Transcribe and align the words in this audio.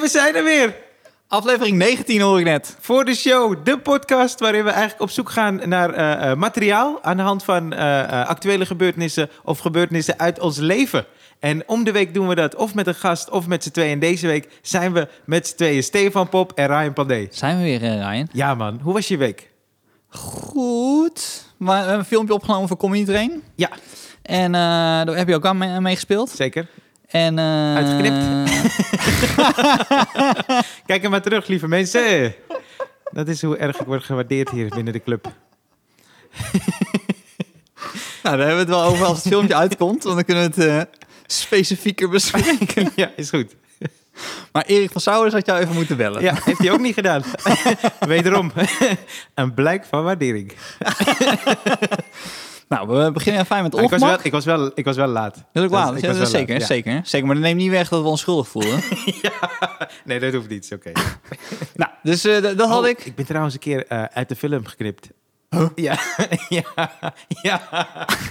We 0.00 0.08
zijn 0.08 0.34
er 0.34 0.44
weer 0.44 0.74
Aflevering 1.28 1.76
19 1.76 2.20
hoor 2.20 2.38
ik 2.38 2.44
net. 2.44 2.76
voor 2.80 3.04
de 3.04 3.14
show, 3.14 3.64
de 3.64 3.78
podcast 3.78 4.40
waarin 4.40 4.64
we 4.64 4.70
eigenlijk 4.70 5.00
op 5.02 5.10
zoek 5.10 5.30
gaan 5.30 5.60
naar 5.68 5.90
eh, 5.94 6.30
eh, 6.30 6.36
materiaal 6.38 6.98
aan 7.02 7.16
de 7.16 7.22
hand 7.22 7.44
van 7.44 7.72
eh, 7.72 8.26
actuele 8.28 8.66
gebeurtenissen 8.66 9.30
of 9.44 9.58
gebeurtenissen 9.58 10.18
uit 10.18 10.38
ons 10.40 10.56
leven. 10.58 11.04
En 11.38 11.62
om 11.68 11.84
de 11.84 11.92
week 11.92 12.14
doen 12.14 12.28
we 12.28 12.34
dat 12.34 12.54
of 12.54 12.74
met 12.74 12.86
een 12.86 12.94
gast 12.94 13.30
of 13.30 13.46
met 13.46 13.62
z'n 13.62 13.70
tweeën. 13.70 13.92
En 13.92 13.98
deze 13.98 14.26
week 14.26 14.48
zijn 14.62 14.92
we 14.92 15.08
met 15.24 15.46
z'n 15.48 15.56
tweeën 15.56 15.82
Stefan 15.82 16.28
Pop 16.28 16.52
en 16.54 16.66
Ryan 16.66 16.92
Pandey. 16.92 17.28
Zijn 17.30 17.56
we 17.56 17.62
weer, 17.62 17.78
Ryan? 17.78 18.28
Ja 18.32 18.54
man, 18.54 18.80
hoe 18.82 18.92
was 18.92 19.08
je 19.08 19.16
week? 19.16 19.50
Goed. 20.08 21.44
Maar 21.56 21.72
we 21.74 21.80
hebben 21.80 21.98
een 21.98 22.04
filmpje 22.04 22.34
opgenomen 22.34 22.68
voor 22.68 22.76
Comedy 22.76 23.04
Train. 23.04 23.42
Ja, 23.54 23.70
En 24.22 24.52
daar 24.52 25.06
heb 25.16 25.28
je 25.28 25.34
ook 25.34 25.46
aan 25.46 25.58
mee- 25.58 25.80
meegespeeld. 25.80 26.30
zeker. 26.30 26.66
En, 27.10 27.38
eh, 27.38 27.74
Uitgeknipt. 27.74 28.24
Kijk 30.86 31.04
er 31.04 31.10
maar 31.10 31.22
terug, 31.22 31.46
lieve 31.46 31.68
mensen. 31.68 32.34
Dat 33.12 33.28
is 33.28 33.42
hoe 33.42 33.56
erg 33.56 33.80
ik 33.80 33.86
word 33.86 34.04
gewaardeerd 34.04 34.50
hier 34.50 34.68
binnen 34.68 34.92
de 34.92 35.02
club. 35.02 35.24
nou, 38.22 38.36
daar 38.36 38.46
hebben 38.46 38.54
we 38.54 38.60
het 38.60 38.68
wel 38.68 38.82
over 38.82 39.06
als 39.06 39.18
het 39.18 39.32
filmpje 39.32 39.56
uitkomt. 39.56 40.02
Want 40.02 40.14
dan 40.14 40.24
kunnen 40.24 40.50
we 40.50 40.62
het 40.62 40.88
eh, 40.88 41.02
specifieker 41.26 42.08
bespreken. 42.08 42.92
Ja, 42.94 43.10
is 43.16 43.30
goed. 43.30 43.56
Maar 44.52 44.64
Erik 44.64 44.90
van 44.90 45.00
Sauwers 45.00 45.32
had 45.32 45.46
jou 45.46 45.60
even 45.60 45.74
moeten 45.74 45.96
bellen. 45.96 46.22
Ja, 46.22 46.34
heeft 46.44 46.58
hij 46.58 46.70
ook 46.70 46.80
niet 46.80 46.94
gedaan. 46.94 47.22
Wederom, 48.00 48.52
een 49.34 49.54
blijk 49.54 49.84
van 49.84 50.04
waardering. 50.04 50.52
Nou, 52.70 52.88
we 52.88 53.10
beginnen 53.12 53.46
fijn 53.46 53.62
met 53.62 53.72
Maar 53.72 53.82
ik, 53.82 53.90
was 53.90 54.00
ongemak. 54.00 54.16
wel, 54.16 54.26
ik, 54.26 54.32
was 54.32 54.44
wel, 54.44 54.70
ik 54.74 54.84
was 54.84 54.96
wel 54.96 55.06
laat. 55.08 55.34
Dat 55.52 55.64
ik 55.64 55.70
Ja, 55.70 55.76
was 55.92 56.00
dat 56.00 56.16
is 56.16 56.30
zeker, 56.30 56.52
laat, 56.52 56.60
ja. 56.60 56.66
zeker, 56.66 57.00
zeker. 57.04 57.26
Maar 57.26 57.34
dat 57.36 57.44
neemt 57.44 57.56
niet 57.60 57.70
weg 57.70 57.88
dat 57.88 58.02
we 58.02 58.08
ons 58.08 58.20
schuldig 58.20 58.48
voelen. 58.48 58.80
Nee, 60.04 60.18
dat 60.20 60.32
hoeft 60.34 60.48
niet. 60.48 60.70
Oké. 60.74 60.92
nou, 61.74 61.90
dus 62.02 62.20
d- 62.20 62.42
dat 62.42 62.68
had 62.68 62.82
Oh, 62.82 62.88
ik. 62.88 63.04
Ik 63.04 63.14
ben 63.14 63.24
trouwens 63.26 63.54
een 63.54 63.60
keer 63.60 63.86
eh, 63.86 64.02
uit 64.12 64.28
de 64.28 64.36
film 64.36 64.66
geknipt. 64.66 65.10
Ja, 65.74 65.98
ja, 66.48 66.62
ja, 67.42 67.60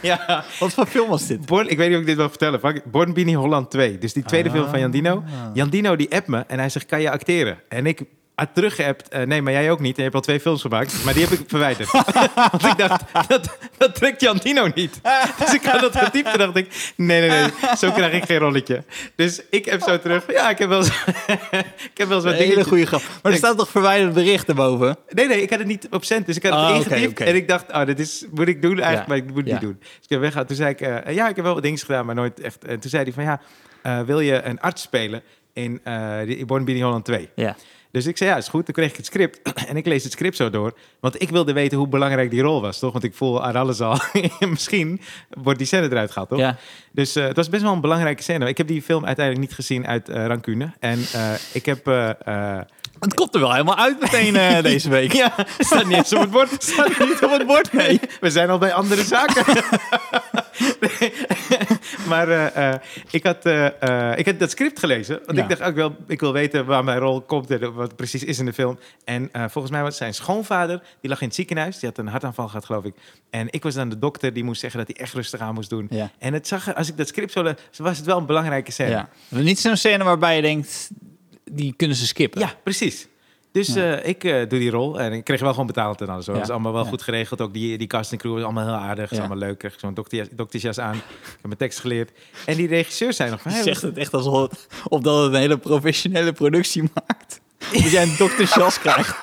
ja. 0.02 0.44
Wat 0.60 0.74
voor 0.74 0.86
film 0.86 1.10
was 1.10 1.28
dit? 1.28 1.46
Born, 1.46 1.68
ik 1.70 1.78
weet 1.78 1.88
niet 1.88 1.96
of 1.96 2.02
ik 2.02 2.08
dit 2.08 2.16
wil 2.18 2.30
vertellen. 2.30 2.82
Born 2.92 3.14
Bini 3.14 3.34
Holland 3.34 3.72
2. 3.72 3.98
Dus 3.98 4.14
die 4.14 4.24
tweede 4.24 4.52
film 4.52 4.70
van 4.70 4.80
Jan 4.80 4.92
Dino. 4.92 5.16
Ah. 5.16 5.24
Jan 5.54 5.70
Dino 5.70 5.96
die 5.96 6.16
appt 6.16 6.28
me 6.28 6.44
en 6.48 6.60
hij 6.60 6.70
zegt, 6.70 6.86
kan 6.86 7.02
je 7.02 7.12
acteren? 7.12 7.60
En 7.70 7.86
ik 7.86 8.02
had 8.40 8.50
teruggeappt, 8.54 9.08
eh, 9.10 9.22
nee, 9.22 9.42
maar 9.42 9.54
jij 9.54 9.72
ook 9.72 9.80
niet. 9.80 9.90
En 9.92 9.96
je 9.98 10.02
hebt 10.04 10.16
al 10.16 10.22
twee 10.22 10.40
films 10.40 10.62
gemaakt. 10.62 11.04
Maar 11.06 11.14
die 11.14 11.24
heb 11.24 11.40
ik 11.40 11.44
verwijderd. 11.48 11.92
Want 12.52 12.66
ik 12.66 12.78
dacht, 12.78 13.04
dat, 13.28 13.58
dat 13.78 13.96
trekt 13.96 14.22
Jan 14.22 14.38
Dino 14.38 14.68
niet. 14.76 15.00
Dus 15.40 15.54
ik 15.54 15.64
had 15.64 15.82
dat 15.82 15.96
getypt 15.96 16.28
en 16.28 16.38
dacht 16.38 16.56
ik, 16.56 16.92
nee, 16.96 17.20
nee, 17.20 17.30
nee. 17.30 17.50
Zo 17.78 17.92
krijg 17.92 18.14
ik 18.14 18.24
geen 18.26 18.38
rolletje. 18.38 18.84
Dus 19.16 19.42
ik 19.50 19.66
heb 19.66 19.82
zo 19.82 20.00
terug, 20.00 20.32
ja, 20.32 20.50
ik 20.50 20.58
heb 20.58 20.70
wel 20.70 20.78
eens, 20.78 20.88
ik 21.92 21.98
heb 21.98 22.08
wel 22.08 22.16
eens 22.16 22.26
wat 22.26 22.34
Een 22.34 22.40
hele 22.40 22.64
goede 22.64 22.86
grap. 22.86 23.02
Maar 23.24 23.32
er 23.32 23.38
staat 23.38 23.58
toch 23.58 23.70
verwijderd 23.70 24.14
bericht 24.14 24.48
erboven? 24.48 24.98
Nee, 25.10 25.28
nee, 25.28 25.42
ik 25.42 25.50
had 25.50 25.60
het 25.60 25.68
niet 25.68 25.88
op 25.92 26.04
cent. 26.04 26.26
Dus 26.26 26.36
ik 26.36 26.44
had 26.44 26.52
het 26.54 26.94
Ah, 26.94 27.08
oké. 27.08 27.24
En 27.24 27.36
ik 27.36 27.48
dacht, 27.48 27.72
oh, 27.72 27.86
dit 27.86 28.00
is, 28.00 28.26
moet 28.32 28.48
ik 28.48 28.62
doen 28.62 28.80
eigenlijk, 28.80 29.02
Ja. 29.02 29.08
maar 29.08 29.18
ik 29.18 29.26
moet 29.26 29.36
het 29.36 29.48
Ja. 29.48 29.54
niet 29.54 29.62
doen. 29.62 29.78
Dus 29.80 30.04
ik 30.04 30.10
heb 30.10 30.20
weggehaald. 30.20 30.48
Toen 30.48 30.58
zei 30.58 30.70
ik, 30.70 30.82
eh, 30.82 31.16
ja, 31.16 31.30
ik 31.30 31.36
heb 31.36 31.46
wel 31.46 31.54
wat 31.54 31.64
dingen 31.64 31.80
gedaan, 31.80 32.06
maar 32.06 32.16
nooit 32.16 32.40
echt. 32.40 32.66
En 32.66 32.80
toen 32.80 32.90
zei 32.90 33.04
hij 33.04 33.14
van, 33.14 33.24
ja, 33.24 33.42
eh, 33.82 34.02
wil 34.02 34.20
je 34.20 34.42
een 34.44 34.60
arts 34.60 34.82
spelen 34.82 35.22
in 35.54 35.82
uh, 35.88 36.46
Born 36.46 36.66
Bini 36.66 36.82
Holland 36.82 37.06
2? 37.06 37.30
Ja. 37.36 37.56
Dus 37.92 38.06
ik 38.06 38.18
zei, 38.18 38.30
ja, 38.30 38.38
is 38.38 38.48
goed. 38.48 38.66
Dan 38.66 38.76
kreeg 38.76 38.90
ik 38.90 38.96
het 38.96 39.06
script. 39.06 39.42
en 39.70 39.78
ik 39.78 39.86
lees 39.86 40.04
het 40.04 40.12
script 40.12 40.36
zo 40.36 40.50
door. 40.50 40.74
Want 41.00 41.22
ik 41.22 41.30
wilde 41.30 41.54
weten 41.54 41.78
hoe 41.78 41.88
belangrijk 41.88 42.30
die 42.32 42.42
rol 42.42 42.62
was, 42.62 42.80
toch? 42.80 42.92
Want 42.92 43.04
ik 43.04 43.14
voel 43.14 43.44
aan 43.44 43.56
alles 43.56 43.82
al, 43.82 43.98
misschien 44.50 45.02
wordt 45.30 45.58
die 45.58 45.68
scène 45.68 45.90
eruit 45.90 46.12
gehaald, 46.12 46.30
toch? 46.30 46.40
Ja. 46.40 46.58
Dus 46.92 47.16
eh, 47.16 47.26
het 47.26 47.36
was 47.36 47.50
best 47.50 47.64
wel 47.64 47.74
een 47.74 47.82
belangrijke 47.82 48.24
scène. 48.24 48.48
Ik 48.48 48.58
heb 48.58 48.68
die 48.68 48.82
film 48.82 49.06
uiteindelijk 49.06 49.48
niet 49.48 49.56
gezien 49.56 49.88
uit 49.88 50.10
eh, 50.10 50.26
rancune. 50.26 50.74
En 50.80 51.00
eh, 51.14 51.34
ik 51.54 51.66
heb... 51.66 51.86
Het 53.00 53.14
komt 53.14 53.34
er 53.34 53.40
wel 53.40 53.52
helemaal 53.52 53.78
uit 53.78 54.00
meteen 54.00 54.34
deze 54.72 54.90
week. 54.90 55.14
ja, 55.14 55.34
staat 55.60 55.86
niet 55.86 55.98
eens 55.98 56.14
op 56.14 56.22
het 56.22 56.32
bord. 56.32 56.64
staat 56.64 57.00
niet 57.00 57.24
op 57.24 57.32
het 57.32 57.48
bord, 57.48 57.74
nee. 57.74 58.00
We 58.20 58.30
zijn 58.30 58.50
al 58.50 58.58
bij 58.58 58.74
andere 58.74 59.04
zaken. 59.04 59.64
Nee. 60.80 61.14
maar 62.10 62.30
eh, 62.30 62.72
eh, 62.74 62.80
ik, 63.12 63.24
had, 63.24 63.46
eh, 63.46 64.18
ik 64.18 64.26
had 64.26 64.40
dat 64.40 64.52
script 64.52 64.80
gelezen. 64.80 65.20
Want 65.26 65.38
Ja. 65.38 65.44
ik 65.44 65.50
dacht 65.50 65.62
ook 65.62 65.76
wel, 65.76 65.96
ik 66.08 66.20
wil 66.20 66.34
weten 66.34 66.66
waar 66.66 66.84
mijn 66.84 67.00
rol 67.00 67.22
komt 67.22 67.52
en 67.52 67.74
wat 67.74 67.96
precies 67.96 68.24
is 68.24 68.40
in 68.40 68.46
de 68.46 68.54
film. 68.54 68.80
En 69.04 69.30
volgens 69.34 69.70
mij 69.74 69.82
was 69.82 69.98
zijn 69.98 70.14
schoonvader, 70.14 70.82
die 71.02 71.10
lag 71.10 71.22
in 71.22 71.28
het 71.28 71.36
ziekenhuis. 71.36 71.80
Die 71.80 71.90
had 71.90 71.98
een 71.98 72.08
hartaanval 72.08 72.48
gehad, 72.48 72.66
geloof 72.66 72.84
ik. 72.84 72.94
En 73.30 73.48
ik 73.50 73.64
was 73.64 73.74
dan 73.74 73.90
de 73.90 74.00
dokter 74.00 74.34
die 74.34 74.44
moest 74.44 74.62
zeggen 74.62 74.80
dat 74.80 74.88
hij 74.88 75.06
echt 75.06 75.14
rustig 75.14 75.40
aan 75.40 75.54
moest 75.54 75.70
doen. 75.70 75.88
Ja. 75.90 76.12
En 76.20 76.34
het 76.34 76.48
zag 76.48 76.76
als 76.76 76.90
ik 76.90 76.98
dat 76.98 77.08
script 77.08 77.32
zo 77.32 77.44
was 77.78 77.98
het 77.98 78.06
wel 78.06 78.18
een 78.18 78.26
belangrijke 78.26 78.72
scène. 78.72 78.90
Ja. 78.90 79.10
Niet 79.28 79.60
zo'n 79.60 79.78
scène 79.78 80.04
waarbij 80.04 80.36
je 80.36 80.42
denkt, 80.42 80.90
die 81.52 81.74
kunnen 81.74 81.98
ze 81.98 82.08
skippen. 82.08 82.42
Ja, 82.42 82.54
precies. 82.64 83.08
Dus 83.52 83.74
Ja. 83.74 83.96
eh, 83.98 84.08
ik 84.10 84.24
eh, 84.24 84.50
doe 84.50 84.60
die 84.60 84.70
rol 84.70 85.00
en 85.00 85.14
ik 85.14 85.24
kreeg 85.24 85.40
wel 85.40 85.52
gewoon 85.52 85.66
betaald 85.68 86.02
en 86.02 86.10
alles. 86.10 86.26
hoor. 86.26 86.36
Ja. 86.36 86.40
Dat 86.40 86.50
is 86.50 86.56
allemaal 86.56 86.74
wel 86.74 86.84
Ja. 86.84 86.90
goed 86.90 87.02
geregeld. 87.02 87.42
Ook 87.42 87.54
die, 87.54 87.78
die 87.78 87.88
cast 87.88 88.12
en 88.12 88.18
crew 88.18 88.38
is 88.38 88.44
allemaal 88.44 88.66
heel 88.66 88.74
aardig. 88.90 89.12
is 89.12 89.20
allemaal 89.20 89.38
leuk. 89.38 89.64
Ik 89.64 89.74
zo'n 89.78 89.98
doktersjas 90.32 90.80
aan. 90.80 90.96
Ik 90.96 91.02
heb 91.32 91.44
mijn 91.44 91.58
tekst 91.58 91.80
geleerd. 91.80 92.12
En 92.46 92.56
die 92.56 92.68
regisseur 92.68 93.14
zei 93.14 93.30
nog 93.30 93.42
van... 93.42 93.52
Hey, 93.52 93.62
zegt 93.64 93.82
het 93.82 93.98
echt 93.98 94.14
alsof 94.14 94.50
het, 94.50 94.68
of 94.88 95.02
dat 95.02 95.24
het 95.24 95.34
een 95.34 95.40
hele 95.40 95.58
professionele 95.58 96.34
productie 96.34 96.84
maakt. 96.94 97.40
Dat 97.74 97.92
jij 97.92 98.04
een 98.04 98.16
doktersjas 98.18 98.80
krijgt. 98.80 99.16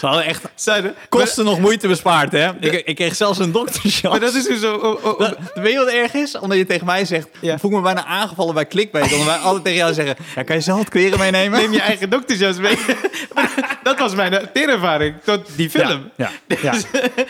Ze 0.00 0.06
hadden 0.06 0.24
echt 0.24 0.42
zeiden, 0.54 0.94
kosten 1.08 1.44
nog 1.44 1.58
moeite 1.60 1.88
bespaard, 1.88 2.32
hè? 2.32 2.50
Ik, 2.60 2.72
ik 2.86 2.96
kreeg 2.96 3.14
zelfs 3.16 3.38
een 3.38 3.52
doktersjas. 3.52 4.10
Maar, 4.10 4.20
dat 4.20 4.34
is 4.34 4.44
dus 4.44 4.60
zo... 4.60 4.74
oh, 4.74 5.04
oh, 5.04 5.12
oh. 5.12 5.18
Dat- 5.18 5.36
weet 5.54 5.72
je 5.72 5.78
wat 5.78 5.88
erg 5.88 6.14
is? 6.14 6.38
Omdat 6.38 6.58
je 6.58 6.66
tegen 6.66 6.86
mij 6.86 7.04
zegt, 7.04 7.28
Ja. 7.40 7.58
voel 7.58 7.70
ik 7.70 7.76
me 7.76 7.82
bijna 7.82 8.04
aangevallen 8.04 8.54
bij 8.54 8.66
Clickbait. 8.66 9.12
Omdat 9.12 9.26
wij 9.26 9.36
altijd 9.48 9.64
tegen 9.64 9.78
jou 9.78 9.92
zeggen, 9.94 10.16
ja, 10.34 10.42
kan 10.42 10.56
je 10.56 10.62
zelf 10.62 10.78
het 10.78 10.88
kleren 10.88 11.18
meenemen? 11.18 11.60
Neem 11.60 11.72
je 11.72 11.80
eigen 11.80 12.10
doktersjas 12.10 12.56
mee. 12.58 12.78
dat 13.82 13.98
was 13.98 14.14
mijn 14.14 14.48
teerervaring 14.52 15.14
tot 15.24 15.40
die 15.56 15.70
film. 15.70 16.10
Ja, 16.16 16.30
ja, 16.46 16.56
ja. 16.62 16.72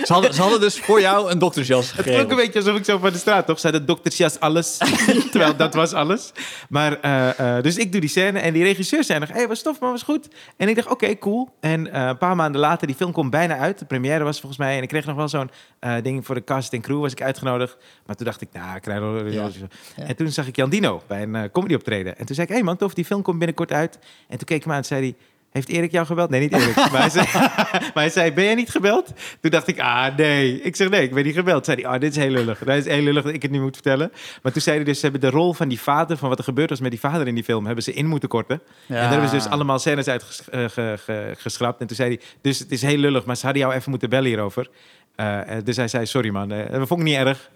Ze, 0.04 0.12
hadden, 0.12 0.34
ze 0.34 0.41
hadden 0.41 0.60
dus 0.60 0.78
voor 0.80 1.00
jou 1.00 1.30
een 1.30 1.38
doktersjas 1.38 1.86
Het 1.86 1.92
klonk 1.92 2.06
gegeven. 2.09 2.30
een 2.30 2.36
beetje 2.36 2.59
alsof 2.59 2.76
ik 2.76 2.84
zo 2.84 2.98
van 2.98 3.12
de 3.12 3.19
straat 3.19 3.47
toch 3.47 3.60
zei 3.60 3.72
de 3.72 3.84
doktersjas 3.84 4.41
alles. 4.41 4.76
Terwijl 5.30 5.56
dat 5.56 5.75
was 5.75 5.92
alles. 5.92 6.32
Maar 6.69 7.00
eh, 7.00 7.56
eh, 7.56 7.62
dus 7.62 7.76
ik 7.76 7.92
doe 7.92 8.00
die 8.00 8.10
scène 8.10 8.38
en 8.38 8.53
die 8.53 8.62
regisseur 8.64 9.04
zei 9.04 9.19
nog: 9.19 9.28
hey, 9.32 9.48
was 9.48 9.62
tof, 9.62 9.80
maar 9.80 9.91
was 9.91 10.03
goed. 10.03 10.28
En 10.56 10.69
ik 10.69 10.75
dacht: 10.76 10.88
oké, 10.88 11.19
cool. 11.19 11.48
En 11.60 11.92
eh, 11.92 12.06
een 12.06 12.19
paar 12.19 12.36
maanden 12.36 12.59
later, 12.60 12.87
die 12.87 12.97
film 12.97 13.12
komt 13.12 13.31
bijna 13.31 13.56
uit. 13.56 13.78
De 13.78 13.84
première 13.84 14.25
was 14.25 14.41
volgens 14.41 14.60
mij. 14.60 14.76
En 14.76 14.82
ik 14.82 14.88
kreeg 14.88 15.06
nog 15.06 15.16
wel 15.16 15.28
zo'n 15.28 15.50
eh, 15.78 15.94
ding 16.03 16.26
voor 16.26 16.34
de 16.34 16.44
cast 16.44 16.72
en 16.72 16.81
crew 16.81 17.00
was 17.00 17.12
ik 17.12 17.22
uitgenodigd. 17.22 17.76
Maar 18.06 18.16
toen 18.16 18.26
dacht 18.26 18.41
ik: 18.41 18.48
nou, 18.53 18.76
ik 18.76 18.82
krijg 18.82 19.32
Ja. 19.32 19.48
Ja. 19.97 20.04
En 20.04 20.16
toen 20.16 20.28
zag 20.28 20.47
ik 20.47 20.56
Jan 20.56 20.71
Dino 20.71 21.03
bij 21.06 21.22
een 21.22 21.34
eh, 21.34 21.50
comedy 21.53 21.75
optreden. 21.75 22.19
En 22.19 22.26
toen 22.26 22.34
zei 22.34 22.47
ik: 22.47 22.53
hey 22.53 22.62
man, 22.62 22.76
tof, 22.76 22.94
die 22.94 23.04
film 23.04 23.22
komt 23.22 23.38
binnenkort 23.38 23.72
uit. 23.72 23.98
En 24.28 24.38
toen 24.38 24.47
keek 24.47 24.56
ik 24.56 24.62
hem 24.62 24.72
aan 24.72 24.78
en 24.78 24.84
zei 24.84 25.00
hij. 25.00 25.16
Heeft 25.50 25.68
Erik 25.68 25.90
jou 25.92 26.06
gebeld? 26.06 26.30
Nee, 26.30 26.40
niet 26.40 26.52
Erik. 26.52 26.76
maar, 26.92 27.00
hij 27.00 27.10
zei, 27.10 27.26
maar 27.32 27.90
hij 27.94 28.10
zei, 28.10 28.32
ben 28.32 28.44
jij 28.44 28.54
niet 28.54 28.70
gebeld? 28.70 29.12
Toen 29.40 29.50
dacht 29.50 29.66
ik, 29.68 29.80
ah 29.80 30.16
nee. 30.16 30.62
Ik 30.62 30.76
zeg, 30.76 30.88
nee, 30.88 31.02
ik 31.02 31.14
ben 31.14 31.24
niet 31.24 31.34
gebeld. 31.34 31.64
Toen 31.64 31.74
zei 31.74 31.86
hij, 31.86 31.94
ah, 31.94 32.00
dit 32.00 32.10
is 32.10 32.16
heel 32.16 32.30
lullig. 32.30 32.58
Dat 32.58 32.76
is 32.76 32.84
heel 32.84 33.02
lullig 33.02 33.22
dat 33.24 33.32
ik 33.32 33.42
het 33.42 33.50
nu 33.50 33.60
moet 33.60 33.74
vertellen. 33.74 34.12
Maar 34.42 34.52
toen 34.52 34.62
zei 34.62 34.76
hij 34.76 34.84
dus, 34.84 34.96
ze 34.96 35.02
hebben 35.02 35.20
de 35.20 35.30
rol 35.36 35.52
van 35.52 35.68
die 35.68 35.80
vader, 35.80 36.16
van 36.16 36.28
wat 36.28 36.38
er 36.38 36.44
gebeurd 36.44 36.70
was 36.70 36.80
met 36.80 36.90
die 36.90 37.00
vader 37.00 37.26
in 37.26 37.34
die 37.34 37.44
film, 37.44 37.66
hebben 37.66 37.84
ze 37.84 37.92
in 37.92 38.06
moeten 38.06 38.28
korten. 38.28 38.60
En 38.88 38.94
daar 38.94 39.10
hebben 39.10 39.28
ze 39.28 39.34
dus 39.34 39.46
allemaal 39.48 39.78
scènes 39.78 40.08
uit 40.08 40.22
ges- 40.22 40.48
eh, 40.50 40.64
ge- 40.68 40.96
ge- 41.04 41.34
geschrapt. 41.38 41.80
En 41.80 41.86
toen 41.86 41.96
zei 41.96 42.08
hij, 42.14 42.20
dus 42.40 42.58
het 42.58 42.70
is 42.72 42.82
heel 42.82 42.98
lullig, 42.98 43.24
maar 43.24 43.36
ze 43.36 43.44
hadden 43.44 43.62
jou 43.62 43.74
even 43.74 43.90
moeten 43.90 44.10
bellen 44.10 44.26
hierover. 44.28 44.68
Eh, 45.16 45.56
eh, 45.56 45.64
dus 45.64 45.76
hij 45.76 45.88
zei, 45.88 46.06
sorry 46.06 46.30
man, 46.30 46.48
dat 46.48 46.88
vond 46.88 47.00
ik 47.00 47.06
niet 47.06 47.16
erg. 47.16 47.50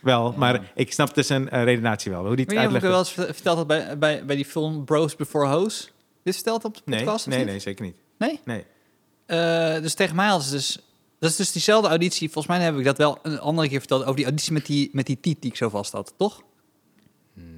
Wel, 0.00 0.34
maar 0.36 0.60
ik 0.74 0.92
snapte 0.92 1.22
zijn 1.22 1.50
eh, 1.50 1.64
redenatie 1.64 2.10
wel. 2.10 2.26
Hoe 2.26 2.36
die 2.36 2.44
het 2.44 2.54
Weet 2.54 2.62
je 2.62 2.64
uitlegde. 2.64 2.88
wel 2.88 2.98
eens 2.98 3.12
verteld 3.36 3.56
had 3.56 3.66
bij, 3.66 3.98
bij, 3.98 4.22
bij 4.24 4.36
die 4.36 4.44
film 4.44 4.84
Bros 4.84 5.16
Before 5.16 5.48
Hoes? 5.48 5.92
Dit 6.22 6.34
verteld 6.34 6.64
op 6.64 6.74
de 6.74 6.82
Nee, 6.84 6.98
podcast? 7.04 7.26
nee, 7.26 7.38
niet? 7.38 7.46
nee, 7.46 7.58
zeker 7.58 7.84
niet. 7.84 7.96
Nee? 8.18 8.40
Nee. 8.44 8.64
Eh, 9.26 9.82
dus 9.82 9.94
tegen 9.94 10.16
mij 10.16 10.26
hadden 10.28 10.46
ze 10.46 10.54
dus... 10.54 10.78
Dat 11.18 11.30
is 11.30 11.36
dus 11.36 11.52
diezelfde 11.52 11.88
auditie. 11.88 12.30
Volgens 12.30 12.56
mij 12.56 12.64
heb 12.64 12.78
ik 12.78 12.84
dat 12.84 12.98
wel 12.98 13.18
een 13.22 13.40
andere 13.40 13.68
keer 13.68 13.78
verteld... 13.78 14.02
over 14.02 14.16
die 14.16 14.24
auditie 14.24 14.52
met 14.52 14.66
die, 14.66 14.90
met 14.92 15.06
die 15.06 15.20
tiet 15.20 15.42
die 15.42 15.50
ik 15.50 15.56
zo 15.56 15.68
vast 15.68 15.92
had, 15.92 16.14
toch? 16.16 16.42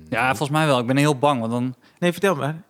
Ja, 0.08 0.28
volgens 0.28 0.50
mij 0.58 0.66
wel. 0.66 0.78
Ik 0.78 0.86
ben 0.86 0.96
heel 0.96 1.19
bang, 1.19 1.40
want 1.40 1.52
dan... 1.52 1.75
Nee, 1.98 2.12
vertel 2.12 2.34
maar. 2.34 2.62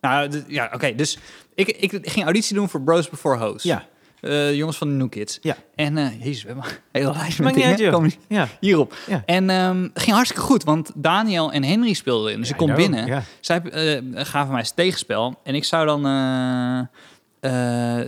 Nou, 0.00 0.44
ja, 0.46 0.70
oké. 0.74 0.94
dus 0.94 1.18
ik, 1.54 1.68
ik 1.68 2.08
ging 2.10 2.24
auditie 2.24 2.54
doen 2.54 2.68
voor 2.68 2.82
Bros 2.82 3.08
Before 3.08 3.46
Hoes. 3.46 3.62
Ja, 3.62 3.88
Eh, 4.20 4.54
jongens 4.54 4.76
van 4.78 4.88
de 4.88 4.94
New 4.94 5.08
Kids. 5.08 5.38
Ja. 5.42 5.56
En, 5.74 5.96
eh 5.98 6.24
jezus, 6.24 6.42
we 6.42 6.46
hebben 6.48 6.64
een 6.64 6.76
hele 6.92 7.12
lijst 7.12 7.38
met 7.38 7.54
dingen. 7.54 7.92
uit, 7.92 8.18
ja. 8.28 8.48
hierop. 8.60 8.94
Ja. 9.06 9.22
En 9.26 9.50
ehm, 9.50 9.82
het 9.82 10.02
ging 10.02 10.14
hartstikke 10.14 10.46
goed, 10.46 10.64
want 10.64 10.90
Daniel 10.94 11.52
en 11.52 11.64
Henry 11.64 11.92
speelden 11.92 12.26
erin. 12.26 12.38
Dus 12.40 12.48
Ja, 12.48 12.54
ik 12.54 12.60
kom 12.60 12.74
binnen. 12.74 13.06
ja. 13.06 13.22
Zij 13.40 13.60
eh, 13.62 14.02
gaven 14.26 14.52
mij 14.52 14.60
het 14.60 14.76
tegenspel. 14.76 15.40
En 15.44 15.54
ik 15.54 15.64
zou 15.64 15.86
dan 15.86 16.02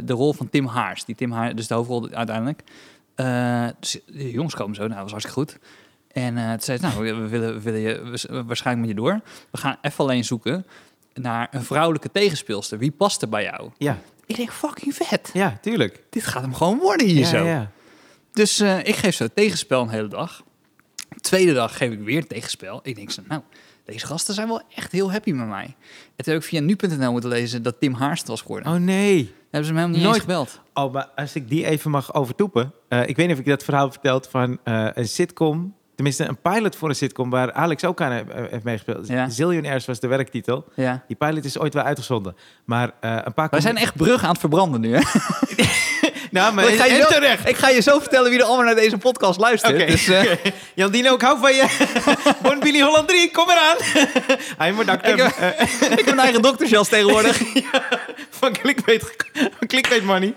de 0.04 0.12
rol 0.12 0.32
van 0.32 0.50
Tim 0.50 0.66
Haars, 0.66 1.04
die 1.04 1.14
Tim 1.14 1.32
Haars, 1.32 1.54
dus 1.54 1.66
de 1.66 1.74
hoofdrol 1.74 2.08
uiteindelijk. 2.10 2.62
Dus 3.80 3.98
de 4.06 4.30
jongens 4.30 4.54
komen 4.54 4.74
zo, 4.74 4.82
nou, 4.82 4.94
dat 4.94 5.02
was 5.02 5.10
hartstikke 5.10 5.40
goed. 5.40 5.58
En 6.12 6.34
toen 6.34 6.60
zei 6.60 6.78
ze, 6.78 6.84
nou, 6.84 6.98
we 6.98 7.28
willen, 7.28 7.54
we 7.54 7.60
willen 7.60 7.80
je 7.80 8.42
waarschijnlijk 8.46 8.86
met 8.86 8.96
je 8.96 9.02
door. 9.02 9.20
We 9.50 9.58
gaan 9.58 9.76
even 9.80 10.04
alleen 10.04 10.24
zoeken 10.24 10.66
naar 11.14 11.48
een 11.50 11.62
vrouwelijke 11.62 12.10
tegenspeelster. 12.12 12.78
Wie 12.78 12.90
past 12.90 13.22
er 13.22 13.28
bij 13.28 13.42
jou? 13.42 13.70
Ja, 13.78 13.98
Ik 14.26 14.36
denk, 14.36 14.52
fucking 14.52 14.94
vet. 14.94 15.30
ja, 15.32 15.58
tuurlijk. 15.60 16.02
Dit 16.10 16.24
gaat 16.26 16.42
hem 16.42 16.54
gewoon 16.54 16.78
worden 16.78 17.06
hier 17.06 17.18
Ja, 17.18 17.26
zo. 17.26 17.44
ja. 17.44 17.70
Dus 18.32 18.60
eh, 18.60 18.78
ik 18.78 18.94
geef 18.94 19.14
zo 19.14 19.26
tegenspel 19.34 19.82
een 19.82 19.88
hele 19.88 20.08
dag. 20.08 20.42
Tweede 21.20 21.52
dag 21.52 21.76
geef 21.76 21.92
ik 21.92 22.00
weer 22.00 22.26
tegenspel. 22.26 22.80
Ik 22.82 22.94
denk 22.96 23.10
zo, 23.10 23.22
nou, 23.28 23.42
deze 23.84 24.06
gasten 24.06 24.34
zijn 24.34 24.48
wel 24.48 24.62
echt 24.74 24.92
heel 24.92 25.12
happy 25.12 25.32
met 25.32 25.48
mij. 25.48 25.64
Toen 26.16 26.32
heb 26.32 26.36
ik 26.36 26.48
via 26.48 26.60
nu.nl 26.60 27.12
moeten 27.12 27.30
lezen 27.30 27.62
dat 27.62 27.80
Tim 27.80 27.94
Haarst 27.94 28.26
was 28.26 28.40
geworden. 28.40 28.72
Oh 28.72 28.78
nee. 28.78 29.24
Dan 29.24 29.34
hebben 29.50 29.64
ze 29.70 29.74
helemaal 29.74 29.88
niet 29.96 30.02
Nooit. 30.06 30.20
gebeld. 30.20 30.60
Oh, 30.74 30.92
maar 30.92 31.08
als 31.16 31.34
ik 31.34 31.48
die 31.48 31.64
even 31.66 31.90
mag 31.90 32.14
overtoepen. 32.14 32.72
eh, 32.88 33.08
ik 33.08 33.16
weet 33.16 33.26
niet 33.26 33.34
of 33.36 33.40
ik 33.42 33.48
dat 33.48 33.64
verhaal 33.64 33.90
verteld 33.90 34.26
van 34.28 34.58
eh, 34.64 34.88
een 34.92 35.08
sitcom. 35.08 35.74
Tenminste, 35.94 36.24
een 36.28 36.40
pilot 36.42 36.76
voor 36.76 36.88
een 36.88 36.94
sitcom 36.94 37.30
waar 37.30 37.52
Alex 37.52 37.84
ook 37.84 38.00
aan 38.00 38.12
he- 38.12 38.22
heeft 38.50 38.64
meegespeeld. 38.64 39.06
Ja. 39.08 39.28
Zillionaires 39.28 39.84
was 39.84 40.00
de 40.00 40.06
werktitel. 40.06 40.64
Ja. 40.74 41.02
Die 41.06 41.16
pilot 41.16 41.44
is 41.44 41.58
ooit 41.58 41.74
wel 41.74 41.82
uitgezonden. 41.82 42.36
Maar 42.64 42.90
eh, 43.00 43.16
een 43.24 43.34
paar... 43.34 43.48
Wij 43.50 43.60
zijn 43.60 43.76
echt 43.76 43.94
brug 43.96 44.22
aan 44.22 44.30
het 44.30 44.38
verbranden 44.38 44.80
nu, 44.80 44.94
hè? 44.96 45.00
Nou, 46.30 46.54
maar 46.54 46.68
ik, 46.68 46.76
ga 46.78 46.84
je 46.84 47.06
zo, 47.10 47.48
ik 47.48 47.56
ga 47.56 47.68
je 47.68 47.80
zo 47.80 47.98
vertellen 47.98 48.30
wie 48.30 48.38
er 48.38 48.44
allemaal 48.44 48.64
naar 48.64 48.74
deze 48.74 48.98
podcast 48.98 49.38
luistert. 49.40 49.86
Dus, 49.88 50.08
eh, 50.08 50.22
Jan 50.74 50.90
Dino, 50.90 51.14
ik 51.14 51.20
hou 51.20 51.38
van 51.38 51.54
je. 51.54 51.92
Bon 52.42 52.58
Billy 52.60 52.80
Holland 52.80 53.08
3, 53.08 53.30
kom 53.30 53.50
eraan. 53.50 53.76
Hij 54.58 54.72
moet 54.72 54.82
ik, 54.82 54.90
acteur 54.90 55.32
heb, 55.36 55.60
ik 55.98 56.04
heb 56.04 56.06
een 56.06 56.18
eigen 56.18 56.42
doktersjas 56.42 56.88
tegenwoordig. 56.88 57.42
Van 58.42 58.52
Clickbait, 58.52 59.02
van 59.32 59.66
Clickbait 59.66 60.04
Money. 60.04 60.34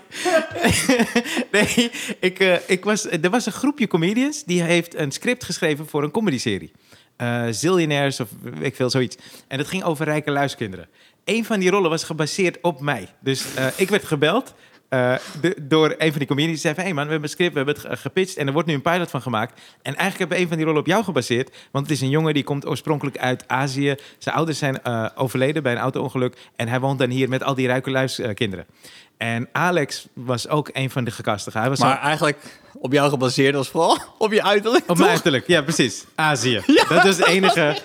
nee, 1.52 1.90
ik, 2.20 2.38
eh, 2.38 2.56
ik 2.66 2.84
was, 2.84 3.10
er 3.10 3.30
was 3.30 3.46
een 3.46 3.52
groepje 3.52 3.86
comedians 3.86 4.44
die 4.44 4.62
heeft 4.62 4.94
een 4.94 5.12
script 5.12 5.44
geschreven 5.44 5.86
voor 5.86 6.02
een 6.02 6.10
comedyserie. 6.10 6.72
Eh 7.16 7.46
Zillionaires 7.50 8.20
of 8.20 8.28
ik 8.60 8.76
veel, 8.76 8.90
zoiets. 8.90 9.16
En 9.48 9.58
dat 9.58 9.66
ging 9.66 9.84
over 9.84 10.04
rijke 10.04 10.30
luiskinderen. 10.30 10.88
Een 11.24 11.44
van 11.44 11.60
die 11.60 11.70
rollen 11.70 11.90
was 11.90 12.04
gebaseerd 12.04 12.58
op 12.60 12.80
mij. 12.80 13.08
Dus 13.20 13.54
eh, 13.54 13.66
ik 13.76 13.88
werd 13.88 14.04
gebeld 14.04 14.54
eh, 14.88 15.14
de- 15.40 15.56
door 15.62 15.94
een 15.98 16.08
van 16.10 16.18
die 16.18 16.26
comedians. 16.28 16.60
Zei 16.60 16.74
van, 16.74 16.84
hey 16.84 16.92
man, 16.92 17.04
we 17.04 17.10
hebben 17.10 17.28
een 17.28 17.34
script, 17.34 17.52
we 17.52 17.56
hebben 17.56 17.74
het 17.74 17.84
ge- 17.86 17.96
gepitcht... 17.96 18.36
en 18.36 18.46
er 18.46 18.52
wordt 18.52 18.68
nu 18.68 18.74
een 18.74 18.82
pilot 18.82 19.10
van 19.10 19.22
gemaakt. 19.22 19.60
En 19.82 19.94
eigenlijk 19.96 20.18
hebben 20.18 20.36
we 20.36 20.42
een 20.42 20.48
van 20.48 20.56
die 20.56 20.66
rollen 20.66 20.80
op 20.80 20.86
jou 20.86 21.04
gebaseerd. 21.04 21.50
Want 21.70 21.86
het 21.86 21.94
is 21.96 22.00
een 22.02 22.08
jongen 22.10 22.34
die 22.34 22.44
komt 22.44 22.66
oorspronkelijk 22.66 23.18
uit 23.18 23.44
Azië. 23.46 23.94
Zijn 24.18 24.34
ouders 24.36 24.58
zijn 24.58 24.82
eh, 24.82 25.06
overleden 25.14 25.62
bij 25.62 25.72
een 25.72 25.78
auto-ongeluk. 25.78 26.36
En 26.56 26.68
hij 26.68 26.80
woont 26.80 26.98
dan 26.98 27.10
hier 27.10 27.28
met 27.28 27.42
al 27.42 27.54
die 27.54 27.66
rijke 27.66 27.90
luiskinderen. 27.90 28.66
En 29.16 29.48
Alex 29.52 30.06
was 30.12 30.48
ook 30.48 30.70
een 30.72 30.90
van 30.90 31.04
de 31.04 31.10
gekastigen. 31.10 31.60
Hij 31.60 31.68
was 31.68 31.78
Maar 31.78 32.00
eigenlijk 32.00 32.38
op 32.72 32.92
jou 32.92 33.10
gebaseerd 33.10 33.54
was 33.54 33.68
vooral 33.68 33.98
op 34.18 34.32
je 34.32 34.42
uiterlijk. 34.42 34.82
op 34.82 34.88
toch? 34.88 34.98
mijn 34.98 35.10
uiterlijk. 35.10 35.46
Ja, 35.46 35.62
precies. 35.62 36.04
Azië. 36.14 36.62
Dat 36.88 37.04
is 37.04 37.16
het 37.18 37.26
enige... 37.26 37.78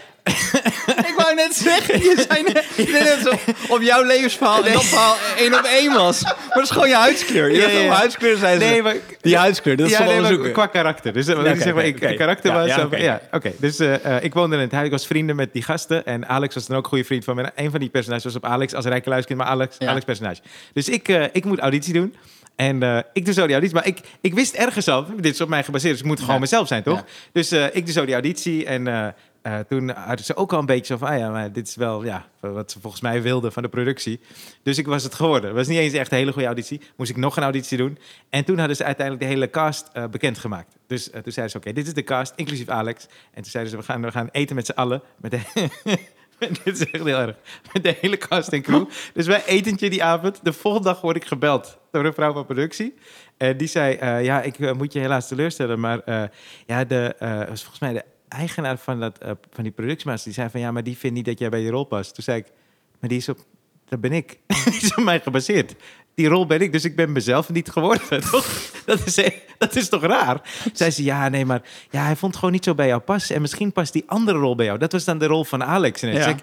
Ik 1.10 1.14
wou 1.18 1.36
net 1.36 1.56
zeggen, 1.56 2.00
je 2.00 2.26
zei 2.30 2.44
net, 2.44 3.20
zo 3.26 3.54
op 3.74 3.82
jouw 3.82 4.04
levensverhaal 4.04 4.66
en 4.66 4.74
dat 4.74 4.84
verhaal 4.84 5.16
één 5.38 5.54
op 5.54 5.64
één 5.64 5.94
was. 5.94 6.22
Maar 6.52 6.60
dat 6.60 6.64
is 6.64 6.70
gewoon 6.70 6.90
je 6.90 6.96
huidskleur. 6.96 7.52
Je 7.52 7.62
Ja, 7.62 7.68
ja, 7.68 7.94
huidskleur 7.94 8.38
zijn 8.38 8.60
ze. 8.60 8.66
Nee, 8.66 8.82
maar... 8.82 8.96
Die 9.22 9.38
huidskleur, 9.38 9.76
dat 9.76 9.86
is 9.86 9.92
ja, 9.92 9.98
van 9.98 10.08
nee, 10.08 10.38
maar 10.38 10.50
qua 10.50 10.66
karakter. 10.66 11.14
Dus, 11.14 11.28
eh, 11.28 11.40
oké, 11.40 11.56
zeg 11.56 11.74
maar, 11.74 11.86
ik, 11.86 12.00
karakter 12.18 12.54
was... 12.54 12.68
ja, 12.98 13.22
oké. 13.32 13.52
Dus 13.58 13.80
eh, 13.80 14.06
eh, 14.06 14.24
ik 14.24 14.34
woonde 14.34 14.56
in 14.56 14.62
het 14.62 14.72
huis. 14.72 14.86
Ik 14.86 14.92
was 14.92 15.08
vrienden 15.08 15.36
met 15.36 15.54
die 15.54 15.64
gasten. 15.64 16.06
En 16.06 16.28
Alex 16.28 16.56
was 16.56 16.68
dan 16.68 16.78
ook 16.78 16.84
een 16.84 16.90
goede 16.90 17.04
vriend 17.04 17.24
van 17.24 17.36
me. 17.36 17.52
Een 17.56 17.72
van 17.72 17.80
die 17.80 17.90
personages 17.90 18.24
was 18.24 18.36
op 18.36 18.46
Alex 18.46 18.74
als 18.74 18.86
rijke 18.86 19.10
luiskind, 19.10 19.38
maar 19.38 19.48
Alex. 19.48 19.80
Alex 19.80 20.06
personage. 20.06 20.42
Dus 20.74 20.90
ik, 20.90 21.08
ik 21.32 21.46
moet 21.46 21.60
auditie 21.60 21.94
doen. 21.94 22.16
En 22.56 23.06
ik 23.14 23.26
doe 23.26 23.34
zo 23.34 23.44
die 23.44 23.52
auditie. 23.52 23.76
Maar 23.76 23.88
ik, 23.88 24.00
ik 24.22 24.34
wist 24.34 24.54
ergens 24.54 24.88
al, 24.88 25.06
dit 25.16 25.34
is 25.34 25.42
op 25.42 25.50
mij 25.50 25.64
gebaseerd, 25.64 25.92
dus 25.92 26.02
ik 26.02 26.08
moet 26.08 26.20
gewoon 26.20 26.36
Ja. 26.36 26.42
mezelf 26.42 26.68
zijn, 26.68 26.84
toch? 26.84 26.98
Ja. 26.98 27.06
Dus 27.32 27.52
ik 27.52 27.86
doe 27.86 27.94
zo 27.94 28.06
die 28.06 28.14
auditie. 28.14 28.66
En 28.66 29.14
eh, 29.42 29.60
toen 29.60 29.90
hadden 29.90 30.26
ze 30.26 30.36
ook 30.36 30.54
al 30.54 30.60
een 30.60 30.66
beetje 30.66 30.98
van, 30.98 31.08
ah 31.08 31.18
ja, 31.18 31.30
maar 31.30 31.52
dit 31.52 31.68
is 31.68 31.76
wel 31.76 32.04
ja, 32.04 32.26
wat 32.40 32.72
ze 32.72 32.80
volgens 32.80 33.02
mij 33.02 33.22
wilden 33.22 33.52
van 33.52 33.64
de 33.64 33.70
productie. 33.70 34.20
Dus 34.64 34.78
ik 34.78 34.88
was 34.88 35.04
het 35.04 35.14
geworden. 35.14 35.50
Het 35.50 35.58
was 35.58 35.68
niet 35.68 35.78
eens 35.78 35.94
echt 35.94 36.12
een 36.12 36.18
hele 36.18 36.32
goede 36.32 36.48
auditie. 36.48 36.82
Moest 36.96 37.10
ik 37.10 37.18
nog 37.18 37.38
een 37.38 37.44
auditie 37.44 37.78
doen. 37.78 37.98
En 38.30 38.46
toen 38.46 38.58
hadden 38.58 38.76
ze 38.76 38.84
uiteindelijk 38.84 39.26
de 39.26 39.34
hele 39.34 39.50
cast 39.50 39.90
eh, 39.94 40.08
bekendgemaakt. 40.08 40.76
Dus 40.88 41.10
eh, 41.10 41.22
toen 41.22 41.32
zeiden 41.32 41.52
ze, 41.52 41.58
oké, 41.58 41.74
dit 41.74 41.88
is 41.88 41.94
de 41.94 42.04
cast, 42.04 42.34
inclusief 42.36 42.68
Alex. 42.68 43.08
En 43.34 43.42
toen 43.42 43.52
zeiden 43.52 43.72
ze, 43.72 43.78
we 43.78 43.84
gaan, 43.84 44.02
we 44.02 44.12
gaan 44.12 44.30
eten 44.32 44.56
met 44.56 44.66
z'n 44.66 44.72
allen. 44.72 45.02
Met 45.18 45.32
de, 45.32 45.42
dit 46.64 46.80
is 46.80 46.80
echt 46.80 47.04
heel 47.04 47.20
erg. 47.20 47.36
Met 47.74 47.84
de 47.84 47.98
hele 48.02 48.18
cast 48.18 48.50
en 48.50 48.62
crew. 48.62 48.86
Dus 49.14 49.28
wij 49.28 49.46
etentje 49.46 49.90
die 49.90 50.04
avond. 50.04 50.40
De 50.44 50.54
volgende 50.54 50.88
dag 50.88 51.02
word 51.02 51.16
ik 51.16 51.26
gebeld 51.26 51.78
door 51.92 52.06
een 52.06 52.14
vrouw 52.14 52.34
van 52.34 52.46
productie. 52.46 52.94
En 53.38 53.58
die 53.58 53.68
zei, 53.68 54.24
ja, 54.24 54.42
ik 54.42 54.74
moet 54.74 54.94
je 54.94 55.00
helaas 55.00 55.28
teleurstellen. 55.28 55.80
Maar 55.80 56.30
ja, 56.66 56.84
de, 56.84 57.16
was 57.50 57.62
volgens 57.62 57.80
mij 57.80 57.94
de 57.94 58.04
eigenaar 58.32 58.78
van, 58.78 59.00
dat, 59.00 59.18
eh, 59.18 59.32
van 59.52 59.64
die 59.64 59.74
productiemaster. 59.74 60.26
Die 60.26 60.34
zei 60.34 60.50
van, 60.50 60.60
ja, 60.60 60.72
maar 60.72 60.84
die 60.84 60.98
vindt 60.98 61.16
niet 61.16 61.26
dat 61.26 61.40
jij 61.40 61.50
bij 61.50 61.60
die 61.60 61.70
rol 61.70 61.84
past. 61.84 62.14
Toen 62.14 62.24
zei 62.24 62.38
ik, 62.40 62.46
maar 63.00 63.10
die 63.10 63.18
is 63.18 63.30
op, 63.30 63.38
dat 63.90 64.02
ben 64.02 64.12
ik. 64.12 64.40
die 64.66 64.82
is 64.82 64.96
op 64.96 65.04
mij 65.04 65.20
gebaseerd. 65.20 65.76
Die 66.14 66.28
rol 66.28 66.46
ben 66.46 66.62
ik, 66.62 66.72
dus 66.72 66.84
ik 66.84 66.96
ben 66.96 67.12
mezelf 67.12 67.50
niet 67.50 67.70
geworden, 67.70 68.22
toch? 68.32 68.72
Dat 68.86 69.06
is, 69.06 69.20
dat 69.58 69.76
is 69.76 69.90
toch 69.90 70.02
raar? 70.04 70.42
Zei 70.74 70.92
ze, 70.92 71.04
ja, 71.04 71.30
nee, 71.30 71.46
maar 71.46 71.62
ja, 71.90 72.04
hij 72.04 72.16
vond 72.16 72.36
gewoon 72.36 72.52
niet 72.52 72.64
zo 72.64 72.76
bij 72.76 72.88
jou 72.88 73.02
passen. 73.02 73.36
En 73.36 73.42
misschien 73.42 73.72
past 73.72 73.94
die 73.94 74.04
andere 74.08 74.38
rol 74.38 74.56
bij 74.56 74.66
jou. 74.66 74.78
Dat 74.78 74.92
was 74.92 75.04
dan 75.04 75.18
de 75.18 75.26
rol 75.26 75.44
van 75.44 75.64
Alex. 75.64 76.02
En 76.02 76.14
Ja. 76.14 76.28
ik, 76.28 76.40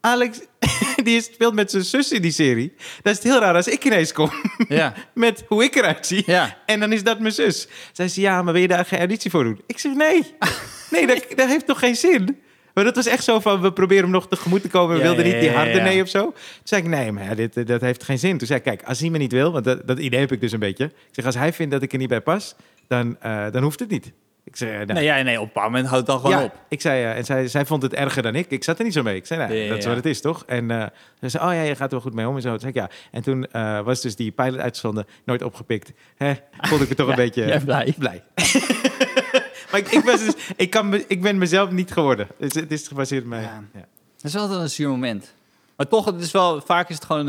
Alex, 0.00 0.40
die 1.04 1.20
speelt 1.22 1.54
met 1.54 1.70
zijn 1.70 1.84
zus 1.84 2.12
in 2.12 2.22
die 2.22 2.30
serie. 2.30 2.72
Dat 3.02 3.16
is 3.18 3.22
heel 3.22 3.38
raar 3.40 3.54
als 3.54 3.68
ik 3.68 3.84
ineens 3.84 4.12
kom 4.12 4.30
Ja, 4.68 4.94
met 5.14 5.44
hoe 5.48 5.64
ik 5.64 5.74
eruit 5.74 6.06
zie. 6.06 6.22
ja. 6.26 6.56
En 6.66 6.80
dan 6.80 6.92
is 6.92 7.02
dat 7.02 7.20
mijn 7.20 7.32
zus. 7.32 7.68
Zei 7.92 8.08
ze, 8.08 8.20
ja, 8.20 8.42
maar 8.42 8.52
wil 8.52 8.62
je 8.62 8.68
daar 8.68 8.84
geen 8.84 8.98
auditie 8.98 9.30
voor 9.30 9.44
doen? 9.44 9.60
Ik 9.66 9.78
zeg, 9.78 9.94
nee. 9.94 10.22
Nee, 10.90 11.06
dat, 11.06 11.24
dat 11.36 11.48
heeft 11.48 11.66
toch 11.66 11.78
geen 11.78 11.96
zin? 11.96 12.38
Maar 12.74 12.84
dat 12.84 12.96
was 12.96 13.06
echt 13.06 13.24
zo 13.24 13.40
van, 13.40 13.60
we 13.60 13.72
proberen 13.72 14.02
hem 14.02 14.12
nog 14.12 14.28
tegemoet 14.28 14.62
te 14.62 14.68
komen. 14.68 14.96
We 14.96 15.02
Ja, 15.02 15.06
wilden 15.06 15.24
niet 15.24 15.40
die 15.40 15.50
harde 15.50 15.80
nee 15.80 16.02
of 16.02 16.08
zo. 16.08 16.22
Toen 16.22 16.34
zei 16.64 16.82
ik, 16.82 16.88
nee, 16.88 17.12
maar 17.12 17.36
dit, 17.36 17.66
dat 17.66 17.80
heeft 17.80 18.04
geen 18.04 18.18
zin. 18.18 18.38
Toen 18.38 18.46
zei 18.46 18.58
ik, 18.58 18.64
kijk, 18.64 18.82
als 18.82 19.00
hij 19.00 19.10
me 19.10 19.18
niet 19.18 19.32
wil, 19.32 19.52
want 19.52 19.64
dat, 19.64 19.86
dat 19.86 19.98
idee 19.98 20.20
heb 20.20 20.32
ik 20.32 20.40
dus 20.40 20.52
een 20.52 20.58
beetje. 20.58 20.84
Ik 20.84 20.92
zeg, 21.10 21.24
als 21.24 21.34
hij 21.34 21.52
vindt 21.52 21.72
dat 21.72 21.82
ik 21.82 21.92
er 21.92 21.98
niet 21.98 22.08
bij 22.08 22.20
pas, 22.20 22.54
dan, 22.88 23.16
eh, 23.20 23.46
dan 23.50 23.62
hoeft 23.62 23.80
het 23.80 23.90
niet. 23.90 24.12
Ik 24.44 24.56
zei, 24.56 24.70
eh, 24.70 24.76
nou, 24.76 24.92
Nee, 24.92 25.04
ja, 25.04 25.22
nee, 25.22 25.34
op 25.36 25.40
een 25.40 25.46
bepaald 25.46 25.66
moment 25.66 25.86
houdt 25.86 26.06
het 26.06 26.16
dan 26.16 26.24
gewoon 26.24 26.42
ja, 26.42 26.44
op. 26.44 26.64
ik 26.68 26.80
zei, 26.80 27.04
eh, 27.04 27.16
en 27.16 27.24
zij, 27.24 27.48
zij 27.48 27.66
vond 27.66 27.82
het 27.82 27.94
erger 27.94 28.22
dan 28.22 28.34
ik. 28.34 28.50
Ik 28.50 28.64
zat 28.64 28.78
er 28.78 28.84
niet 28.84 28.92
zo 28.92 29.02
mee. 29.02 29.16
Ik 29.16 29.26
zei, 29.26 29.48
nee, 29.48 29.62
ja, 29.62 29.68
dat 29.68 29.78
is 29.78 29.84
wat 29.84 29.96
het 29.96 30.06
is, 30.06 30.20
toch? 30.20 30.44
En 30.46 30.70
eh, 30.70 30.86
ze 31.20 31.28
zei, 31.28 31.44
oh 31.44 31.54
ja, 31.54 31.62
je 31.62 31.74
gaat 31.74 31.86
er 31.86 31.90
wel 31.90 32.00
goed 32.00 32.14
mee 32.14 32.28
om 32.28 32.36
en 32.36 32.42
zo. 32.42 32.50
Toen 32.50 32.60
zei 32.60 32.72
ik, 32.72 32.78
ja. 32.78 32.90
En 33.10 33.22
toen 33.22 33.46
was 33.84 34.00
dus 34.00 34.16
die 34.16 34.30
pilot 34.30 34.60
uitgezonden, 34.60 35.06
nooit 35.24 35.42
opgepikt. 35.42 35.92
Hè, 36.16 36.34
vond 36.60 36.80
ik 36.80 36.88
het 36.88 36.96
toch 36.96 37.08
een 37.14 37.14
beetje 37.14 37.60
blij. 37.64 37.94
blij. 37.98 38.22
maar 39.70 39.80
ik, 39.80 39.88
ik, 39.88 40.04
was 40.04 40.24
dus, 40.24 40.34
ik, 40.56 40.70
kan 40.70 40.94
ik 40.94 41.22
ben 41.22 41.38
mezelf 41.38 41.70
niet 41.70 41.92
geworden. 41.92 42.28
Dus 42.38 42.54
het 42.54 42.72
is 42.72 42.88
gebaseerd 42.88 43.22
op 43.22 43.28
mij. 43.28 43.42
Ja. 43.42 43.64
Dat 43.72 44.24
is 44.24 44.32
wel 44.32 44.50
een 44.50 44.70
zuur 44.70 44.88
moment. 44.88 45.34
Maar 45.76 45.88
toch, 45.88 46.04
het 46.04 46.20
is 46.20 46.30
wel, 46.30 46.60
vaak 46.60 46.88
is 46.88 46.94
het 46.94 47.04
gewoon 47.04 47.26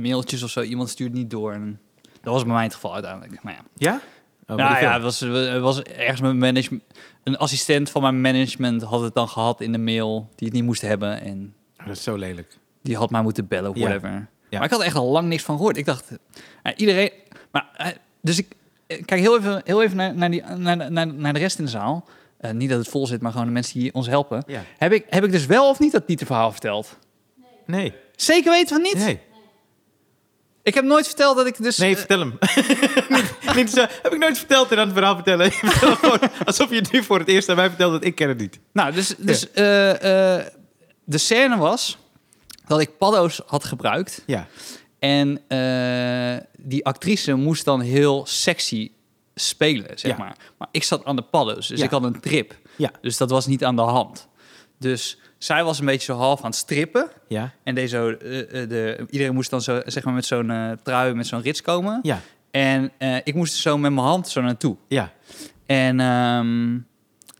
mailtjes 0.00 0.42
of 0.42 0.50
zo. 0.50 0.60
Iemand 0.60 0.88
stuurt 0.88 1.12
niet 1.12 1.30
door. 1.30 1.52
En 1.52 1.80
dat 2.22 2.32
was 2.32 2.44
bij 2.44 2.52
mij 2.52 2.64
het 2.64 2.74
geval 2.74 2.94
uiteindelijk. 2.94 3.42
Maar 3.42 3.60
ja. 3.76 4.00
Oh, 4.46 4.56
bij 4.56 4.82
ja, 4.82 4.92
het 4.92 5.02
was, 5.02 5.20
het 5.20 5.60
was 5.60 5.82
ergens 5.82 6.20
mijn 6.20 6.38
management. 6.38 6.82
Een 7.24 7.36
assistent 7.36 7.90
van 7.90 8.02
mijn 8.02 8.20
management 8.20 8.82
had 8.82 9.00
het 9.00 9.14
dan 9.14 9.28
gehad 9.28 9.60
in 9.60 9.72
de 9.72 9.78
mail 9.78 10.28
die 10.36 10.46
het 10.48 10.56
niet 10.56 10.64
moest 10.64 10.80
hebben. 10.80 11.20
En 11.20 11.54
Oh, 11.80 11.86
dat 11.88 11.96
is 11.96 12.02
zo 12.02 12.16
lelijk. 12.16 12.58
die 12.82 12.96
had 12.96 13.10
mij 13.10 13.22
moeten 13.22 13.48
bellen 13.48 13.70
of 13.70 13.78
whatever. 13.78 14.10
Ja. 14.10 14.28
Maar 14.50 14.64
ik 14.64 14.70
had 14.70 14.80
er 14.80 14.86
echt 14.86 14.96
al 14.96 15.10
lang 15.10 15.28
niks 15.28 15.42
van 15.42 15.56
gehoord. 15.56 15.76
Ik 15.76 15.84
dacht, 15.84 16.10
iedereen. 16.76 17.10
Maar, 17.50 17.68
eh, 17.76 17.86
dus 18.20 18.38
ik 18.38 18.46
eh, 18.86 19.02
kijk 19.04 19.20
heel 19.20 19.38
even, 19.38 19.60
heel 19.64 19.82
even 19.82 19.96
naar, 19.96 20.14
naar, 20.14 20.30
die, 20.30 20.42
naar, 20.42 20.92
naar, 20.92 21.06
naar 21.14 21.32
de 21.32 21.38
rest 21.38 21.58
in 21.58 21.64
de 21.64 21.70
zaal. 21.70 22.04
Eh, 22.38 22.50
niet 22.50 22.68
dat 22.70 22.78
het 22.78 22.88
vol 22.88 23.06
zit, 23.06 23.20
maar 23.20 23.32
gewoon 23.32 23.46
de 23.46 23.52
mensen 23.52 23.80
die 23.80 23.94
ons 23.94 24.06
helpen. 24.06 24.44
Ja. 24.46 24.62
Heb 24.78 24.92
ik, 24.92 25.04
heb 25.08 25.24
ik 25.24 25.32
dus 25.32 25.46
wel 25.46 25.68
of 25.68 25.78
niet 25.78 25.92
dat 25.92 26.06
Pieter 26.06 26.26
verhaal 26.26 26.50
verteld? 26.50 26.98
Nee. 27.66 27.94
Zeker 28.16 28.52
weten 28.52 28.68
van 28.68 28.82
niet? 28.82 28.94
Nee. 29.04 29.20
Ik 30.62 30.74
heb 30.74 30.84
nooit 30.84 31.06
verteld 31.06 31.36
dat 31.36 31.46
ik 31.46 31.62
dus... 31.62 31.76
Nee, 31.78 31.90
eh, 31.92 31.96
vertel 31.98 32.18
hem. 32.18 32.38
niet, 33.16 33.54
niet 33.54 33.70
zo, 33.70 33.80
heb 34.02 34.12
ik 34.12 34.18
nooit 34.18 34.38
verteld 34.38 34.70
en 34.70 34.76
dan 34.76 34.84
het 34.86 34.94
verhaal 34.96 35.14
vertellen. 35.14 35.44
Je 35.50 35.52
vertelt 35.52 35.98
gewoon 35.98 36.18
Alsof 36.44 36.70
je 36.70 36.76
het 36.76 36.92
nu 36.92 37.02
voor 37.02 37.18
het 37.18 37.28
eerst 37.28 37.48
aan 37.48 37.56
mij 37.56 37.68
vertelt, 37.68 37.92
dat 37.92 38.04
ik 38.04 38.14
ken 38.14 38.28
het 38.28 38.38
niet. 38.38 38.58
nou, 38.72 38.92
dus, 38.92 39.14
dus 39.18 39.50
eh, 39.50 40.36
eh, 40.38 40.46
de 41.04 41.18
scène 41.18 41.56
was 41.56 41.98
dat 42.66 42.80
ik 42.80 42.98
paddo's 42.98 43.40
had 43.46 43.64
gebruikt. 43.64 44.22
Ja. 44.26 44.46
En 44.98 45.40
die 46.58 46.84
actrice 46.84 47.34
moest 47.34 47.64
dan 47.64 47.80
heel 47.80 48.26
sexy 48.26 48.90
spelen, 49.34 49.98
zeg 49.98 50.10
Ja. 50.10 50.18
maar. 50.18 50.36
Maar 50.58 50.68
ik 50.70 50.82
zat 50.84 51.04
aan 51.04 51.16
de 51.16 51.22
paddo's, 51.22 51.68
dus 51.68 51.78
Ja. 51.78 51.84
ik 51.84 51.90
had 51.90 52.04
een 52.04 52.20
trip. 52.20 52.54
Ja. 52.76 52.90
Dus 53.00 53.16
dat 53.16 53.30
was 53.30 53.46
niet 53.46 53.64
aan 53.64 53.76
de 53.76 53.82
hand. 53.82 54.28
Dus 54.78 55.18
zij 55.42 55.64
was 55.64 55.78
een 55.78 55.86
beetje 55.86 56.12
zo 56.12 56.18
half 56.18 56.40
aan 56.40 56.46
het 56.46 56.54
strippen. 56.54 57.08
Ja. 57.28 57.50
En 57.62 57.74
deed 57.74 57.90
zo, 57.90 58.10
eh, 58.10 58.62
eh, 58.62 58.68
de, 58.68 59.06
iedereen 59.10 59.34
moest 59.34 59.50
dan 59.50 59.62
zo, 59.62 59.80
zeg 59.84 60.04
maar 60.04 60.14
met 60.14 60.24
zo'n 60.24 60.50
eh, 60.50 60.70
trui, 60.82 61.14
met 61.14 61.26
zo'n 61.26 61.40
rits 61.40 61.62
komen. 61.62 61.98
Ja. 62.02 62.20
En 62.50 62.92
ik 63.24 63.34
moest 63.34 63.54
zo 63.54 63.78
met 63.78 63.92
mijn 63.92 64.06
hand 64.06 64.28
zo 64.28 64.40
naartoe. 64.40 64.76
Ja. 64.88 65.12
En, 65.66 66.00
ehm, 66.00 66.78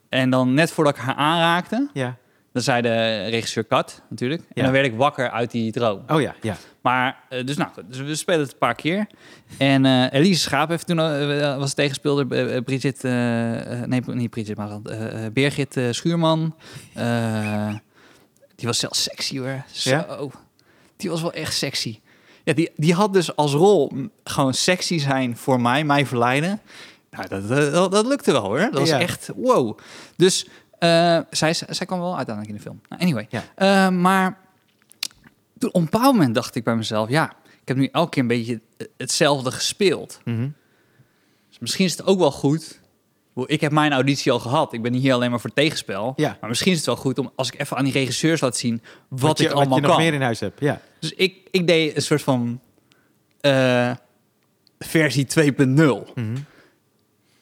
en 0.09 0.31
dan 0.31 0.55
net 0.55 0.71
voordat 0.71 0.97
ik 0.97 1.03
haar 1.03 1.15
aanraakte, 1.15 1.89
Ja. 1.93 2.17
dan 2.53 2.63
zei 2.63 2.83
de 2.83 3.25
regisseur 3.25 3.65
kat 3.65 4.03
natuurlijk. 4.09 4.43
En 4.55 4.63
dan 4.63 4.73
werd 4.73 4.87
ik 4.87 4.95
wakker 4.95 5.31
uit 5.31 5.51
die 5.51 5.73
droom. 5.73 6.03
Oh 6.09 6.21
ja. 6.21 6.35
Ja. 6.41 6.57
Maar, 6.81 7.17
dus 7.45 7.57
nou, 7.57 7.71
dus 7.89 7.99
we 7.99 8.15
spelen 8.15 8.41
het 8.41 8.53
een 8.53 8.59
paar 8.59 8.75
keer. 8.75 9.07
En 9.59 10.09
Elise 10.09 10.41
Schaap 10.41 10.69
heeft 10.69 10.87
toen, 10.87 10.97
was 11.59 11.75
tegenspeelder, 11.75 12.27
Bridget, 12.63 13.05
eh, 13.05 13.13
nee, 13.83 14.03
niet 14.07 14.31
Bridget, 14.31 14.57
maar 14.57 14.81
Birgit 15.33 15.81
Schuurman. 15.91 16.55
Eh, 18.63 18.69
die 18.69 18.69
was 18.69 18.79
zelfs 18.79 19.03
sexy 19.03 19.39
hoor. 19.39 19.65
Zo. 19.73 19.91
Ja? 19.91 20.07
Die 20.97 21.11
was 21.11 21.23
wel 21.23 21.33
echt 21.33 21.55
sexy. 21.57 22.01
Ja, 22.45 22.53
die, 22.53 22.71
die 22.77 22.95
had 22.95 23.13
dus 23.13 23.37
als 23.37 23.53
rol 23.53 23.93
gewoon 24.25 24.55
sexy 24.55 24.99
zijn 24.99 25.37
voor 25.37 25.61
mij, 25.61 25.85
mij 25.85 26.07
verleiden. 26.07 26.61
Nou, 27.11 27.29
dat, 27.29 27.49
dat, 27.73 27.93
dat 27.93 28.07
lukte 28.07 28.33
wel 28.33 28.43
hoor. 28.45 28.59
Dat 28.59 28.73
was 28.79 28.89
Ja. 28.89 29.01
echt 29.01 29.31
wow. 29.37 29.79
Dus 30.17 30.47
Eh, 30.79 31.19
zij, 31.31 31.55
zij 31.55 31.87
kwam 31.87 32.01
wel 32.01 32.17
uiteindelijk 32.17 32.49
in 32.49 32.55
de 32.63 32.69
film. 32.69 32.81
Nou, 32.89 33.03
anyway. 33.03 33.27
Ja. 33.31 33.45
Eh, 33.55 33.89
maar 33.97 34.39
toen, 35.59 35.69
op 35.69 35.75
een 35.75 35.85
bepaald 35.91 36.15
moment 36.15 36.35
dacht 36.35 36.55
ik 36.55 36.65
bij 36.65 36.77
mezelf... 36.77 37.09
ja, 37.09 37.33
ik 37.61 37.69
heb 37.69 37.77
nu 37.77 37.89
elke 37.93 38.11
keer 38.11 38.23
een 38.23 38.29
beetje 38.29 38.61
hetzelfde 38.97 39.51
gespeeld. 39.51 40.21
Mhm. 40.25 40.49
Dus 41.49 41.59
misschien 41.59 41.85
is 41.85 41.93
het 41.97 42.07
ook 42.07 42.19
wel 42.19 42.31
goed... 42.33 42.81
Ik 43.35 43.45
Ik 43.47 43.61
heb 43.61 43.73
mijn 43.73 43.93
auditie 43.93 44.33
al 44.33 44.39
gehad. 44.39 44.73
Ik 44.73 44.83
ben 44.83 44.93
hier 44.93 45.13
alleen 45.15 45.31
maar 45.31 45.41
voor 45.41 45.53
tegenspel. 45.53 46.13
Ja. 46.17 46.37
Maar 46.41 46.49
misschien 46.49 46.71
is 46.73 46.77
het 46.77 46.87
wel 46.87 46.97
goed 46.97 47.19
om 47.19 47.31
als 47.35 47.51
ik 47.51 47.61
even 47.61 47.77
aan 47.77 47.85
die 47.85 47.93
regisseurs 47.93 48.41
laat 48.41 48.57
zien 48.57 48.83
wat, 49.09 49.21
Wat, 49.21 49.39
je, 49.39 49.45
ik 49.45 49.51
allemaal 49.51 49.69
wat 49.69 49.77
je 49.77 49.83
nog 49.87 49.95
kan. 49.95 50.05
meer 50.05 50.15
in 50.15 50.23
huis 50.23 50.41
hebt. 50.41 50.61
Ja. 50.61 50.81
Dus 50.99 51.13
ik, 51.13 51.37
ik 51.51 51.67
deed 51.67 51.97
een 51.97 52.03
soort 52.03 52.23
van 52.23 52.61
eh, 53.41 53.91
versie 54.79 55.27
2.0. 55.27 56.13
Mhm. 56.15 56.37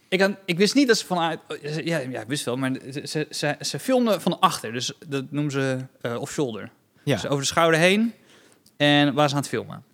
Ik, 0.08 0.20
had, 0.20 0.32
ik 0.44 0.58
wist 0.58 0.74
niet 0.74 0.88
dat 0.88 0.98
ze 0.98 1.06
vanuit... 1.06 1.40
Ja, 1.84 1.98
ja 1.98 2.20
ik 2.20 2.28
wist 2.28 2.44
wel, 2.44 2.56
maar 2.56 2.72
ze, 3.02 3.26
ze, 3.30 3.56
ze, 3.60 3.78
filmden 3.78 4.20
van 4.20 4.40
achter. 4.40 4.72
Dus 4.72 4.92
dat 5.08 5.24
noemen 5.30 5.52
ze 5.52 5.78
eh 6.00 6.20
off-shoulder. 6.20 6.70
Ja. 7.04 7.14
Dus 7.14 7.26
over 7.26 7.40
de 7.40 7.46
schouder 7.46 7.80
heen. 7.80 8.12
En 8.76 9.14
waar 9.14 9.28
ze 9.28 9.34
aan 9.34 9.40
het 9.40 9.50
filmen. 9.50 9.84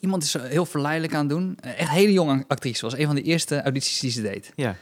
Iemand 0.00 0.22
is 0.22 0.32
heel 0.32 0.66
verleidelijk 0.66 1.14
aan 1.14 1.20
het 1.20 1.28
doen. 1.28 1.56
Eh, 1.60 1.80
Echt 1.80 1.90
hele 1.90 2.12
jonge 2.12 2.44
actrice. 2.48 2.82
Was 2.84 2.96
een 2.96 3.06
van 3.06 3.14
de 3.14 3.22
eerste 3.22 3.62
audities 3.62 4.00
die 4.00 4.10
ze 4.10 4.22
deed. 4.22 4.52
Ja. 4.56 4.76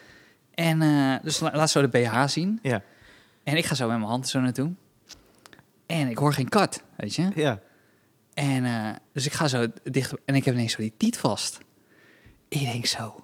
En 0.55 0.83
eh, 0.83 1.15
dus 1.23 1.41
la- 1.41 1.51
laat 1.55 1.71
zo 1.71 1.81
de 1.81 1.89
BH 1.89 2.25
zien. 2.27 2.59
Ja. 2.63 2.83
En 3.45 3.57
ik 3.57 3.65
ga 3.67 3.75
zo 3.75 3.89
met 3.89 3.97
mijn 3.97 4.09
hand 4.11 4.29
zo 4.29 4.41
naartoe. 4.41 4.73
En 5.87 6.09
ik 6.09 6.19
hoor 6.19 6.33
geen 6.33 6.49
kat, 6.49 6.83
weet 6.97 7.15
je. 7.15 7.31
Ja. 7.35 7.61
En 8.35 8.65
eh, 8.65 8.91
dus 9.13 9.27
ik 9.27 9.33
ga 9.33 9.49
zo 9.49 9.67
dicht 9.85 10.13
en 10.25 10.35
ik 10.35 10.45
heb 10.45 10.55
ineens 10.55 10.73
zo 10.73 10.79
die 10.83 10.93
tiet 10.97 11.17
vast. 11.17 11.59
Ik 12.49 12.61
denk 12.61 12.87
zo, 12.87 13.21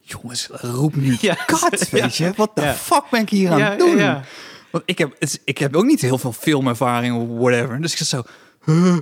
jongens, 0.00 0.46
roep 0.50 0.94
niet 0.96 1.20
Ja. 1.30 1.34
kat, 1.34 1.88
weet 1.90 2.16
je. 2.16 2.32
Wat 2.36 2.50
de 2.56 2.62
Ja. 2.62 2.74
fuck 2.74 3.04
ben 3.10 3.20
ik 3.20 3.28
hier 3.30 3.50
aan 3.50 3.58
Ja, 3.58 3.70
het 3.70 3.78
doen? 3.78 3.96
ja. 3.96 4.24
Want 4.70 4.84
ik 4.86 4.98
heb, 4.98 5.16
ik 5.44 5.58
heb 5.58 5.76
ook 5.76 5.84
niet 5.84 6.00
heel 6.00 6.18
veel 6.18 6.32
filmervaring 6.32 7.16
of 7.16 7.38
whatever. 7.38 7.80
Dus 7.80 7.92
ik 7.92 7.98
zat 7.98 8.06
zo, 8.06 8.22
huh. 8.64 8.96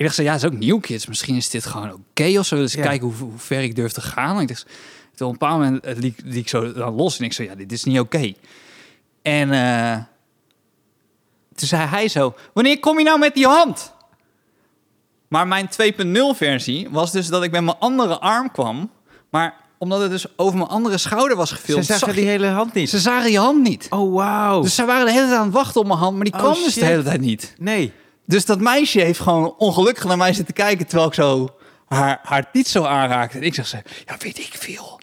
Ik 0.00 0.06
dacht 0.06 0.14
zo, 0.14 0.22
ja, 0.22 0.32
het 0.32 0.42
is 0.42 0.48
ook 0.48 0.58
nieuw 0.58 0.78
kids. 0.80 1.06
Misschien 1.06 1.36
is 1.36 1.50
dit 1.50 1.66
gewoon 1.66 1.92
oké 1.92 2.38
of 2.38 2.46
zo. 2.46 2.56
Dus 2.56 2.72
Ja. 2.72 2.82
kijken 2.82 3.06
hoe, 3.06 3.16
hoe 3.16 3.32
ver 3.38 3.62
ik 3.62 3.76
durf 3.76 3.92
te 3.92 4.00
gaan. 4.00 4.36
En 4.36 4.42
ik 4.42 4.48
dacht, 4.48 4.66
toen 5.14 5.28
op 5.28 5.32
een 5.32 5.38
bepaald 5.38 5.58
moment 5.60 5.98
liet 6.24 6.36
ik 6.36 6.48
zo 6.48 6.72
dan 6.72 6.94
los 6.94 7.18
en 7.18 7.24
ik 7.24 7.32
zo, 7.32 7.42
ja, 7.42 7.54
dit 7.54 7.72
is 7.72 7.84
niet 7.84 7.98
oké. 8.00 8.32
En 9.22 9.52
eh, 9.52 9.96
toen 11.54 11.68
zei 11.68 11.86
hij 11.86 12.08
zo, 12.08 12.34
wanneer 12.52 12.80
kom 12.80 12.98
je 12.98 13.04
nou 13.04 13.18
met 13.18 13.34
die 13.34 13.46
hand? 13.46 13.92
Maar 15.28 15.46
mijn 15.48 15.68
2.0 15.68 16.36
versie 16.36 16.88
was 16.90 17.12
dus 17.12 17.26
dat 17.28 17.42
ik 17.42 17.50
met 17.50 17.62
mijn 17.64 17.76
andere 17.78 18.18
arm 18.18 18.50
kwam. 18.50 18.90
Maar 19.30 19.54
omdat 19.78 20.00
het 20.00 20.10
dus 20.10 20.26
over 20.36 20.56
mijn 20.58 20.68
andere 20.70 20.98
schouder 20.98 21.36
was 21.36 21.48
Ze 21.48 21.54
gefilmd, 21.54 21.84
zagen 21.86 22.06
zag 22.06 22.14
die 22.16 22.24
hele 22.26 22.46
hand 22.46 22.74
niet. 22.74 22.90
ze 22.90 22.98
zagen 22.98 23.30
je 23.30 23.38
hand 23.38 23.62
niet. 23.62 23.86
Oh, 23.90 24.14
wauw. 24.14 24.62
Dus 24.62 24.74
zij 24.74 24.86
waren 24.86 25.06
de 25.06 25.12
hele 25.12 25.26
tijd 25.26 25.38
aan 25.38 25.44
het 25.44 25.54
wachten 25.54 25.80
op 25.80 25.86
mijn 25.86 25.98
hand, 25.98 26.14
maar 26.16 26.24
die 26.24 26.34
Oh, 26.34 26.38
kwam 26.40 26.52
dus 26.54 26.74
de 26.74 26.84
hele 26.84 27.02
tijd 27.02 27.20
niet. 27.20 27.54
Nee. 27.58 27.92
Dus 28.30 28.44
dat 28.44 28.60
meisje 28.60 29.00
heeft 29.00 29.20
gewoon 29.20 29.54
ongelukkig 29.58 30.04
naar 30.04 30.16
mij 30.16 30.32
zitten 30.32 30.54
kijken 30.54 30.86
terwijl 30.86 31.08
ik 31.08 31.14
zo 31.14 31.48
haar, 31.88 32.20
haar 32.22 32.44
zo 32.64 32.84
aanraakte. 32.84 33.36
En 33.36 33.42
ik 33.42 33.54
zeg 33.54 33.66
ze, 33.66 33.82
ja, 34.06 34.16
weet 34.18 34.38
ik 34.38 34.50
veel. 34.52 35.00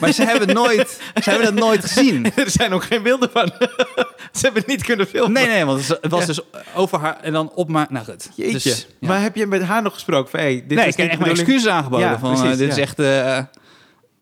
Maar 0.00 0.12
ze 0.12 0.24
hebben, 0.24 0.54
nooit, 0.54 1.00
ze 1.22 1.30
hebben 1.30 1.54
dat 1.54 1.64
nooit 1.64 1.80
gezien. 1.80 2.32
er 2.36 2.50
zijn 2.50 2.72
ook 2.72 2.84
geen 2.84 3.02
beelden 3.02 3.30
van. 3.32 3.52
Ze 4.32 4.40
hebben 4.40 4.62
het 4.62 4.66
niet 4.66 4.84
kunnen 4.84 5.06
filmen. 5.06 5.32
Nee, 5.32 5.46
nee, 5.46 5.64
want 5.64 5.88
het 5.88 6.10
was 6.10 6.20
Ja. 6.20 6.26
dus 6.26 6.40
over 6.74 6.98
haar 6.98 7.20
en 7.20 7.32
dan 7.32 7.52
op 7.54 7.68
mijn... 7.68 7.86
Nou 7.90 8.04
goed. 8.04 8.28
Jeetje. 8.34 8.52
Dus, 8.70 8.86
ja. 9.00 9.08
Maar 9.08 9.22
heb 9.22 9.36
je 9.36 9.46
met 9.46 9.62
haar 9.62 9.82
nog 9.82 9.92
gesproken 9.92 10.30
van, 10.30 10.40
hey, 10.40 10.54
dit 10.54 10.68
nee, 10.68 10.76
was 10.76 10.86
ik 10.86 10.96
heb 10.96 11.10
echt 11.10 11.18
mijn 11.18 11.30
excuses 11.30 11.66
aangeboden. 11.66 12.06
Ja, 12.08 12.18
van, 12.18 12.32
eh, 12.32 12.40
precies, 12.40 12.58
dit 12.58 12.70
is 12.70 12.78
echt... 12.78 12.98
eh, 12.98 13.38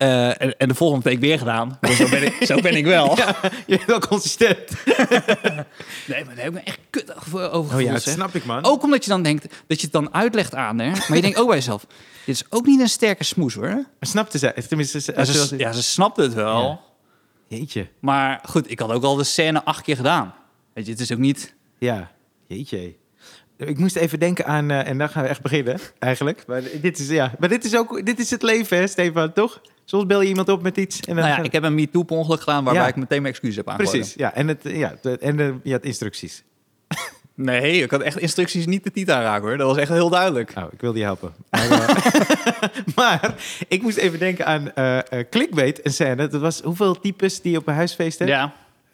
eh, 0.02 0.42
en, 0.42 0.58
en 0.58 0.68
de 0.68 0.74
volgende 0.74 1.08
week 1.08 1.18
weer 1.20 1.38
gedaan. 1.38 1.78
Want 1.80 1.94
zo, 1.94 2.08
ben 2.08 2.22
ik, 2.22 2.36
zo 2.44 2.60
ben 2.60 2.76
ik 2.76 2.84
wel. 2.84 3.16
Ja, 3.18 3.36
je 3.66 3.76
bent 3.76 3.84
wel 3.84 3.98
consistent. 3.98 4.58
Nee, 6.06 6.24
maar 6.24 6.34
daar 6.34 6.44
heb 6.44 6.46
ik 6.46 6.52
me 6.52 6.60
echt 6.60 6.78
kut 6.90 7.16
over 7.16 7.50
over 7.50 7.74
Oh 7.74 7.80
ja, 7.80 7.86
gevoeld, 7.86 8.04
dat 8.04 8.14
snap 8.14 8.34
ik, 8.34 8.44
man. 8.44 8.64
Ook 8.64 8.82
omdat 8.82 9.04
je 9.04 9.10
dan 9.10 9.22
denkt 9.22 9.42
dat 9.66 9.76
je 9.80 9.82
het 9.84 9.92
dan 9.92 10.14
uitlegt 10.14 10.54
aan 10.54 10.78
haar. 10.78 11.04
Maar 11.08 11.16
je 11.16 11.22
denkt 11.22 11.38
ook 11.38 11.46
bij 11.46 11.56
jezelf, 11.56 11.84
dit 12.26 12.34
is 12.34 12.44
ook 12.50 12.66
niet 12.66 12.80
een 12.80 12.88
sterke 12.88 13.24
smoes 13.24 13.54
hoor. 13.54 13.84
Snapte 14.00 14.38
zij? 14.38 14.52
Tenminste, 14.68 15.00
ze, 15.00 15.12
Ja, 15.16 15.24
ze- 15.24 15.46
ze, 15.46 15.58
ja, 15.58 15.72
ze 15.72 15.82
snapte 15.82 16.22
het 16.22 16.34
wel. 16.34 16.62
Ja. 16.62 16.80
Jeetje. 17.58 17.88
Maar 18.00 18.40
goed, 18.48 18.70
ik 18.70 18.78
had 18.78 18.90
ook 18.90 19.02
al 19.02 19.16
de 19.16 19.24
scène 19.24 19.64
acht 19.64 19.82
keer 19.82 19.96
gedaan. 19.96 20.34
Weet 20.74 20.84
je, 20.86 20.90
het 20.92 21.00
is 21.00 21.12
ook 21.12 21.18
niet... 21.18 21.54
Ja, 21.78 22.10
jeetje. 22.46 22.94
Ik 23.56 23.78
moest 23.78 23.96
even 23.96 24.18
denken 24.18 24.46
aan, 24.46 24.70
eh, 24.70 24.88
en 24.88 24.98
dan 24.98 25.08
gaan 25.08 25.22
we 25.22 25.28
echt 25.28 25.42
beginnen, 25.42 25.78
eigenlijk. 25.98 26.44
Maar 26.46 26.62
dit 26.80 26.98
is, 26.98 27.08
ja, 27.08 27.32
maar 27.38 27.48
dit 27.48 27.64
is 27.64 27.76
ook, 27.76 28.06
dit 28.06 28.18
is 28.18 28.30
het 28.30 28.42
leven, 28.42 28.76
hè, 28.76 28.86
Stefan, 28.86 29.32
toch? 29.32 29.60
Soms 29.84 30.06
bel 30.06 30.20
je 30.20 30.28
iemand 30.28 30.48
op 30.48 30.62
met 30.62 30.76
iets. 30.76 31.00
En 31.00 31.14
dan 31.14 31.24
Nou 31.24 31.36
ja, 31.36 31.42
ik 31.42 31.52
heb 31.52 31.62
een 31.62 31.74
MeToo 31.74 32.02
per 32.02 32.16
ongeluk 32.16 32.38
gedaan 32.40 32.64
waarbij 32.64 32.82
Ja. 32.82 32.88
ik 32.88 32.96
meteen 32.96 33.22
mijn 33.22 33.32
excuses 33.34 33.56
heb 33.56 33.68
aangeboden. 33.68 33.98
Precies, 34.00 34.14
ja. 34.16 34.34
En, 34.34 34.48
het, 34.48 34.60
ja, 34.62 34.94
de- 35.02 35.18
en 35.18 35.36
de, 35.36 35.54
je 35.62 35.72
had 35.72 35.84
instructies. 35.84 36.42
Nee, 37.34 37.82
ik 37.82 37.90
had 37.90 38.00
echt 38.00 38.18
instructies 38.18 38.66
niet 38.66 38.84
de 38.84 38.90
titel 38.90 39.14
aanraken 39.14 39.48
hoor. 39.48 39.56
Dat 39.56 39.66
was 39.66 39.76
echt 39.76 39.88
heel 39.90 40.08
duidelijk. 40.08 40.52
Oh, 40.58 40.64
ik 40.72 40.80
wilde 40.80 40.98
je 40.98 41.04
helpen. 41.04 41.32
Maar, 41.50 41.70
eh, 41.70 41.96
maar 42.96 43.34
ik 43.68 43.82
moest 43.82 43.96
even 43.96 44.18
denken 44.18 44.46
aan 44.46 44.72
eh 44.74 44.98
eh, 44.98 45.26
clickbait, 45.30 45.86
een 45.86 45.92
scène. 45.92 46.28
Dat 46.28 46.40
was 46.40 46.60
hoeveel 46.60 47.00
types 47.00 47.40
die 47.40 47.56
op 47.56 47.66
een 47.68 47.74
huisfeest 47.74 48.18
hebben? 48.18 48.36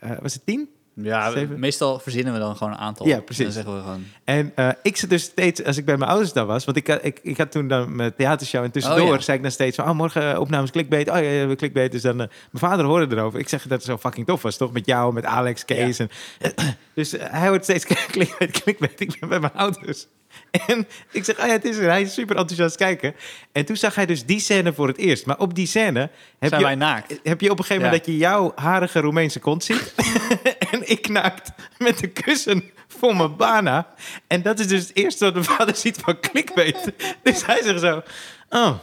Ja, 0.01 0.19
was 0.23 0.33
het 0.35 0.47
tien? 0.47 0.69
Ja 1.03 1.33
meestal 1.57 1.99
verzinnen 1.99 2.33
we 2.33 2.39
dan 2.39 2.57
gewoon 2.57 2.73
een 2.73 2.79
aantal. 2.79 3.07
Ja, 3.07 3.21
precies. 3.21 3.39
En 3.39 3.45
dan 3.45 3.55
zeggen 3.55 3.75
we 3.75 3.81
gewoon... 3.83 4.05
En 4.25 4.53
eh, 4.55 4.69
ik 4.83 4.97
zit 4.97 5.11
dus 5.11 5.23
steeds, 5.23 5.65
als 5.65 5.77
ik 5.77 5.85
bij 5.85 5.97
mijn 5.97 6.11
ouders 6.11 6.33
dan 6.33 6.47
was, 6.47 6.65
want 6.65 6.77
ik, 6.77 6.87
had- 6.87 7.05
ik, 7.05 7.19
ik 7.23 7.37
had 7.39 7.51
toen 7.51 7.69
dan 7.69 7.97
mijn 7.97 8.15
theatershow 8.15 8.65
en 8.65 8.71
tussendoor 8.71 9.09
Oh, 9.09 9.15
ja. 9.15 9.21
zei 9.21 9.37
ik 9.37 9.43
dan 9.43 9.53
steeds 9.53 9.77
van, 9.77 9.89
oh 9.89 9.95
morgen 9.95 10.33
eh, 10.33 10.41
opnames 10.41 10.71
clickbait, 10.71 11.11
oh 11.11 11.23
ja, 11.23 11.55
clickbait. 11.55 11.93
Dus 11.93 12.03
dan, 12.03 12.21
eh, 12.21 12.27
mijn 12.51 12.65
vader 12.71 12.85
hoorde 12.87 13.17
erover. 13.17 13.39
Ik 13.41 13.49
zeg 13.49 13.63
dat 13.63 13.71
het 13.71 13.83
zo 13.83 13.97
fucking 13.99 14.27
tof 14.27 14.43
was, 14.43 14.57
toch? 14.57 14.73
Met 14.73 14.87
jou, 14.87 15.13
met 15.13 15.25
Alex, 15.25 15.65
Kees. 15.65 15.99
En, 15.99 16.09
dus 16.95 17.15
hij 17.19 17.49
hoort 17.49 17.65
steeds 17.65 17.85
clickbait, 18.11 18.51
clickbait. 18.63 19.01
Ik 19.01 19.17
ben 19.21 19.29
bij 19.29 19.41
mijn 19.41 19.53
ouders. 19.55 20.07
En 20.67 20.87
ik 21.13 21.25
zeg, 21.25 21.39
oh 21.41 21.47
ja, 21.47 21.53
het 21.53 21.65
is 21.65 21.77
er. 21.77 21.89
Hij 21.89 22.03
is 22.03 22.15
super 22.15 22.37
enthousiast 22.37 22.77
kijken. 22.77 23.15
En 23.53 23.65
toen 23.65 23.77
zag 23.77 23.95
hij 23.95 24.07
dus 24.07 24.25
die 24.25 24.41
scène 24.41 24.73
voor 24.73 24.89
het 24.89 24.97
eerst. 24.97 25.27
Maar 25.27 25.39
op 25.39 25.55
die 25.55 25.67
scène 25.67 26.01
heb 26.39 26.49
Zijn 26.49 26.61
je, 26.61 26.67
wij 26.67 26.75
naakt? 26.75 27.15
heb 27.23 27.41
je 27.41 27.51
op 27.51 27.59
een 27.59 27.65
gegeven 27.65 27.83
moment 27.85 28.07
Ja. 28.07 28.13
dat 28.13 28.15
je 28.15 28.17
jouw 28.17 28.53
harige 28.55 29.01
Roemeense 29.01 29.41
kont 29.41 29.65
ziet. 29.65 29.95
en 30.71 30.91
ik 30.91 31.09
naakt 31.09 31.51
met 31.79 32.03
een 32.03 32.13
kussen 32.13 32.71
voor 32.89 33.17
mijn 33.17 33.37
bana. 33.37 33.87
En 34.27 34.43
dat 34.43 34.59
is 34.59 34.67
dus 34.67 34.81
het 34.81 34.97
eerste 34.97 35.25
wat 35.25 35.33
mijn 35.35 35.45
vader 35.47 35.77
ziet 35.77 35.99
van 36.03 36.21
clickbait. 36.21 36.93
dus 37.23 37.47
hij 37.47 37.63
zegt 37.63 37.81
zo, 37.81 38.03
oh, 38.51 38.75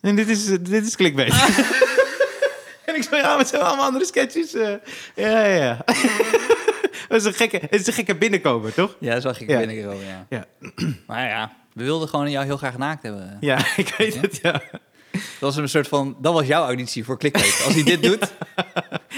en 0.00 0.16
dit 0.16 0.28
is, 0.28 0.44
dit 0.60 0.86
is 0.86 0.96
clickbait. 0.96 1.32
en 2.84 2.94
ik 2.94 3.02
zo, 3.02 3.16
ja, 3.16 3.22
maar 3.22 3.38
het 3.38 3.48
zijn 3.48 3.62
allemaal 3.62 3.84
andere 3.86 4.04
sketches. 4.04 4.52
ja, 4.52 4.80
ja, 5.14 5.44
ja. 5.44 5.84
Dat 7.12 7.20
is 7.20 7.26
een 7.26 7.34
gekke, 7.34 7.56
het 7.70 7.80
is 7.80 7.86
een 7.86 7.92
gekke 7.92 8.14
binnenkomen, 8.14 8.74
toch? 8.74 8.96
Ja, 9.00 9.20
zag 9.20 9.40
ik 9.40 9.48
Ja. 9.48 9.58
binnengekomen, 9.58 10.06
ja. 10.06 10.26
Ja. 10.28 10.44
Maar 11.06 11.28
ja, 11.28 11.52
we 11.72 11.84
wilden 11.84 12.08
gewoon 12.08 12.30
jou 12.30 12.44
heel 12.44 12.56
graag 12.56 12.78
naakt 12.78 13.02
hebben. 13.02 13.36
Ja, 13.40 13.58
ik 13.76 13.94
weet 13.98 14.20
het, 14.20 14.38
ja. 14.42 14.62
Dat 15.12 15.20
was 15.40 15.56
een 15.56 15.68
soort 15.68 15.88
van, 15.88 16.16
dat 16.20 16.32
was 16.34 16.46
jouw 16.46 16.64
auditie 16.64 17.04
voor 17.04 17.18
Clickbait. 17.18 17.62
Als 17.64 17.74
hij 17.74 17.82
dit 17.82 18.02
doet, 18.08 18.32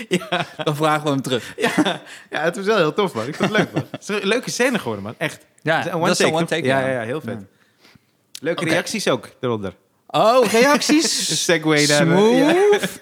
Ja, 0.09 0.47
dan 0.65 0.77
vragen 0.77 1.03
we 1.05 1.09
hem 1.11 1.23
terug. 1.23 1.55
ja, 1.57 2.01
ja, 2.31 2.41
het 2.41 2.57
was 2.57 2.65
wel 2.65 2.77
heel 2.77 2.93
tof, 2.95 3.15
man. 3.15 3.27
Ik 3.27 3.35
vond 3.35 3.49
het 3.51 3.59
leuk, 3.59 3.73
man. 3.73 3.85
Het 3.91 4.01
is 4.03 4.09
een 4.09 4.27
leuke 4.29 4.51
scène 4.51 4.79
geworden, 4.79 5.05
man. 5.05 5.15
Echt. 5.19 5.47
Ja, 5.63 5.77
Het 5.77 5.87
is 5.87 5.93
een 5.93 6.01
dat 6.01 6.11
is 6.11 6.19
een 6.19 6.25
take, 6.25 6.37
one 6.37 6.47
take, 6.47 6.67
Ja, 6.67 6.81
ja. 6.81 6.89
ja, 6.93 7.01
heel 7.01 7.21
vet. 7.21 7.39
Leuke 8.41 8.65
reacties 8.65 9.09
ook 9.09 9.29
eronder. 9.41 9.75
Oh, 10.07 10.47
reacties? 10.47 11.47
daar. 11.47 11.61
eh, 11.61 11.87
Smooth. 11.87 12.99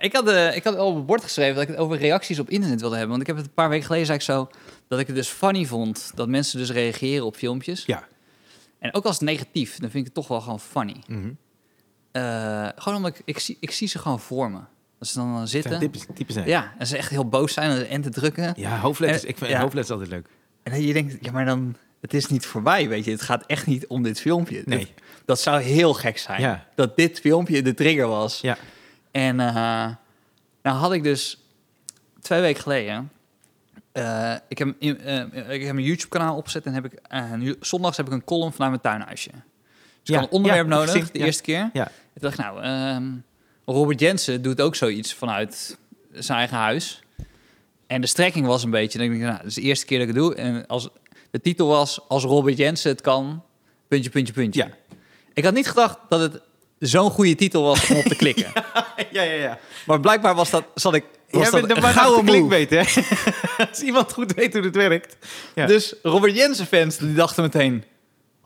Ik 0.00 0.12
had, 0.12 0.28
eh, 0.28 0.56
ik 0.56 0.64
had 0.64 0.76
al 0.76 0.88
op 0.88 0.96
het 0.96 1.06
bord 1.06 1.22
geschreven 1.22 1.54
dat 1.54 1.62
ik 1.62 1.68
het 1.68 1.78
over 1.78 1.98
reacties 1.98 2.38
op 2.38 2.50
internet 2.50 2.80
wilde 2.80 2.96
hebben. 2.96 3.10
Want 3.16 3.20
ik 3.20 3.26
heb 3.26 3.36
het 3.36 3.46
een 3.46 3.54
paar 3.54 3.68
weken 3.68 3.86
geleden 3.86 4.06
zei 4.06 4.18
ik 4.18 4.24
zo 4.24 4.48
dat 4.88 4.98
ik 4.98 5.06
het 5.06 5.16
dus 5.16 5.28
funny 5.28 5.64
vond 5.64 6.10
dat 6.14 6.28
mensen 6.28 6.58
dus 6.58 6.70
reageren 6.70 7.24
op 7.24 7.36
filmpjes. 7.36 7.84
Ja. 7.84 8.04
En 8.78 8.94
ook 8.94 9.04
als 9.04 9.20
negatief, 9.20 9.70
dan 9.70 9.90
vind 9.90 9.94
ik 9.94 10.04
het 10.04 10.14
toch 10.14 10.28
wel 10.28 10.40
gewoon 10.40 10.60
funny. 10.60 10.96
Mhm. 11.06 11.30
Eh, 12.12 12.68
gewoon 12.76 12.96
omdat 12.96 13.18
ik, 13.18 13.22
ik, 13.24 13.38
zie, 13.38 13.56
ik 13.60 13.70
zie 13.70 13.88
ze 13.88 13.98
gewoon 13.98 14.20
voor 14.20 14.50
me. 14.50 14.58
Als 14.98 15.12
ze 15.12 15.18
dan 15.18 15.36
eh, 15.40 15.42
zitten. 15.44 15.78
types, 15.78 16.06
types 16.14 16.34
zijn. 16.34 16.48
Ja, 16.48 16.74
en 16.78 16.86
ze 16.86 16.96
echt 16.96 17.10
heel 17.10 17.28
boos 17.28 17.52
zijn 17.52 17.86
en 17.86 18.02
te 18.02 18.10
drukken. 18.10 18.54
Ja, 18.56 18.78
hoofdletters. 18.78 19.22
En- 19.22 19.28
ik 19.28 19.38
vind 19.38 19.50
ja. 19.50 19.60
hoofdletters 19.60 19.98
altijd 19.98 20.10
leuk. 20.10 20.28
En 20.62 20.72
dan 20.72 20.82
je 20.82 20.92
denkt, 20.92 21.16
ja, 21.24 21.32
maar 21.32 21.44
dan, 21.44 21.76
het 22.00 22.14
is 22.14 22.26
niet 22.26 22.46
voorbij, 22.46 22.88
weet 22.88 23.04
je. 23.04 23.10
Het 23.10 23.22
gaat 23.22 23.46
echt 23.46 23.66
niet 23.66 23.86
om 23.86 24.02
dit 24.02 24.20
filmpje. 24.20 24.62
Nee. 24.64 24.78
Dat, 24.78 24.88
dat 25.24 25.40
zou 25.40 25.60
heel 25.60 25.94
gek 25.94 26.18
zijn. 26.18 26.40
Ja. 26.40 26.66
Dat 26.74 26.96
dit 26.96 27.20
filmpje 27.20 27.62
de 27.62 27.74
trigger 27.74 28.06
was. 28.06 28.40
Ja. 28.40 28.56
En 29.16 29.40
eh, 29.40 29.88
nou 30.62 30.76
had 30.76 30.92
ik 30.92 31.02
dus 31.02 31.38
twee 32.20 32.40
weken 32.40 32.62
geleden... 32.62 33.10
eh, 33.92 34.34
ik, 34.48 34.58
heb, 34.58 34.74
eh, 34.80 35.52
ik 35.54 35.62
heb 35.62 35.76
een 35.76 35.82
YouTube-kanaal 35.82 36.36
opgezet 36.36 36.64
en 36.64 36.72
heb 36.72 36.84
ik, 36.84 36.92
zondags 37.60 37.96
heb 37.96 38.06
ik 38.06 38.12
een 38.12 38.24
column 38.24 38.52
vanuit 38.52 38.70
mijn 38.70 38.82
tuinhuisje. 38.82 39.30
Dus 39.30 39.40
ik 40.02 40.14
Ja, 40.14 40.14
had 40.14 40.24
een 40.24 40.32
onderwerp 40.32 40.68
ja, 40.68 40.74
nodig, 40.74 40.90
gezien, 40.90 41.08
de 41.12 41.18
ja. 41.18 41.24
eerste 41.24 41.42
keer. 41.42 41.70
Ja. 41.72 41.90
Ik 42.14 42.22
dacht, 42.22 42.38
nou, 42.38 42.62
ehm, 42.62 43.04
Robert 43.64 44.00
Jensen 44.00 44.42
doet 44.42 44.60
ook 44.60 44.74
zoiets 44.74 45.14
vanuit 45.14 45.78
zijn 46.12 46.38
eigen 46.38 46.56
huis. 46.56 47.02
En 47.86 48.00
de 48.00 48.06
strekking 48.06 48.46
was 48.46 48.64
een 48.64 48.70
beetje, 48.70 48.98
denk 48.98 49.12
ik, 49.12 49.20
nou, 49.20 49.36
dat 49.36 49.46
is 49.46 49.54
de 49.54 49.60
eerste 49.60 49.86
keer 49.86 49.98
dat 49.98 50.08
ik 50.08 50.14
het 50.14 50.22
doe. 50.22 50.34
En 50.34 50.66
als, 50.66 50.88
de 51.30 51.40
titel 51.40 51.66
was, 51.66 52.08
als 52.08 52.24
Robert 52.24 52.56
Jensen 52.56 52.90
het 52.90 53.00
kan, 53.00 53.42
puntje, 53.88 54.10
puntje, 54.10 54.32
puntje. 54.32 54.62
Ja. 54.64 54.96
Ik 55.34 55.44
had 55.44 55.54
niet 55.54 55.68
gedacht 55.68 55.98
dat 56.08 56.20
het 56.20 56.40
zo'n 56.78 57.10
goede 57.10 57.34
titel 57.34 57.62
was 57.62 57.90
om 57.90 57.96
op 57.96 58.04
te 58.04 58.16
klikken. 58.16 58.52
ja, 59.10 59.22
ja, 59.22 59.32
ja. 59.32 59.58
Maar 59.86 60.00
blijkbaar 60.00 60.34
was 60.34 60.50
dat, 60.50 60.64
zat 60.74 60.94
ik 60.94 61.04
was 61.30 61.50
Jij 61.50 61.60
dat 61.60 61.76
de 61.76 61.82
gouden 61.82 62.24
clickbait, 62.24 62.70
hè? 62.70 63.02
Als 63.70 63.80
iemand 63.80 64.12
goed 64.12 64.34
weet 64.34 64.52
hoe 64.52 64.62
het 64.62 64.76
werkt. 64.76 65.16
Ja. 65.54 65.66
Dus 65.66 65.94
Robert 66.02 66.36
Jensen 66.36 66.66
fans 66.66 66.96
die 66.96 67.14
dachten 67.14 67.42
meteen... 67.42 67.84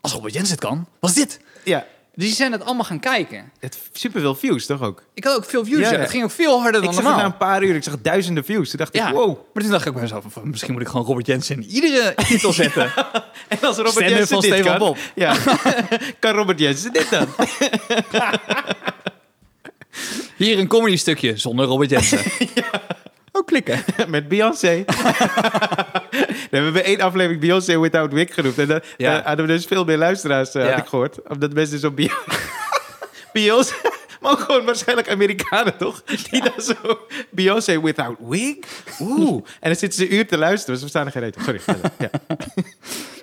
Als 0.01 0.13
Robert 0.13 0.33
Jensen 0.33 0.51
het 0.51 0.63
kan, 0.63 0.87
wat 0.99 1.09
is 1.09 1.15
dit? 1.15 1.39
Ja, 1.63 1.87
Dus 2.15 2.25
die 2.25 2.35
zijn 2.35 2.51
het 2.51 2.63
allemaal 2.63 2.83
gaan 2.83 2.99
kijken. 2.99 3.51
het 3.59 3.77
superveel 3.93 4.35
views 4.35 4.65
toch 4.65 4.81
ook? 4.81 5.03
Ik 5.13 5.23
had 5.23 5.35
ook 5.35 5.45
veel 5.45 5.65
views. 5.65 5.89
Ja. 5.89 5.95
Het 5.97 6.09
ging 6.09 6.23
ook 6.23 6.31
veel 6.31 6.61
harder 6.61 6.79
Ik 6.79 6.85
dan 6.85 6.93
zag 6.93 7.03
het 7.03 7.11
normaal. 7.11 7.29
na 7.29 7.33
een 7.33 7.37
paar 7.47 7.63
uur, 7.63 7.75
ik 7.75 7.83
zag 7.83 8.01
duizenden 8.01 8.45
views. 8.45 8.69
Toen 8.69 8.79
dacht 8.79 8.93
Ja, 8.95 9.07
ik, 9.07 9.13
wow. 9.13 9.37
maar 9.53 9.63
toen 9.63 9.71
dacht 9.71 9.85
ik 9.85 9.93
bij 9.93 10.01
mezelf, 10.01 10.23
van, 10.27 10.49
misschien 10.49 10.73
moet 10.73 10.81
ik 10.81 10.87
gewoon 10.87 11.05
Robert 11.05 11.25
Jensen 11.25 11.55
in 11.55 11.63
iedere 11.63 12.13
titel 12.27 12.53
zetten. 12.53 12.91
En 13.47 13.57
als 13.61 13.77
Robert 13.77 14.09
Jensen 14.09 14.27
van 14.27 14.39
dit 14.39 14.53
Stefan 14.53 14.69
kan, 14.77 14.79
Bob. 14.79 14.97
Ja. 15.15 15.35
kan 16.19 16.35
Robert 16.35 16.59
Jensen 16.59 16.93
dit 16.93 17.09
dan? 17.09 17.27
Hier 20.37 20.59
een 20.59 20.67
comedy 20.67 20.97
stukje 20.97 21.37
zonder 21.37 21.65
Robert 21.65 21.89
Jensen. 21.89 22.19
Klikken. 23.45 23.83
Met 24.07 24.27
Beyoncé. 24.27 24.83
we 26.51 26.57
hebben 26.57 26.83
één 26.83 27.01
aflevering 27.01 27.41
Beyoncé 27.41 27.79
Without 27.79 28.13
Wig 28.13 28.33
genoemd. 28.33 28.57
En 28.57 28.67
Ja. 28.67 28.81
daar 28.97 29.23
hadden 29.27 29.45
we 29.47 29.51
dus 29.51 29.65
veel 29.65 29.83
meer 29.85 29.97
luisteraars, 29.97 30.53
eh, 30.53 30.63
Ja. 30.63 30.69
had 30.69 30.79
ik 30.79 30.85
gehoord. 30.87 31.29
Omdat 31.29 31.53
mensen 31.53 31.75
dus 31.75 31.83
op 31.89 31.95
Beyo- 31.95 32.23
Beyoncé... 33.33 33.73
Maar 34.21 34.31
ook 34.31 34.39
gewoon 34.39 34.65
waarschijnlijk 34.65 35.09
Amerikanen, 35.09 35.77
toch? 35.77 36.03
Die 36.03 36.41
dan 36.41 36.61
zo... 36.63 36.73
Beyoncé 37.29 37.81
Without 37.81 38.17
Wig? 38.19 38.55
Oeh. 38.99 39.31
En 39.59 39.69
dan 39.69 39.75
zitten 39.75 39.93
ze 39.99 40.05
een 40.11 40.13
uur 40.15 40.27
te 40.27 40.37
luisteren. 40.37 40.75
Ze 40.75 40.81
verstaan 40.81 41.05
er 41.05 41.11
geen 41.11 41.21
reet 41.21 41.35
van. 41.39 41.43
Sorry. 41.43 41.61
Ja. 41.99 42.09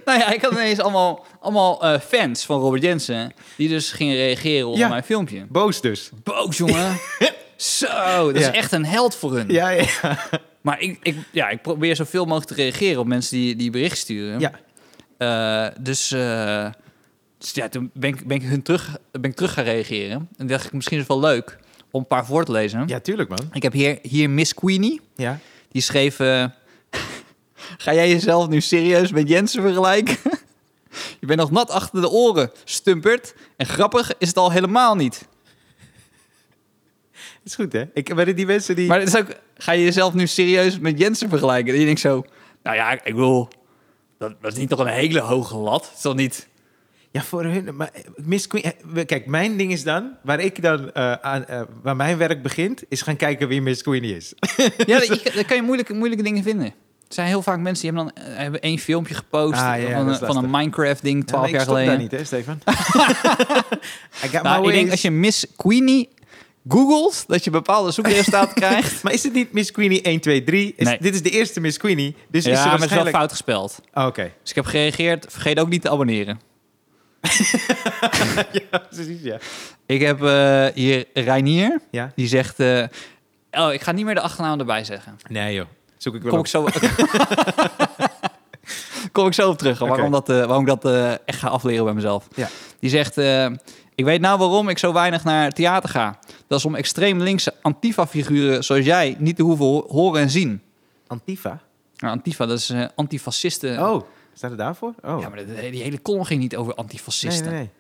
Nou 0.05 0.19
ja, 0.21 0.31
ik 0.33 0.43
had 0.43 0.53
ineens 0.53 0.79
allemaal, 0.81 1.27
allemaal 1.41 1.83
eh, 1.83 2.01
fans 2.01 2.45
van 2.45 2.61
Robert 2.61 2.83
Jensen... 2.83 3.33
die 3.57 3.69
dus 3.69 3.93
gingen 3.93 4.17
reageren 4.17 4.67
op 4.69 4.77
Ja. 4.77 4.89
mijn 4.89 5.03
filmpje. 5.05 5.47
Boos 5.49 5.81
dus. 5.81 6.11
Boos, 6.23 6.57
jongen. 6.57 6.99
Zo, 7.59 8.33
dat 8.33 8.43
is 8.43 8.51
echt 8.51 8.73
een 8.73 8.85
held 8.85 9.15
voor 9.15 9.37
hun. 9.37 9.49
Ja, 9.49 9.69
ja. 9.69 9.87
Maar 10.61 10.81
ik, 10.81 10.99
ik, 11.03 11.17
ja, 11.31 11.49
ik 11.49 11.63
probeer 11.63 11.97
zoveel 11.97 12.25
mogelijk 12.25 12.47
te 12.49 12.55
reageren 12.55 13.01
op 13.01 13.07
mensen 13.07 13.37
die, 13.37 13.57
die 13.57 13.71
bericht 13.71 13.99
sturen. 13.99 14.41
Ja. 14.41 14.53
Eh, 15.19 15.75
dus, 15.81 16.13
eh, 16.13 16.71
dus 17.39 17.51
ja, 17.51 17.69
toen 17.69 17.91
ben 17.95 18.11
ik, 18.11 18.27
ben, 18.27 18.37
ik 18.37 18.43
hun 18.43 18.63
terug, 18.63 18.97
ben 19.11 19.31
ik 19.31 19.37
terug 19.37 19.53
gaan 19.53 19.65
reageren. 19.65 20.29
En 20.37 20.47
dacht 20.47 20.65
ik, 20.65 20.73
misschien 20.73 20.99
is 20.99 21.03
het 21.03 21.13
wel 21.13 21.31
leuk 21.31 21.59
om 21.91 22.01
een 22.01 22.07
paar 22.07 22.27
voor 22.27 22.45
te 22.45 22.53
lezen. 22.53 22.83
ja, 22.87 23.01
tuurlijk 23.01 23.29
man. 23.29 23.49
Ik 23.53 23.63
heb 23.63 23.73
hier, 23.73 23.99
hier 24.03 24.31
Miss 24.31 24.55
Queenie. 24.55 25.01
Ja. 25.17 25.39
Die 25.71 25.83
schreef... 25.83 26.21
eh, 26.21 26.45
Ga 27.79 27.95
jij 27.95 28.09
jezelf 28.09 28.49
nu 28.49 28.61
serieus 28.61 29.13
met 29.13 29.29
Jensen 29.29 29.63
vergelijken? 29.63 30.17
Je 31.21 31.27
bent 31.27 31.39
nog 31.39 31.51
nat 31.51 31.71
achter 31.71 32.01
de 32.01 32.11
oren, 32.11 32.51
stumpert. 32.65 33.35
En 33.57 33.67
grappig 33.67 34.13
is 34.19 34.29
het 34.29 34.37
al 34.37 34.51
helemaal 34.53 34.95
niet. 34.95 35.29
Is 37.49 37.55
goed, 37.55 37.73
hè? 37.73 37.85
Ik, 37.95 38.15
maar 38.15 38.35
die 38.35 38.47
mensen 38.47 38.77
die... 38.77 38.89
Maar 38.89 38.99
het 38.99 39.09
is 39.09 39.17
ook, 39.17 39.27
ga 39.57 39.73
je 39.73 39.85
jezelf 39.85 40.15
nu 40.15 40.27
serieus 40.27 40.79
met 40.79 40.99
Jensen 40.99 41.29
vergelijken? 41.29 41.73
En 41.75 41.79
je 41.81 41.85
denkt 41.87 42.01
zo, 42.01 42.25
nou 42.63 42.77
ja, 42.77 42.91
ik 42.93 43.03
bedoel, 43.05 43.49
dat, 44.19 44.35
dat 44.41 44.53
is 44.53 44.59
niet 44.59 44.69
toch 44.69 44.79
een 44.79 44.87
hele 44.87 45.21
hoge 45.21 45.57
lat? 45.57 45.85
Het 45.87 45.95
is 45.97 46.01
toch 46.03 46.15
niet... 46.15 46.49
Ja, 47.11 47.23
voor 47.23 47.45
hun. 47.45 47.77
Maar 47.77 47.91
eh, 47.93 48.03
Miss 48.17 48.47
Queen. 48.47 48.63
eh, 48.95 49.07
Kijk, 49.07 49.27
mijn 49.27 49.57
ding 49.57 49.73
is 49.73 49.83
dan. 49.83 50.17
Waar 50.23 50.41
ik 50.41 50.63
dan. 50.63 50.93
eh, 50.93 51.13
aan, 51.13 51.45
eh, 51.47 51.61
waar 51.83 51.97
mijn 51.97 52.19
werk 52.19 52.43
begint. 52.43 52.83
Is 52.89 53.03
gaan 53.03 53.17
kijken 53.17 53.49
wie 53.49 53.63
Miss 53.63 53.83
Queenie 53.83 54.17
is. 54.17 54.33
Ja, 54.87 55.01
je- 55.03 55.31
daar 55.35 55.45
kan 55.45 55.57
je 55.57 55.63
moeilijke, 55.63 55.95
moeilijke 55.95 56.25
dingen 56.25 56.43
vinden. 56.43 56.67
Er 56.67 56.73
zijn 57.15 57.27
heel 57.27 57.43
vaak 57.43 57.59
mensen 57.59 57.89
die 57.91 57.99
hebben 58.01 58.15
dan 58.25 58.35
hebben 58.35 58.61
één 58.61 58.79
filmpje 58.79 59.15
gepost 59.15 59.53
Ah, 59.55 59.59
ja, 59.61 59.75
ja, 59.75 59.97
van, 59.97 60.07
dat 60.07 60.21
een, 60.21 60.27
van 60.27 60.45
een. 60.45 60.51
Minecraft-ding 60.51 61.19
Ja, 61.19 61.25
12 61.25 61.41
maar 61.41 61.49
ik 61.49 61.55
jaar 61.55 61.65
stop 61.65 61.75
geleden. 61.77 61.95
daar 61.95 62.03
niet, 62.03 62.13
hè, 62.13 62.25
Stefan? 62.25 62.59
I 64.25 64.29
got 64.29 64.43
Nou, 64.43 64.61
my 64.63 64.67
ik 64.69 64.75
denk 64.75 64.91
als 64.91 65.03
je 65.03 65.11
Miss 65.11 65.47
Queenie 65.57 66.09
googelt, 66.69 67.25
dat 67.27 67.45
je 67.45 67.51
bepaalde 67.51 67.91
zoekresultaten 67.91 68.55
krijgt. 68.63 69.03
Maar 69.03 69.13
is 69.13 69.23
het 69.23 69.33
niet 69.33 69.53
Miss 69.53 69.71
Queenie 69.71 70.03
1, 70.03 70.21
2, 70.21 70.45
3? 70.45 70.75
Is, 70.77 70.87
Nee. 70.87 70.99
Dit 71.01 71.15
is 71.15 71.23
de 71.23 71.31
eerste 71.31 71.61
Miss 71.61 71.77
Queenie. 71.77 72.17
Dus 72.29 72.45
is 72.47 72.53
ja, 72.53 72.63
ze 72.63 72.69
maar 72.69 72.73
het 72.73 72.85
is 72.85 72.91
wel 72.95 73.05
waarschijnlijk... 73.05 73.17
fout 73.17 73.31
gespeld. 73.31 73.81
Oh, 73.95 74.07
Oké. 74.07 74.33
Dus 74.41 74.51
ik 74.51 74.57
heb 74.57 74.65
gereageerd. 74.67 75.27
Vergeet 75.29 75.59
ook 75.61 75.69
niet 75.69 75.83
te 75.83 75.91
abonneren. 75.91 76.41
ja, 78.71 78.79
precies, 78.91 79.23
ja. 79.23 79.39
Ik 79.87 80.01
heb 80.01 80.23
eh, 80.23 80.67
hier 80.75 81.05
Reinier. 81.15 81.81
Ja? 81.91 82.13
Die 82.15 82.29
zegt... 82.29 82.61
eh, 82.61 82.85
oh, 83.51 83.73
ik 83.73 83.81
ga 83.83 83.93
niet 83.93 84.05
meer 84.05 84.15
de 84.15 84.21
achternaam 84.21 84.59
erbij 84.59 84.85
zeggen. 84.85 85.17
Nee, 85.29 85.55
joh. 85.55 85.67
Zoek 85.97 86.15
ik 86.15 86.23
wel 86.23 86.31
Kom 86.31 86.39
op. 86.41 86.45
ik 86.47 86.51
zo... 86.51 86.67
Kom 89.13 89.27
ik 89.27 89.33
zo 89.35 89.49
op 89.49 89.59
terug, 89.59 89.79
waarom, 89.79 90.11
dat, 90.11 90.29
eh, 90.29 90.37
waarom 90.37 90.69
ik 90.69 90.81
dat 90.81 91.19
echt 91.25 91.39
ga 91.39 91.49
afleren 91.49 91.85
bij 91.85 91.95
mezelf. 91.95 92.29
Ja. 92.35 92.49
Die 92.81 92.91
zegt... 92.91 93.17
ik 93.99 94.05
weet 94.05 94.21
nou 94.21 94.39
waarom 94.39 94.69
ik 94.69 94.79
zo 94.79 94.93
weinig 94.93 95.25
naar 95.25 95.51
theater 95.51 95.89
ga. 95.89 96.19
Dat 96.47 96.59
is 96.59 96.65
om 96.65 96.75
extreem 96.75 97.21
linkse 97.23 97.55
Antifa-figuren 97.63 98.65
zoals 98.65 98.85
jij 98.85 99.17
niet 99.19 99.37
te 99.37 99.43
hoeven 99.43 99.65
ho- 99.67 99.85
horen 99.89 100.21
en 100.21 100.31
zien. 100.31 100.63
Antifa? 101.07 101.61
Nou, 101.97 102.13
Antifa, 102.15 102.47
dat 102.47 102.59
is 102.59 102.71
eh, 102.71 102.85
antifascisten. 102.95 103.89
Oh, 103.91 104.03
staat 104.35 104.51
het 104.51 104.59
daarvoor? 104.59 104.95
Oh. 105.03 105.21
Ja, 105.21 105.29
maar 105.29 105.39
de- 105.47 105.69
die 105.71 105.83
hele 105.83 106.03
column 106.03 106.27
ging 106.27 106.41
niet 106.41 106.57
over 106.57 106.75
antifascisten. 106.75 107.45
nee, 107.47 107.55
nee. 107.55 107.71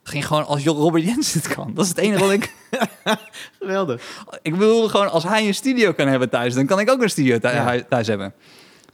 Het 0.00 0.08
ging 0.10 0.26
gewoon 0.26 0.46
als 0.46 0.64
Robert 0.64 1.04
Jensen 1.04 1.40
het 1.42 1.54
kan. 1.54 1.74
Dat 1.74 1.84
is 1.84 1.90
het 1.90 1.98
enige 1.98 2.20
wat 2.22 2.32
ik... 2.32 2.54
Geweldig. 3.60 4.22
Ik 4.42 4.52
bedoel 4.52 4.88
gewoon, 4.88 5.10
als 5.10 5.24
hij 5.24 5.46
een 5.46 5.54
studio 5.54 5.92
kan 5.92 6.06
hebben 6.08 6.28
thuis, 6.30 6.54
dan 6.54 6.66
kan 6.66 6.78
ik 6.80 6.90
ook 6.90 7.02
een 7.02 7.10
studio 7.10 7.38
Ja. 7.42 7.80
thuis 7.88 8.06
hebben. 8.06 8.34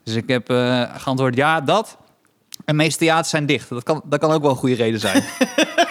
Dus 0.03 0.15
ik 0.15 0.29
heb 0.29 0.51
eh, 0.51 0.83
geantwoord 0.97 1.37
ja, 1.37 1.61
dat. 1.61 1.97
En 2.65 2.77
meeste 2.77 2.99
theaters 2.99 3.29
zijn 3.31 3.47
dicht. 3.47 3.69
Dat 3.69 3.83
kan, 3.83 4.03
dat 4.05 4.21
kan 4.21 4.31
ook 4.31 4.43
wel 4.43 4.51
een 4.51 4.57
goede 4.57 4.75
reden 4.75 5.01
zijn. 5.01 5.25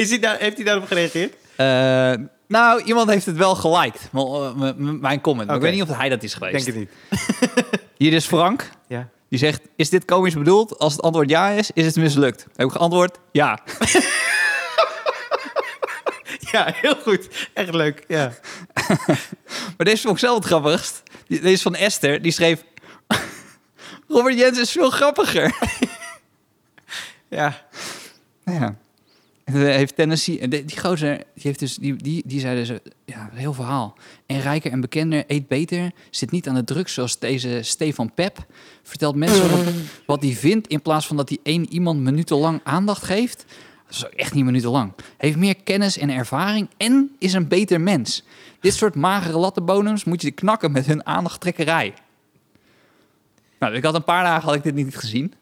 Is 0.00 0.08
hij 0.10 0.18
daar, 0.18 0.36
heeft 0.38 0.56
hij 0.56 0.64
daarop 0.64 0.86
gereageerd? 0.86 1.34
Eh, 1.56 2.26
nou, 2.48 2.82
iemand 2.82 3.10
heeft 3.10 3.26
het 3.26 3.36
wel 3.36 3.54
geliked. 3.54 4.08
m- 4.12 4.98
Mijn 5.00 5.20
comment. 5.20 5.46
Maar 5.46 5.56
ik 5.56 5.62
weet 5.62 5.72
niet 5.72 5.82
of 5.82 5.96
hij 5.96 6.08
dat 6.08 6.22
is 6.22 6.34
geweest. 6.34 6.64
Denk 6.64 6.66
het 6.66 6.76
niet. 6.76 7.20
Hier 7.98 8.12
is 8.12 8.26
Frank. 8.26 8.70
Ja. 8.88 9.08
Die 9.28 9.38
zegt, 9.38 9.60
is 9.76 9.90
dit 9.90 10.04
komisch 10.04 10.34
bedoeld? 10.34 10.78
Als 10.78 10.92
het 10.92 11.02
antwoord 11.02 11.30
ja 11.30 11.48
is, 11.48 11.70
is 11.74 11.86
het 11.86 11.96
mislukt. 11.96 12.46
Heb 12.56 12.66
ik 12.66 12.72
geantwoord, 12.72 13.18
ja. 13.32 13.58
Ja, 16.52 16.72
heel 16.76 16.94
goed. 17.02 17.48
Echt 17.54 17.74
leuk. 17.74 18.04
Ja. 18.08 18.32
Maar 19.76 19.86
deze 19.88 20.02
vond 20.02 20.14
ik 20.14 20.20
zelf 20.20 20.36
het 20.36 20.44
grappigst. 20.44 21.02
Deze 21.28 21.42
is 21.50 21.62
van 21.62 21.74
Esther. 21.74 22.22
Die 22.22 22.32
schreef... 22.32 22.64
Robert 24.08 24.38
Jens 24.38 24.58
is 24.58 24.70
veel 24.70 24.90
grappiger. 24.90 25.54
Ja. 27.28 27.62
Ja. 28.44 28.76
Heeft 29.52 29.96
Tennessee... 29.96 30.38
en 30.38 30.50
Die, 30.50 30.64
die 30.64 30.80
gozer, 30.80 31.16
die, 31.16 31.42
heeft 31.42 31.58
dus, 31.58 31.76
die, 31.76 31.96
die, 31.96 32.22
die 32.26 32.40
zei 32.40 32.64
dus... 32.64 32.78
Ja, 33.04 33.30
heel 33.32 33.52
verhaal. 33.52 33.96
En 34.26 34.40
rijker 34.40 34.72
en 34.72 34.80
bekender 34.80 35.24
eet 35.26 35.48
beter. 35.48 35.90
Zit 36.10 36.30
niet 36.30 36.48
aan 36.48 36.54
de 36.54 36.64
drugs 36.64 36.94
zoals 36.94 37.18
deze 37.18 37.58
Stefan 37.62 38.14
Pep. 38.14 38.46
Vertelt 38.82 39.16
mensen 39.16 39.50
wat, 39.50 39.74
wat 40.06 40.22
hij 40.22 40.32
vindt... 40.32 40.66
in 40.68 40.82
plaats 40.82 41.06
van 41.06 41.16
dat 41.16 41.28
hij 41.28 41.38
één 41.42 41.72
iemand 41.72 42.00
minutenlang 42.00 42.60
aandacht 42.64 43.02
geeft. 43.02 43.44
Dat 43.86 43.94
is 43.94 44.06
ook 44.06 44.12
echt 44.12 44.34
niet 44.34 44.44
minutenlang. 44.44 44.92
Heeft 45.16 45.36
meer 45.36 45.56
kennis 45.56 45.98
en 45.98 46.10
ervaring... 46.10 46.68
en 46.76 47.10
is 47.18 47.32
een 47.32 47.48
beter 47.48 47.80
mens. 47.80 48.24
Dit 48.60 48.74
soort 48.74 48.94
magere 48.94 49.38
lattenbonems 49.38 50.04
moet 50.04 50.22
je 50.22 50.30
knakken 50.30 50.72
met 50.72 50.86
hun 50.86 51.06
aandachttrekkerij. 51.06 51.94
Nou, 53.58 53.74
ik 53.74 53.84
had 53.84 53.94
een 53.94 54.04
paar 54.04 54.24
dagen 54.24 54.44
had 54.44 54.54
ik 54.54 54.62
dit 54.62 54.74
niet 54.74 54.96
gezien. 54.96 55.34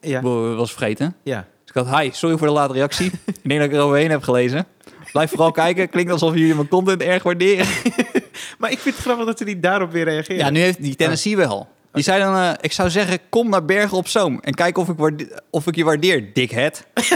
Ja. 0.00 0.20
Was 0.56 0.70
vergeten. 0.72 1.16
Ja. 1.22 1.48
Ik 1.74 1.84
had, 1.86 2.00
hi, 2.00 2.10
sorry 2.12 2.36
voor 2.36 2.46
de 2.46 2.52
late 2.52 2.72
reactie. 2.72 3.06
ik 3.26 3.34
denk 3.42 3.60
dat 3.60 3.68
ik 3.70 3.74
er 3.76 3.80
overheen 3.82 4.10
heb 4.10 4.22
gelezen. 4.22 4.66
Blijf 5.12 5.30
vooral 5.30 5.50
kijken. 5.50 5.88
Klinkt 5.88 6.12
alsof 6.12 6.34
jullie 6.34 6.54
mijn 6.54 6.68
content 6.68 7.02
erg 7.02 7.22
waarderen. 7.22 7.66
Maar 8.58 8.70
ik 8.70 8.78
vind 8.78 8.94
het 8.94 9.04
grappig 9.04 9.26
dat 9.26 9.38
ze 9.38 9.44
niet 9.44 9.62
daarop 9.62 9.92
weer 9.92 10.04
reageren. 10.04 10.36
Ja, 10.36 10.50
nu 10.50 10.60
heeft 10.60 10.82
die 10.82 10.94
Tennessee 10.94 11.36
wel. 11.36 11.68
Die 11.92 12.02
zei 12.02 12.20
dan, 12.22 12.36
eh, 12.36 12.50
ik 12.60 12.72
zou 12.72 12.90
zeggen, 12.90 13.18
kom 13.28 13.48
naar 13.48 13.64
Bergen 13.64 13.96
op 13.96 14.08
Zoom. 14.08 14.38
En 14.40 14.54
kijk 14.54 14.78
of 14.78 14.88
ik, 14.88 14.96
waarde- 14.98 15.42
of 15.50 15.66
ik 15.66 15.74
je 15.76 15.84
waardeer, 15.84 16.32
dickhead. 16.32 16.84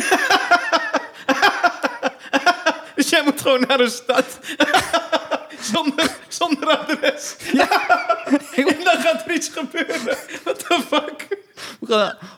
Dus 2.94 3.08
jij 3.08 3.22
moet 3.24 3.40
gewoon 3.40 3.64
naar 3.68 3.80
een 3.80 3.90
stad. 3.90 4.24
zonder, 5.60 6.16
zonder 6.28 6.68
adres. 6.68 7.36
Ja. 7.52 7.68
en 8.56 8.84
dan 8.84 9.00
gaat 9.00 9.24
er 9.26 9.32
iets 9.32 9.48
gebeuren. 9.48 10.16
What 10.44 10.58
the 10.58 10.80
fuck? 10.88 11.26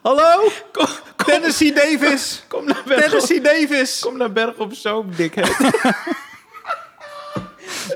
Hallo? 0.02 0.50
Kom, 0.72 0.86
kom, 1.16 1.26
Tennessee 1.26 1.72
Davis. 1.72 2.42
kom 2.48 2.64
naar 2.64 2.82
Berg 2.86 3.04
op, 3.04 3.08
Tennessee 3.08 3.40
Davis. 3.40 4.00
kom 4.00 4.16
naar 4.16 4.32
Berg 4.32 4.56
op 4.56 4.74
Zoom, 4.74 5.14
dikheid. 5.16 5.56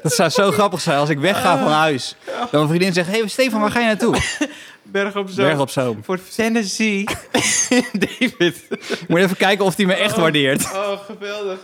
Dat 0.02 0.12
zou 0.12 0.30
zo 0.30 0.50
grappig 0.50 0.80
zijn 0.80 0.98
als 0.98 1.08
ik 1.08 1.18
wegga 1.18 1.58
van 1.58 1.72
huis. 1.72 2.16
Dan 2.24 2.46
mijn 2.50 2.68
vriendin 2.68 2.92
zegt, 2.92 3.08
hey 3.08 3.28
Stefan, 3.28 3.60
waar 3.60 3.70
ga 3.70 3.80
je 3.80 3.86
naartoe? 3.86 4.16
Berg 4.82 5.16
op 5.16 5.28
Zoom. 5.28 5.44
Bergen 5.44 5.60
op 5.60 5.70
Zoom. 5.70 6.04
Voor 6.04 6.18
Tennessee. 6.34 7.04
David. 7.92 8.56
Ik 8.78 9.08
moet 9.08 9.18
even 9.18 9.36
kijken 9.36 9.64
of 9.64 9.76
hij 9.76 9.86
me 9.86 9.94
echt 9.94 10.16
waardeert. 10.16 10.72
Oh, 10.72 11.04
geweldig. 11.04 11.58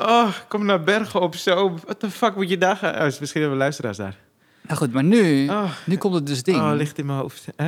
Oh, 0.00 0.28
kom 0.48 0.64
naar 0.64 0.82
Bergen 0.82 1.20
op 1.20 1.34
Zoom. 1.34 1.78
What 1.84 2.00
the 2.00 2.10
fuck 2.10 2.36
moet 2.36 2.48
je 2.48 2.58
daar 2.58 2.76
gaan? 2.76 3.00
Oh, 3.00 3.06
is 3.06 3.18
misschien 3.18 3.40
hebben 3.40 3.58
we 3.58 3.64
luisteraars 3.64 3.96
daar. 3.96 4.16
Nou 4.60 4.78
goed, 4.78 4.92
maar 4.92 5.04
nu, 5.04 5.48
Oh, 5.48 5.70
nu 5.86 5.96
komt 5.96 6.14
het 6.14 6.26
dus 6.26 6.42
ding. 6.42 6.58
oh 6.58 6.72
ligt 6.74 6.98
in 6.98 7.06
mijn 7.06 7.18
hoofd. 7.18 7.44
Eh? 7.56 7.66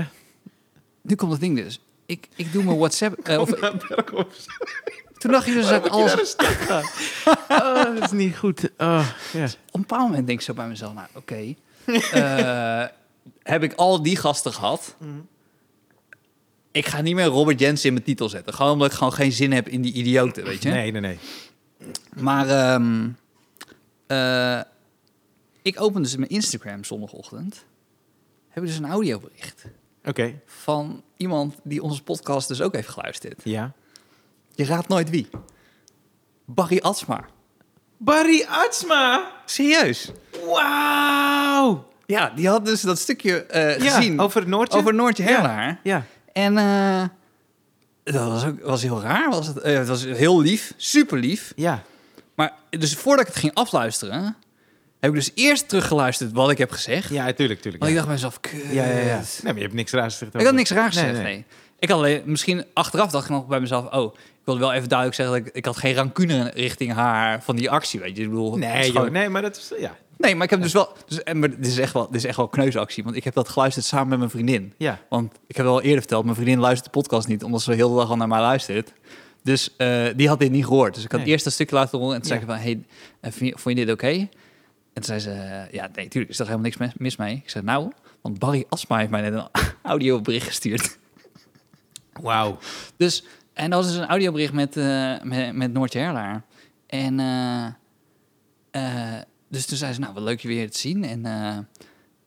Nu 1.03 1.14
komt 1.14 1.33
het 1.33 1.40
ding 1.40 1.57
dus. 1.57 1.81
Ik, 2.07 2.29
ik 2.37 2.53
doe 2.53 2.64
mijn 2.64 2.79
WhatsApp... 2.79 3.18
eh, 3.29 3.40
of, 3.40 3.61
naar 3.61 3.77
Bergen 3.88 4.16
op 4.16 4.33
Zoom. 4.33 4.57
Toen 5.18 5.31
dacht 5.31 5.47
je 5.47 5.53
dus 5.53 5.68
dat 5.68 5.88
alles... 5.99 6.37
Oh, 7.49 7.85
dat 7.95 8.03
is 8.03 8.11
niet 8.11 8.37
goed. 8.37 8.71
Oh. 8.79 9.07
Op 9.35 9.40
een 9.75 9.81
bepaald 9.81 10.09
moment 10.09 10.27
denk 10.27 10.38
ik 10.38 10.45
zo 10.45 10.55
bij 10.55 10.68
mezelf, 10.68 10.95
nou 10.95 11.07
oké, 11.14 11.55
eh, 12.12 12.85
heb 13.42 13.62
ik 13.62 13.73
al 13.73 14.03
die 14.03 14.16
gasten 14.16 14.53
gehad. 14.53 14.97
Ik 16.71 16.87
ga 16.87 17.01
niet 17.01 17.14
meer 17.14 17.25
Robert 17.25 17.61
Jensen 17.61 17.87
in 17.87 17.92
mijn 17.92 18.05
titel 18.05 18.29
zetten. 18.29 18.55
Gewoon 18.55 18.73
omdat 18.73 18.90
ik 18.90 18.97
gewoon 18.97 19.12
geen 19.12 19.33
zin 19.33 19.53
heb 19.53 19.68
in 19.68 19.83
die 19.83 19.92
idioten, 19.92 20.45
weet 20.45 20.62
je. 20.62 20.71
Nee, 20.71 20.90
nee, 20.90 21.01
nee. 21.01 21.18
Maar 22.16 22.49
ehm, 22.49 23.09
eh, 24.07 24.61
ik 25.62 25.81
open 25.81 26.03
dus 26.03 26.16
mijn 26.16 26.31
Instagram 26.31 26.85
zondagochtend. 26.85 27.64
Heb 28.49 28.62
ik 28.62 28.68
dus 28.68 28.79
een 28.79 28.87
audiobericht 28.90 29.64
Oké, 30.05 30.40
van 30.47 31.03
iemand 31.16 31.55
die 31.64 31.83
onze 31.83 32.03
podcast 32.03 32.49
dus 32.49 32.61
ook 32.61 32.75
heeft 32.75 32.88
geluisterd. 32.88 33.40
ja. 33.45 33.73
Je 34.55 34.64
raadt 34.64 34.88
nooit 34.88 35.11
wie. 35.11 35.29
Barry 36.45 36.79
Atsma. 36.79 37.25
Barry 37.97 38.45
Atsma! 38.49 39.33
Serieus? 39.45 40.11
Wauw! 40.47 41.88
Ja, 42.07 42.31
die 42.31 42.49
had 42.49 42.64
dus 42.64 42.81
dat 42.81 42.99
stukje 42.99 43.47
Ja, 43.53 43.73
gezien 43.79 44.21
over 44.21 44.40
het 44.40 44.49
Noortje? 44.49 44.79
over 44.79 44.95
Noortje 44.95 45.23
Ja. 45.23 45.29
Herlaar. 45.31 45.81
Ja. 45.83 46.05
En 46.33 46.57
eh, 46.59 47.05
dat 48.04 48.28
was 48.28 48.44
ook 48.44 48.60
was 48.62 48.82
heel 48.82 49.00
raar. 49.00 49.30
Was 49.30 49.46
het, 49.46 49.58
Eh, 49.58 49.76
het 49.78 49.88
was 49.88 50.04
heel 50.04 50.40
lief, 50.40 50.72
super 50.76 51.18
lief. 51.18 51.52
Ja. 51.56 51.82
Maar 52.34 52.52
dus 52.70 52.94
voordat 52.94 53.26
ik 53.26 53.32
het 53.32 53.40
ging 53.40 53.54
afluisteren, 53.54 54.36
heb 55.00 55.10
ik 55.10 55.16
dus 55.16 55.30
eerst 55.34 55.68
teruggeluisterd 55.68 56.32
wat 56.32 56.50
ik 56.50 56.58
heb 56.58 56.70
gezegd. 56.70 57.08
Ja, 57.08 57.32
tuurlijk, 57.32 57.60
tuurlijk. 57.60 57.82
Want 57.84 57.94
Ja. 57.94 58.00
ik 58.00 58.06
dacht 58.06 58.06
bij 58.06 58.14
mezelf, 58.14 58.40
kut. 58.40 58.72
ja, 58.74 58.84
ja, 58.84 58.98
ja. 58.98 59.16
Nee, 59.16 59.24
maar 59.42 59.54
je 59.54 59.60
hebt 59.62 59.74
niks 59.74 59.92
raars 59.92 60.12
gezegd. 60.12 60.34
Ik 60.34 60.44
had 60.46 60.54
niks 60.54 60.70
raars 60.70 60.96
gezegd, 60.96 61.12
nee. 61.12 61.22
nee. 61.22 61.44
Ik 61.78 61.88
had 61.88 61.98
alleen, 61.98 62.22
misschien 62.24 62.64
achteraf 62.72 63.10
dacht 63.10 63.24
ik 63.24 63.30
nog 63.30 63.46
bij 63.46 63.60
mezelf, 63.60 63.92
oh, 63.92 64.14
ik 64.14 64.20
wilde 64.44 64.60
wel 64.60 64.72
even 64.72 64.88
duidelijk 64.88 65.18
zeggen 65.18 65.36
dat 65.38 65.46
ik, 65.46 65.54
ik 65.54 65.64
had 65.64 65.76
geen 65.76 65.94
rancune 65.94 66.50
richting 66.54 66.92
haar 66.92 67.42
van 67.42 67.56
die 67.56 67.70
actie, 67.70 68.00
weet 68.00 68.16
je. 68.16 68.22
Ik 68.22 68.28
bedoel, 68.28 68.56
Nee, 68.56 68.92
joh, 68.92 69.10
nee, 69.10 69.28
maar 69.28 69.42
dat 69.42 69.56
is... 69.56 69.72
Ja. 69.78 69.96
Nee, 70.22 70.35
maar 70.35 70.44
ik 70.44 70.50
heb 70.50 70.62
dus 70.62 70.72
wel, 70.72 70.92
dus, 71.06 71.22
en, 71.22 71.38
maar 71.38 71.50
dit 71.50 71.66
is 71.66 71.78
echt 71.78 71.92
wel, 71.92 72.06
dit 72.06 72.14
is 72.14 72.24
echt 72.24 72.37
wel 72.37 72.44
een 72.44 72.50
kneusactie, 72.50 73.04
want 73.04 73.16
ik 73.16 73.24
heb 73.24 73.35
dat 73.35 73.48
geluisterd 73.48 73.87
samen 73.87 74.08
met 74.08 74.18
mijn 74.18 74.30
vriendin. 74.30 74.74
Ja. 74.78 75.00
Want 75.08 75.32
ik 75.46 75.56
heb 75.56 75.64
wel 75.66 75.80
eerder 75.82 75.98
verteld, 75.98 76.24
mijn 76.24 76.37
vriendin 76.37 76.58
luistert 76.58 76.92
de 76.92 76.98
podcast 77.00 77.28
niet, 77.28 77.42
omdat 77.44 77.62
ze 77.62 77.72
heel 77.72 77.88
de 77.90 77.96
dag 77.96 78.11
al 78.11 78.16
naar 78.16 78.28
mij 78.28 78.40
luistert. 78.40 78.92
Dus 79.42 79.76
eh, 79.76 80.04
die 80.16 80.28
had 80.28 80.38
dit 80.38 80.50
niet 80.50 80.64
gehoord. 80.64 80.94
Dus 80.94 81.04
ik 81.04 81.11
had 81.12 81.20
Nee. 81.20 81.28
eerst 81.30 81.46
een 81.46 81.52
stukje 81.52 81.74
laten 81.76 81.98
horen 81.98 82.14
en 82.14 82.20
toen 82.20 82.28
zei 82.28 82.40
Ja. 82.40 82.46
ik 82.46 82.52
van, 82.52 82.62
hey, 82.62 82.82
eh, 83.20 83.48
je, 83.48 83.58
vond 83.58 83.78
je 83.78 83.85
dit 83.85 83.94
oké? 83.94 84.08
En 84.08 84.28
toen 84.92 85.04
zei 85.04 85.18
ze, 85.18 85.30
eh, 85.30 85.72
ja, 85.72 85.88
nee, 85.94 86.08
tuurlijk 86.08 86.32
is 86.32 86.38
er 86.38 86.46
helemaal 86.46 86.70
niks 86.78 86.92
mis- 86.98 87.16
mee. 87.16 87.35
Ik 87.44 87.50
zei, 87.50 87.64
nou, 87.64 87.92
want 88.20 88.38
Barry 88.38 88.64
Asma 88.68 88.98
heeft 88.98 89.11
mij 89.11 89.20
net 89.20 89.32
een 89.32 89.48
audiobericht 89.82 90.46
gestuurd. 90.46 90.98
Wauw. 92.20 92.58
Dus, 92.96 93.24
en 93.52 93.70
dat 93.70 93.85
was 93.85 93.92
dus 93.92 94.00
een 94.02 94.08
audiobericht 94.08 94.52
met, 94.52 94.74
met, 95.22 95.54
met 95.54 95.72
Noortje 95.72 95.98
Herlaar. 95.98 96.42
En 96.87 97.18
dus 99.52 99.66
toen 99.66 99.76
zei 99.76 99.92
ze, 99.92 100.00
nou, 100.00 100.14
wat 100.14 100.22
leuk 100.22 100.40
je 100.40 100.48
weer 100.48 100.70
te 100.70 100.78
zien. 100.78 101.04
En 101.04 101.26
eh, 101.26 101.56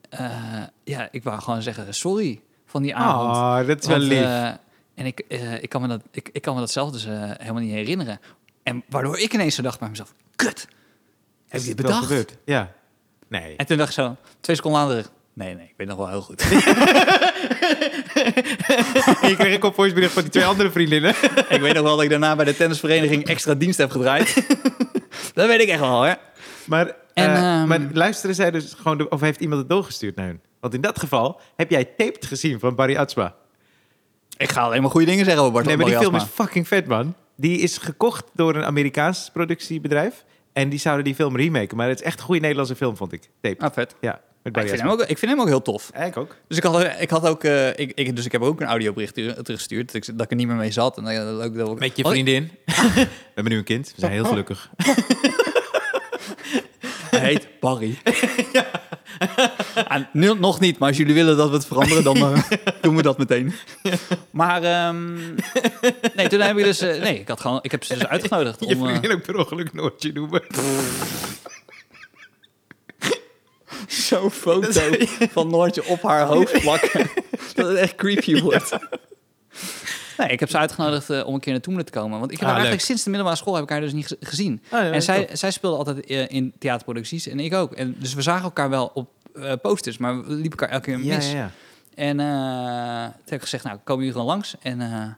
eh, 0.10 0.64
ja, 0.84 1.08
ik 1.12 1.24
wou 1.24 1.42
gewoon 1.42 1.62
zeggen 1.62 1.94
sorry 1.94 2.42
van 2.66 2.82
die 2.82 2.96
avond. 2.96 3.36
Oh, 3.36 3.68
dat 3.68 3.82
is 3.82 3.88
wel 3.88 3.98
Want, 3.98 4.10
lief. 4.10 4.22
eh, 4.22 4.48
en 4.96 5.06
ik, 5.06 5.24
ik, 5.62 5.70
kan 5.70 5.82
me 5.82 5.88
dat, 5.88 6.02
ik, 6.12 6.30
ik 6.32 6.42
kan 6.42 6.54
me 6.54 6.60
dat 6.60 6.72
zelf 6.72 6.92
dus 6.92 7.06
helemaal 7.06 7.62
niet 7.62 7.72
herinneren. 7.72 8.20
En 8.64 8.84
waardoor 8.90 9.20
ik 9.20 9.34
ineens 9.34 9.56
zo 9.56 9.62
dacht 9.62 9.80
bij 9.80 9.90
mezelf, 9.90 10.14
kut, 10.36 10.68
heb 11.48 11.62
je 11.62 11.68
het 11.68 11.78
bedacht? 11.78 12.06
gebeurd? 12.06 12.38
Ja. 12.46 12.72
Nee. 13.28 13.56
En 13.56 13.66
toen 13.66 13.78
dacht 13.78 13.90
ik 13.90 13.96
zo, 13.96 14.16
twee 14.40 14.56
seconden 14.56 14.82
later, 14.82 15.06
nee, 15.34 15.56
nee, 15.56 15.66
ik 15.66 15.74
weet 15.78 15.88
nog 15.88 15.98
wel 15.98 16.10
heel 16.10 16.22
goed. 16.22 16.42
En 19.22 19.30
je 19.30 19.36
kreeg 19.38 19.54
een 19.54 19.60
kop 19.60 19.76
voicebericht 19.76 20.14
van 20.14 20.22
die 20.22 20.32
twee 20.32 20.46
andere 20.46 20.72
vriendinnen. 20.72 21.16
ik 21.50 21.62
weet 21.62 21.74
nog 21.74 21.84
wel 21.84 21.96
dat 21.96 22.04
ik 22.04 22.10
daarna 22.10 22.36
bij 22.36 22.46
de 22.46 22.56
tennisvereniging 22.56 23.26
extra 23.26 23.54
dienst 23.54 23.78
heb 23.78 23.92
gedraaid. 23.92 24.34
dat 25.34 25.48
weet 25.48 25.62
ik 25.62 25.68
echt 25.68 25.80
wel, 25.80 26.02
hè. 26.02 26.14
Maar, 26.68 26.96
En, 27.14 27.30
eh, 27.34 27.60
ehm, 27.60 27.68
maar 27.68 27.80
luisteren 27.94 28.36
zij 28.36 28.52
dus 28.52 28.74
gewoon... 28.74 28.98
De, 28.98 29.10
of 29.10 29.22
heeft 29.22 29.40
iemand 29.40 29.60
het 29.60 29.70
doorgestuurd 29.70 30.16
naar 30.16 30.26
hun? 30.26 30.42
Want 30.60 30.74
in 30.74 30.82
dat 30.82 31.00
geval 31.00 31.42
heb 31.56 31.70
jij 31.72 31.86
taped 31.86 32.26
gezien 32.26 32.60
van 32.60 32.76
Barry 32.76 32.96
Atsma. 32.96 33.36
Ik 34.38 34.50
ga 34.52 34.62
alleen 34.62 34.82
maar 34.82 34.92
goede 34.92 35.06
dingen 35.06 35.24
zeggen 35.26 35.42
over 35.42 35.54
Bart 35.54 35.66
Nee, 35.66 35.78
maar 35.78 35.86
die 35.86 35.98
film 35.98 36.16
is 36.16 36.24
fucking 36.24 36.68
vet, 36.68 36.88
man. 36.88 37.16
Die 37.36 37.60
is 37.60 37.78
gekocht 37.78 38.26
door 38.34 38.56
een 38.56 38.64
Amerikaans 38.64 39.30
productiebedrijf. 39.34 40.24
En 40.54 40.70
die 40.70 40.80
zouden 40.80 41.04
die 41.06 41.16
film 41.16 41.36
remaken. 41.38 41.78
Maar 41.78 41.88
het 41.88 42.00
is 42.00 42.06
echt 42.06 42.20
een 42.20 42.26
goede 42.26 42.42
Nederlandse 42.42 42.76
film, 42.76 42.98
vond 42.98 43.12
ik. 43.12 43.30
Tape. 43.42 43.66
Ah, 43.66 43.74
vet. 43.74 43.96
Ja, 44.02 44.22
met 44.44 44.58
ik, 44.58 44.68
vind 44.68 44.82
hem 44.82 44.90
ook, 44.90 45.02
ik 45.02 45.18
vind 45.18 45.32
hem 45.32 45.42
ook 45.42 45.48
heel 45.48 45.62
tof. 45.62 45.92
Ja, 45.94 46.04
ik 46.04 46.18
ook. 46.18 46.36
Dus 46.48 46.58
ik 46.58 46.64
had, 46.64 46.88
ik 47.00 47.10
had 47.10 47.28
ook, 47.28 47.44
eh, 47.44 47.68
ik, 47.68 47.92
ik, 47.96 48.16
dus 48.16 48.26
ik 48.26 48.32
heb 48.32 48.42
ook 48.42 48.62
een 48.62 48.68
audiobericht 48.68 49.14
terug- 49.14 49.36
teruggestuurd 49.36 49.92
dat 49.92 49.96
ik, 49.96 50.06
dat 50.18 50.22
ik 50.22 50.30
er 50.30 50.36
niet 50.36 50.48
meer 50.48 50.56
mee 50.56 50.72
zat. 50.72 50.98
En 50.98 51.04
dat, 51.04 51.16
dat, 51.16 51.42
ook, 51.46 51.56
dat, 51.56 51.80
Met 51.80 51.98
je 51.98 52.04
Oh, 52.04 52.12
vriendin. 52.12 52.52
We 52.66 53.08
hebben 53.36 53.54
nu 53.54 53.58
een 53.58 53.64
kind. 53.64 53.88
We 53.96 54.00
zijn 54.00 54.12
heel 54.12 54.26
gelukkig. 54.26 54.70
Hij 57.20 57.30
heet 57.30 57.48
Barry. 57.60 57.98
En 59.88 60.10
nu 60.14 60.34
nog 60.34 60.60
niet, 60.60 60.78
maar 60.78 60.88
als 60.88 60.98
jullie 60.98 61.14
willen 61.14 61.38
dat 61.38 61.50
we 61.50 61.56
het 61.56 61.66
veranderen, 61.66 62.04
dan 62.04 62.16
eh, 62.18 62.42
doen 62.82 62.96
we 62.96 63.02
dat 63.02 63.18
meteen. 63.18 63.54
Maar 64.32 64.64
ehm, 64.64 65.14
nee, 66.16 66.28
toen 66.28 66.40
heb 66.40 66.58
ik 66.58 66.64
dus, 66.64 66.80
eh, 66.82 67.02
nee, 67.02 67.20
ik 67.20 67.28
had 67.28 67.42
gewoon, 67.42 67.60
ik 67.62 67.72
heb 67.72 67.84
ze 67.84 67.94
dus 67.94 68.06
uitgenodigd 68.08 68.60
Je 68.60 68.66
om. 68.66 68.72
eh, 68.72 68.90
vriendin 68.90 69.12
ook 69.12 69.22
per 69.22 69.38
ongeluk 69.38 69.74
Noortje 69.74 70.12
noemen. 70.14 70.42
Zo'n 73.88 74.32
foto 74.32 74.82
van 75.32 75.48
Noortje 75.48 75.86
op 75.86 76.02
haar 76.02 76.26
hoofd 76.26 76.62
plakken. 76.62 77.10
dat 77.54 77.68
het 77.68 77.78
echt 77.78 77.96
creepy 77.96 78.42
wordt. 78.42 78.78
Nee, 80.18 80.28
ik 80.28 80.40
heb 80.40 80.50
ze 80.50 80.58
uitgenodigd 80.58 81.10
eh, 81.10 81.26
om 81.28 81.34
een 81.34 81.40
keer 81.40 81.52
naartoe 81.54 81.74
me 81.74 81.84
te 81.84 81.92
komen. 81.92 82.20
Want 82.20 82.32
ik 82.32 82.38
heb 82.40 82.48
Ah, 82.48 82.48
haar 82.48 82.56
eigenlijk 82.56 82.86
sinds 82.86 83.04
de 83.04 83.10
middelbare 83.10 83.40
school 83.40 83.54
heb 83.54 83.64
ik 83.64 83.70
haar 83.70 83.80
dus 83.82 83.94
niet 83.94 84.08
ge- 84.08 84.18
gezien. 84.20 84.62
Ah, 84.70 84.82
ja, 84.82 84.92
en 84.92 85.02
zij, 85.02 85.26
top. 85.26 85.36
zij 85.38 85.52
speelde 85.52 85.78
altijd 85.78 86.06
eh, 86.06 86.30
in 86.30 86.54
theaterproducties 86.60 87.28
en 87.28 87.40
ik 87.40 87.54
ook. 87.54 87.74
En 87.74 87.96
dus 88.00 88.14
we 88.14 88.22
zagen 88.22 88.44
elkaar 88.44 88.70
wel 88.70 88.92
op 88.94 89.10
eh, 89.34 89.54
posters, 89.62 89.98
maar 89.98 90.24
we 90.26 90.34
liepen 90.34 90.60
elkaar 90.60 90.70
elke 90.70 90.86
keer 90.86 91.00
mis. 91.00 91.32
ja, 91.32 91.38
ja. 91.38 91.52
En 91.96 92.18
toen 92.18 93.24
heb 93.26 93.34
ik 93.34 93.42
gezegd, 93.42 93.64
nou, 93.64 93.78
komen 93.84 94.04
jullie 94.06 94.12
gewoon 94.20 94.28
langs. 94.34 94.56
En 94.62 95.18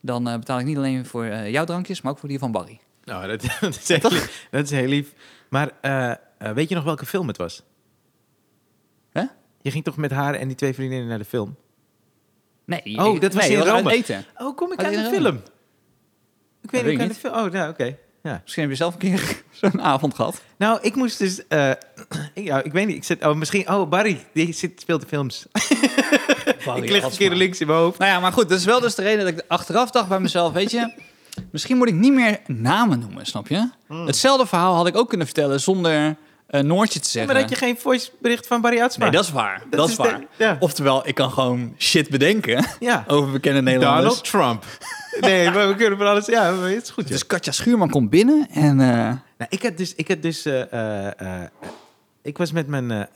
dan 0.00 0.24
betaal 0.24 0.58
ik 0.58 0.64
niet 0.66 0.76
alleen 0.76 1.06
voor 1.06 1.26
jouw 1.26 1.64
drankjes, 1.64 2.00
maar 2.00 2.12
ook 2.12 2.18
voor 2.18 2.28
die 2.28 2.38
van 2.38 2.52
Barry. 2.52 2.80
Nou, 3.04 3.26
dat, 3.28 3.42
dat, 3.60 3.74
is 3.76 3.88
heel 3.88 4.10
lief. 4.10 4.46
dat 4.50 4.64
is 4.64 4.70
heel 4.70 4.88
lief. 4.88 5.12
Maar 5.48 5.70
weet 6.54 6.68
je 6.68 6.74
nog 6.74 6.84
welke 6.84 7.06
film 7.06 7.26
het 7.28 7.36
was? 7.36 7.62
Je 9.62 9.72
ging 9.72 9.84
toch 9.84 9.96
met 9.96 10.10
haar 10.10 10.34
en 10.34 10.46
die 10.46 10.56
twee 10.56 10.74
vriendinnen 10.74 11.08
naar 11.08 11.18
de 11.18 11.24
film? 11.24 11.56
Nee, 12.66 12.80
Oh, 12.98 13.14
ik- 13.14 13.20
dat 13.20 13.34
was 13.34 13.48
nee, 13.48 13.56
in 13.56 13.62
Rome. 13.62 13.92
eten. 13.92 14.24
Oh, 14.36 14.56
kom 14.56 14.72
ik 14.72 14.84
aan 14.84 14.92
de 14.92 15.08
film? 15.12 15.42
Ik 16.62 16.70
weet 16.70 16.82
niet 16.84 16.92
ik 16.92 17.00
aan 17.00 17.08
de 17.08 17.14
film. 17.14 17.34
Oh, 17.34 17.52
nou, 17.52 17.70
oké. 17.70 17.96
Ja. 18.22 18.40
Misschien 18.42 18.62
heb 18.62 18.72
je 18.72 18.76
zelf 18.78 18.92
een 18.92 18.98
keer 18.98 19.42
zo'n 19.60 19.82
avond 19.82 20.14
gehad. 20.14 20.40
Nou, 20.58 20.78
ik 20.82 20.94
moest 20.94 21.18
dus... 21.18 21.46
eh, 21.46 21.70
ik, 21.70 21.78
ja, 22.50 22.62
ik 22.62 22.72
weet 22.72 22.86
niet. 22.86 22.96
Ik 22.96 23.04
zit, 23.04 23.24
oh, 23.24 23.34
misschien... 23.34 23.70
Oh, 23.70 23.88
Barry. 23.88 24.24
Die 24.32 24.52
zit, 24.52 24.80
speelt 24.80 25.00
de 25.00 25.06
films. 25.06 25.46
ik 26.76 26.90
lig 26.90 27.04
een 27.04 27.16
keer 27.16 27.30
links 27.34 27.60
in 27.60 27.66
mijn 27.66 27.78
hoofd. 27.78 27.98
Nou 27.98 28.10
ja, 28.10 28.20
maar 28.20 28.32
goed, 28.32 28.48
dat 28.48 28.58
is 28.58 28.64
wel 28.64 28.80
dus 28.80 28.94
de 28.94 29.02
reden 29.02 29.24
dat 29.24 29.34
ik 29.34 29.44
achteraf 29.48 29.90
dacht 29.90 30.08
bij 30.08 30.20
mezelf, 30.20 30.52
weet 30.52 30.70
je, 30.70 30.92
misschien 31.50 31.76
moet 31.76 31.88
ik 31.88 31.94
niet 31.94 32.12
meer 32.12 32.40
namen 32.46 32.98
noemen, 32.98 33.26
snap 33.26 33.48
je? 33.48 33.68
Hmm. 33.86 34.06
Hetzelfde 34.06 34.46
verhaal 34.46 34.74
had 34.74 34.86
ik 34.86 34.96
ook 34.96 35.08
kunnen 35.08 35.26
vertellen 35.26 35.60
zonder 35.60 36.16
eh 36.46 36.60
Noortje 36.62 37.00
te 37.00 37.08
zeggen. 37.08 37.32
maar 37.32 37.40
dat 37.42 37.50
je 37.50 37.56
geen 37.56 37.78
voicebericht 37.78 38.46
van 38.46 38.60
Barry 38.60 38.80
Atsma... 38.80 39.04
Nee, 39.04 39.12
dat 39.12 39.24
is 39.24 39.30
waar. 39.30 39.62
Dat, 39.70 39.84
is 39.84 39.90
is 39.90 39.96
de- 39.96 40.02
waar. 40.02 40.24
ja. 40.36 40.56
Oftewel, 40.60 41.08
ik 41.08 41.14
kan 41.14 41.30
gewoon 41.30 41.74
shit 41.78 42.08
bedenken 42.10 42.64
Ja. 42.80 43.04
over 43.08 43.32
bekende 43.32 43.62
Nederlanders. 43.62 44.22
Donald 44.22 44.24
Trump. 44.60 44.64
Nee, 45.20 45.50
maar 45.50 45.68
we 45.68 45.74
kunnen 45.74 45.98
van 45.98 46.06
alles... 46.06 46.26
Ja, 46.26 46.50
maar 46.52 46.68
het 46.68 46.82
is 46.82 46.90
goed, 46.90 47.04
ja. 47.04 47.10
Dus 47.10 47.26
Katja 47.26 47.52
Schuurman 47.52 47.90
komt 47.90 48.10
binnen 48.10 48.48
en... 48.50 48.80
eh, 48.80 48.86
Nou, 49.38 49.48
ik 49.48 49.62
had 49.62 49.76
dus, 49.76 49.94
ik 49.94 50.08
had 50.08 50.22
dus, 50.22 50.44
eh, 50.44 50.72
eh, 50.72 51.20
eh, 51.20 51.48
ik 52.22 52.38
was 52.38 52.52
met 52.52 52.66
mijn 52.66 53.08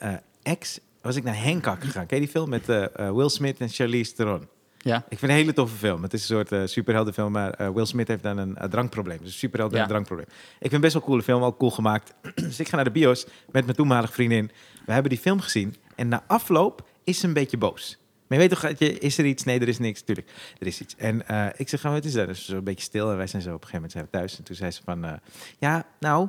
ex, 0.42 0.78
was 1.02 1.16
ik 1.16 1.24
naar 1.24 1.42
Hancock 1.42 1.84
gegaan. 1.84 2.06
Ken 2.06 2.16
je 2.18 2.22
die 2.24 2.32
film 2.32 2.48
met 2.48 2.66
Will 2.96 3.28
Smith 3.28 3.58
en 3.58 3.68
Charlize 3.68 4.12
Theron? 4.12 4.48
Ja. 4.82 4.96
Ik 4.96 5.04
vind 5.08 5.20
het 5.20 5.30
een 5.30 5.36
hele 5.36 5.52
toffe 5.52 5.76
film. 5.76 6.02
Het 6.02 6.12
is 6.12 6.20
een 6.20 6.26
soort 6.36 6.52
eh, 6.52 6.60
superheldenfilm, 6.64 7.32
maar 7.32 7.50
eh, 7.50 7.68
Will 7.68 7.84
Smith 7.86 8.08
heeft 8.08 8.22
dan 8.22 8.38
een 8.38 8.56
eh, 8.56 8.68
drankprobleem. 8.68 9.18
Dus 9.18 9.26
een 9.26 9.32
superheld 9.38 9.70
met 9.70 9.78
Ja. 9.80 9.84
een 9.86 9.90
drankprobleem. 9.92 10.28
Ik 10.28 10.58
vind 10.60 10.72
het 10.72 10.80
best 10.80 10.92
wel 10.92 11.02
een 11.02 11.08
coole 11.08 11.22
film, 11.22 11.42
ook 11.42 11.58
cool 11.58 11.70
gemaakt. 11.70 12.14
dus 12.34 12.60
ik 12.60 12.68
ga 12.68 12.76
naar 12.76 12.84
de 12.84 12.90
bios 12.90 13.24
met 13.50 13.64
mijn 13.64 13.76
toenmalige 13.76 14.12
vriendin. 14.12 14.50
We 14.86 14.92
hebben 14.92 15.10
die 15.10 15.20
film 15.20 15.40
gezien 15.40 15.74
en 15.96 16.08
na 16.08 16.24
afloop 16.26 16.88
is 17.04 17.20
ze 17.20 17.26
een 17.26 17.32
beetje 17.32 17.56
boos. 17.58 17.98
Maar 18.26 18.38
je 18.40 18.48
weet 18.48 18.58
toch, 18.60 18.68
dat 18.70 18.78
je, 18.78 18.98
is 18.98 19.18
er 19.18 19.24
iets? 19.24 19.44
Nee, 19.44 19.60
er 19.60 19.68
is 19.68 19.78
niks. 19.78 20.00
Tuurlijk, 20.02 20.30
er 20.58 20.66
is 20.66 20.80
iets. 20.80 20.94
En 20.96 21.22
ik 21.56 21.68
zeg, 21.68 21.84
"Oh, 21.84 21.92
wat 21.92 22.04
is 22.04 22.12
dat? 22.12 22.26
Dus 22.26 22.44
zo 22.44 22.56
een 22.56 22.64
beetje 22.64 22.84
stil. 22.84 23.10
En 23.10 23.16
wij 23.16 23.26
zijn 23.26 23.42
zo 23.42 23.48
op 23.48 23.62
een 23.62 23.68
gegeven 23.68 23.74
moment 23.74 23.92
zijn 23.92 24.04
we 24.04 24.10
thuis. 24.10 24.38
En 24.38 24.44
toen 24.44 24.56
zei 24.56 24.70
ze 24.70 24.80
van, 24.84 25.20
ja, 25.58 25.86
nou, 26.00 26.28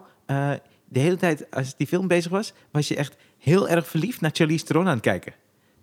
de 0.86 1.00
hele 1.00 1.16
tijd 1.18 1.52
als 1.52 1.76
die 1.78 1.88
film 1.88 2.08
bezig 2.08 2.32
was, 2.32 2.54
was 2.72 2.88
je 2.88 2.96
echt 2.96 3.16
heel 3.38 3.70
erg 3.70 3.88
verliefd 3.88 4.22
naar 4.22 4.32
Charlize 4.34 4.66
Theron 4.66 4.86
aan 4.88 4.94
het 4.94 5.02
kijken. 5.02 5.34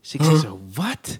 Dus 0.01 0.15
ik 0.15 0.23
zeg 0.23 0.41
zo, 0.41 0.61
wat? 0.75 1.19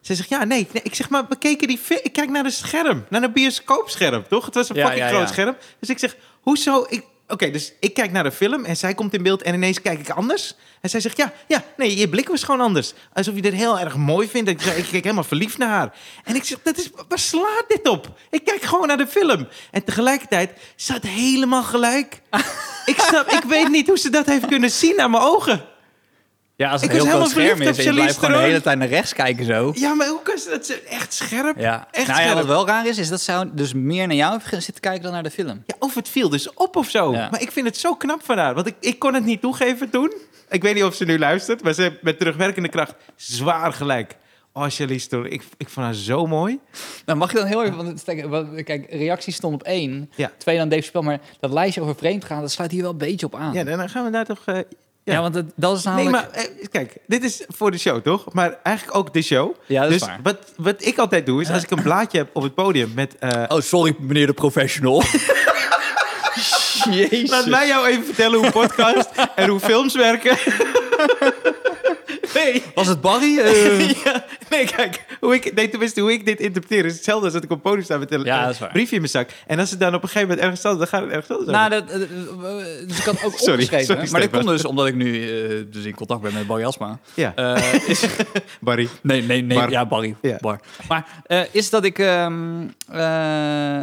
Ze 0.00 0.14
zegt, 0.14 0.28
ja, 0.28 0.44
nee, 0.44 0.68
nee. 0.72 0.82
Ik 0.82 0.94
zeg, 0.94 1.08
maar 1.08 1.26
we 1.28 1.36
keken 1.38 1.68
die 1.68 1.78
film. 1.78 2.00
Ik 2.02 2.12
kijk 2.12 2.30
naar 2.30 2.44
een 2.44 2.52
scherm, 2.52 3.04
naar 3.08 3.22
een 3.22 3.32
bioscoopscherm, 3.32 4.24
toch? 4.28 4.44
Het 4.44 4.54
was 4.54 4.68
een 4.68 4.76
Ja, 4.76 4.86
fucking 4.86 5.04
ja, 5.04 5.14
groot 5.14 5.28
scherm. 5.28 5.56
Dus 5.78 5.88
ik 5.88 5.98
zeg, 5.98 6.16
hoezo? 6.40 6.86
Ik, 6.88 7.04
Oké, 7.30 7.50
dus 7.50 7.72
ik 7.80 7.94
kijk 7.94 8.12
naar 8.12 8.22
de 8.22 8.32
film 8.32 8.64
en 8.64 8.76
zij 8.76 8.94
komt 8.94 9.14
in 9.14 9.22
beeld 9.22 9.42
en 9.42 9.54
ineens 9.54 9.80
kijk 9.82 9.98
ik 9.98 10.10
anders. 10.10 10.54
En 10.80 10.90
zij 10.90 11.00
zegt, 11.00 11.16
ja, 11.16 11.32
ja, 11.46 11.64
nee, 11.76 11.96
je 11.96 12.08
blik 12.08 12.28
was 12.28 12.42
gewoon 12.42 12.60
anders. 12.60 12.92
Alsof 13.12 13.34
je 13.34 13.42
dit 13.42 13.52
heel 13.52 13.78
erg 13.78 13.96
mooi 13.96 14.28
vindt. 14.28 14.50
Ik, 14.50 14.62
ik 14.62 14.86
kijk 14.90 15.04
helemaal 15.04 15.24
verliefd 15.24 15.58
naar 15.58 15.68
haar. 15.68 15.94
En 16.24 16.34
ik 16.34 16.44
zeg, 16.44 16.58
dat 16.62 16.78
is, 16.78 16.90
waar 17.08 17.18
slaat 17.18 17.64
dit 17.68 17.88
op? 17.88 18.18
Ik 18.30 18.44
kijk 18.44 18.62
gewoon 18.62 18.86
naar 18.86 18.96
de 18.96 19.06
film. 19.06 19.48
En 19.70 19.84
tegelijkertijd, 19.84 20.50
had 20.86 21.02
helemaal 21.02 21.62
gelijk. 21.62 22.20
ik, 22.84 23.00
snap, 23.00 23.26
ik 23.30 23.42
weet 23.48 23.68
niet 23.68 23.86
hoe 23.86 23.98
ze 23.98 24.10
dat 24.10 24.26
heeft 24.26 24.46
kunnen 24.46 24.70
zien 24.70 24.96
naar 24.96 25.10
mijn 25.10 25.22
ogen. 25.22 25.64
Ja, 26.60 26.70
als 26.70 26.82
Ik 26.82 26.90
het 26.90 27.00
een 27.00 27.06
heel 27.06 27.16
groot 27.16 27.30
scherm 27.30 27.60
is 27.60 27.78
en 27.78 27.84
je 27.84 27.92
blijft 27.92 28.18
gewoon 28.18 28.36
de 28.36 28.38
hele 28.46 28.60
tijd 28.60 28.78
naar 28.78 28.88
rechts 28.88 29.12
kijken 29.12 29.44
zo. 29.44 29.72
Ja, 29.74 29.94
maar 29.94 30.08
hoe 30.08 30.22
kan 30.22 30.38
ze 30.38 30.50
dat? 30.50 30.66
Ze, 30.66 30.80
echt 30.80 31.12
scherp. 31.12 31.58
Ja, 31.58 31.88
Echt 31.90 32.06
nou 32.06 32.18
ja, 32.20 32.24
scherp. 32.24 32.38
wat 32.38 32.46
wel 32.46 32.66
raar 32.66 32.86
is, 32.86 32.98
is 32.98 33.08
dat 33.08 33.20
zij 33.20 33.50
dus 33.52 33.72
meer 33.72 34.06
naar 34.06 34.16
jou 34.16 34.32
heeft 34.48 34.64
zitten 34.64 34.82
kijken 34.82 35.02
dan 35.02 35.12
naar 35.12 35.22
de 35.22 35.30
film. 35.30 35.62
Ja, 35.66 35.74
of 35.78 35.94
het 35.94 36.08
viel 36.08 36.28
dus 36.28 36.54
op 36.54 36.76
of 36.76 36.90
zo. 36.90 37.12
Ja. 37.12 37.28
Maar 37.30 37.40
ik 37.42 37.52
vind 37.52 37.66
het 37.66 37.76
zo 37.76 37.94
knap 37.94 38.24
van 38.24 38.38
haar. 38.38 38.54
Want 38.54 38.66
ik, 38.66 38.74
ik 38.80 38.98
kon 38.98 39.14
het 39.14 39.24
niet 39.24 39.40
toegeven 39.40 39.90
toen. 39.90 40.12
Ik 40.48 40.62
weet 40.62 40.74
niet 40.74 40.84
of 40.84 40.94
ze 40.94 41.04
nu 41.04 41.18
luistert. 41.18 41.62
Maar 41.62 41.72
ze 41.72 41.82
heeft 41.82 42.02
met 42.02 42.18
terugwerkende 42.18 42.68
kracht 42.68 42.94
zwaar 43.16 43.72
gelijk. 43.72 44.16
Oh, 44.52 44.64
Charlize 44.68 45.08
Theron, 45.08 45.26
ik, 45.26 45.42
ik 45.56 45.68
vond 45.68 45.86
haar 45.86 45.94
zo 45.94 46.26
mooi. 46.26 46.58
Nou, 47.06 47.18
mag 47.18 47.32
je 47.32 47.38
dan 47.38 47.46
heel 47.46 47.64
even, 47.64 47.76
want 48.30 48.62
kijk, 48.64 48.86
reacties 48.90 49.34
stond 49.36 49.54
op 49.54 49.62
één, 49.62 50.10
Ja. 50.16 50.30
twee 50.38 50.56
dan 50.56 50.68
Dave 50.68 50.82
Spel, 50.82 51.02
maar 51.02 51.20
dat 51.40 51.52
lijstje 51.52 51.80
over 51.80 51.94
vreemd 51.94 52.24
gaan, 52.24 52.40
dat 52.40 52.50
sluit 52.50 52.70
hier 52.70 52.82
wel 52.82 52.90
een 52.90 52.98
beetje 52.98 53.26
op 53.26 53.34
aan. 53.34 53.52
Ja, 53.52 53.64
dan 53.64 53.88
gaan 53.88 54.04
we 54.04 54.10
daar 54.10 54.24
toch... 54.24 54.42
eh, 54.44 54.58
Ja, 55.04 55.12
ja. 55.14 55.20
want 55.20 55.34
het, 55.34 55.52
dat 55.56 55.76
is 55.78 55.84
Nee, 55.84 55.94
namelijk... 55.94 56.34
maar 56.34 56.44
eh, 56.44 56.50
kijk, 56.70 56.96
dit 57.06 57.24
is 57.24 57.44
voor 57.48 57.70
de 57.70 57.78
show, 57.78 58.02
toch? 58.02 58.32
Maar 58.32 58.58
eigenlijk 58.62 58.96
ook 58.96 59.12
de 59.12 59.22
show. 59.22 59.54
Ja, 59.66 59.82
dat 59.82 59.90
is 59.90 59.98
dus 59.98 60.08
waar. 60.08 60.18
Wat, 60.22 60.36
wat 60.56 60.84
ik 60.84 60.98
altijd 60.98 61.26
doe, 61.26 61.40
is 61.40 61.50
als 61.50 61.62
ik 61.62 61.70
een 61.70 61.82
blaadje 61.82 62.18
heb 62.18 62.28
op 62.32 62.42
het 62.42 62.54
podium 62.54 62.92
met... 62.94 63.16
eh, 63.18 63.42
Oh, 63.48 63.60
sorry 63.60 63.94
meneer 63.98 64.26
de 64.26 64.32
professional. 64.32 65.02
Jezus. 66.90 67.30
Laat 67.30 67.46
mij 67.46 67.66
jou 67.66 67.86
even 67.86 68.04
vertellen 68.04 68.38
hoe 68.38 68.50
podcast 68.50 69.08
en 69.34 69.48
hoe 69.48 69.60
films 69.60 69.94
werken. 69.94 70.36
nee. 72.34 72.62
Was 72.74 72.86
het 72.86 73.00
Barry? 73.00 73.38
Eh, 73.40 73.88
Ja, 73.90 74.24
nee, 74.56 74.66
kijk, 74.66 75.04
hoe 75.20 75.34
ik, 75.34 75.54
nee, 75.54 75.68
tenminste, 75.68 76.00
hoe 76.00 76.12
ik 76.12 76.24
dit 76.26 76.40
interpreteer 76.40 76.84
is 76.84 76.94
hetzelfde 76.94 77.24
als 77.24 77.32
dat 77.34 77.44
ik 77.44 77.50
op 77.50 77.62
podium 77.62 77.82
sta 77.84 77.98
met 77.98 78.12
een 78.12 78.24
Ja, 78.24 78.52
briefje 78.72 78.94
in 78.94 79.00
mijn 79.00 79.12
zak. 79.12 79.28
En 79.46 79.58
als 79.58 79.70
het 79.70 79.80
dan 79.80 79.94
op 79.94 80.02
een 80.02 80.08
gegeven 80.08 80.28
moment 80.28 80.40
ergens 80.40 80.60
staat, 80.60 80.78
dan 80.78 80.86
gaat 80.86 81.00
het 81.02 81.10
ergens 81.10 81.30
anders 81.38 81.50
nou, 81.50 81.70
dat, 81.70 81.90
eh, 81.90 82.02
eh, 82.02 82.88
dus 82.88 82.98
ik 82.98 83.04
had 83.04 83.24
ook 83.24 83.32
Sorry, 83.38 83.52
opgeschreven. 83.52 83.84
sorry, 83.86 84.10
maar 84.10 84.20
dat 84.20 84.30
komt 84.30 84.46
dus 84.46 84.64
omdat 84.64 84.86
ik 84.86 84.94
nu 84.94 85.22
eh, 85.22 85.64
dus 85.70 85.84
in 85.84 85.94
contact 85.94 86.20
ben 86.22 86.34
met 86.34 86.46
Barry 86.46 86.64
Asma. 86.64 86.98
Ja, 87.14 87.32
Eh, 87.34 87.88
is, 87.88 88.04
Barry. 88.60 88.88
nee, 89.02 89.22
nee, 89.22 89.42
nee. 89.42 89.58
Bar. 89.58 89.70
Ja, 89.70 89.86
Barry. 89.86 90.16
Ja. 90.22 90.36
Bar. 90.40 90.60
Maar 90.88 91.06
eh, 91.26 91.40
is 91.50 91.70
dat 91.70 91.84
ik 91.84 91.98
ehm, 91.98 92.66
eh, 92.88 93.80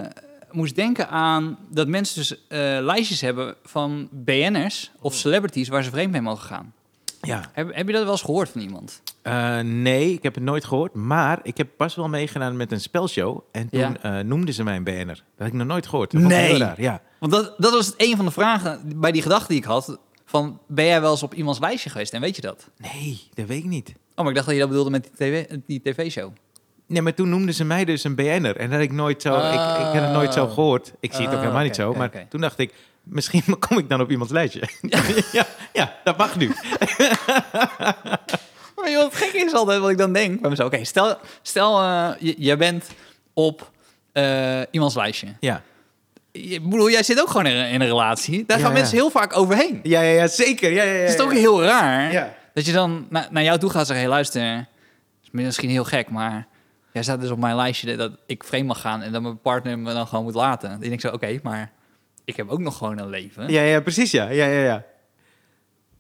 moest 0.52 0.76
denken 0.76 1.10
aan 1.10 1.58
dat 1.70 1.88
mensen 1.88 2.16
dus 2.20 2.46
eh, 2.48 2.60
lijstjes 2.82 3.22
hebben 3.22 3.56
van 3.64 4.08
BN'ers 4.12 4.92
of 5.02 5.14
celebrities 5.16 5.68
waar 5.68 5.84
ze 5.84 5.90
vreemd 5.90 6.12
mee 6.12 6.22
mogen 6.22 6.46
gaan. 6.48 6.74
Ja. 7.22 7.50
Heb, 7.54 7.76
heb 7.76 7.88
je 7.88 7.94
dat 7.94 8.04
wel 8.04 8.12
eens 8.12 8.22
gehoord 8.22 8.50
van 8.50 8.62
iemand? 8.62 9.02
Eh, 9.22 9.60
nee, 9.60 10.14
ik 10.14 10.24
heb 10.24 10.36
het 10.36 10.44
nooit 10.44 10.66
gehoord. 10.66 10.94
Maar 10.94 11.40
ik 11.44 11.58
heb 11.58 11.68
pas 11.78 11.96
wel 11.96 12.08
meegedaan 12.10 12.58
met 12.58 12.72
een 12.72 12.80
spelshow. 12.82 13.40
En 13.52 13.70
toen 13.70 13.80
Ja. 13.80 13.96
eh, 14.02 14.24
noemden 14.26 14.54
ze 14.54 14.64
mij 14.64 14.76
een 14.76 14.84
BN'er. 14.84 15.06
Dat 15.06 15.24
had 15.38 15.48
ik 15.48 15.54
nog 15.54 15.68
nooit 15.68 15.88
gehoord. 15.88 16.12
Dat 16.12 16.22
Nee. 16.22 16.58
raar. 16.58 16.82
Ja. 16.82 17.02
Want 17.20 17.32
dat, 17.32 17.54
dat 17.58 17.72
was 17.74 17.94
een 17.98 18.16
van 18.16 18.26
de 18.26 18.32
vragen 18.32 18.82
bij 18.96 19.12
die 19.12 19.22
gedachte 19.22 19.48
die 19.48 19.58
ik 19.58 19.64
had. 19.64 20.00
Van, 20.26 20.60
ben 20.68 20.86
jij 20.86 21.02
wel 21.02 21.12
eens 21.12 21.24
op 21.24 21.34
iemands 21.34 21.60
lijstje 21.60 21.90
geweest 21.90 22.14
en 22.14 22.22
weet 22.22 22.36
je 22.36 22.42
dat? 22.42 22.70
Nee, 22.78 23.22
dat 23.34 23.46
weet 23.48 23.58
ik 23.64 23.70
niet. 23.70 23.90
Oh, 23.90 23.96
maar 24.18 24.28
ik 24.28 24.34
dacht 24.34 24.46
dat 24.46 24.54
je 24.56 24.62
dat 24.62 24.70
bedoelde 24.70 24.90
met 24.90 25.04
die, 25.04 25.12
TV, 25.32 25.46
die 25.66 25.82
tv-show. 25.82 26.32
Nee, 26.88 27.02
maar 27.02 27.14
toen 27.14 27.30
noemden 27.30 27.54
ze 27.54 27.64
mij 27.64 27.86
dus 27.86 28.04
een 28.04 28.16
BN'er. 28.16 28.58
En 28.58 28.70
dat 28.70 28.72
had 28.72 28.82
ik 28.82 28.92
nooit 28.92 29.22
zo... 29.22 29.36
Ik, 29.38 29.54
ik 29.54 29.60
had 29.60 29.94
het 29.94 30.12
nooit 30.12 30.34
zo 30.34 30.44
Oh. 30.44 30.54
gehoord. 30.54 30.94
Ik 31.00 31.14
zie 31.14 31.20
het 31.22 31.30
ook 31.30 31.34
Oh, 31.36 31.42
helemaal 31.42 31.64
niet 31.64 31.76
zo. 31.76 31.94
maar 31.94 32.26
toen 32.30 32.42
dacht 32.42 32.60
ik... 32.60 32.74
Misschien 33.10 33.44
kom 33.68 33.78
ik 33.78 33.90
dan 33.90 34.02
op 34.02 34.10
iemands 34.12 34.34
lijstje. 34.34 34.62
ja, 35.32 35.46
ja, 35.74 35.96
dat 36.04 36.18
mag 36.18 36.36
nu. 36.36 36.52
Maar 38.76 38.92
joh, 38.92 39.04
het 39.04 39.16
gekke 39.16 39.38
is 39.38 39.54
altijd 39.54 39.80
wat 39.80 39.90
ik 39.90 39.98
dan 39.98 40.14
denk 40.14 40.42
bij 40.42 40.50
mezelf. 40.50 40.74
Oké, 40.74 40.84
stel, 40.86 41.18
stel 41.42 41.82
eh, 41.82 42.10
je, 42.20 42.36
jij 42.38 42.58
bent 42.58 42.90
op 43.34 43.72
eh, 44.12 44.62
iemands 44.72 44.96
lijstje. 44.96 45.28
Ja. 45.40 45.62
Je, 46.32 46.40
ik 46.42 46.64
bedoel, 46.70 46.90
jij 46.90 47.04
zit 47.04 47.22
ook 47.22 47.28
gewoon 47.30 47.46
in, 47.46 47.56
een- 47.56 47.70
in 47.70 47.82
een 47.82 47.88
relatie. 47.88 48.44
Daar 48.46 48.58
Ja, 48.58 48.64
gaan 48.64 48.74
ja. 48.74 48.80
mensen 48.80 48.98
heel 48.98 49.10
vaak 49.10 49.38
overheen. 49.38 49.80
Ja, 49.84 50.02
ja, 50.02 50.12
ja, 50.22 50.28
zeker. 50.28 50.72
Ja, 50.72 50.84
ja, 50.84 50.92
ja, 50.92 51.00
Het 51.00 51.10
is 51.10 51.16
toch 51.16 51.26
ook 51.26 51.34
heel 51.34 51.64
raar 51.64 52.34
dat 52.54 52.66
je 52.66 52.72
dan 52.72 53.06
na- 53.10 53.28
naar 53.32 53.44
jou 53.44 53.60
toe 53.60 53.70
gaat 53.70 53.80
en 53.80 53.86
zegt... 53.86 54.00
Hey, 54.00 54.10
luister, 54.10 54.68
is 55.24 55.30
misschien 55.32 55.70
heel 55.70 55.84
gek, 55.86 56.10
maar... 56.10 56.48
Jij 56.94 57.04
staat 57.06 57.22
dus 57.22 57.30
op 57.30 57.40
mijn 57.40 57.56
lijstje 57.56 57.96
dat 57.96 58.12
ik 58.26 58.44
vreemd 58.44 58.68
mag 58.68 58.82
gaan... 58.82 59.02
en 59.02 59.12
dat 59.12 59.22
mijn 59.22 59.42
partner 59.42 59.80
me 59.80 59.94
dan 59.94 60.08
gewoon 60.08 60.24
moet 60.24 60.34
laten. 60.34 60.70
Dan 60.70 60.80
denk 60.80 60.94
ik 60.94 61.02
zo, 61.02 61.08
oké, 61.10 61.40
maar 61.44 61.72
ik 62.28 62.36
heb 62.36 62.50
ook 62.50 62.60
nog 62.60 62.78
gewoon 62.78 62.98
een 62.98 63.10
leven. 63.10 63.50
Ja, 63.50 63.62
ja, 63.62 63.82
precies, 63.82 64.12
ja. 64.12 64.30
ja, 64.30 64.46
ja, 64.46 64.62
ja. 64.62 64.86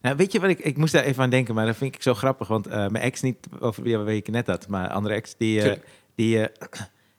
Nou, 0.01 0.15
weet 0.15 0.31
je 0.31 0.39
wat 0.39 0.49
ik... 0.49 0.59
Ik 0.59 0.77
moest 0.77 0.93
daar 0.93 1.03
even 1.03 1.23
aan 1.23 1.29
denken, 1.29 1.55
maar 1.55 1.65
dat 1.65 1.75
vind 1.75 1.95
ik 1.95 2.01
zo 2.01 2.13
grappig. 2.13 2.47
Want 2.47 2.67
eh, 2.67 2.87
mijn 2.87 3.03
ex 3.03 3.21
niet, 3.21 3.47
over 3.59 3.83
wie 3.83 4.15
ik 4.15 4.27
net 4.27 4.47
had, 4.47 4.67
maar 4.67 4.89
andere 4.89 5.15
ex, 5.15 5.35
die... 5.37 5.59
Tuurlijk. 5.59 5.87
die, 6.15 6.47
eh, 6.47 6.67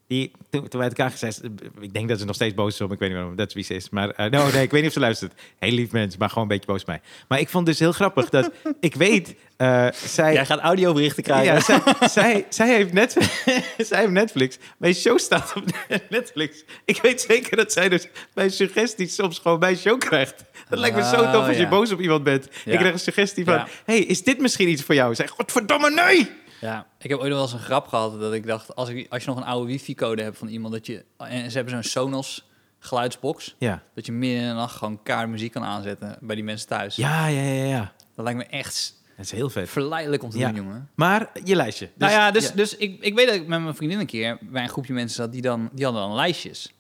die 0.09 0.31
toen, 0.51 0.61
toen 0.69 0.81
wij 0.81 0.89
uit 0.89 0.99
elkaar 0.99 1.11
gezegd, 1.11 1.41
ik 1.81 1.93
denk 1.93 2.09
dat 2.09 2.19
ze 2.19 2.25
nog 2.25 2.35
steeds 2.35 2.55
boos 2.55 2.75
is 2.75 2.81
op, 2.81 2.89
me, 2.89 2.95
ik 2.95 3.01
weet 3.01 3.09
niet 3.09 3.19
waarom, 3.19 3.37
dat 3.37 3.49
is 3.49 3.55
wie 3.55 3.65
ze 3.65 3.75
is. 3.75 3.91
Maar 3.91 4.11
eh, 4.11 4.31
no, 4.31 4.51
nee, 4.51 4.63
ik 4.63 4.71
weet 4.71 4.81
niet 4.81 4.87
of 4.87 4.93
ze 4.93 5.01
luistert. 5.01 5.33
Heel 5.59 5.73
lief 5.73 5.93
mens, 5.93 6.17
maar 6.17 6.29
gewoon 6.29 6.43
een 6.43 6.49
beetje 6.49 6.67
boos 6.67 6.81
op 6.81 6.87
mij. 6.87 7.01
Maar 7.29 7.41
ik 7.41 7.49
vond 7.49 7.67
dus 7.67 7.79
heel 7.79 7.93
grappig 7.93 8.29
dat 8.29 8.51
ik 8.81 8.95
weet, 8.95 9.35
eh, 9.57 9.87
zij... 9.93 10.33
Jij 10.33 10.47
gaat 10.47 10.61
audioberichten 10.61 11.23
krijgen. 11.23 11.55
Ja, 11.55 11.61
zij, 11.61 11.81
zij, 12.09 12.47
zij, 12.49 12.75
heeft 12.75 12.93
net, 12.93 13.13
zij 13.89 14.01
heeft 14.01 14.13
Netflix. 14.13 14.59
Mijn 14.79 14.95
show 14.95 15.19
staat 15.19 15.53
op 15.57 15.65
Netflix. 16.11 16.65
Ik 16.85 17.03
weet 17.03 17.21
zeker 17.21 17.57
dat 17.57 17.73
zij 17.73 17.89
dus 17.89 18.09
bij 18.35 18.49
suggesties 18.49 19.15
soms 19.15 19.39
gewoon 19.39 19.59
mijn 19.59 19.77
show 19.77 19.99
krijgt. 19.99 20.45
Dat 20.69 20.79
lijkt 20.79 20.97
me 20.97 21.03
zo 21.03 21.17
Oh, 21.21 21.33
tof 21.33 21.47
als 21.47 21.57
je 21.57 21.63
ja. 21.63 21.69
boos 21.69 21.93
op 21.93 22.01
iemand 22.01 22.25
bent. 22.25 22.49
Ja. 22.65 22.73
Ik 22.73 22.79
krijg 22.79 22.93
een 22.93 23.01
suggestie 23.01 23.45
van... 23.45 23.55
Ja. 23.55 23.69
hey, 23.85 23.99
is 23.99 24.23
dit 24.23 24.41
misschien 24.41 24.69
iets 24.69 24.83
voor 24.83 24.95
jou? 24.95 25.15
Zeg, 25.15 25.31
godverdomme, 25.31 25.91
nee! 25.91 26.31
Ja, 26.61 26.87
ik 26.99 27.11
heb 27.11 27.19
ooit 27.19 27.33
wel 27.33 27.43
eens 27.43 27.53
een 27.53 27.59
grap 27.59 27.87
gehad 27.87 28.21
dat 28.21 28.33
ik 28.33 28.47
dacht, 28.47 28.75
als, 28.77 28.89
ik, 28.89 29.07
als 29.13 29.23
je 29.23 29.29
nog 29.29 29.39
een 29.39 29.45
oude 29.45 29.67
wifi-code 29.73 30.23
hebt 30.23 30.39
van 30.39 30.49
iemand, 30.49 30.73
dat 30.75 30.87
je, 30.87 31.05
en 31.17 31.51
ze 31.51 31.57
hebben 31.57 31.75
zo'n 31.75 31.83
Sonos 31.91 32.49
geluidsbox, 32.79 33.55
Ja. 33.59 33.83
dat 33.95 34.07
je 34.07 34.13
midden 34.13 34.41
in 34.43 34.49
de 34.49 34.55
nacht 34.55 34.77
gewoon 34.77 35.03
kaart 35.03 35.29
muziek 35.29 35.53
kan 35.53 35.65
aanzetten 35.65 36.17
bij 36.21 36.35
die 36.35 36.45
mensen 36.45 36.69
thuis. 36.69 36.97
Ja, 36.97 37.27
ja, 37.27 37.43
ja, 37.43 37.65
ja. 37.65 37.93
Dat 38.15 38.25
lijkt 38.25 38.39
me 38.39 38.45
echt 38.47 38.95
Dat 39.17 39.25
is 39.25 39.31
heel 39.31 39.51
vet. 39.51 39.69
verleidelijk 39.69 40.23
om 40.23 40.31
te 40.31 40.39
Ja. 40.39 40.47
doen, 40.47 40.57
jongen. 40.57 40.89
Maar 40.95 41.31
je 41.45 41.57
lijstje. 41.57 41.91
nou 41.95 42.13
ja, 42.13 42.31
dus, 42.31 42.53
dus 42.53 42.77
ik, 42.77 43.01
ik 43.01 43.15
weet 43.15 43.27
dat 43.27 43.35
ik 43.35 43.47
met 43.47 43.61
mijn 43.63 43.75
vriendin 43.75 43.99
een 44.01 44.07
keer 44.07 44.39
bij 44.41 44.63
een 44.63 44.69
groepje 44.69 44.93
mensen 44.93 45.17
zat, 45.17 45.33
die, 45.33 45.43
dan, 45.43 45.69
die 45.73 45.85
hadden 45.85 46.03
dan 46.03 46.15
lijstjes. 46.15 46.73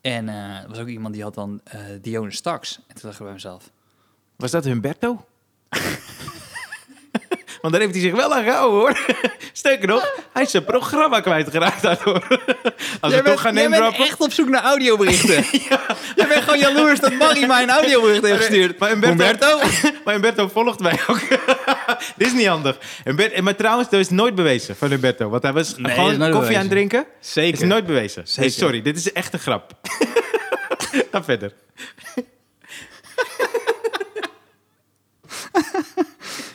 En 0.00 0.28
eh, 0.28 0.34
er 0.62 0.68
was 0.68 0.78
ook 0.78 0.88
iemand 0.88 1.14
die 1.14 1.22
had 1.22 1.34
dan 1.34 1.60
eh 1.64 1.80
Dione 2.02 2.30
Staks. 2.30 2.76
En 2.76 2.94
toen 2.94 3.02
dacht 3.02 3.18
ik 3.18 3.24
bij 3.24 3.32
mezelf, 3.32 3.70
Was 4.36 4.50
dat 4.50 4.64
Humberto? 4.64 5.24
Want 7.60 7.72
daar 7.72 7.82
heeft 7.82 7.94
hij 7.94 8.02
zich 8.02 8.14
wel 8.14 8.34
aan 8.34 8.44
gehouden, 8.44 8.78
hoor. 8.78 8.98
Sterker 9.52 9.88
nog, 9.88 10.14
hij 10.32 10.42
is 10.42 10.50
zijn 10.50 10.64
programma 10.64 11.20
kwijtgeraakt 11.20 11.82
daardoor. 11.82 12.26
Als 13.00 13.14
we 13.14 13.22
toch 13.22 13.40
gaan 13.40 13.54
jij 13.54 13.62
nemen 13.62 13.80
bent 13.80 13.96
echt 13.98 14.20
op 14.20 14.32
zoek 14.32 14.48
naar 14.48 14.62
audioberichten. 14.62 15.44
Jij 16.16 16.28
bent 16.28 16.42
gewoon 16.42 16.58
jaloers 16.58 17.00
dat 17.00 17.12
Marie 17.12 17.46
mij 17.46 17.62
een 17.62 17.70
audiobericht 17.70 18.22
heeft 18.22 18.36
gestuurd. 18.36 18.78
Maar 18.78 18.90
Humberto, 18.90 19.58
maar 20.04 20.14
Humberto 20.14 20.48
volgt 20.48 20.80
mij 20.80 21.00
ook. 21.06 21.20
Dit 22.16 22.26
is 22.26 22.32
niet 22.32 22.46
handig. 22.46 22.78
Humberto, 23.04 23.42
maar 23.42 23.56
trouwens, 23.56 23.90
dat 23.90 24.00
is 24.00 24.10
nooit 24.10 24.34
bewezen 24.34 24.76
van 24.76 24.90
Humberto. 24.90 25.28
Want 25.28 25.42
hij 25.42 25.52
was 25.52 25.76
Nee, 25.76 25.94
gewoon 25.94 26.30
koffie 26.30 26.54
aan 26.56 26.62
het 26.62 26.70
drinken. 26.70 27.06
Zeker. 27.20 27.62
Is 27.62 27.68
nooit 27.68 27.86
bewezen. 27.86 28.22
Nee, 28.22 28.32
Zeker. 28.32 28.50
sorry, 28.50 28.82
dit 28.82 28.96
is 28.96 29.12
echt 29.12 29.32
een 29.32 29.38
grap. 29.38 29.72
Ga 31.10 31.24
verder. 31.24 31.52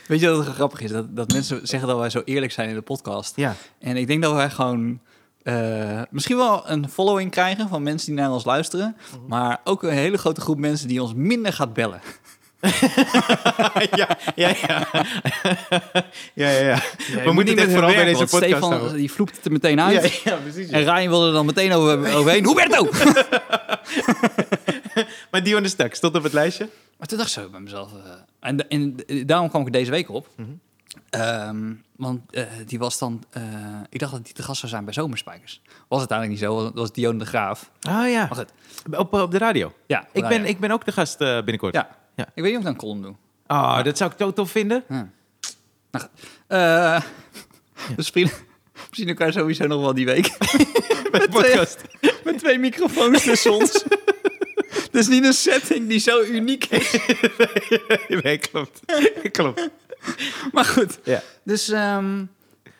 Weet 0.06 0.20
je 0.20 0.28
wat 0.28 0.46
het 0.46 0.54
grappig 0.54 0.80
is? 0.80 0.90
Dat, 0.90 1.16
dat 1.16 1.32
mensen 1.32 1.66
zeggen 1.66 1.88
dat 1.88 1.98
wij 1.98 2.10
zo 2.10 2.22
eerlijk 2.24 2.52
zijn 2.52 2.68
in 2.68 2.74
de 2.74 2.80
podcast. 2.80 3.36
Ja. 3.36 3.54
En 3.78 3.96
ik 3.96 4.06
denk 4.06 4.22
dat 4.22 4.34
wij 4.34 4.50
gewoon 4.50 5.00
eh, 5.42 6.02
misschien 6.10 6.36
wel 6.36 6.70
een 6.70 6.88
following 6.88 7.30
krijgen 7.30 7.68
van 7.68 7.82
mensen 7.82 8.12
die 8.12 8.20
naar 8.20 8.32
ons 8.32 8.44
luisteren. 8.44 8.96
Mhm. 9.10 9.26
Maar 9.28 9.60
ook 9.64 9.82
een 9.82 9.90
hele 9.90 10.18
grote 10.18 10.40
groep 10.40 10.58
mensen 10.58 10.88
die 10.88 11.02
ons 11.02 11.14
minder 11.14 11.52
gaat 11.52 11.72
bellen. 11.72 12.00
ja, 14.00 14.18
ja, 14.34 14.54
ja. 14.66 14.88
ja, 16.34 16.50
ja, 16.50 16.60
ja. 16.60 16.82
We 17.14 17.20
moet 17.24 17.32
moeten 17.32 17.54
niet 17.54 17.64
met 17.64 17.72
vooral 17.72 17.94
bij 17.94 18.04
deze 18.04 18.18
podcast 18.18 18.44
Stefan, 18.44 18.72
houden. 18.72 18.96
die 18.96 19.12
vloept 19.12 19.36
het 19.36 19.44
er 19.44 19.52
meteen 19.52 19.80
uit. 19.80 20.22
Ja, 20.22 20.32
ja, 20.32 20.36
precies. 20.36 20.68
En 20.70 20.84
Ryan 20.84 21.08
wilde 21.08 21.26
er 21.26 21.32
dan 21.32 21.46
meteen 21.46 21.72
over, 21.72 22.14
overheen. 22.14 22.46
Huberto! 22.46 22.88
Maar 25.30 25.42
Dion 25.42 25.62
de 25.62 25.68
Stak 25.68 25.94
stond 25.94 26.14
op 26.14 26.22
het 26.22 26.32
lijstje. 26.32 26.68
Maar 26.98 27.08
toen 27.08 27.18
dacht 27.18 27.36
ik 27.36 27.42
zo 27.42 27.48
bij 27.48 27.60
mezelf... 27.60 27.90
eh, 27.92 28.10
en, 28.42 28.68
en 28.68 28.96
daarom 29.26 29.48
kwam 29.48 29.66
ik 29.66 29.72
deze 29.72 29.90
week 29.90 30.10
op. 30.10 30.28
Mhm. 30.36 30.48
Ehm, 31.10 31.72
want 31.96 32.20
eh, 32.32 32.44
die 32.66 32.78
was 32.78 32.98
dan... 32.98 33.24
eh, 33.30 33.42
ik 33.88 33.98
dacht 33.98 34.12
dat 34.12 34.24
die 34.24 34.34
te 34.34 34.42
gast 34.42 34.58
zou 34.60 34.72
zijn 34.72 34.84
bij 34.84 34.92
Zomerspijkers. 34.94 35.60
Was 35.88 36.00
het 36.00 36.10
eigenlijk 36.10 36.40
niet 36.40 36.50
zo. 36.50 36.62
Dat 36.62 36.74
was 36.74 36.92
Dion 36.92 37.18
de 37.18 37.24
Graaf. 37.26 37.70
Oh 37.88 38.08
ja, 38.08 38.26
Maar 38.26 38.34
goed. 38.34 38.52
op, 38.98 39.12
op 39.12 39.30
de 39.30 39.38
radio. 39.38 39.72
Ja, 39.86 40.06
Ik 40.12 40.28
ben, 40.28 40.44
ik 40.44 40.60
ben 40.60 40.70
ook 40.70 40.84
de 40.84 40.92
gast 40.92 41.20
eh, 41.20 41.34
binnenkort. 41.36 41.74
Ja. 41.74 41.88
Ja. 42.16 42.24
Ik 42.34 42.42
weet 42.42 42.44
niet 42.44 42.52
of 42.52 42.58
ik 42.58 42.62
dan 42.64 42.72
een 42.72 42.78
column 42.78 43.02
doe. 43.02 43.14
Oh, 43.46 43.82
dat 43.82 43.96
zou 43.96 44.10
ik 44.10 44.16
zo 44.18 44.32
tof 44.32 44.50
vinden. 44.50 44.84
Ja. 44.88 45.08
Nou. 45.90 46.06
Eh, 46.46 47.02
dus 47.96 48.12
zien 48.90 49.08
elkaar 49.08 49.32
sowieso 49.32 49.66
nog 49.66 49.80
wel 49.80 49.94
die 49.94 50.06
week. 50.06 50.24
De 51.12 51.28
podcast. 51.30 51.84
Met 52.24 52.38
twee 52.38 52.58
microfoons 52.58 53.22
tussen 53.24 53.52
ons. 53.52 53.84
is 55.00 55.08
niet 55.08 55.24
een 55.24 55.32
setting 55.32 55.88
die 55.88 55.98
zo 55.98 56.22
uniek 56.22 56.64
is. 56.64 56.96
nee, 58.22 58.38
klopt. 58.38 58.80
klopt. 59.32 59.68
Maar 60.52 60.64
goed. 60.64 60.98
Ja. 61.04 61.22
Dus, 61.44 61.68
ehm, 61.68 62.24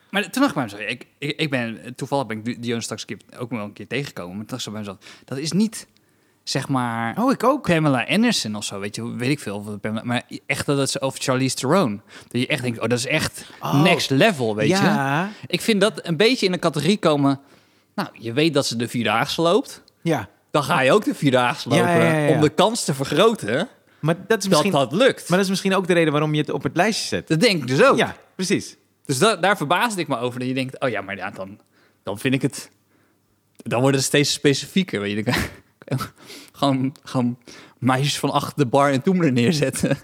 maar 0.09 0.21
toen 0.29 0.41
dacht 0.41 0.47
ik 0.47 0.53
bij 0.53 0.63
mezelf, 0.63 0.81
ik, 0.81 1.05
ik, 1.17 1.39
ik 1.39 1.49
ben, 1.49 1.93
toevallig 1.95 2.25
ben 2.25 2.41
ik 2.43 2.61
Dion 2.63 2.81
straks 2.81 3.05
ook 3.39 3.49
wel 3.49 3.59
een 3.63 3.73
keer 3.73 3.87
tegengekomen. 3.87 4.35
Maar 4.37 4.45
toen 4.45 4.57
dacht 4.57 4.65
ik 4.65 4.71
bij 4.71 4.81
mezelf, 4.81 4.97
dat 5.25 5.37
is 5.37 5.51
niet, 5.51 5.87
zeg 6.43 6.67
maar, 6.67 7.17
Oh, 7.23 7.31
ik 7.31 7.43
ook. 7.43 7.61
Pamela 7.67 8.05
Anderson 8.07 8.55
of 8.55 8.63
zo, 8.63 8.79
weet 8.79 8.95
je, 8.95 9.15
weet 9.15 9.29
ik 9.29 9.39
veel. 9.39 9.55
Of 9.57 9.79
Pamela, 9.79 10.03
maar 10.05 10.23
echt 10.45 10.65
dat 10.65 10.77
het 10.77 10.89
ze 10.89 11.01
over 11.01 11.21
Charlize 11.21 11.55
Theron. 11.55 12.01
Dat 12.27 12.41
je 12.41 12.47
echt 12.47 12.61
denkt, 12.61 12.79
oh, 12.79 12.87
dat 12.87 12.97
is 12.97 13.05
echt 13.07 13.45
Oh. 13.59 13.83
next 13.83 14.09
level, 14.09 14.55
weet 14.55 14.69
je. 14.69 14.75
ja. 14.75 15.31
Ik 15.47 15.61
vind 15.61 15.81
dat 15.81 16.07
een 16.07 16.17
beetje 16.17 16.45
in 16.45 16.51
de 16.51 16.59
categorie 16.59 16.97
komen, 16.97 17.39
nou, 17.95 18.09
je 18.13 18.33
weet 18.33 18.53
dat 18.53 18.65
ze 18.65 18.75
de 18.75 18.87
Vierdaagse 18.87 19.41
loopt. 19.41 19.83
Ja. 20.01 20.29
Dan 20.53 20.63
ga 20.63 20.81
je 20.81 20.91
ook 20.91 21.03
de 21.05 21.15
Vierdaagse 21.15 21.69
lopen 21.69 21.85
ja, 21.85 22.03
ja, 22.03 22.17
ja. 22.27 22.35
om 22.35 22.41
de 22.41 22.49
kans 22.49 22.83
te 22.83 22.93
vergroten 22.93 23.67
Maar 23.99 24.15
dat 24.15 24.37
is 24.43 24.43
dat 24.43 24.49
misschien... 24.49 24.71
dat 24.71 24.91
lukt. 24.91 25.19
Maar 25.29 25.37
dat 25.37 25.45
is 25.45 25.49
misschien 25.49 25.75
ook 25.75 25.87
de 25.87 25.93
reden 25.93 26.11
waarom 26.11 26.33
je 26.33 26.39
het 26.41 26.49
op 26.49 26.63
het 26.63 26.75
lijstje 26.75 27.07
zet. 27.07 27.27
dat 27.27 27.39
denk 27.39 27.61
ik 27.61 27.67
dus 27.67 27.83
ook. 27.83 27.97
Ja, 27.97 28.15
precies. 28.35 28.77
Dus 29.05 29.17
da- 29.17 29.35
daar 29.35 29.57
verbaasde 29.57 30.01
ik 30.01 30.07
me 30.07 30.17
over. 30.17 30.39
Dat 30.39 30.47
je 30.47 30.53
denkt, 30.53 30.79
oh 30.79 30.89
ja, 30.89 31.01
maar 31.01 31.15
ja, 31.15 31.29
dan, 31.31 31.59
dan 32.03 32.19
vind 32.19 32.33
ik 32.33 32.41
het... 32.41 32.71
Dan 33.55 33.81
wordt 33.81 33.95
het 33.95 34.05
steeds 34.05 34.33
specifieker. 34.33 34.99
Weet 34.99 35.15
je. 35.17 35.23
Dan 35.23 35.33
kan- 35.85 35.99
gewoon, 36.59 36.95
gewoon 37.03 37.37
meisjes 37.79 38.19
van 38.19 38.29
achter 38.31 38.53
de 38.57 38.65
bar 38.65 38.91
en 38.91 39.01
Toemler 39.01 39.31
neerzetten. 39.31 39.97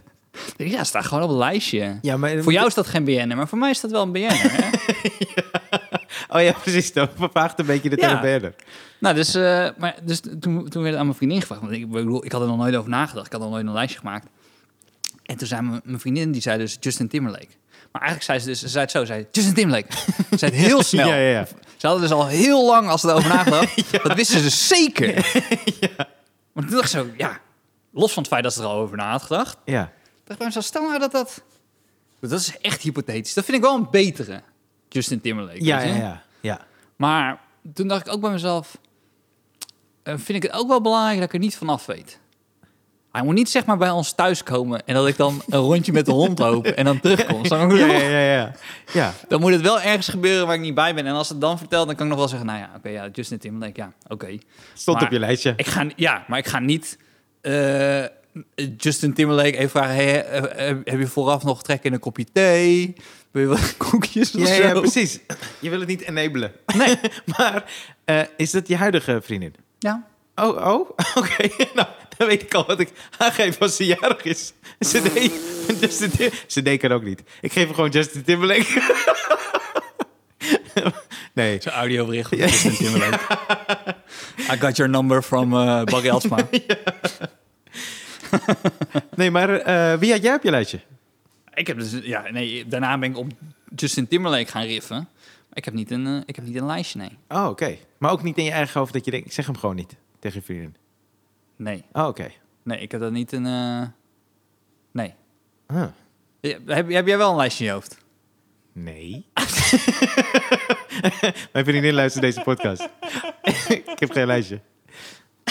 Ja, 0.58 0.84
staat 0.84 1.06
gewoon 1.06 1.24
op 1.24 1.30
een 1.30 1.38
lijstje. 1.38 1.98
Ja, 2.02 2.18
maar... 2.18 2.44
Voor 2.44 2.52
jou 2.52 2.68
is 2.68 2.74
dat 2.74 2.88
geen 2.88 3.04
BN'er, 3.04 3.36
maar 3.38 3.48
voor 3.48 3.58
mij 3.58 3.70
is 3.70 3.80
dat 3.82 3.92
wel 3.92 4.02
een 4.02 4.12
BN'er. 4.12 4.52
hè? 4.52 4.70
Oh 6.30 6.42
ja, 6.42 6.52
precies. 6.52 6.94
Dat 6.94 7.10
vervaagt 7.16 7.60
een 7.60 7.66
beetje 7.66 7.90
de 7.90 7.98
Ja. 7.98 8.52
nou, 9.00 9.16
dus, 9.16 9.36
eh, 9.36 9.70
maar, 9.78 9.96
dus 10.04 10.20
toen, 10.20 10.40
toen 10.40 10.82
werd 10.82 10.86
het 10.86 10.96
aan 10.96 11.06
mijn 11.06 11.18
vriendin 11.18 11.42
gevraagd. 11.42 11.62
Want 11.62 11.74
ik, 11.74 11.90
bedoel, 11.90 12.26
ik 12.26 12.32
had 12.32 12.42
er 12.42 12.48
nog 12.48 12.58
nooit 12.58 12.76
over 12.76 12.90
nagedacht. 12.90 13.26
Ik 13.26 13.32
had 13.32 13.42
nog 13.42 13.50
nooit 13.50 13.66
een 13.66 13.74
lijstje 13.74 14.00
gemaakt. 14.00 14.28
En 15.24 15.38
toen 15.38 15.48
zei 15.48 15.62
mijn, 15.62 15.82
mijn 15.84 16.00
vriendin, 16.00 16.32
die 16.32 16.42
zei 16.42 16.58
dus 16.58 16.78
Justin 16.80 17.08
Timberlake. 17.08 17.48
Maar 17.92 18.02
eigenlijk 18.02 18.24
zei 18.24 18.40
ze 18.40 18.46
dus, 18.46 18.60
ze 18.60 18.68
zei 18.68 18.84
het 18.84 18.92
zo, 18.92 19.00
ze 19.00 19.06
zei 19.06 19.28
Justin 19.32 19.54
Timberlake. 19.54 19.92
ze 20.30 20.38
zei 20.38 20.52
het 20.52 20.62
heel 20.68 20.84
snel. 20.84 21.08
Ja, 21.08 21.16
ja, 21.16 21.30
ja. 21.30 21.46
Ze 21.78 21.88
hadden 21.88 22.02
dus 22.02 22.12
al 22.18 22.28
heel 22.28 22.66
lang 22.66 22.90
als 22.90 23.02
ze 23.02 23.08
erover 23.10 23.30
nagedacht. 23.30 23.92
Dat 24.04 24.14
wisten 24.14 24.40
ze 24.40 24.50
zeker. 24.50 25.14
Maar 26.54 26.68
toen 26.68 26.78
dacht 26.78 26.94
ik 26.94 27.00
zo, 27.00 27.08
ja, 27.18 27.40
los 27.92 28.14
van 28.14 28.24
het 28.24 28.32
feit 28.32 28.44
dat 28.44 28.54
ze 28.54 28.62
er 28.62 28.68
al 28.68 28.76
over 28.76 28.98
na 28.98 29.12
had 29.12 29.22
gedacht. 29.22 29.58
Ja. 29.66 29.80
dacht 29.82 29.92
ik 30.28 30.38
bij 30.38 30.46
mezelf, 30.46 30.66
stel 30.66 30.82
nou 30.88 31.00
dat 31.00 31.12
dat... 31.12 31.44
Dat 32.20 32.32
is 32.40 32.58
echt 32.62 32.82
hypothetisch. 32.82 33.34
Dat 33.34 33.46
vind 33.46 33.58
ik 33.58 33.64
wel 33.64 33.76
een 33.76 33.88
betere 33.92 34.42
Justin 34.90 35.22
Timberlake. 35.22 35.64
Ja, 35.66 35.80
ja, 35.82 35.96
ja. 35.96 36.22
ja. 36.42 36.60
Maar 36.96 37.40
toen 37.74 37.88
dacht 37.88 38.08
ik 38.08 38.14
ook 38.14 38.22
bij 38.22 38.32
mezelf... 38.32 38.78
eh, 40.04 40.14
vind 40.18 40.44
ik 40.44 40.52
het 40.52 40.62
ook 40.62 40.68
wel 40.68 40.82
belangrijk 40.82 41.16
dat 41.18 41.28
ik 41.28 41.34
er 41.34 41.40
niet 41.40 41.58
vanaf 41.58 41.86
weet. 41.86 42.20
Hij 43.12 43.24
moet 43.24 43.34
niet 43.36 43.50
zeg 43.50 43.66
maar 43.66 43.78
bij 43.78 43.90
ons 43.90 44.12
thuiskomen... 44.14 44.86
en 44.86 44.94
dat 44.94 45.08
ik 45.08 45.18
dan 45.18 45.42
een 45.50 45.60
rondje 45.60 45.92
met 45.92 46.06
de 46.06 46.12
hond 46.12 46.40
loop 46.46 46.66
en 46.66 46.86
dan 46.86 47.00
terugkom. 47.00 47.46
Ja, 47.46 47.86
ja, 47.86 47.98
ja, 47.98 48.20
ja. 48.34 48.52
Ja, 48.94 49.14
Dan 49.28 49.40
moet 49.40 49.52
het 49.52 49.62
wel 49.62 49.82
ergens 49.82 50.08
gebeuren 50.08 50.46
waar 50.46 50.56
ik 50.56 50.62
niet 50.62 50.74
bij 50.76 50.94
ben. 50.96 51.06
En 51.06 51.14
als 51.14 51.30
het 51.30 51.42
dan 51.42 51.58
vertelt, 51.58 51.88
dan 51.88 51.96
kan 51.96 52.04
ik 52.06 52.10
nog 52.12 52.20
wel 52.20 52.28
zeggen... 52.30 52.48
nou 52.48 52.60
ja, 52.60 52.70
oké, 52.76 52.90
ja, 52.90 53.08
Justin 53.12 53.38
Timberlake, 53.38 53.80
ja, 53.80 53.92
oké. 54.08 54.38
stond 54.74 54.98
Maar- 54.98 55.06
op 55.06 55.12
je 55.14 55.20
lijstje. 55.20 55.54
Ik 55.56 55.68
ga, 55.68 55.86
ja, 55.96 56.24
maar 56.28 56.40
ik 56.40 56.48
ga 56.48 56.60
niet 56.60 56.98
eh, 57.42 58.04
Justin 58.78 59.14
Timberlake 59.14 59.58
even 59.58 59.70
vragen... 59.70 59.96
Hey, 59.96 60.26
eh, 60.26 60.70
eh, 60.70 60.78
heb 60.84 61.00
je 61.00 61.08
vooraf 61.08 61.44
nog 61.44 61.64
trek 61.64 61.84
in 61.84 61.94
een 61.94 62.00
kopje 62.00 62.26
thee? 62.34 62.96
Wil 63.32 63.42
je 63.42 63.48
wat 63.48 63.78
koekjes 63.90 64.36
of 64.36 64.42
Ja, 64.48 64.56
zo? 64.56 64.62
ja, 64.62 64.80
precies. 64.80 65.20
Je 65.60 65.70
wil 65.70 65.80
het 65.80 65.88
niet 65.88 66.02
enabelen. 66.02 66.52
Nee. 66.78 66.96
maar 67.38 67.72
eh, 68.06 68.22
is 68.38 68.52
dat 68.52 68.68
je 68.68 68.76
huidige 68.76 69.20
vriendin? 69.24 69.56
Ja. 69.80 70.08
Oh, 70.36 70.68
oh, 70.68 70.90
oké. 71.16 71.50
nou, 71.76 71.88
dan 72.18 72.28
weet 72.28 72.42
ik 72.42 72.54
al 72.54 72.66
wat 72.66 72.80
ik 72.80 72.92
aangeef 73.18 73.60
als 73.62 73.76
ze 73.76 73.86
jarig 73.86 74.24
is. 74.24 74.54
Ze 74.80 75.02
deed, 75.02 75.32
Justin 75.80 76.64
deed 76.64 76.80
kan 76.80 76.92
ook 76.92 77.04
niet. 77.04 77.24
Ik 77.42 77.52
geef 77.52 77.66
hem 77.66 77.74
gewoon 77.74 77.90
Justin 77.90 78.24
Timberlake. 78.24 78.82
nee. 81.34 81.62
Zo'n 81.62 81.72
audiobericht 81.74 82.30
van 82.30 82.38
Justin 82.38 82.76
Timberlake. 82.76 83.20
I 84.54 84.58
got 84.60 84.76
your 84.78 84.92
number 84.92 85.22
from 85.22 85.54
uh, 85.54 85.84
Barry 85.84 86.10
Altsma. 86.10 86.38
Nee, 89.16 89.32
maar 89.32 89.50
eh, 89.50 90.00
wie 90.00 90.12
had 90.12 90.22
jij 90.24 90.36
op 90.36 90.44
je 90.44 90.50
lijstje? 90.52 90.80
ik 91.54 91.68
heb 91.68 91.80
dus, 91.80 91.92
ja, 92.04 92.30
nee, 92.32 92.68
daarna 92.68 92.98
ben 92.98 93.10
ik 93.10 93.18
op 93.18 93.28
Justin 93.76 94.08
Timberlake 94.08 94.52
gaan 94.52 94.64
riffen. 94.64 94.96
Maar 95.48 95.58
ik 95.58 95.66
heb 95.66 95.74
niet 95.74 95.92
een, 95.92 96.08
eh, 96.08 96.22
ik 96.26 96.36
heb 96.36 96.46
niet 96.46 96.56
een 96.56 96.66
lijstje, 96.66 97.00
nee. 97.00 97.18
Oh, 97.28 97.48
oké. 97.50 97.78
Maar 97.98 98.12
ook 98.12 98.24
niet 98.24 98.38
in 98.38 98.44
je 98.44 98.52
eigen 98.52 98.80
hoofd 98.80 98.94
dat 98.94 99.06
je 99.06 99.12
denkt, 99.12 99.26
ik 99.26 99.32
zeg 99.34 99.46
hem 99.46 99.58
gewoon 99.58 99.76
niet 99.76 99.96
tegen 100.20 100.40
je 100.40 100.46
vriendin. 100.46 100.76
Nee, 101.56 101.84
Oh, 101.92 102.08
oké. 102.08 102.32
nee, 102.64 102.80
ik 102.80 102.92
heb 102.92 103.02
dat 103.02 103.12
niet 103.12 103.32
een, 103.32 103.46
eh, 103.46 103.82
nee. 104.92 105.14
Huh. 105.68 105.88
Ja, 106.42 106.58
Heb, 106.66 106.90
heb 106.90 107.08
jij 107.08 107.18
wel 107.18 107.30
een 107.30 107.36
lijstje 107.38 107.64
in 107.64 107.70
je 107.70 107.76
hoofd? 107.76 107.98
Nee. 108.74 109.26
Mijn 111.54 111.66
vriendin 111.66 111.94
luistert 111.94 112.24
deze 112.24 112.42
podcast. 112.42 112.90
ik 113.68 114.00
heb 114.00 114.12
geen 114.12 114.28
lijstje. 114.28 114.60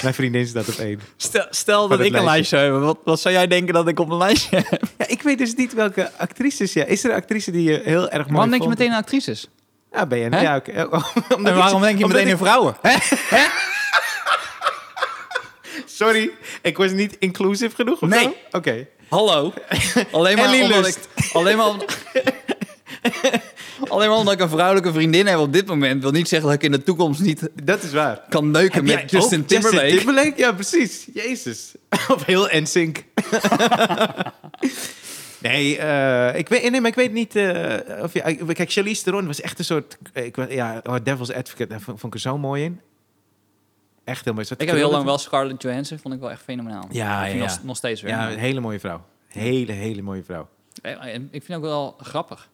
Mijn 0.03 0.15
vriendin 0.15 0.47
staat 0.47 0.69
op 0.69 0.75
één. 0.75 1.01
Stel, 1.17 1.47
stel 1.51 1.89
dat 1.89 2.01
ik 2.01 2.15
een 2.15 2.25
lijstje. 2.25 2.57
zou 2.57 2.63
hebben. 2.63 2.81
Wat, 2.83 2.99
wat 3.05 3.21
zou 3.21 3.35
jij 3.35 3.47
denken 3.47 3.75
dat 3.75 3.89
ik 3.89 4.01
op 4.01 4.11
een 4.11 4.17
lijstje 4.17 4.57
heb? 4.69 4.83
Ja, 4.99 5.07
ik 5.09 5.23
weet 5.23 5.39
dus 5.39 5.55
niet 5.55 5.75
welke 5.75 6.11
actrices. 6.17 6.73
Ja. 6.73 6.85
Is 6.85 7.05
er 7.05 7.11
een 7.11 7.17
actrice 7.17 7.51
die 7.51 7.63
je 7.71 7.81
heel 7.85 8.09
erg 8.09 8.23
mooi 8.23 8.33
Waarom 8.33 8.51
denk 8.51 8.63
je 8.63 8.69
meteen 8.69 8.91
aan 8.91 8.99
actrices? 8.99 9.49
Ja, 9.93 10.07
ben 10.07 10.19
je. 10.19 10.29
Hè? 10.29 10.41
Ja, 10.41 10.61
En 10.75 10.89
waarom 11.57 11.77
ik- 11.83 11.89
denk 11.89 11.99
je 11.99 12.07
meteen 12.07 12.27
ik- 12.27 12.33
aan 12.33 12.39
vrouwen? 12.39 12.77
Sorry, 15.87 16.31
ik 16.63 16.77
was 16.77 16.91
niet 16.93 17.17
inclusief 17.19 17.75
genoeg 17.75 18.01
of 18.03 18.09
Nee. 18.09 18.23
zo? 18.23 18.35
Oké. 18.51 18.87
Hallo. 19.09 19.53
Alleen 20.13 20.37
maar 20.37 20.53
omdat 20.61 20.87
ik... 20.87 20.97
Alleen 21.33 21.57
maar, 21.57 21.67
om- 21.69 21.83
alleen 23.89 24.09
maar 24.09 24.19
omdat 24.19 24.35
ik 24.35 24.41
een 24.41 24.49
vrouwelijke 24.49 24.93
vriendin 24.93 25.27
heb 25.27 25.39
op 25.39 25.53
dit 25.53 25.67
moment... 25.67 26.03
wil 26.03 26.11
niet 26.11 26.29
zeggen 26.29 26.49
dat 26.49 26.57
ik 26.57 26.63
in 26.65 26.71
de 26.73 26.83
toekomst 26.83 27.21
niet 27.21 27.49
Dat 27.65 27.83
is 27.83 27.93
waar. 27.93 28.23
kan 28.29 28.51
neuken 28.51 28.75
Heb 28.75 28.85
met 28.85 29.11
jij 29.11 29.21
Justin 29.21 29.41
ook 29.41 29.47
Timberlake. 29.47 29.85
Justin 29.87 30.05
Timberlake? 30.07 30.41
Ja, 30.41 30.53
precies. 30.53 31.09
Jezus. 31.15 31.75
of 32.15 32.25
heel 32.25 32.49
NSYNC. 32.53 32.99
nee, 35.39 35.79
eh, 35.79 36.39
ik 36.39 36.49
weet, 36.49 36.71
nee, 36.71 36.81
maar 36.81 36.91
ik 36.91 36.97
weet 36.97 37.13
niet 37.13 37.37
eh, 37.37 38.03
of 38.03 38.13
je... 38.13 38.53
Kijk, 38.53 38.71
Charlize 38.73 39.03
Theron 39.03 39.27
was 39.27 39.41
echt 39.41 39.59
een 39.59 39.65
soort... 39.65 39.99
Ik, 40.13 40.37
wa- 40.37 40.47
ja, 40.51 40.81
oh, 40.85 40.95
Devil's 41.03 41.31
Advocate, 41.33 41.67
daar 41.69 41.81
vond, 41.81 42.01
vond 42.01 42.15
ik 42.15 42.21
er 42.25 42.31
zo 42.31 42.39
mooi 42.39 42.65
in. 42.65 42.81
Echt 44.05 44.25
heel 44.25 44.33
mooi. 44.35 44.45
Soort 44.47 44.61
Ik 44.63 44.67
heb 44.69 44.77
heel 44.77 44.91
lang 44.91 45.05
wel 45.05 45.19
Scarlett 45.19 45.63
Johansson, 45.63 45.99
vond 45.99 46.15
ik 46.15 46.21
wel 46.21 46.31
echt 46.31 46.43
fenomenaal. 46.43 46.87
Ja, 46.91 47.19
Ik 47.25 47.31
vind 47.31 47.43
ja, 47.43 47.49
Nog, 47.49 47.57
ja. 47.59 47.67
nog 47.67 47.77
steeds 47.77 48.01
weer. 48.03 48.11
Ja, 48.11 48.31
een 48.33 48.39
hele 48.39 48.61
mooie 48.61 48.81
vrouw. 48.81 49.05
Hele, 49.29 49.73
hele 49.73 50.03
mooie 50.03 50.23
vrouw. 50.25 50.49
Eh, 50.83 51.15
en 51.15 51.29
ik 51.31 51.43
vind 51.45 51.59
ook 51.59 51.65
wel 51.65 51.97
grappig. 52.01 52.49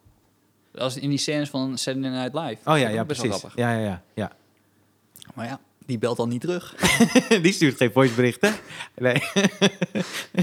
Als 0.79 0.97
in 0.97 1.09
die 1.09 1.19
scènes 1.19 1.49
van 1.49 1.79
Saturday 1.79 2.11
Night 2.11 2.35
Live. 2.35 2.71
Oh 2.71 2.79
ja, 2.79 2.89
ja, 2.89 3.01
ook 3.01 3.07
best 3.07 3.21
wel 3.21 3.31
precies. 3.31 3.49
grappig. 3.49 3.55
Ja, 3.57 3.73
ja, 3.73 3.85
ja. 3.85 4.03
ja. 4.15 4.31
Maar 5.35 5.47
ja, 5.47 5.61
die 5.87 5.99
belt 5.99 6.19
al 6.19 6.27
niet 6.27 6.41
terug. 6.41 6.75
Die 7.43 7.53
stuurt 7.53 7.77
geen 7.77 7.93
voiceberichten. 7.93 8.55
Nee. 8.97 9.15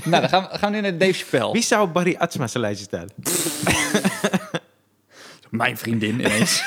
nou, 0.03 0.21
dan 0.21 0.29
gaan 0.29 0.47
we, 0.51 0.57
gaan 0.57 0.71
we 0.71 0.75
nu 0.75 0.81
naar 0.81 0.97
Dave 0.97 1.13
Chappelle. 1.13 1.51
Wie 1.51 1.61
zou 1.61 1.87
Barry 1.87 2.15
Atsma 2.19 2.47
zijn 2.47 2.63
lijstje 2.63 2.85
staan? 2.85 3.07
Mijn 5.49 5.77
vriendin 5.77 6.19
ineens. 6.19 6.63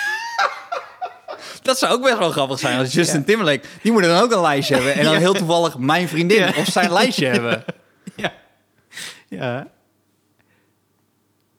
Dat 1.63 1.79
zou 1.79 1.93
ook 1.93 2.03
best 2.03 2.19
wel 2.19 2.31
grappig 2.31 2.59
zijn 2.59 2.79
als 2.79 2.93
Justin 2.93 3.25
Timberlake... 3.25 3.67
Die 3.83 3.93
moet 3.93 4.03
dan 4.03 4.23
ook 4.23 4.33
een 4.33 4.41
lijstje 4.41 4.75
hebben. 4.75 4.95
En 4.95 5.05
dan 5.05 5.13
Ja. 5.13 5.19
heel 5.19 5.35
toevallig 5.35 5.79
mijn 5.79 6.09
vriendin 6.09 6.39
Ja. 6.39 6.53
of 6.57 6.67
zijn 6.67 6.93
lijstje 6.93 7.27
hebben. 7.27 7.65
Ja. 8.17 8.33
Ja. 9.29 9.67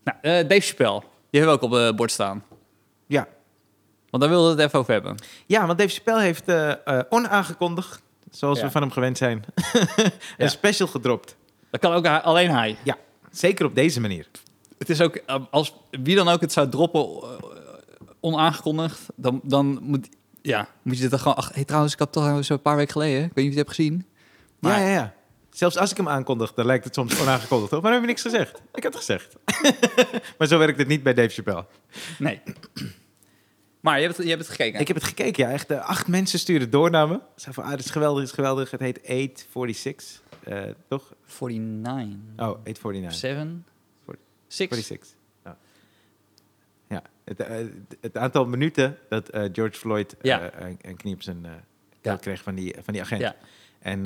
Nou, 0.03 0.17
eh, 0.21 0.47
Dave 0.47 0.61
Chappelle. 0.61 1.01
Die 1.35 1.43
hebben 1.43 1.59
we 1.61 1.65
ook 1.65 1.73
op 1.73 1.79
het 1.79 1.95
bord 1.95 2.11
staan. 2.11 2.43
Ja. 3.07 3.27
Want 4.09 4.23
daar 4.23 4.31
wilden 4.31 4.55
we 4.55 4.61
het 4.61 4.67
even 4.67 4.79
over 4.79 4.93
hebben. 4.93 5.15
Ja, 5.45 5.65
want 5.67 5.79
Dave 5.79 5.93
Chappelle 5.93 6.21
heeft 6.21 6.47
eh, 6.47 6.71
eh, 6.71 6.99
onaangekondigd, 7.09 8.01
zoals 8.31 8.59
Ja. 8.59 8.65
we 8.65 8.71
van 8.71 8.81
hem 8.81 8.91
gewend 8.91 9.17
zijn, 9.17 9.45
Ja. 9.95 10.11
een 10.37 10.49
special 10.49 10.87
gedropt. 10.87 11.35
Dat 11.69 11.81
kan 11.81 11.93
ook 11.93 12.05
alleen 12.07 12.51
hij. 12.51 12.77
Ja, 12.83 12.97
zeker 13.31 13.65
op 13.65 13.75
deze 13.75 14.01
manier. 14.01 14.27
Het 14.77 14.89
is 14.89 15.01
ook, 15.01 15.15
eh, 15.15 15.35
als 15.51 15.73
wie 15.89 16.15
dan 16.15 16.27
ook 16.27 16.41
het 16.41 16.51
zou 16.51 16.69
droppen 16.69 17.01
eh, 17.01 17.29
onaangekondigd, 18.19 18.99
dan, 19.15 19.39
dan 19.43 19.79
moet, 19.81 20.09
ja, 20.41 20.67
moet 20.81 20.95
je 20.95 21.01
dit 21.01 21.09
dan 21.09 21.19
gewoon... 21.19 21.35
Ach, 21.37 21.51
hey, 21.53 21.63
trouwens, 21.65 21.93
ik 21.93 21.99
had 21.99 22.11
toch 22.11 22.45
zo'n 22.45 22.61
paar 22.61 22.75
weken 22.75 22.91
geleden, 22.91 23.23
ik 23.23 23.31
weet 23.33 23.45
niet 23.45 23.47
of 23.47 23.53
je 23.53 23.59
het 23.59 23.67
hebt 23.67 23.75
gezien. 23.77 24.05
Maar 24.59 24.79
Ja, 24.79 24.87
ja, 24.87 24.93
ja. 24.93 25.13
Zelfs 25.55 25.77
als 25.77 25.91
ik 25.91 25.97
hem 25.97 26.07
aankondig, 26.09 26.53
dan 26.53 26.65
lijkt 26.65 26.83
het 26.85 26.93
soms 26.93 27.21
onaangekondigd. 27.21 27.69
Toch? 27.71 27.81
Maar 27.81 27.91
dan 27.91 28.01
heb 28.01 28.09
je 28.09 28.15
niks 28.15 28.21
gezegd. 28.21 28.61
Ik 28.73 28.83
had 28.83 28.93
het 28.93 29.03
gezegd. 29.03 29.35
maar 30.37 30.47
zo 30.47 30.57
werkt 30.57 30.77
het 30.77 30.87
niet 30.87 31.03
bij 31.03 31.13
Dave 31.13 31.29
Chappelle. 31.29 31.65
nee. 32.19 32.41
Maar 33.79 33.95
je 33.99 34.03
hebt, 34.05 34.15
het- 34.17 34.25
je 34.25 34.31
hebt 34.31 34.41
het 34.47 34.51
gekeken. 34.55 34.79
Ik 34.79 34.87
heb 34.87 34.95
het 34.95 35.05
gekeken, 35.05 35.43
ja. 35.47 35.51
Echt, 35.51 35.69
eh, 35.71 35.85
acht 35.89 36.07
mensen 36.07 36.39
sturen 36.39 36.69
door 36.69 36.89
naar 36.89 37.07
me. 37.07 37.19
Ze 37.35 37.53
van, 37.53 37.63
ah, 37.63 37.69
dit 37.69 37.79
is 37.79 37.89
geweldig, 37.91 38.19
dit 38.19 38.29
is 38.29 38.35
geweldig. 38.35 38.71
Het 38.71 38.79
heet 38.79 38.97
846, 39.03 40.21
eh 40.43 40.63
toch? 40.87 41.13
49, 41.39 42.19
Oh, 42.37 42.45
849. 42.65 43.13
7, 43.19 43.65
Forty- 44.05 44.19
6. 44.47 44.67
46. 44.69 45.09
Ja. 45.43 45.57
Ja, 46.89 47.01
het, 47.25 47.39
eh, 47.39 47.65
het 48.01 48.17
aantal 48.17 48.45
minuten 48.45 48.97
dat 49.09 49.29
eh, 49.29 49.43
George 49.53 49.77
Floyd 49.79 50.15
Ja. 50.21 50.53
een, 50.61 50.77
een 50.81 50.95
knie 50.97 51.13
op 51.13 51.21
zijn 51.21 51.45
Ja. 52.01 52.15
kreeg 52.15 52.41
van 52.43 52.55
die, 52.55 52.75
van 52.83 52.93
die 52.93 53.01
agent. 53.01 53.21
Ja. 53.21 53.35
En 53.79 54.05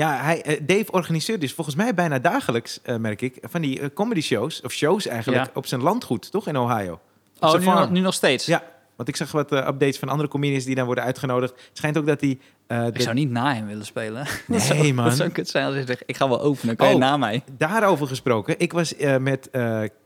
Ja, 0.00 0.22
hij, 0.22 0.42
eh, 0.42 0.60
Dave 0.62 0.92
organiseert 0.92 1.40
dus 1.40 1.52
volgens 1.52 1.76
mij 1.76 1.94
bijna 1.94 2.18
dagelijks, 2.18 2.80
eh, 2.82 2.96
merk 2.96 3.22
ik, 3.22 3.38
van 3.42 3.60
die 3.60 3.80
eh, 3.80 3.86
comedy 3.94 4.20
shows, 4.20 4.60
of 4.60 4.72
shows 4.72 5.06
eigenlijk, 5.06 5.44
Ja. 5.44 5.50
op 5.54 5.66
zijn 5.66 5.82
landgoed, 5.82 6.30
toch? 6.30 6.46
In 6.46 6.56
Ohio. 6.56 6.92
Op 6.92 7.00
Oh, 7.40 7.52
nu, 7.58 7.64
nog- 7.64 7.74
farm. 7.74 7.92
nu 7.92 8.00
nog 8.00 8.14
steeds? 8.14 8.46
Ja, 8.46 8.62
want 8.96 9.08
ik 9.08 9.16
zag 9.16 9.32
wat 9.32 9.52
updates 9.52 9.98
van 9.98 10.08
andere 10.08 10.28
comedians 10.28 10.64
die 10.64 10.74
dan 10.74 10.86
worden 10.86 11.04
uitgenodigd. 11.04 11.52
Het 11.52 11.70
schijnt 11.72 11.98
ook 11.98 12.06
dat 12.06 12.20
hij... 12.20 12.38
eh, 12.66 12.86
Ik 12.86 13.00
zou 13.00 13.14
niet 13.14 13.30
na 13.30 13.54
hem 13.54 13.66
willen 13.66 13.84
spelen. 13.86 14.26
Nee, 14.46 14.58
dat 14.58 14.60
zou, 14.66 14.92
man. 14.92 15.04
Dat 15.04 15.16
zou 15.16 15.28
kut 15.30 15.48
zijn 15.48 15.64
als 15.66 15.74
je 15.74 15.84
zegt, 15.86 16.02
ik 16.06 16.16
ga 16.16 16.28
wel 16.28 16.40
openen, 16.40 16.76
kan 16.76 16.88
je 16.88 16.94
Oh. 16.94 17.00
na 17.00 17.16
mij? 17.16 17.42
Daarover 17.58 18.06
gesproken. 18.06 18.54
Ik 18.58 18.72
was 18.72 18.94
met, 19.20 19.48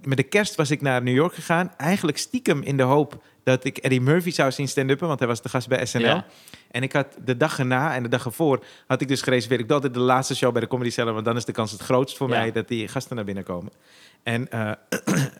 met 0.03 0.17
de 0.17 0.23
kerst 0.23 0.55
was 0.55 0.71
ik 0.71 0.81
naar 0.81 1.03
New 1.03 1.15
York 1.15 1.35
gegaan. 1.35 1.73
Eigenlijk 1.77 2.19
stiekem 2.19 2.63
in 2.63 2.77
de 2.77 2.83
hoop 2.83 3.23
dat 3.45 3.65
ik 3.65 3.77
Eddie 3.79 4.01
Murphy 4.01 4.31
zou 4.31 4.53
zien 4.53 4.69
stand-uppen. 4.69 5.07
Want 5.07 5.19
hij 5.19 5.29
was 5.29 5.43
de 5.43 5.49
gast 5.49 5.69
bij 5.69 5.87
SNL. 5.87 6.01
Ja. 6.05 6.25
En 6.75 6.83
ik 6.83 6.93
had 6.93 7.07
de 7.25 7.37
dag 7.37 7.59
erna 7.59 7.95
en 7.95 8.03
de 8.03 8.09
dag 8.09 8.25
ervoor 8.25 8.65
had 8.87 9.01
ik 9.01 9.09
dus 9.09 9.23
gereserveerd. 9.23 9.61
Ik 9.61 9.67
doe 9.67 9.77
altijd 9.77 9.95
de 9.95 10.01
laatste 10.01 10.37
show 10.37 10.53
bij 10.53 10.61
de 10.61 10.67
Comedy 10.67 10.91
Cellar. 10.91 11.13
Want 11.13 11.25
dan 11.25 11.37
is 11.37 11.45
de 11.45 11.53
kans 11.53 11.73
het 11.73 11.81
grootst 11.81 12.17
voor 12.17 12.29
Ja. 12.29 12.39
mij 12.39 12.53
dat 12.53 12.69
die 12.69 12.89
gasten 12.89 13.17
naar 13.17 13.25
binnen 13.25 13.45
komen. 13.45 13.73
En 14.23 14.51
eh, 14.51 14.71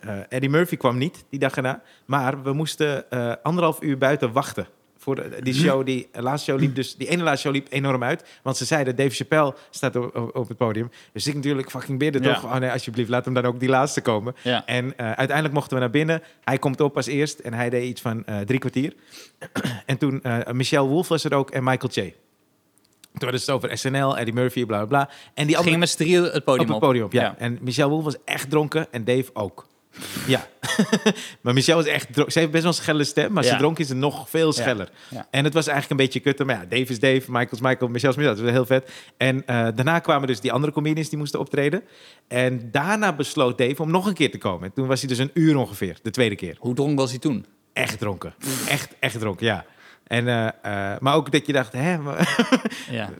eh, 0.01 0.19
Eddie 0.29 0.51
Murphy 0.51 0.77
kwam 0.77 0.99
niet 0.99 1.25
die 1.31 1.39
dag 1.39 1.57
erna. 1.57 1.83
Maar 2.05 2.43
we 2.43 2.53
moesten 2.53 3.11
eh, 3.11 3.33
anderhalf 3.43 3.83
uur 3.83 3.99
buiten 3.99 4.33
wachten. 4.33 4.67
Voor 5.05 5.15
de- 5.15 5.39
die 5.43 5.55
show, 5.55 5.87
die 5.87 6.09
eh, 6.13 6.23
laatste 6.23 6.51
show 6.51 6.61
liep 6.61 6.75
dus, 6.75 6.97
die 6.97 7.09
ene 7.09 7.23
laatste 7.23 7.41
show 7.47 7.53
liep 7.55 7.67
enorm 7.71 8.03
uit. 8.03 8.25
Want 8.43 8.57
ze 8.57 8.65
zeiden, 8.65 8.97
Dave 8.97 9.11
Chappelle 9.15 9.55
staat 9.71 9.97
op, 10.33 10.49
het 10.49 10.57
podium. 10.57 10.91
Dus 11.13 11.27
ik 11.27 11.35
natuurlijk 11.35 11.71
fucking 11.71 11.99
bidden 11.99 12.23
Ja. 12.23 12.35
toch. 12.35 12.45
Oh 12.45 12.57
nee, 12.57 12.71
alsjeblieft, 12.71 13.09
laat 13.09 13.25
hem 13.25 13.35
dan 13.35 13.45
ook 13.45 13.61
die 13.61 13.69
laatste 13.69 14.01
komen. 14.01 14.35
Ja. 14.43 14.67
En 14.67 14.97
eh, 14.99 15.07
uiteindelijk 15.07 15.53
mochten 15.55 15.75
we 15.75 15.81
naar 15.83 15.91
binnen. 15.91 16.23
Hij 16.45 16.59
komt 16.59 16.81
op 16.81 16.97
als 16.97 17.07
eerst 17.07 17.39
en 17.39 17.55
hij 17.55 17.71
deed 17.71 17.85
iets 17.89 18.01
van 18.01 18.25
eh, 18.25 18.39
drie 18.41 18.59
kwartier. 18.59 18.95
en 19.87 19.99
toen 19.99 20.23
Michelle 20.53 20.89
Wolf 20.89 21.09
was 21.09 21.25
er 21.25 21.35
ook 21.35 21.51
en 21.51 21.65
Michael 21.65 21.93
Che. 21.93 22.03
Toen 23.13 23.23
hadden 23.23 23.41
ze 23.41 23.53
het 23.53 23.63
over 23.65 23.79
SNL, 23.79 24.19
Eddie 24.19 24.35
Murphy, 24.35 24.67
bla 24.67 24.77
bla 24.77 24.87
bla. 24.87 24.99
En 25.09 25.09
die 25.35 25.45
Gingen 25.45 25.57
andere 25.59 25.77
met 25.77 25.89
z'n 25.91 25.97
drieën 25.97 26.23
het 26.23 26.45
podium 26.45 26.67
op 26.67 26.75
het 26.75 26.79
podium 26.85 27.05
op, 27.05 27.13
ja. 27.13 27.23
Ja. 27.23 27.35
En 27.39 27.59
Michelle 27.61 27.89
Wolf 27.89 28.05
was 28.05 28.17
echt 28.25 28.51
dronken 28.51 28.87
en 28.93 29.05
Dave 29.05 29.31
ook. 29.33 29.67
Ja. 30.27 30.47
maar 31.43 31.55
Michelle 31.55 31.83
was 31.83 31.91
echt 31.93 32.13
dronken. 32.13 32.33
Ze 32.33 32.39
heeft 32.39 32.51
best 32.51 32.63
wel 32.65 32.73
een 32.73 32.79
schelle 32.79 33.05
stem, 33.05 33.29
maar 33.29 33.37
als 33.37 33.47
Ja. 33.47 33.53
ze 33.53 33.59
dronken 33.59 33.83
is 33.83 33.89
het 33.89 33.99
nog 33.99 34.29
veel 34.31 34.53
scheller. 34.53 34.89
Ja. 35.11 35.27
En 35.31 35.45
het 35.45 35.55
was 35.55 35.67
eigenlijk 35.67 36.01
een 36.01 36.07
beetje 36.07 36.21
kutter. 36.21 36.47
Maar 36.47 36.55
ja, 36.57 36.65
Dave 36.69 36.93
is 36.93 36.99
Dave, 37.01 37.23
Michael 37.27 37.49
is 37.51 37.61
Michael, 37.61 37.91
Michelle 37.91 38.13
is 38.13 38.19
Michelle. 38.19 38.37
Dat 38.37 38.45
was 38.45 38.55
heel 38.55 38.67
vet. 38.67 38.91
En 39.17 39.47
eh, 39.47 39.67
daarna 39.75 39.99
kwamen 39.99 40.27
dus 40.27 40.41
die 40.41 40.53
andere 40.53 40.73
comedians 40.73 41.09
die 41.09 41.19
moesten 41.19 41.41
optreden. 41.41 41.83
En 42.29 42.69
daarna 42.71 43.13
besloot 43.13 43.59
Dave 43.59 43.83
om 43.83 43.91
nog 43.91 44.07
een 44.07 44.15
keer 44.15 44.31
te 44.31 44.39
komen. 44.39 44.65
En 44.69 44.73
toen 44.75 44.87
was 44.87 45.01
hij 45.01 45.09
dus 45.09 45.19
een 45.19 45.31
uur 45.35 45.57
ongeveer, 45.57 45.99
de 46.03 46.11
tweede 46.11 46.37
keer. 46.37 46.57
Hoe 46.59 46.75
dronken 46.75 46.97
was 46.97 47.11
hij 47.11 47.19
toen? 47.19 47.47
Echt 47.73 47.99
dronken. 47.99 48.35
Echt, 48.69 48.95
echt 49.01 49.19
dronken, 49.19 49.47
ja. 49.47 49.65
En, 50.07 50.29
eh, 50.29 50.47
eh, 50.93 51.01
maar 51.01 51.15
ook 51.15 51.33
dat 51.33 51.47
je 51.47 51.53
dacht, 51.53 51.73
hè, 51.73 51.97
Ja. 52.91 53.11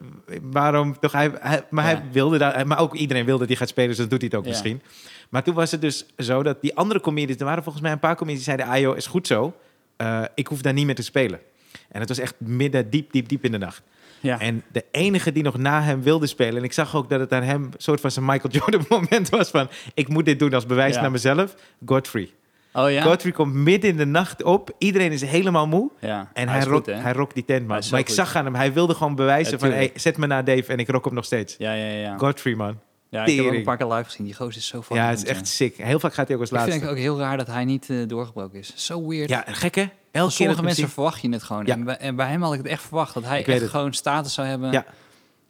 waarom 0.43 0.99
toch? 0.99 1.13
Hij, 1.13 1.31
hij- 1.41 1.65
maar 1.71 1.85
Ja. 1.91 1.91
hij 1.91 2.03
wilde 2.13 2.39
daar, 2.39 2.67
maar 2.67 2.79
ook 2.79 2.95
iedereen 2.95 3.25
wilde 3.25 3.39
dat 3.41 3.49
hij 3.49 3.57
gaat 3.57 3.69
spelen, 3.69 3.89
dus 3.89 3.99
dan 3.99 4.09
doet 4.09 4.21
hij 4.21 4.29
het 4.33 4.39
ook 4.39 4.45
Ja. 4.45 4.51
misschien. 4.51 4.83
Maar 5.31 5.43
toen 5.43 5.55
was 5.55 5.71
het 5.71 5.81
dus 5.81 6.07
zo 6.19 6.43
dat 6.43 6.61
die 6.61 6.77
andere 6.77 7.01
comedians, 7.01 7.41
er 7.41 7.47
waren 7.47 7.63
volgens 7.63 7.83
mij 7.85 7.93
een 7.93 7.99
paar 7.99 8.17
comedians 8.17 8.45
die 8.45 8.55
zeiden, 8.55 8.75
ah 8.77 8.81
joh, 8.83 8.97
is 8.97 9.07
goed 9.07 9.27
zo, 9.27 9.55
Eh, 9.97 10.23
ik 10.35 10.47
hoef 10.47 10.63
daar 10.63 10.73
niet 10.73 10.87
meer 10.87 10.95
te 10.95 11.03
spelen. 11.03 11.41
En 11.89 12.01
het 12.01 12.09
was 12.09 12.19
echt 12.19 12.35
midden, 12.39 12.91
diep, 12.91 13.13
diep, 13.13 13.29
diep 13.29 13.45
in 13.45 13.53
de 13.53 13.59
nacht. 13.59 13.83
Ja. 14.21 14.41
En 14.41 14.63
de 14.73 14.85
enige 14.91 15.33
die 15.33 15.43
nog 15.43 15.57
na 15.57 15.83
hem 15.83 16.03
wilde 16.03 16.27
spelen, 16.27 16.57
en 16.57 16.65
ik 16.65 16.73
zag 16.73 16.97
ook 16.97 17.09
dat 17.11 17.21
het 17.21 17.33
aan 17.33 17.43
hem 17.43 17.63
een 17.63 17.73
soort 17.77 18.01
van 18.01 18.11
zijn 18.11 18.25
Michael 18.25 18.53
Jordan 18.55 18.85
moment 18.99 19.29
was 19.29 19.51
van, 19.51 19.69
ik 19.95 20.09
moet 20.09 20.25
dit 20.25 20.39
doen 20.39 20.55
als 20.55 20.67
bewijs 20.67 20.95
Ja. 20.95 21.01
naar 21.01 21.11
mezelf, 21.11 21.55
Godfrey. 21.87 22.31
oh 22.73 22.91
ja? 22.91 23.03
Godfrey 23.03 23.33
komt 23.33 23.55
midden 23.55 23.91
in 23.91 23.97
de 23.97 24.05
nacht 24.07 24.43
op, 24.43 24.71
iedereen 24.79 25.13
is 25.13 25.23
helemaal 25.23 25.67
moe. 25.67 25.91
ja. 26.01 26.31
En 26.33 26.49
hij, 26.49 26.65
rokt, 26.65 26.87
hij 26.87 27.13
rokt 27.13 27.35
die 27.35 27.45
tent, 27.45 27.67
man. 27.67 27.83
Maar 27.91 28.01
ik 28.01 28.07
goed. 28.07 28.15
zag 28.15 28.37
aan 28.37 28.45
hem, 28.45 28.55
hij 28.55 28.73
wilde 28.73 28.95
gewoon 28.95 29.15
bewijzen 29.15 29.53
Ja, 29.53 29.59
van... 29.59 29.71
Hey, 29.71 29.91
zet 29.95 30.17
me 30.17 30.27
naar 30.27 30.45
Dave 30.45 30.73
en 30.73 30.79
ik 30.79 30.89
rok 30.89 31.05
hem 31.05 31.15
nog 31.15 31.25
steeds. 31.25 31.55
Ja, 31.59 31.73
ja, 31.73 31.87
ja. 31.93 32.17
Godfrey, 32.19 32.55
man. 32.55 32.79
Ja 33.15 33.25
ik 33.25 33.37
heb 33.37 33.47
ook 33.47 33.53
een 33.53 33.63
paar 33.63 33.77
keer 33.77 33.87
live 33.87 34.05
gezien. 34.05 34.27
Die 34.27 34.35
gozer 34.35 34.57
is 34.57 34.67
zo 34.67 34.79
fucking 34.79 34.99
Ja, 34.99 35.09
het 35.09 35.23
is 35.23 35.29
echt 35.29 35.47
sick. 35.47 35.77
Heel 35.77 36.01
vaak 36.01 36.15
gaat 36.15 36.27
hij 36.27 36.37
ook 36.37 36.43
als 36.43 36.51
Ik 36.51 36.57
vind 36.57 36.69
laatste. 36.69 36.89
het 36.89 36.97
ook 36.97 37.03
heel 37.03 37.19
raar 37.19 37.37
dat 37.37 37.47
hij 37.47 37.65
niet 37.65 37.91
eh, 37.91 37.97
doorgebroken 38.07 38.59
is. 38.59 38.73
Zo 38.75 39.09
weird. 39.09 39.29
Ja, 39.29 39.45
gek 39.47 39.75
hè? 39.75 39.87
Elke 40.11 40.33
sommige 40.33 40.63
mensen 40.63 40.89
verwacht 40.89 41.21
je 41.21 41.31
het 41.31 41.43
gewoon. 41.43 41.67
Ja. 41.67 41.73
En, 41.75 41.85
bij, 41.85 41.97
en 41.97 42.17
bij 42.17 42.29
hem 42.29 42.43
had 42.43 42.53
ik 42.53 42.59
het 42.59 42.69
echt 42.69 42.83
verwacht. 42.83 43.15
Dat 43.15 43.25
hij 43.25 43.45
echt 43.45 43.61
het. 43.61 43.71
gewoon 43.71 43.93
status 43.93 44.35
zou 44.35 44.47
hebben. 44.47 44.73
Ja. 44.73 44.85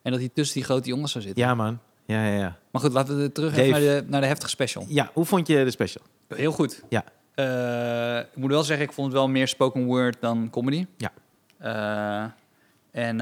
En 0.02 0.10
dat 0.10 0.20
hij 0.20 0.30
tussen 0.34 0.54
die 0.54 0.64
grote 0.64 0.88
jongens 0.88 1.12
zou 1.12 1.24
zitten. 1.24 1.42
Ja, 1.42 1.54
man. 1.54 1.78
Ja, 2.06 2.26
ja, 2.26 2.38
ja. 2.38 2.56
Maar 2.70 2.82
goed, 2.82 2.92
laten 2.92 3.20
we 3.20 3.32
terug 3.32 3.56
naar 3.56 3.80
de, 3.80 4.04
naar 4.06 4.20
de 4.20 4.26
heftige 4.26 4.50
special. 4.50 4.84
Ja, 4.88 5.10
hoe 5.12 5.24
vond 5.24 5.46
je 5.46 5.64
de 5.64 5.70
special? 5.70 6.04
Heel 6.28 6.52
goed. 6.52 6.82
Ja. 6.88 7.04
Eh, 7.34 8.18
ik 8.18 8.36
moet 8.36 8.50
wel 8.50 8.62
zeggen, 8.62 8.86
ik 8.86 8.92
vond 8.92 9.06
het 9.06 9.16
wel 9.16 9.28
meer 9.28 9.48
spoken 9.48 9.84
word 9.84 10.16
dan 10.20 10.50
comedy. 10.50 10.86
Ja. 10.96 11.12
Eh, 11.58 12.30
en 12.90 13.20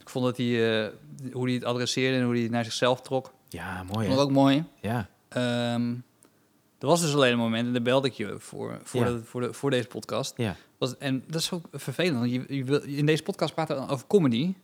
ik 0.00 0.08
vond 0.08 0.24
dat 0.24 0.36
hij, 0.36 0.90
hoe 1.32 1.44
hij 1.44 1.54
het 1.54 1.64
adresseerde 1.64 2.16
en 2.18 2.24
hoe 2.24 2.32
hij 2.32 2.42
het 2.42 2.50
naar 2.50 2.64
zichzelf 2.64 3.00
trok, 3.00 3.32
Ja, 3.48 3.82
mooi 3.82 4.06
vond 4.06 4.18
ik 4.18 4.24
ook 4.24 4.30
mooi. 4.32 4.64
Ja. 4.80 5.08
Ehm, 5.28 5.94
er 6.78 6.86
was 6.86 7.00
dus 7.00 7.14
alleen 7.14 7.32
een 7.32 7.38
moment, 7.38 7.66
en 7.66 7.72
daar 7.72 7.82
belde 7.82 8.08
ik 8.08 8.14
je 8.14 8.34
voor, 8.38 8.80
voor, 8.82 9.00
Ja. 9.04 9.06
de- 9.12 9.24
voor, 9.24 9.40
de, 9.40 9.52
voor 9.52 9.70
deze 9.70 9.86
podcast. 9.88 10.34
Ja. 10.36 10.56
Was, 10.78 10.96
en 10.98 11.24
dat 11.26 11.40
is 11.40 11.50
ook 11.52 11.64
vervelend, 11.72 12.18
want 12.18 12.30
je, 12.32 12.44
je 12.56 12.64
wil, 12.64 12.82
in 12.82 13.06
deze 13.06 13.22
podcast 13.22 13.54
praten 13.54 13.76
we 13.86 13.92
over 13.92 14.06
comedy. 14.06 14.54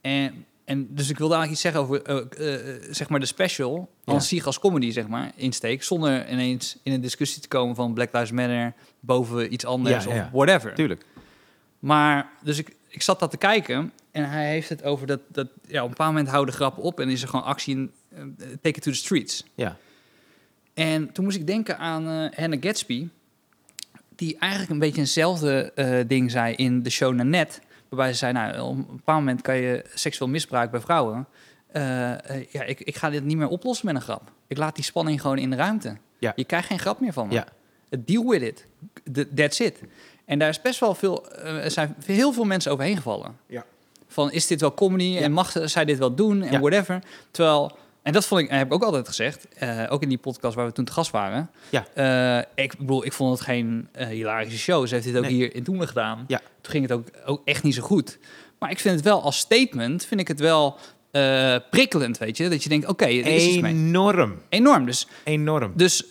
En, 0.00 0.44
en 0.64 0.94
dus 0.94 1.10
ik 1.10 1.18
wilde 1.18 1.34
eigenlijk 1.34 1.50
iets 1.52 1.60
zeggen 1.60 1.80
over, 1.80 2.02
eh, 2.02 2.74
eh, 2.74 2.82
zeg 2.90 3.08
maar, 3.08 3.20
de 3.20 3.26
special, 3.26 3.90
als 4.04 4.28
zich 4.28 4.46
als 4.46 4.58
comedy, 4.58 4.90
zeg 4.90 5.08
maar, 5.08 5.32
insteek. 5.36 5.82
Zonder 5.82 6.30
ineens 6.30 6.78
in 6.82 6.92
een 6.92 7.00
discussie 7.00 7.42
te 7.42 7.48
komen 7.48 7.74
van 7.74 7.94
Black 7.94 8.12
Lives 8.12 8.30
Matter 8.30 8.74
boven 9.00 9.52
iets 9.52 9.64
anders 9.64 10.04
Ja, 10.04 10.10
of 10.10 10.16
ja. 10.16 10.30
whatever. 10.32 10.74
Tuurlijk. 10.74 11.04
Maar, 11.78 12.30
dus 12.42 12.58
ik, 12.58 12.76
ik 12.88 13.02
zat 13.02 13.20
dat 13.20 13.30
te 13.30 13.36
kijken 13.36 13.92
en 14.14 14.30
hij 14.30 14.48
heeft 14.50 14.68
het 14.68 14.82
over 14.84 15.06
dat, 15.06 15.20
dat 15.28 15.48
ja, 15.66 15.78
op 15.78 15.84
een 15.84 15.90
bepaald 15.90 16.10
moment 16.12 16.28
houden 16.28 16.54
grappen 16.54 16.82
op 16.82 17.00
en 17.00 17.08
is 17.08 17.22
er 17.22 17.28
gewoon 17.28 17.44
actie 17.44 17.74
in, 17.76 17.90
eh, 18.08 18.18
take 18.38 18.76
it 18.76 18.82
to 18.82 18.90
the 18.90 18.96
streets. 18.96 19.44
Ja. 19.54 19.76
En 20.74 21.12
toen 21.12 21.24
moest 21.24 21.36
ik 21.36 21.46
denken 21.46 21.78
aan 21.78 22.08
eh 22.08 22.38
Hannah 22.38 22.62
Gatsby, 22.62 23.08
die 24.16 24.38
eigenlijk 24.38 24.72
een 24.72 24.78
beetje 24.78 25.00
eenzelfde 25.00 25.72
eh, 25.74 25.98
ding 26.06 26.30
zei 26.30 26.54
in 26.54 26.82
de 26.82 26.90
show 26.90 27.14
Nanette. 27.14 27.60
Waarbij 27.88 28.12
ze 28.12 28.18
zei, 28.18 28.32
nou, 28.32 28.60
op 28.60 28.76
een 28.76 28.86
bepaald 28.96 29.18
moment 29.18 29.40
kan 29.42 29.56
je 29.56 29.84
seksueel 29.94 30.30
misbruik 30.30 30.70
bij 30.70 30.80
vrouwen. 30.80 31.26
ja, 31.72 32.62
ik, 32.66 32.80
ik 32.80 32.96
ga 32.96 33.10
dit 33.10 33.24
niet 33.24 33.36
meer 33.36 33.48
oplossen 33.48 33.86
met 33.86 33.94
een 33.94 34.00
grap. 34.02 34.32
Ik 34.46 34.56
laat 34.56 34.74
die 34.74 34.84
spanning 34.84 35.20
gewoon 35.20 35.38
in 35.38 35.50
de 35.50 35.56
ruimte. 35.56 35.96
Ja. 36.18 36.32
Je 36.36 36.44
krijgt 36.44 36.66
geen 36.66 36.78
grap 36.78 37.00
meer 37.00 37.12
van 37.12 37.28
me. 37.28 37.34
Ja. 37.34 37.46
Deal 37.98 38.28
with 38.28 38.42
it. 38.42 38.66
Th- 39.12 39.36
That's 39.36 39.60
it. 39.60 39.80
En 40.24 40.38
daar 40.38 40.48
is 40.48 40.60
best 40.60 40.80
wel 40.80 40.94
veel, 40.94 41.32
er 41.38 41.70
zijn 41.70 41.94
heel 42.04 42.32
veel 42.32 42.44
mensen 42.44 42.72
overheen 42.72 42.96
gevallen. 42.96 43.36
Ja. 43.46 43.64
Van, 44.14 44.32
is 44.32 44.46
dit 44.46 44.60
wel 44.60 44.74
comedy 44.74 45.16
en 45.18 45.32
mag 45.32 45.52
zij 45.64 45.84
dit 45.84 45.98
wel 45.98 46.14
doen 46.14 46.42
en 46.42 46.52
Ja. 46.52 46.60
whatever. 46.60 47.02
Terwijl, 47.30 47.76
en 48.02 48.12
dat 48.12 48.26
vond 48.26 48.40
ik, 48.40 48.50
heb 48.50 48.66
ik 48.66 48.72
ook 48.72 48.82
altijd 48.82 49.08
gezegd, 49.08 49.48
eh, 49.54 49.82
ook 49.88 50.02
in 50.02 50.08
die 50.08 50.18
podcast 50.18 50.54
waar 50.54 50.66
we 50.66 50.72
toen 50.72 50.84
te 50.84 50.92
gast 50.92 51.10
waren. 51.10 51.50
Ja. 51.70 51.86
Eh, 51.94 52.64
ik 52.64 52.78
bedoel, 52.78 53.04
ik 53.04 53.12
vond 53.12 53.30
het 53.32 53.40
geen 53.40 53.88
eh, 53.92 54.06
hilarische 54.06 54.58
show. 54.58 54.86
Ze 54.86 54.94
heeft 54.94 55.06
dit 55.06 55.16
ook 55.16 55.22
Nee. 55.22 55.32
hier 55.32 55.54
in 55.54 55.62
Toemelen 55.62 55.88
gedaan. 55.88 56.24
Ja. 56.26 56.38
Toen 56.60 56.72
ging 56.72 56.88
het 56.88 56.92
ook, 56.92 57.06
ook 57.24 57.40
echt 57.44 57.62
niet 57.62 57.74
zo 57.74 57.82
goed. 57.82 58.18
Maar 58.58 58.70
ik 58.70 58.78
vind 58.80 58.94
het 58.94 59.04
wel 59.04 59.22
als 59.22 59.38
statement, 59.38 60.04
vind 60.04 60.20
ik 60.20 60.28
het 60.28 60.40
wel 60.40 60.76
prikkelend, 61.70 62.18
weet 62.18 62.36
je. 62.36 62.48
Dat 62.48 62.62
je 62.62 62.68
denkt, 62.68 62.86
oké, 62.86 63.04
er 63.04 63.26
is 63.26 63.44
iets 63.46 63.60
mee. 63.60 63.72
Enorm. 63.72 64.38
Enorm. 64.48 64.86
Dus 64.86 65.08
Enorm. 65.24 65.72
dus, 65.76 66.04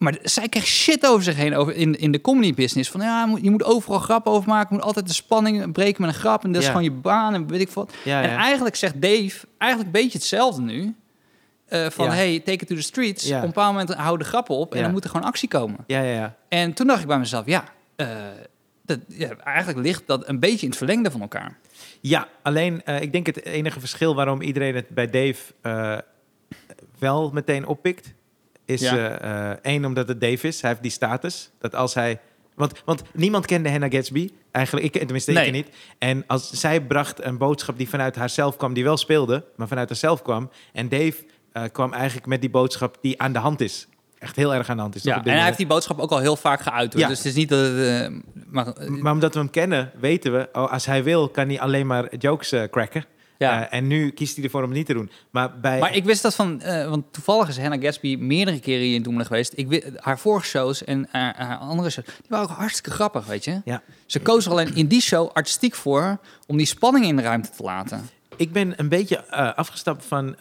maar 0.00 0.18
zij 0.22 0.48
krijgt 0.48 0.68
shit 0.68 1.06
over 1.06 1.22
zich 1.22 1.36
heen 1.36 1.54
over 1.54 1.74
in, 1.74 1.98
in 1.98 2.12
de 2.12 2.20
comedy 2.20 2.54
business. 2.54 2.90
Van 2.90 3.00
ja, 3.00 3.28
je 3.42 3.50
moet- 3.50 3.64
overal 3.64 3.98
grappen 3.98 4.32
over 4.32 4.48
maken. 4.48 4.66
Je 4.68 4.74
moet 4.74 4.84
altijd 4.84 5.06
de 5.06 5.12
spanning 5.14 5.72
breken 5.72 6.02
met 6.02 6.14
een 6.14 6.20
grap. 6.20 6.44
En 6.44 6.52
dat 6.52 6.62
is 6.62 6.66
gewoon 6.68 6.94
je 6.94 7.00
baan 7.00 7.34
en 7.34 7.46
weet 7.46 7.60
ik 7.60 7.68
wat. 7.70 7.92
En 8.22 8.30
eigenlijk 8.36 8.76
zegt 8.76 9.02
Dave 9.02 9.46
eigenlijk 9.58 9.94
een 9.94 10.02
beetje 10.02 10.18
hetzelfde 10.18 10.62
nu. 10.62 10.94
Eh, 11.66 11.86
van 11.90 12.04
hey, 12.16 12.38
take 12.38 12.58
it 12.62 12.66
to 12.66 12.74
the 12.74 12.82
streets. 12.82 13.24
Op 13.36 13.42
een 13.42 13.48
bepaald 13.48 13.72
moment 13.72 13.94
houden 13.94 14.18
de 14.26 14.32
grappen 14.32 14.54
op. 14.56 14.70
En 14.74 14.76
dan 14.82 14.90
moet 14.92 15.04
er 15.04 15.10
gewoon 15.10 15.26
actie 15.26 15.48
komen. 15.48 15.78
Ja, 15.86 16.00
ja, 16.02 16.12
ja. 16.14 16.36
En 16.48 16.72
toen 16.72 16.86
dacht 16.86 17.00
ik 17.00 17.06
bij 17.06 17.18
mezelf, 17.18 17.46
ja, 17.46 17.64
eh, 17.96 18.08
dat, 18.84 18.98
ja, 19.08 19.28
eigenlijk 19.44 19.78
ligt 19.78 20.02
dat 20.06 20.28
een 20.28 20.40
beetje 20.40 20.62
in 20.62 20.68
het 20.68 20.76
verlengde 20.76 21.10
van 21.10 21.20
elkaar. 21.20 21.58
Ja, 22.00 22.28
alleen 22.42 22.84
eh, 22.84 23.00
ik 23.00 23.12
denk 23.12 23.26
het 23.26 23.44
enige 23.44 23.80
verschil 23.80 24.14
waarom 24.14 24.40
iedereen 24.40 24.74
het 24.74 24.88
bij 24.88 25.10
Dave 25.10 25.42
wel 26.98 27.30
meteen 27.32 27.66
oppikt, 27.66 28.12
is 28.70 28.80
Ja. 28.80 28.96
eh, 29.18 29.50
eh, 29.50 29.56
één 29.62 29.84
omdat 29.84 30.08
het 30.08 30.20
Dave 30.20 30.46
is. 30.46 30.60
Hij 30.60 30.70
heeft 30.70 30.82
die 30.82 30.90
status. 30.90 31.50
Dat 31.58 31.74
als 31.74 31.94
hij. 31.94 32.20
Want, 32.54 32.72
want 32.84 33.02
niemand 33.12 33.46
kende 33.46 33.70
Hannah 33.70 33.92
Gatsby. 33.92 34.30
Eigenlijk, 34.50 34.86
ik, 34.94 35.00
tenminste, 35.02 35.32
Nee. 35.32 35.46
ik 35.46 35.52
niet. 35.52 35.68
En 35.98 36.24
als 36.26 36.50
zij 36.50 36.80
bracht 36.80 37.24
een 37.24 37.38
boodschap 37.38 37.78
die 37.78 37.88
vanuit 37.88 38.16
haarzelf 38.16 38.56
kwam, 38.56 38.72
die 38.74 38.84
wel 38.84 38.96
speelde, 38.96 39.44
maar 39.56 39.68
vanuit 39.68 39.88
haarzelf 39.88 40.22
kwam. 40.22 40.50
En 40.72 40.88
Dave 40.88 41.14
eh, 41.52 41.62
kwam 41.72 41.92
eigenlijk 41.92 42.26
met 42.26 42.40
die 42.40 42.50
boodschap 42.50 42.98
die 43.00 43.20
aan 43.22 43.32
de 43.32 43.38
hand 43.38 43.60
is. 43.60 43.88
Echt 44.18 44.36
heel 44.36 44.54
erg 44.54 44.68
aan 44.68 44.76
de 44.76 44.82
hand 44.82 44.94
is. 44.94 45.02
Ja, 45.02 45.24
en 45.24 45.32
hij 45.32 45.44
heeft 45.44 45.56
die 45.56 45.66
boodschap 45.66 45.98
ook 45.98 46.10
al 46.10 46.18
heel 46.18 46.36
vaak 46.36 46.60
geuit. 46.60 46.92
Hoor. 46.92 47.02
Ja. 47.02 47.08
Dus 47.08 47.16
het 47.18 47.26
is 47.26 47.34
niet 47.34 47.48
dat 47.48 47.58
het... 47.58 48.12
maar, 48.50 48.74
Maar 48.88 49.12
omdat 49.12 49.34
we 49.34 49.40
hem 49.40 49.50
kennen, 49.50 49.90
weten 50.00 50.32
we, 50.32 50.48
oh, 50.52 50.72
als 50.72 50.86
hij 50.86 51.04
wil, 51.04 51.28
kan 51.28 51.48
hij 51.48 51.60
alleen 51.60 51.86
maar 51.86 52.16
jokes 52.16 52.52
eh, 52.52 52.62
cracken. 52.70 53.04
Ja. 53.46 53.68
Eh, 53.70 53.78
en 53.78 53.86
nu 53.86 54.10
kiest 54.10 54.34
hij 54.34 54.44
ervoor 54.44 54.62
om 54.62 54.68
het 54.68 54.76
niet 54.76 54.86
te 54.86 54.92
doen. 54.92 55.10
Maar 55.30 55.60
bij... 55.60 55.78
Maar 55.80 55.94
ik 55.94 56.04
wist 56.04 56.22
dat 56.22 56.34
van, 56.34 56.60
eh, 56.60 56.88
want 56.88 57.04
toevallig 57.12 57.48
is 57.48 57.58
Hannah 57.58 57.82
Gatsby 57.82 58.16
meerdere 58.16 58.60
keren 58.60 58.84
hier 58.84 58.94
in 58.94 59.02
Doemelen 59.02 59.26
geweest. 59.26 59.52
Ik, 59.56 59.68
wi- 59.68 59.84
haar 59.96 60.18
vorige 60.18 60.46
shows 60.46 60.84
en 60.84 61.08
haar, 61.10 61.34
haar 61.36 61.56
andere 61.56 61.90
shows, 61.90 62.06
die 62.06 62.14
waren 62.28 62.48
ook 62.50 62.56
hartstikke 62.56 62.90
grappig, 62.90 63.26
weet 63.26 63.44
je. 63.44 63.60
Ja. 63.64 63.82
Ze 64.06 64.20
koos 64.20 64.44
er 64.44 64.50
alleen 64.50 64.74
in 64.74 64.86
die 64.86 65.00
show 65.00 65.30
artistiek 65.32 65.74
voor 65.74 66.18
om 66.46 66.56
die 66.56 66.66
spanning 66.66 67.04
in 67.04 67.16
de 67.16 67.22
ruimte 67.22 67.50
te 67.56 67.62
laten. 67.62 68.08
Ik 68.36 68.52
ben 68.52 68.72
een 68.76 68.88
beetje 68.88 69.16
eh, 69.16 69.54
afgestapt 69.54 70.04
van 70.04 70.36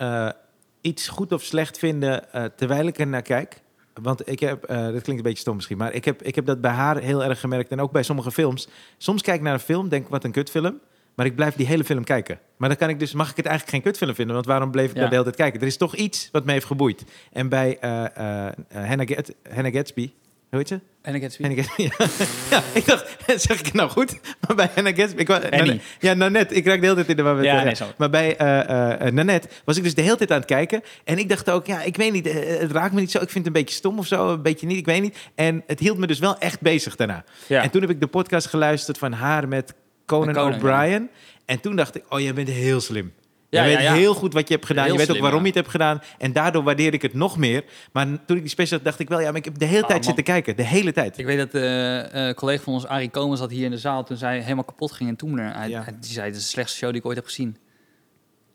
iets 0.82 1.08
goed 1.08 1.32
of 1.32 1.44
slecht 1.44 1.78
vinden 1.78 2.24
terwijl 2.56 2.88
ik 2.88 3.00
er 3.00 3.08
naar 3.08 3.22
kijk. 3.22 3.62
Want 4.02 4.30
ik 4.30 4.40
heb, 4.40 4.68
dat 4.68 4.92
klinkt 4.92 5.08
een 5.08 5.22
beetje 5.22 5.38
stom 5.38 5.56
misschien, 5.56 5.78
maar 5.78 5.94
ik 5.94 6.06
heb, 6.06 6.22
ik 6.22 6.36
heb 6.36 6.46
dat 6.46 6.62
bij 6.62 6.72
haar 6.72 6.98
heel 6.98 7.24
erg 7.24 7.40
gemerkt. 7.40 7.72
En 7.72 7.82
ook 7.82 7.92
bij 7.92 8.04
sommige 8.04 8.32
films. 8.32 8.68
Soms 8.98 9.22
kijk 9.22 9.38
ik 9.38 9.44
naar 9.44 9.54
een 9.54 9.60
film, 9.60 9.90
denk 9.90 10.08
wat 10.10 10.24
een 10.24 10.32
kutfilm. 10.32 10.80
Maar 11.20 11.28
ik 11.28 11.36
blijf 11.36 11.56
die 11.56 11.66
hele 11.66 11.84
film 11.84 12.04
kijken. 12.04 12.40
Maar 12.58 12.70
dan 12.70 12.78
kan 12.78 12.90
ik 12.90 13.00
dus, 13.00 13.14
mag 13.14 13.30
ik 13.30 13.36
het 13.38 13.46
eigenlijk 13.46 13.76
geen 13.76 13.86
kutfilm 13.86 14.16
vinden? 14.16 14.34
Want 14.36 14.48
waarom 14.48 14.72
bleef 14.72 14.90
ik 14.90 14.94
Ja. 14.96 15.00
daar 15.00 15.10
de 15.10 15.16
hele 15.16 15.24
tijd 15.24 15.36
kijken? 15.36 15.62
Er 15.62 15.68
is 15.68 15.78
toch 15.78 15.96
iets 15.96 16.30
wat 16.32 16.46
me 16.46 16.52
heeft 16.52 16.66
geboeid. 16.66 17.04
En 17.32 17.50
bij 17.50 17.78
eh, 17.80 18.06
eh, 18.48 18.54
Hannah, 18.74 19.08
Gat- 19.08 19.34
Hannah 19.54 19.74
Gatsby, 19.74 20.12
hoe 20.50 20.58
heet 20.60 20.68
ze? 20.68 20.80
Hannah 21.02 21.22
Gatsby. 21.22 21.44
Hannah 21.44 21.64
Gatsby, 21.66 21.82
ja. 21.84 21.92
ja, 22.58 22.64
ik 22.74 22.86
dacht, 22.86 23.16
zeg 23.48 23.60
ik 23.60 23.66
het 23.66 23.74
nou 23.74 23.90
goed? 23.90 24.20
Maar 24.48 24.56
bij 24.56 24.70
Hannah 24.76 24.96
Gatsby... 24.96 25.22
Ik, 25.22 25.28
nou, 25.28 25.80
ja, 26.00 26.14
net. 26.14 26.56
Ik 26.56 26.66
raak 26.66 26.80
de 26.80 26.84
hele 26.84 26.96
tijd 26.96 27.10
in 27.10 27.16
de 27.16 27.22
war 27.22 27.36
met... 27.36 27.46
Ja, 27.46 27.64
nee, 27.64 27.76
maar 27.98 28.10
bij 28.10 28.38
eh 28.38 29.12
Nanette 29.12 29.48
was 29.66 29.78
ik 29.78 29.84
dus 29.84 29.96
de 29.96 30.02
hele 30.02 30.16
tijd 30.18 30.32
aan 30.32 30.38
het 30.38 30.46
kijken. 30.48 30.82
En 31.04 31.18
ik 31.18 31.30
dacht 31.30 31.50
ook, 31.50 31.66
ja, 31.66 31.82
ik 31.82 31.96
weet 31.98 32.12
niet, 32.12 32.32
het 32.60 32.72
raakt 32.72 32.94
me 32.94 33.00
niet 33.00 33.12
zo. 33.12 33.18
Ik 33.18 33.30
vind 33.30 33.46
het 33.46 33.56
een 33.56 33.62
beetje 33.62 33.76
stom 33.76 33.98
of 34.00 34.08
zo, 34.08 34.30
een 34.34 34.42
beetje 34.42 34.68
niet, 34.68 34.78
ik 34.78 34.86
weet 34.86 35.02
niet. 35.02 35.18
En 35.36 35.64
het 35.68 35.80
hield 35.80 35.98
me 35.98 36.08
dus 36.08 36.20
wel 36.20 36.38
echt 36.38 36.62
bezig 36.62 36.96
daarna. 36.96 37.24
Ja. 37.48 37.64
En 37.64 37.70
toen 37.70 37.82
heb 37.82 37.90
ik 37.90 38.00
de 38.00 38.08
podcast 38.08 38.48
geluisterd 38.48 38.98
van 38.98 39.12
haar 39.12 39.48
met 39.48 39.74
Conan, 40.10 40.54
O'Brien. 40.54 41.10
En 41.46 41.60
toen 41.60 41.76
dacht 41.76 41.96
ik, 41.96 42.04
oh, 42.10 42.20
jij 42.20 42.34
bent 42.34 42.48
heel 42.50 42.82
slim. 42.82 43.14
Ja, 43.50 43.64
je 43.64 43.70
ja, 43.70 43.76
weet 43.78 43.86
ja. 43.86 43.94
heel 43.94 44.14
goed 44.14 44.34
wat 44.34 44.48
je 44.48 44.54
hebt 44.54 44.66
gedaan. 44.66 44.84
Heel 44.84 44.92
je 44.92 44.98
weet 44.98 45.08
slim, 45.08 45.18
ook 45.18 45.24
waarom 45.24 45.42
je 45.42 45.48
het 45.48 45.56
hebt 45.58 45.70
gedaan. 45.70 46.02
En 46.18 46.34
daardoor 46.34 46.64
waardeer 46.64 46.94
ik 46.94 47.02
het 47.02 47.14
nog 47.14 47.38
meer. 47.38 47.64
Maar 47.92 48.06
toen 48.26 48.36
ik 48.36 48.42
die 48.42 48.50
special 48.52 48.78
had, 48.78 48.86
dacht 48.88 49.00
ik 49.00 49.10
wel, 49.10 49.20
ja, 49.20 49.28
maar 49.28 49.36
ik 49.38 49.46
heb 49.46 49.58
de 49.60 49.66
hele 49.66 49.82
Ah, 49.82 49.88
tijd 49.88 49.94
man. 49.98 50.04
zitten 50.08 50.24
kijken. 50.24 50.56
De 50.56 50.64
hele 50.64 50.92
tijd. 50.92 51.18
Ik 51.18 51.26
weet 51.26 51.38
dat 51.38 51.62
eh 51.62 52.26
een 52.28 52.34
collega 52.34 52.64
van 52.64 52.74
ons, 52.74 52.86
Arie 52.88 53.10
Komen, 53.10 53.38
zat 53.38 53.52
hier 53.52 53.66
in 53.66 53.72
de 53.72 53.78
zaal 53.78 54.04
toen 54.04 54.18
zij 54.18 54.40
helemaal 54.40 54.64
kapot 54.64 54.92
ging 54.92 55.10
in 55.10 55.16
Toemler. 55.16 55.54
Hij, 55.56 55.70
Ja. 55.70 55.84
hij- 55.84 55.96
die 56.00 56.12
zei, 56.12 56.26
het 56.28 56.36
is 56.36 56.42
de 56.42 56.48
slechtste 56.50 56.78
show 56.78 56.90
die 56.90 57.00
ik 57.00 57.06
ooit 57.06 57.16
heb 57.16 57.26
gezien. 57.26 57.58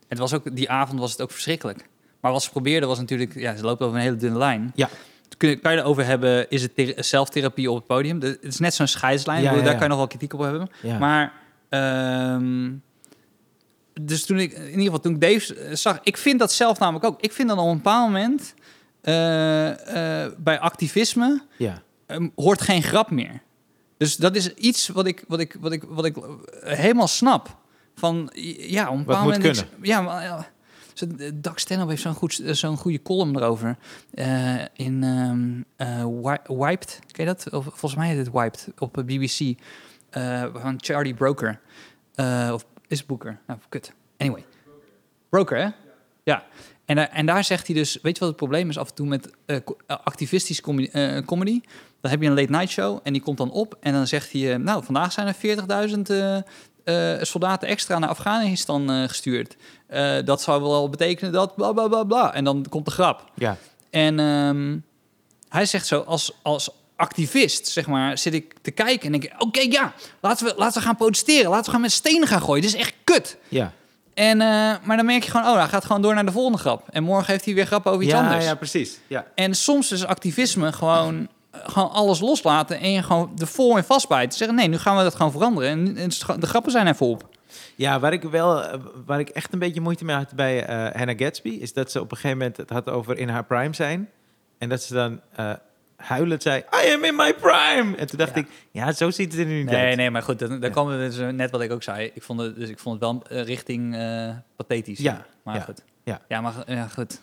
Het 0.08 0.18
was 0.18 0.34
ook, 0.34 0.56
die 0.56 0.70
avond 0.70 1.00
was 1.00 1.10
het 1.12 1.22
ook 1.22 1.30
verschrikkelijk. 1.30 1.88
Maar 2.20 2.32
wat 2.32 2.42
ze 2.42 2.50
probeerde 2.50 2.86
was 2.86 2.98
natuurlijk, 2.98 3.34
ja, 3.34 3.56
ze 3.56 3.64
loopt 3.64 3.82
over 3.82 3.96
een 3.96 4.02
hele 4.02 4.16
dunne 4.16 4.38
lijn. 4.38 4.72
Ja. 4.74 4.88
Kun 5.36 5.48
je, 5.48 5.56
kan 5.56 5.72
je 5.72 5.78
erover 5.78 6.04
hebben, 6.04 6.50
is 6.50 6.62
het 6.62 6.74
thera- 6.74 7.02
zelftherapie 7.02 7.70
op 7.70 7.76
het 7.76 7.86
podium? 7.86 8.18
De- 8.18 8.26
Het 8.26 8.44
is 8.52 8.58
net 8.58 8.74
zo'n 8.74 8.86
scheidslijn, 8.86 9.42
bedoel, 9.42 9.62
daar 9.62 9.72
kan 9.72 9.82
je 9.82 9.88
nog 9.88 9.96
wel 9.96 10.06
kritiek 10.06 10.32
op 10.34 10.40
hebben. 10.40 10.68
Maar, 10.98 11.32
ehm, 11.74 12.72
dus 14.00 14.24
toen 14.26 14.38
ik, 14.38 14.52
in 14.52 14.64
ieder 14.68 14.84
geval, 14.84 15.00
toen 15.00 15.14
ik 15.14 15.20
Dave 15.20 15.76
zag, 15.76 16.00
ik 16.02 16.16
vind 16.16 16.38
dat 16.38 16.52
zelf 16.52 16.78
namelijk 16.78 17.04
ook. 17.04 17.20
Ik 17.20 17.32
vind 17.32 17.48
dat 17.48 17.58
op 17.58 17.66
een 17.66 17.76
bepaald 17.76 18.06
moment 18.12 18.54
eh, 19.00 20.24
eh, 20.24 20.32
bij 20.38 20.58
activisme 20.58 21.42
ja. 21.56 21.82
ehm, 22.06 22.28
hoort 22.34 22.60
geen 22.60 22.82
grap 22.82 23.10
meer. 23.10 23.42
Dus 23.96 24.16
dat 24.16 24.36
is 24.36 24.54
iets 24.54 24.88
wat 24.88 25.06
ik, 25.06 25.24
wat 25.28 25.40
ik, 25.40 25.56
wat 25.60 25.72
ik, 25.72 25.82
wat 25.88 26.04
ik 26.04 26.16
helemaal 26.60 27.08
snap. 27.08 27.56
Van 27.94 28.30
ja, 28.56 28.88
op 28.88 28.92
een 28.92 29.04
bepaald 29.04 29.24
moment. 29.24 29.64
Ja, 29.82 30.00
maar 30.00 30.22
ja. 30.22 30.52
Doug 31.34 31.60
Stanhope 31.60 31.90
heeft 31.90 32.02
zo'n 32.02 32.14
goed, 32.14 32.40
zo'n 32.44 32.76
goede 32.76 33.02
column 33.02 33.36
erover. 33.36 33.76
Eh, 34.14 34.54
in 34.72 35.00
Wi- 36.22 36.54
Wiped, 36.56 36.98
ken 37.10 37.24
je 37.24 37.34
dat? 37.34 37.50
Of, 37.52 37.64
volgens 37.64 37.94
mij 37.94 38.08
heet 38.08 38.18
het 38.18 38.30
Wiped 38.32 38.68
op 38.78 39.02
BBC. 39.06 39.58
Eh, 40.14 40.44
van 40.54 40.74
Charlie 40.76 41.14
Broker. 41.14 41.60
Eh, 42.14 42.50
of 42.52 42.64
is 42.88 42.98
het 42.98 43.06
Booker? 43.06 43.38
Nou, 43.46 43.58
kut. 43.68 43.92
Anyway. 44.18 44.44
Broker, 45.28 45.58
hè? 45.58 45.68
Ja. 46.22 46.44
En, 46.84 46.96
daar- 46.96 47.08
en 47.08 47.26
daar 47.26 47.44
zegt 47.44 47.66
hij 47.66 47.76
dus, 47.76 47.98
weet 48.02 48.12
je 48.14 48.18
wat 48.20 48.28
het 48.28 48.36
probleem 48.38 48.68
is 48.68 48.78
af 48.78 48.88
en 48.88 48.94
toe 48.94 49.06
met 49.06 49.30
eh, 49.46 49.56
eh, 49.56 49.62
activistische 50.04 50.62
comedy, 50.62 50.88
eh? 50.92 51.22
Dan 52.00 52.10
heb 52.10 52.20
je 52.22 52.28
een 52.28 52.34
late 52.34 52.50
night 52.50 52.68
show 52.70 53.00
en 53.02 53.12
die 53.12 53.22
komt 53.22 53.38
dan 53.38 53.50
op 53.50 53.76
en 53.80 53.92
dan 53.92 54.06
zegt 54.06 54.32
hij, 54.32 54.52
eh, 54.52 54.58
nou, 54.58 54.84
vandaag 54.84 55.12
zijn 55.12 55.26
er 55.26 55.34
40.000 55.34 56.10
eh, 56.10 56.36
eh, 57.16 57.22
soldaten 57.22 57.68
extra 57.68 57.98
naar 57.98 58.08
Afghanistan 58.08 58.90
eh, 58.90 59.02
gestuurd. 59.08 59.56
Eh, 59.86 60.16
dat 60.24 60.42
zou 60.42 60.62
wel 60.62 60.88
betekenen 60.88 61.32
dat 61.32 61.54
bla 61.56 61.72
bla 61.72 61.88
bla 61.88 62.04
bla. 62.04 62.34
En 62.34 62.44
dan 62.44 62.66
komt 62.68 62.84
de 62.84 62.90
grap. 62.90 63.30
Ja. 63.34 63.56
En 63.90 64.18
ehm, 64.18 64.78
hij 65.48 65.66
zegt 65.66 65.86
zo, 65.86 66.00
als, 66.00 66.38
als 66.42 66.70
activist, 66.96 67.68
zeg 67.68 67.86
maar, 67.86 68.18
zit 68.18 68.34
ik 68.34 68.54
te 68.62 68.70
kijken 68.70 69.06
en 69.06 69.12
denk 69.12 69.24
ik, 69.24 69.42
oké, 69.42 69.60
ja, 69.60 69.92
laten 70.20 70.46
we, 70.46 70.54
laten 70.56 70.80
we 70.80 70.86
gaan 70.86 70.96
protesteren. 70.96 71.50
Laten 71.50 71.64
we 71.64 71.70
gaan 71.70 71.80
met 71.80 71.92
stenen 71.92 72.28
gaan 72.28 72.42
gooien. 72.42 72.62
Dit 72.62 72.74
is 72.74 72.80
echt 72.80 72.94
kut. 73.04 73.36
Ja. 73.48 73.72
En, 74.14 74.40
eh, 74.40 74.74
maar 74.82 74.96
dan 74.96 75.06
merk 75.06 75.22
je 75.22 75.30
gewoon, 75.30 75.46
oh, 75.46 75.56
hij 75.56 75.68
gaat 75.68 75.84
gewoon 75.84 76.02
door 76.02 76.14
naar 76.14 76.26
de 76.26 76.32
volgende 76.32 76.58
grap. 76.58 76.88
En 76.90 77.02
morgen 77.02 77.32
heeft 77.32 77.44
hij 77.44 77.54
weer 77.54 77.66
grap 77.66 77.86
over 77.86 78.02
iets 78.02 78.12
ja, 78.12 78.22
anders. 78.22 78.44
ja, 78.44 78.54
precies. 78.54 78.98
Ja. 79.06 79.26
En 79.34 79.54
soms 79.54 79.92
is 79.92 80.04
activisme 80.04 80.72
gewoon, 80.72 81.28
eh, 81.50 81.60
gewoon 81.64 81.90
alles 81.90 82.20
loslaten 82.20 82.80
en 82.80 82.90
je 82.90 83.02
gewoon 83.02 83.32
er 83.38 83.46
vol 83.46 83.76
in 83.76 83.84
vastbijten. 83.84 84.38
Zeggen, 84.38 84.56
nee, 84.56 84.68
nu 84.68 84.78
gaan 84.78 84.96
we 84.96 85.02
dat 85.02 85.14
gewoon 85.14 85.32
veranderen. 85.32 85.70
En, 85.70 85.96
en 85.96 86.08
de 86.40 86.46
grappen 86.46 86.72
zijn 86.72 86.86
even 86.86 87.06
op. 87.06 87.28
Ja, 87.74 88.00
waar 88.00 88.12
ik 88.12 88.22
wel, 88.22 88.64
eh, 88.64 88.80
waar 89.06 89.20
ik 89.20 89.28
echt 89.28 89.52
een 89.52 89.58
beetje 89.58 89.80
moeite 89.80 90.04
mee 90.04 90.16
had 90.16 90.32
bij 90.34 90.66
eh 90.66 90.96
Hannah 90.96 91.18
Gatsby, 91.18 91.48
is 91.48 91.72
dat 91.72 91.90
ze 91.90 92.00
op 92.00 92.10
een 92.10 92.16
gegeven 92.16 92.38
moment 92.38 92.56
het 92.56 92.70
had 92.70 92.90
over 92.90 93.18
in 93.18 93.28
haar 93.28 93.44
prime 93.44 93.74
zijn. 93.74 94.10
En 94.58 94.68
dat 94.68 94.82
ze 94.82 94.94
dan 94.94 95.20
huilend 96.04 96.42
zei, 96.42 96.58
I 96.84 96.92
am 96.92 97.04
in 97.04 97.16
my 97.16 97.34
prime. 97.34 97.96
En 97.96 98.06
toen 98.06 98.18
dacht 98.18 98.34
Ja. 98.34 98.40
ik, 98.40 98.46
ja, 98.70 98.92
zo 98.92 99.10
ziet 99.10 99.32
het 99.32 99.40
er 99.40 99.46
nu 99.46 99.56
niet 99.58 99.70
Nee, 99.70 99.86
uit. 99.86 99.96
nee, 99.96 100.10
maar 100.10 100.22
goed, 100.22 100.38
dan, 100.38 100.60
dan 100.60 100.70
komen 100.70 100.98
we 100.98 101.04
dus 101.08 101.32
net 101.34 101.50
wat 101.50 101.60
ik 101.60 101.72
ook 101.72 101.82
zei. 101.82 102.10
Ik 102.14 102.22
vond 102.22 102.40
het, 102.40 102.56
dus 102.56 102.68
ik 102.68 102.78
vond 102.78 103.00
het 103.00 103.10
wel 103.10 103.22
eh, 103.38 103.44
richting 103.46 103.94
eh, 103.96 104.28
pathetisch. 104.56 104.98
Ja, 104.98 105.26
maar 105.42 105.60
goed. 105.60 105.82
ja. 106.04 106.20
ja, 106.28 106.40
maar 106.40 106.52
ja, 106.66 106.86
goed. 106.88 107.20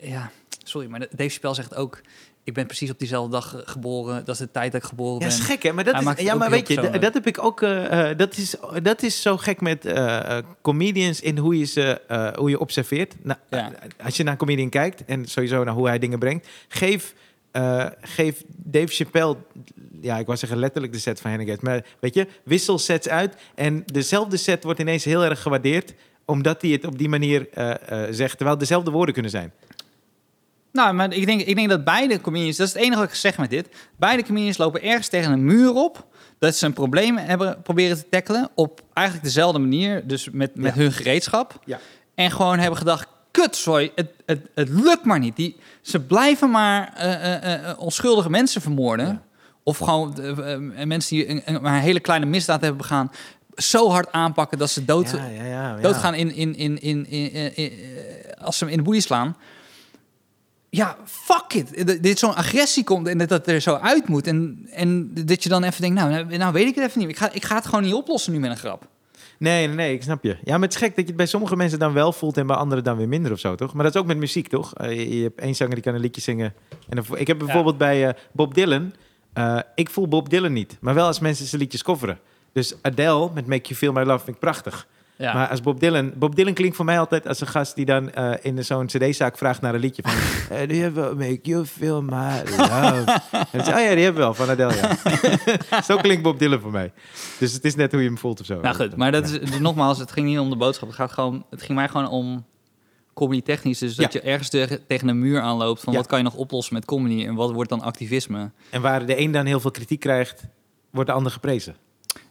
Ja, 0.00 0.30
sorry, 0.64 0.88
maar 0.88 1.06
Dave 1.10 1.30
Spel 1.30 1.54
zegt 1.54 1.74
ook... 1.74 2.00
Ik 2.44 2.54
ben 2.54 2.66
precies 2.66 2.90
op 2.90 2.98
diezelfde 2.98 3.30
dag 3.32 3.62
geboren. 3.64 4.24
Dat 4.24 4.34
is 4.34 4.40
de 4.40 4.50
tijd 4.50 4.72
dat 4.72 4.82
ik 4.82 4.88
geboren 4.88 5.12
Ja, 5.20 5.26
ben. 5.26 5.36
is 5.36 5.40
gek, 5.40 5.62
hè? 5.62 5.72
Maar 5.72 5.84
dat 5.84 5.92
Hij 5.94 6.02
is, 6.02 6.08
het 6.08 6.20
ja, 6.20 6.34
maar 6.34 6.50
weet 6.50 6.68
je, 6.68 6.90
dat 6.98 7.14
heb 7.14 7.26
ik 7.26 7.42
ook. 7.44 7.62
eh, 7.62 8.08
dat, 8.16 8.36
is, 8.36 8.54
dat 8.82 9.02
is 9.02 9.22
zo 9.22 9.36
gek 9.36 9.60
met 9.60 9.92
comedians 10.62 11.20
in 11.20 11.38
hoe 11.38 11.58
je 11.58 11.64
ze 11.64 12.00
hoe 12.36 12.50
je 12.50 12.58
observeert. 12.60 13.14
Nou, 13.22 13.38
Ja. 13.50 13.72
Als 14.04 14.16
je 14.16 14.22
naar 14.22 14.32
een 14.32 14.38
comedian 14.38 14.68
kijkt 14.68 15.04
en 15.04 15.24
sowieso 15.26 15.64
naar 15.64 15.74
hoe 15.74 15.86
hij 15.88 15.98
dingen 15.98 16.18
brengt, 16.18 16.48
geef, 16.68 17.14
eh, 17.56 17.86
geef 18.00 18.42
Dave 18.48 18.94
Chappelle, 18.94 19.36
ja, 20.00 20.18
ik 20.18 20.26
wou 20.26 20.38
zeggen 20.38 20.58
letterlijk 20.58 20.92
de 20.92 20.98
set 20.98 21.20
van 21.20 21.30
Hennigat, 21.30 21.62
maar 21.62 21.84
weet 22.00 22.14
je, 22.14 22.26
wissel 22.44 22.78
sets 22.78 23.08
uit 23.08 23.36
en 23.54 23.82
dezelfde 23.86 24.36
set 24.36 24.64
wordt 24.64 24.80
ineens 24.80 25.04
heel 25.04 25.24
erg 25.24 25.42
gewaardeerd 25.42 25.94
omdat 26.24 26.62
hij 26.62 26.70
het 26.70 26.84
op 26.84 26.98
die 26.98 27.08
manier 27.08 27.48
eh, 27.52 27.70
eh, 27.70 28.12
zegt, 28.14 28.36
terwijl 28.36 28.58
dezelfde 28.58 28.90
woorden 28.90 29.14
kunnen 29.14 29.30
zijn. 29.30 29.52
Nou, 30.72 30.94
maar 30.94 31.12
ik 31.12 31.26
denk, 31.26 31.40
ik 31.40 31.56
denk 31.56 31.68
dat 31.68 31.84
beide 31.84 32.20
comedians... 32.20 32.56
Dat 32.56 32.66
is 32.66 32.72
het 32.72 32.82
enige 32.82 33.00
wat 33.00 33.08
ik 33.08 33.14
zeg 33.14 33.38
met 33.38 33.50
dit. 33.50 33.68
Beide 33.96 34.22
comedians 34.22 34.56
lopen 34.56 34.82
ergens 34.82 35.08
tegen 35.08 35.32
een 35.32 35.44
muur 35.44 35.72
op... 35.72 36.06
dat 36.38 36.56
ze 36.56 36.66
een 36.66 36.72
probleem 36.72 37.16
hebben 37.16 37.62
proberen 37.62 37.96
te 37.96 38.08
tackelen... 38.08 38.48
op 38.54 38.82
eigenlijk 38.92 39.26
dezelfde 39.26 39.58
manier, 39.58 40.06
dus 40.06 40.30
met, 40.30 40.56
met 40.56 40.74
Ja. 40.74 40.80
hun 40.80 40.92
gereedschap. 40.92 41.60
Ja. 41.64 41.78
En 42.14 42.30
gewoon 42.30 42.58
hebben 42.58 42.78
gedacht... 42.78 43.08
Kut, 43.36 43.56
sorry, 43.56 43.92
het, 43.94 44.10
het, 44.26 44.40
het 44.54 44.68
lukt 44.68 45.04
maar 45.04 45.18
niet. 45.18 45.36
Die, 45.36 45.56
ze 45.80 46.00
blijven 46.00 46.50
maar 46.50 46.92
eh, 46.94 47.12
eh, 47.12 47.68
eh, 47.70 47.78
onschuldige 47.78 48.30
mensen 48.30 48.60
vermoorden. 48.60 49.06
Ja. 49.06 49.22
Of 49.62 49.78
gewoon 49.78 50.14
mensen 50.84 51.16
die 51.16 51.28
een, 51.28 51.42
een, 51.44 51.62
maar 51.62 51.74
een 51.74 51.80
hele 51.80 52.00
kleine 52.00 52.26
misdaad 52.26 52.60
hebben 52.60 52.78
begaan... 52.78 53.10
zo 53.54 53.90
hard 53.90 54.12
aanpakken 54.12 54.58
dat 54.58 54.70
ze 54.70 54.84
dood, 54.84 55.10
ja, 55.10 55.26
ja, 55.26 55.44
ja, 55.44 55.76
ja. 55.76 55.76
doodgaan 55.76 56.14
in, 56.14 56.34
in, 56.34 56.56
in, 56.56 56.80
in, 56.80 57.10
in, 57.56 57.72
als 58.38 58.58
ze 58.58 58.64
hem 58.64 58.72
in 58.72 58.78
de 58.78 58.84
boelie 58.84 59.02
slaan. 59.02 59.36
Ja, 60.70 60.96
fuck 61.04 61.52
it. 61.52 62.02
Dit 62.02 62.18
zo'n 62.18 62.34
agressie 62.34 62.84
komt 62.84 63.08
en 63.08 63.18
dat 63.18 63.28
dat 63.28 63.46
er 63.46 63.60
zo 63.60 63.74
uit 63.74 64.08
moet. 64.08 64.26
En, 64.26 64.68
en 64.70 65.10
dat 65.14 65.42
je 65.42 65.48
dan 65.48 65.64
even 65.64 65.80
denkt, 65.80 66.00
nou, 66.00 66.36
nou 66.36 66.52
weet 66.52 66.66
ik 66.66 66.74
het 66.74 66.84
even 66.84 67.00
niet. 67.00 67.08
Ik 67.08 67.16
ga, 67.16 67.32
ik 67.32 67.44
ga 67.44 67.54
het 67.54 67.66
gewoon 67.66 67.82
niet 67.82 67.94
oplossen 67.94 68.32
nu 68.32 68.38
met 68.38 68.50
een 68.50 68.56
grap. 68.56 68.88
Nee, 69.38 69.66
nee, 69.66 69.76
nee, 69.76 69.94
ik 69.94 70.02
snap 70.02 70.22
je. 70.22 70.36
Ja, 70.44 70.52
maar 70.52 70.68
het 70.68 70.74
is 70.74 70.76
gek 70.76 70.88
dat 70.88 70.98
je 70.98 71.06
het 71.06 71.16
bij 71.16 71.26
sommige 71.26 71.56
mensen 71.56 71.78
dan 71.78 71.92
wel 71.92 72.12
voelt 72.12 72.36
en 72.36 72.46
bij 72.46 72.56
anderen 72.56 72.84
dan 72.84 72.96
weer 72.96 73.08
minder 73.08 73.32
of 73.32 73.38
zo, 73.38 73.54
toch? 73.54 73.74
Maar 73.74 73.84
dat 73.84 73.94
is 73.94 74.00
ook 74.00 74.06
met 74.06 74.16
muziek, 74.16 74.48
toch? 74.48 74.74
Eh, 74.74 74.90
je, 74.90 75.16
je 75.16 75.22
hebt 75.22 75.40
één 75.40 75.54
zanger 75.54 75.74
die 75.74 75.82
kan 75.82 75.94
een 75.94 76.00
liedje 76.00 76.20
zingen. 76.20 76.54
En 76.88 76.96
dan, 76.96 77.18
ik 77.18 77.26
heb 77.26 77.38
bijvoorbeeld 77.38 77.78
bij 77.78 78.08
eh, 78.08 78.14
Bob 78.32 78.54
Dylan, 78.54 78.94
eh, 79.32 79.58
ik 79.74 79.90
voel 79.90 80.08
Bob 80.08 80.30
Dylan 80.30 80.52
niet, 80.52 80.76
maar 80.80 80.94
wel 80.94 81.06
als 81.06 81.20
mensen 81.20 81.46
zijn 81.46 81.60
liedjes 81.60 81.82
coveren. 81.82 82.18
Dus 82.52 82.74
Adele 82.82 83.30
met 83.34 83.46
Make 83.46 83.62
You 83.62 83.74
Feel 83.74 83.92
My 83.92 84.02
Love 84.02 84.24
vind 84.24 84.36
ik 84.36 84.42
prachtig. 84.42 84.86
Ja. 85.18 85.34
Maar 85.34 85.48
als 85.48 85.60
Bob 85.60 85.80
Dylan... 85.80 86.12
Bob 86.16 86.36
Dylan 86.36 86.54
klinkt 86.54 86.76
voor 86.76 86.84
mij 86.84 86.98
altijd 86.98 87.26
als 87.26 87.40
een 87.40 87.46
gast 87.46 87.74
die 87.74 87.84
dan 87.84 88.10
eh, 88.12 88.32
in 88.42 88.64
zo'n 88.64 88.86
cd-zaak 88.86 89.38
vraagt 89.38 89.60
naar 89.60 89.74
een 89.74 89.80
liedje. 89.80 90.02
Van, 90.06 90.12
eh, 90.56 90.68
do 90.68 90.74
you 90.74 90.84
ever 90.90 91.16
make 91.16 91.38
you 91.42 91.66
feel 91.66 92.02
my 92.02 92.42
love? 92.56 93.20
en 93.52 93.60
oh 93.60 93.66
ja, 93.66 93.74
die 93.74 93.84
hebben 94.04 94.12
we 94.14 94.18
wel, 94.18 94.34
van 94.34 94.48
Adele, 94.50 94.74
ja. 94.74 95.82
Zo 95.88 95.96
klinkt 95.96 96.22
Bob 96.22 96.38
Dylan 96.38 96.60
voor 96.60 96.70
mij. 96.70 96.92
Dus 97.38 97.52
het 97.52 97.64
is 97.64 97.74
net 97.74 97.92
hoe 97.92 98.00
je 98.00 98.06
hem 98.06 98.18
voelt 98.18 98.40
of 98.40 98.46
zo. 98.46 98.60
nou 98.60 98.74
goed, 98.76 98.96
maar 98.96 99.12
dat 99.12 99.24
is 99.24 99.40
dus 99.40 99.58
nogmaals, 99.58 99.98
het 99.98 100.12
ging 100.12 100.26
niet 100.26 100.38
om 100.38 100.50
de 100.50 100.56
boodschap. 100.56 100.88
Het, 100.88 100.96
gaat 100.96 101.12
gewoon, 101.12 101.44
het 101.50 101.62
ging 101.62 101.78
mij 101.78 101.88
gewoon 101.88 102.08
om 102.08 102.44
comedy 103.14 103.42
technisch. 103.42 103.78
Dus 103.78 103.94
dat 103.94 104.12
Ja. 104.12 104.20
je 104.22 104.26
ergens 104.30 104.48
tegen, 104.48 104.86
tegen 104.86 105.08
een 105.08 105.18
muur 105.18 105.40
aanloopt 105.40 105.80
van 105.80 105.92
Ja. 105.92 105.98
wat 105.98 106.08
kan 106.08 106.18
je 106.18 106.24
nog 106.24 106.34
oplossen 106.34 106.74
met 106.74 106.84
comedy 106.84 107.26
en 107.26 107.34
wat 107.34 107.52
wordt 107.52 107.70
dan 107.70 107.80
activisme. 107.80 108.50
En 108.70 108.80
waar 108.80 109.06
de 109.06 109.20
een 109.20 109.32
dan 109.32 109.46
heel 109.46 109.60
veel 109.60 109.70
kritiek 109.70 110.00
krijgt, 110.00 110.42
wordt 110.90 111.08
de 111.10 111.16
ander 111.16 111.32
geprezen. 111.32 111.76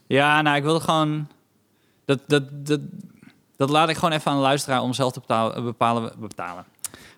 Ja, 0.06 0.42
nou, 0.42 0.56
ik 0.56 0.62
wilde 0.62 0.80
gewoon. 0.80 1.28
Dat, 2.06 2.20
dat, 2.26 2.66
dat, 2.66 2.80
Dat 3.56 3.70
laat 3.70 3.88
ik 3.88 3.94
gewoon 3.94 4.12
even 4.12 4.30
aan 4.30 4.36
de 4.36 4.42
luisteraar 4.42 4.82
om 4.82 4.92
zelf 4.92 5.12
te 5.12 5.20
betalen, 5.20 5.64
bepalen. 5.64 6.12
bepalen. 6.18 6.64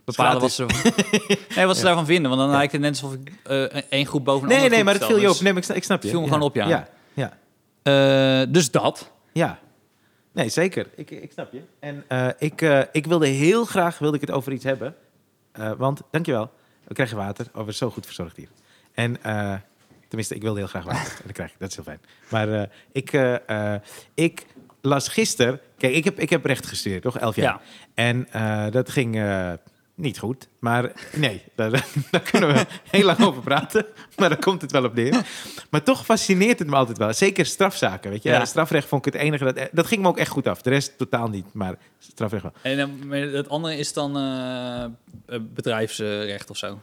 Bepalen 0.04 0.40
wat 0.40 0.52
ze, 0.52 0.66
nee, 1.56 1.66
wat 1.66 1.76
ze 1.76 1.82
daarvan 1.82 2.06
vinden. 2.06 2.30
Want 2.30 2.42
dan 2.42 2.50
lijkt 2.50 2.72
het 2.72 2.80
net 2.80 2.90
alsof 2.90 3.12
ik 3.12 3.32
eh 3.44 3.62
één 3.88 4.06
groep 4.06 4.24
boven 4.24 4.48
Nee, 4.48 4.68
nee, 4.68 4.84
maar 4.84 4.98
dat 4.98 5.08
viel 5.08 5.18
je 5.18 5.30
op. 5.30 5.40
Nee, 5.40 5.52
ik, 5.52 5.66
ik 5.66 5.84
snap 5.84 6.02
je. 6.02 6.08
Viel 6.08 6.20
me 6.20 6.26
gewoon 6.26 6.42
op, 6.42 6.54
ja. 6.54 6.68
Ja, 6.68 6.88
ja. 7.14 7.32
eh, 8.42 8.46
dus 8.52 8.70
dat. 8.70 9.10
Ja. 9.32 9.58
Nee, 10.32 10.48
zeker. 10.48 10.88
Ik, 10.96 11.10
ik 11.10 11.32
snap 11.32 11.52
je. 11.52 11.62
En 11.80 12.04
eh, 12.08 12.28
ik, 12.38 12.62
eh, 12.62 12.80
ik 12.92 13.06
wilde 13.06 13.26
heel 13.26 13.64
graag 13.64 13.98
wilde 13.98 14.16
ik 14.16 14.20
het 14.20 14.30
over 14.30 14.52
iets 14.52 14.64
hebben. 14.64 14.94
Eh, 15.52 15.72
want, 15.76 16.00
dankjewel, 16.10 16.50
we 16.84 16.94
krijgen 16.94 17.16
water. 17.16 17.46
Oh, 17.46 17.56
we 17.56 17.62
zijn 17.62 17.74
zo 17.74 17.90
goed 17.90 18.06
verzorgd 18.06 18.36
hier. 18.36 18.48
En, 18.94 19.22
eh, 19.22 19.54
tenminste, 20.08 20.34
ik 20.34 20.42
wilde 20.42 20.58
heel 20.58 20.68
graag 20.68 20.84
water. 20.84 21.12
en 21.20 21.22
dat 21.24 21.32
krijg 21.32 21.50
ik, 21.50 21.56
dat 21.58 21.68
is 21.68 21.74
heel 21.74 21.84
fijn. 21.84 22.00
Maar 22.28 22.52
eh, 22.52 22.68
ik, 22.92 23.12
eh, 23.12 23.74
eh, 23.74 23.80
ik 24.14 24.46
las 24.80 25.08
gisteren... 25.08 25.60
Kijk, 25.78 25.94
ik 25.94 26.04
heb, 26.04 26.18
ik 26.20 26.30
heb 26.30 26.44
recht 26.44 26.66
gestudeerd, 26.66 27.02
toch? 27.02 27.18
Elf 27.18 27.36
jaar. 27.36 27.44
Ja. 27.44 27.60
En 27.94 28.26
eh, 28.30 28.70
dat 28.70 28.90
ging 28.90 29.16
eh, 29.16 29.52
niet 29.94 30.18
goed. 30.18 30.48
Maar 30.58 30.92
nee, 31.16 31.42
daar, 31.56 31.70
daar 32.10 32.20
kunnen 32.20 32.54
we 32.54 32.66
heel 32.90 33.04
lang 33.04 33.24
over 33.24 33.42
praten. 33.42 33.86
Maar 34.16 34.28
daar 34.28 34.38
komt 34.38 34.62
het 34.62 34.72
wel 34.72 34.84
op 34.84 34.94
neer. 34.94 35.26
Maar 35.70 35.82
toch 35.82 36.04
fascineert 36.04 36.58
het 36.58 36.68
me 36.68 36.76
altijd 36.76 36.98
wel. 36.98 37.12
Zeker 37.14 37.46
strafzaken, 37.46 38.10
weet 38.10 38.22
je. 38.22 38.28
Ja. 38.28 38.44
Strafrecht 38.44 38.88
vond 38.88 39.06
ik 39.06 39.12
het 39.12 39.22
enige... 39.22 39.44
Dat, 39.44 39.68
dat 39.72 39.86
ging 39.86 40.02
me 40.02 40.08
ook 40.08 40.18
echt 40.18 40.30
goed 40.30 40.46
af. 40.46 40.62
De 40.62 40.70
rest 40.70 40.98
totaal 40.98 41.28
niet, 41.28 41.46
maar 41.52 41.76
strafrecht 41.98 42.42
wel. 42.42 42.52
En 42.62 42.76
dan- 42.76 43.10
het 43.12 43.48
andere 43.48 43.76
is 43.76 43.92
dan 43.92 44.16
eh, 44.16 44.84
eh, 44.84 44.90
bedrijfsrecht 45.54 46.50
of 46.50 46.56
zo. 46.56 46.80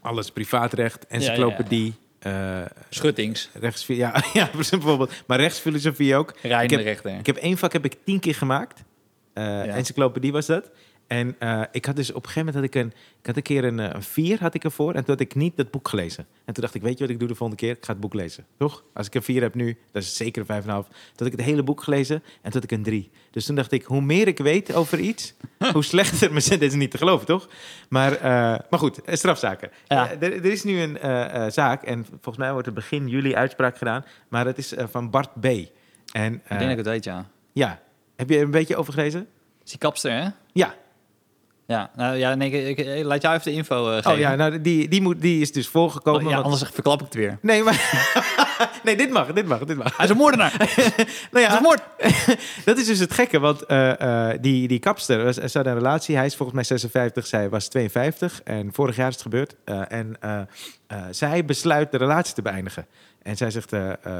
Alles, 0.00 0.30
privaatrecht, 0.30 1.06
encyclopedie... 1.06 1.94
eh, 2.22 2.60
Schuttings, 2.90 3.48
rechtsfi- 3.60 3.96
ja, 3.96 4.24
ja, 4.32 4.50
bijvoorbeeld. 4.54 5.12
Maar 5.26 5.40
rechtsfilosofie 5.40 6.16
ook. 6.16 6.34
Ik 6.62 6.70
heb-. 6.70 6.80
Ik 7.18 7.26
heb 7.26 7.36
één 7.36 7.58
vak 7.58 7.72
heb 7.72 7.84
ik 7.84 7.96
tien 8.04 8.20
keer 8.20 8.34
gemaakt. 8.34 8.82
Eh, 9.34 9.76
Encyclopedie 9.76 10.32
was 10.32 10.46
dat. 10.46 10.70
En 11.12 11.36
eh, 11.38 11.62
ik 11.70 11.84
had 11.84 11.96
dus 11.96 12.10
op 12.10 12.16
een 12.16 12.30
gegeven 12.30 12.46
moment 12.46 12.56
had 12.56 12.82
ik 12.82 12.84
een, 12.84 12.92
ik 13.20 13.26
had 13.26 13.36
een 13.36 13.42
keer 13.42 13.64
een, 13.64 13.80
eh, 13.80 13.90
een 13.92 14.02
vier 14.02 14.40
had 14.40 14.54
ik 14.54 14.64
ervoor. 14.64 14.94
En 14.94 15.04
toen 15.04 15.14
had 15.14 15.20
ik 15.20 15.34
niet 15.34 15.56
dat 15.56 15.70
boek 15.70 15.88
gelezen. 15.88 16.26
En 16.44 16.54
toen 16.54 16.62
dacht 16.62 16.74
ik, 16.74 16.82
weet 16.82 16.98
je 16.98 17.04
wat 17.04 17.12
ik 17.12 17.18
doe 17.18 17.28
de 17.28 17.34
volgende 17.34 17.62
keer? 17.62 17.76
Ik 17.76 17.84
ga 17.84 17.92
het 17.92 18.00
boek 18.00 18.14
lezen, 18.14 18.46
toch? 18.56 18.84
Als 18.94 19.06
ik 19.06 19.14
een 19.14 19.22
vier 19.22 19.42
heb 19.42 19.54
nu, 19.54 19.78
dat 19.90 20.02
is 20.02 20.16
zeker 20.16 20.40
een 20.40 20.46
vijf 20.46 20.62
en 20.62 20.68
een 20.68 20.74
half. 20.74 20.86
Toen 20.86 20.96
had 21.16 21.26
ik 21.26 21.32
het 21.32 21.40
hele 21.40 21.62
boek 21.62 21.82
gelezen 21.82 22.16
en 22.16 22.50
toen 22.50 22.52
had 22.52 22.64
ik 22.64 22.70
een 22.70 22.82
drie. 22.82 23.10
Dus 23.30 23.44
toen 23.44 23.54
dacht 23.54 23.72
ik, 23.72 23.84
hoe 23.84 24.00
meer 24.00 24.28
ik 24.28 24.38
weet 24.38 24.74
over 24.74 24.98
iets, 24.98 25.34
hoe 25.72 25.84
slechter 25.84 26.30
mijn 26.30 26.42
zin. 26.42 26.58
Dit 26.58 26.70
is 26.70 26.78
niet 26.78 26.90
te 26.90 26.98
geloven, 26.98 27.26
toch? 27.26 27.48
Maar, 27.88 28.12
eh, 28.12 28.22
maar 28.70 28.78
goed, 28.78 29.00
strafzaken. 29.06 29.70
Ja. 29.86 30.10
Er, 30.10 30.32
er 30.32 30.44
is 30.44 30.64
nu 30.64 30.80
een 30.80 30.98
zaak 31.52 31.82
en 31.82 32.04
volgens 32.04 32.36
mij 32.36 32.52
wordt 32.52 32.66
er 32.66 32.72
begin 32.72 33.08
juli 33.08 33.34
uitspraak 33.34 33.78
gedaan. 33.78 34.04
Maar 34.28 34.46
het 34.46 34.58
is 34.58 34.74
van 34.76 35.10
Bart 35.10 35.40
B. 35.40 35.44
En 35.44 36.34
ik 36.34 36.48
denk 36.48 36.60
dat 36.60 36.70
ik 36.70 36.76
het 36.76 36.86
weet, 36.86 37.04
ja. 37.04 37.26
ja, 37.52 37.82
heb 38.16 38.28
je 38.28 38.36
er 38.36 38.42
een 38.42 38.50
beetje 38.50 38.76
over 38.76 38.92
gelezen? 38.92 39.28
Is 39.64 39.70
die 39.70 39.78
kapster, 39.78 40.12
hè? 40.12 40.28
Ja. 40.52 40.74
Ja, 41.72 41.90
nou 41.96 42.16
ja, 42.16 42.34
nee, 42.34 42.68
ik, 42.68 42.78
ik- 42.78 43.04
laat 43.04 43.22
jou 43.22 43.34
even 43.34 43.50
de 43.50 43.56
info 43.56 43.84
geven. 43.84 44.10
Oh 44.12 44.18
ja, 44.18 44.34
nou, 44.34 44.60
die, 44.60 44.88
die, 44.88 45.02
moet, 45.02 45.20
die 45.20 45.40
is 45.40 45.52
dus 45.52 45.68
voorgekomen. 45.68 46.20
Oh, 46.20 46.26
ja, 46.28 46.32
want- 46.34 46.44
anders 46.44 46.70
verklap 46.72 46.98
ik 47.00 47.04
het 47.04 47.14
weer. 47.14 47.38
Nee, 47.42 47.62
maar... 47.62 47.80
nee, 48.84 48.96
dit 48.96 49.10
mag, 49.10 49.32
dit 49.32 49.46
mag, 49.46 49.58
dit 49.64 49.76
mag. 49.76 49.96
Hij 49.96 50.04
is 50.04 50.10
een 50.10 50.16
moordenaar. 50.16 50.52
Nou 50.58 50.72
Hij 51.30 51.42
is 51.42 51.48
ja, 51.48 51.56
een 51.56 51.62
moord. 51.62 51.82
dat 52.64 52.78
is 52.78 52.86
dus 52.86 52.98
het 52.98 53.12
gekke, 53.14 53.38
want 53.38 53.62
eh, 53.66 54.30
eh, 54.30 54.38
die, 54.40 54.68
die 54.68 54.78
kapster, 54.78 55.24
was- 55.24 55.34
ze 55.36 55.50
hadden 55.52 55.72
een 55.72 55.78
relatie. 55.78 56.16
Hij 56.16 56.26
is 56.26 56.36
volgens 56.36 56.56
mij 56.56 56.64
56, 56.66 57.26
zij 57.26 57.48
was 57.48 57.68
52. 57.68 58.40
En 58.44 58.72
vorig 58.72 58.96
jaar 58.96 59.08
is 59.08 59.14
het 59.14 59.22
gebeurd. 59.22 59.54
En 59.88 60.16
zij 61.10 61.44
besluit 61.44 61.90
de 61.90 61.98
relatie 61.98 62.34
te 62.34 62.42
beëindigen. 62.42 62.86
En 63.22 63.36
zij 63.36 63.50
zegt, 63.50 63.70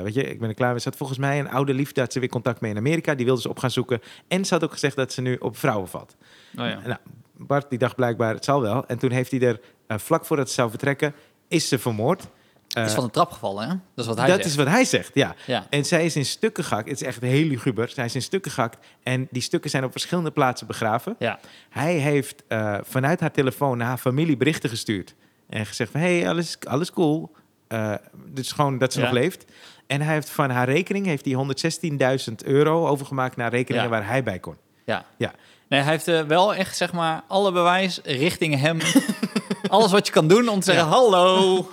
weet 0.02 0.14
je, 0.14 0.22
ik 0.30 0.40
ben 0.40 0.48
er 0.48 0.54
klaar 0.54 0.70
mee. 0.70 0.80
Ze 0.80 0.88
had 0.88 0.98
volgens 0.98 1.18
mij 1.18 1.38
een 1.38 1.50
oude 1.50 1.74
liefde, 1.74 2.00
had 2.00 2.12
ze 2.12 2.20
weer 2.20 2.28
contact 2.28 2.60
mee 2.60 2.70
in 2.70 2.76
Amerika. 2.76 3.14
Die 3.14 3.26
wilde 3.26 3.40
ze 3.40 3.48
op 3.48 3.58
gaan 3.58 3.70
zoeken. 3.70 4.00
En 4.28 4.44
ze 4.44 4.54
had 4.54 4.64
ook 4.64 4.72
gezegd 4.72 4.96
dat 4.96 5.12
ze 5.12 5.20
nu 5.20 5.36
op 5.36 5.56
vrouwen 5.58 5.88
valt. 5.88 6.16
Oh 6.58 6.66
ja. 6.66 6.78
Nou, 6.84 6.96
Bart 7.36 7.70
die 7.70 7.78
dacht 7.78 7.96
blijkbaar, 7.96 8.34
het 8.34 8.44
zal 8.44 8.60
wel. 8.60 8.86
En 8.86 8.98
toen 8.98 9.10
heeft 9.10 9.30
hij 9.30 9.40
er, 9.40 9.60
eh, 9.86 9.98
vlak 9.98 10.24
voordat 10.24 10.48
ze 10.48 10.54
zou 10.54 10.70
vertrekken, 10.70 11.14
is 11.48 11.68
ze 11.68 11.78
vermoord. 11.78 12.26
Eh, 12.68 12.84
is 12.84 12.92
van 12.92 13.04
de 13.04 13.10
trap 13.10 13.30
gevallen, 13.30 13.62
hè? 13.62 13.68
Dat 13.68 13.78
is 13.94 14.06
wat 14.06 14.16
hij 14.18 14.26
dat 14.26 14.36
zegt. 14.36 14.48
is 14.48 14.54
wat 14.56 14.66
hij 14.66 14.84
zegt, 14.84 15.10
ja. 15.14 15.34
Ja. 15.46 15.66
En 15.70 15.84
zij 15.84 16.04
is 16.04 16.16
in 16.16 16.24
stukken 16.24 16.64
gehakt. 16.64 16.88
Het 16.88 17.00
is 17.00 17.06
echt 17.06 17.20
heel 17.20 17.46
luguber. 17.46 17.88
Zij 17.88 18.04
is 18.04 18.14
in 18.14 18.22
stukken 18.22 18.50
gehakt. 18.50 18.86
En 19.02 19.28
die 19.30 19.42
stukken 19.42 19.70
zijn 19.70 19.84
op 19.84 19.90
verschillende 19.92 20.30
plaatsen 20.30 20.66
begraven. 20.66 21.16
Ja. 21.18 21.38
Hij 21.70 21.94
heeft 21.94 22.42
eh, 22.48 22.78
vanuit 22.82 23.20
haar 23.20 23.30
telefoon 23.32 23.78
naar 23.78 23.86
haar 23.86 23.98
familie 23.98 24.36
berichten 24.36 24.70
gestuurd. 24.70 25.14
En 25.48 25.66
gezegd 25.66 25.90
van, 25.90 26.00
hey, 26.00 26.28
alles, 26.28 26.56
alles 26.68 26.90
cool. 26.92 27.32
Eh, 27.68 27.94
dus 28.26 28.52
gewoon 28.52 28.78
dat 28.78 28.92
ze 28.92 28.98
Ja. 28.98 29.04
nog 29.04 29.14
leeft. 29.14 29.44
En 29.86 30.00
hij 30.00 30.14
heeft 30.14 30.30
van 30.30 30.50
haar 30.50 30.68
rekening 30.68 31.06
heeft 31.06 31.24
hij 31.24 31.34
116.000 31.34 32.44
euro 32.44 32.86
overgemaakt 32.86 33.36
naar 33.36 33.50
rekeningen 33.50 33.90
waar 33.90 34.06
hij 34.06 34.22
bij 34.22 34.38
kon. 34.38 34.56
Ja. 34.84 35.04
Ja. 35.16 35.32
Nee, 35.72 35.80
hij 35.80 35.90
heeft 35.90 36.08
eh, 36.08 36.20
wel 36.20 36.54
echt, 36.54 36.76
zeg 36.76 36.92
maar, 36.92 37.22
alle 37.28 37.52
bewijs 37.52 38.00
richting 38.04 38.60
hem. 38.60 38.78
Alles 39.68 39.90
wat 39.90 40.06
je 40.06 40.12
kan 40.12 40.28
doen 40.28 40.48
om 40.48 40.60
te 40.60 40.64
zeggen, 40.72 40.86
hallo, 40.86 41.68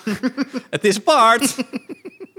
het 0.70 0.86
is 0.86 1.04
Bart. 1.04 1.56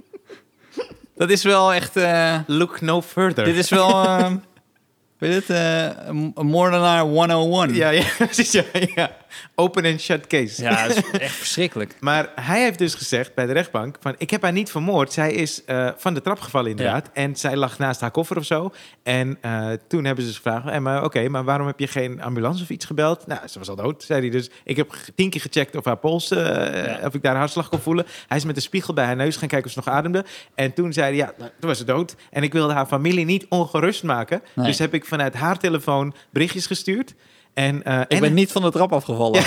Dat 1.16 1.30
is 1.30 1.42
wel 1.42 1.72
echt, 1.72 1.96
eh, 1.96 2.38
Look 2.46 2.80
no 2.80 3.02
further. 3.02 3.44
dit 3.44 3.56
is 3.56 3.68
wel, 3.68 4.04
eh, 4.04 4.32
weet 5.18 5.46
je 5.46 5.52
het, 5.52 6.06
een 6.34 6.46
moordenaar 6.46 7.00
101. 7.00 7.74
Ja, 7.74 7.88
ja, 7.88 8.04
precies. 8.18 8.52
Ja, 8.52 8.64
ja. 8.94 9.16
Open 9.54 9.84
and 9.84 10.00
shut 10.00 10.26
case. 10.26 10.62
Ja, 10.62 10.86
dat 10.88 10.96
is 10.96 11.10
echt 11.10 11.34
verschrikkelijk. 11.34 11.96
Maar 12.10 12.32
hij 12.34 12.62
heeft 12.62 12.78
dus 12.78 12.94
gezegd 12.94 13.34
bij 13.34 13.46
de 13.46 13.52
rechtbank: 13.52 13.96
van 14.00 14.14
ik 14.18 14.30
heb 14.30 14.42
haar 14.42 14.52
niet 14.52 14.70
vermoord. 14.70 15.12
Zij 15.12 15.32
is 15.32 15.64
eh, 15.64 15.90
van 15.96 16.14
de 16.14 16.20
trap 16.22 16.40
gevallen, 16.40 16.70
inderdaad. 16.70 17.10
En 17.12 17.36
zij 17.36 17.56
lag 17.56 17.78
naast 17.78 18.00
haar 18.00 18.10
koffer 18.10 18.36
of 18.36 18.44
zo. 18.44 18.72
En 19.02 19.38
eh, 19.40 19.68
toen 19.88 20.04
hebben 20.04 20.24
ze 20.24 20.30
dus 20.30 20.40
gevraagd: 20.40 20.68
eh, 20.68 20.78
maar 20.78 21.04
oké, 21.04 21.28
maar 21.28 21.44
waarom 21.44 21.66
heb 21.66 21.78
je 21.78 21.86
geen 21.86 22.22
ambulance 22.22 22.62
of 22.62 22.68
iets 22.70 22.84
gebeld? 22.84 23.26
Nou, 23.26 23.40
ze 23.48 23.58
was 23.58 23.68
al 23.68 23.76
dood, 23.76 24.02
zei 24.02 24.20
hij. 24.20 24.30
Dus 24.30 24.50
ik 24.64 24.76
heb 24.76 24.94
tien 25.14 25.30
keer 25.30 25.40
gecheckt 25.40 25.76
of 25.76 25.84
haar 25.84 25.96
pols, 25.96 26.28
Ja. 26.28 26.98
of 27.04 27.14
ik 27.14 27.22
daar 27.22 27.36
hartslag 27.36 27.68
kon 27.68 27.80
voelen. 27.80 28.06
Hij 28.28 28.36
is 28.36 28.44
met 28.44 28.56
een 28.56 28.62
spiegel 28.62 28.94
bij 28.94 29.04
haar 29.04 29.16
neus 29.16 29.36
gaan 29.36 29.48
kijken 29.48 29.66
of 29.66 29.72
ze 29.72 29.78
nog 29.84 29.94
ademde. 29.94 30.24
En 30.54 30.72
toen 30.72 30.92
zei 30.92 31.06
hij: 31.06 31.16
ja, 31.16 31.32
nou, 31.38 31.50
toen 31.60 31.68
was 31.68 31.78
ze 31.78 31.84
dood. 31.84 32.14
En 32.30 32.42
ik 32.42 32.52
wilde 32.52 32.72
haar 32.72 32.86
familie 32.86 33.24
niet 33.24 33.46
ongerust 33.48 34.02
maken. 34.02 34.42
Nee. 34.54 34.66
Dus 34.66 34.78
heb 34.78 34.94
ik 34.94 35.04
vanuit 35.04 35.34
haar 35.34 35.58
telefoon 35.58 36.14
berichtjes 36.30 36.66
gestuurd. 36.66 37.14
En, 37.60 37.82
eh, 37.82 38.00
Ik 38.00 38.08
en 38.08 38.20
ben 38.20 38.34
niet 38.34 38.52
van 38.52 38.62
de 38.62 38.70
trap 38.70 38.92
afgevallen. 38.92 39.42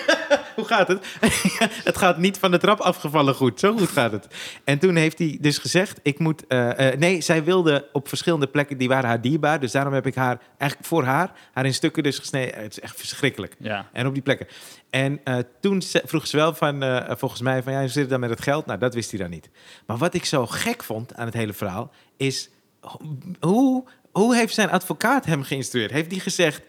hoe 0.56 0.64
gaat 0.64 0.88
het? 0.88 1.06
het 1.90 1.96
gaat 1.96 2.18
niet 2.18 2.38
van 2.38 2.50
de 2.50 2.58
trap 2.58 2.80
afgevallen 2.80 3.34
goed. 3.34 3.60
Zo 3.60 3.76
goed 3.76 3.88
gaat 3.88 4.12
het. 4.12 4.26
En 4.64 4.78
toen 4.78 4.96
heeft 4.96 5.18
hij 5.18 5.38
dus 5.40 5.58
gezegd, 5.58 6.00
ik 6.02 6.18
moet... 6.18 6.46
eh, 6.46 6.92
eh, 6.92 6.98
nee, 6.98 7.20
zij 7.20 7.44
wilde 7.44 7.88
op 7.92 8.08
verschillende 8.08 8.46
plekken, 8.46 8.78
die 8.78 8.88
waren 8.88 9.08
haar 9.08 9.20
dierbaar. 9.20 9.60
Dus 9.60 9.72
daarom 9.72 9.92
heb 9.92 10.06
ik 10.06 10.14
haar, 10.14 10.38
eigenlijk 10.58 10.90
voor 10.90 11.04
haar, 11.04 11.32
haar 11.52 11.64
in 11.64 11.74
stukken 11.74 12.02
dus 12.02 12.18
gesneden. 12.18 12.62
Het 12.62 12.72
is 12.72 12.80
echt 12.80 12.96
verschrikkelijk. 12.96 13.54
Ja. 13.58 13.88
En 13.92 14.06
op 14.06 14.14
die 14.14 14.22
plekken. 14.22 14.46
En 14.90 15.20
toen 15.60 15.82
vroeg 15.82 16.26
ze 16.26 16.36
wel 16.36 16.54
van, 16.54 17.04
volgens 17.18 17.40
mij, 17.40 17.62
van 17.62 17.72
ja, 17.72 17.80
hoe 17.80 17.88
zit 17.88 18.00
het 18.00 18.10
dan 18.10 18.20
met 18.20 18.30
het 18.30 18.42
geld? 18.42 18.66
Nou, 18.66 18.78
dat 18.78 18.94
wist 18.94 19.10
hij 19.10 19.20
dan 19.20 19.30
niet. 19.30 19.50
Maar 19.86 19.96
wat 19.96 20.14
ik 20.14 20.24
zo 20.24 20.46
gek 20.46 20.84
vond 20.84 21.14
aan 21.14 21.26
het 21.26 21.34
hele 21.34 21.52
verhaal, 21.52 21.90
is 22.16 22.50
hoe, 23.40 23.84
hoe 24.12 24.36
heeft 24.36 24.54
zijn 24.54 24.70
advocaat 24.70 25.24
hem 25.24 25.42
geïnstrueerd? 25.42 25.90
Heeft 25.90 26.10
hij 26.10 26.20
gezegd, 26.20 26.62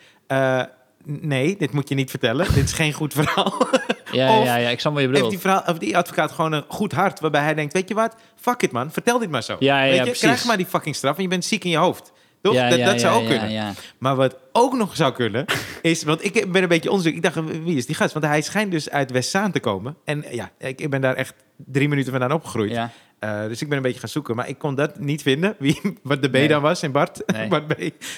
nee, 1.05 1.57
dit 1.57 1.71
moet 1.71 1.89
je 1.89 1.95
niet 1.95 2.09
vertellen. 2.09 2.53
dit 2.53 2.63
is 2.63 2.73
geen 2.73 2.93
goed 2.93 3.13
verhaal. 3.13 3.53
Ja, 4.11 4.43
ja, 4.43 4.55
ja, 4.55 4.69
ik 4.69 4.79
snap 4.79 4.93
wat 4.93 5.01
je 5.01 5.07
heeft 5.07 5.11
bedoelt. 5.11 5.29
die, 5.31 5.39
verhaal, 5.39 5.63
of 5.67 5.77
die 5.77 5.97
advocaat 5.97 6.31
gewoon 6.31 6.51
een 6.51 6.63
goed 6.67 6.91
hart, 6.91 7.19
waarbij 7.19 7.41
hij 7.41 7.53
denkt, 7.53 7.73
weet 7.73 7.89
je 7.89 7.93
wat? 7.95 8.15
Fuck 8.35 8.61
it 8.61 8.71
man, 8.71 8.91
vertel 8.91 9.19
dit 9.19 9.29
maar 9.29 9.43
zo. 9.43 9.55
Ja, 9.59 9.83
ja, 9.83 9.83
weet 9.83 9.91
ja, 9.91 9.97
je? 9.97 10.03
precies. 10.03 10.21
Krijg 10.21 10.45
maar 10.45 10.57
die 10.57 10.65
fucking 10.65 10.95
straf 10.95 11.15
en 11.17 11.21
je 11.21 11.27
bent 11.27 11.45
ziek 11.45 11.63
in 11.63 11.69
je 11.69 11.77
hoofd. 11.77 12.11
Toch? 12.41 12.53
Ja, 12.53 12.69
dat 12.69 12.77
ja, 12.79 12.85
dat 12.85 12.99
zou 12.99 13.13
ja, 13.13 13.19
ook 13.21 13.27
kunnen. 13.39 13.75
Maar 13.97 14.15
wat 14.15 14.37
ook 14.51 14.73
nog 14.73 14.95
zou 14.95 15.13
kunnen, 15.13 15.45
is... 15.81 16.03
Want 16.03 16.23
ik 16.23 16.51
ben 16.51 16.61
een 16.61 16.67
beetje 16.67 16.89
onderzoek. 16.89 17.13
Ik 17.13 17.21
dacht, 17.21 17.35
wie 17.63 17.77
is 17.77 17.85
die 17.85 17.95
gast? 17.95 18.13
Want 18.13 18.25
hij 18.25 18.41
schijnt 18.41 18.71
dus 18.71 18.89
uit 18.89 19.11
Westzaan 19.11 19.51
te 19.51 19.59
komen. 19.59 19.95
En 20.05 20.25
ja, 20.31 20.51
ik, 20.57 20.81
ik 20.81 20.89
ben 20.89 21.01
daar 21.01 21.15
echt 21.15 21.33
drie 21.57 21.89
minuten 21.89 22.11
vandaan 22.11 22.31
opgegroeid. 22.31 22.71
ja. 22.71 22.91
Eh, 23.19 23.41
dus 23.47 23.61
ik 23.61 23.67
ben 23.67 23.77
een 23.77 23.83
beetje 23.83 23.99
gaan 23.99 24.09
zoeken. 24.09 24.35
Maar 24.35 24.47
ik 24.47 24.57
kon 24.57 24.75
dat 24.75 24.99
niet 24.99 25.21
vinden. 25.21 25.55
Wie, 25.59 25.79
wat 26.03 26.21
de 26.21 26.29
B 26.29 26.33
Nee. 26.33 26.47
dan 26.47 26.61
was 26.61 26.83
in 26.83 26.91
Bart. 26.91 27.21
Nee. 27.33 27.47
Bart 27.47 27.67
B. 27.67 27.75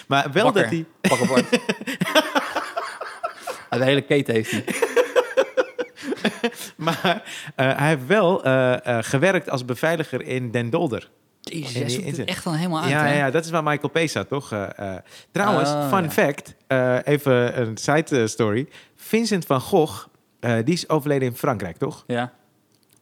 Maar 0.07 0.31
wel 0.31 0.51
Bakker. 0.51 0.61
dat 0.61 0.71
hij... 0.71 0.85
Bart. 3.71 3.83
de 3.83 3.89
hele 3.89 4.01
keten 4.01 4.33
heeft 4.33 4.51
hij. 4.51 4.63
Maar 6.77 7.23
eh, 7.55 7.77
hij 7.77 7.87
heeft 7.87 8.05
wel 8.07 8.43
eh, 8.43 8.85
eh, 8.85 9.03
gewerkt 9.03 9.49
als 9.49 9.65
beveiliger 9.65 10.21
in 10.21 10.51
Den 10.51 10.69
Dolder. 10.69 11.09
Jezus, 11.41 11.67
En 11.73 11.79
jij 11.79 11.81
die 11.87 11.95
zoekt 11.95 12.07
het 12.07 12.17
is- 12.17 12.25
echt 12.25 12.43
dan 12.43 12.53
helemaal 12.53 12.81
uit, 12.81 12.89
ja, 12.91 13.05
hè? 13.05 13.17
ja, 13.17 13.31
dat 13.31 13.45
is 13.45 13.51
waar 13.51 13.63
Michael 13.63 13.89
P. 13.89 14.09
zat, 14.09 14.27
toch? 14.27 14.51
Eh, 14.51 14.63
eh, 14.95 14.97
trouwens, 15.31 15.69
Oh, 15.69 15.89
fun 15.89 16.03
ja. 16.03 16.09
fact. 16.11 16.55
eh, 16.67 16.97
even 17.03 17.61
een 17.61 17.77
side 17.77 18.27
story. 18.27 18.67
Vincent 18.95 19.45
van 19.45 19.61
Gogh, 19.61 20.05
eh, 20.39 20.55
die 20.63 20.73
is 20.73 20.89
overleden 20.89 21.27
in 21.27 21.35
Frankrijk, 21.35 21.77
toch? 21.77 22.03
Ja. 22.07 22.33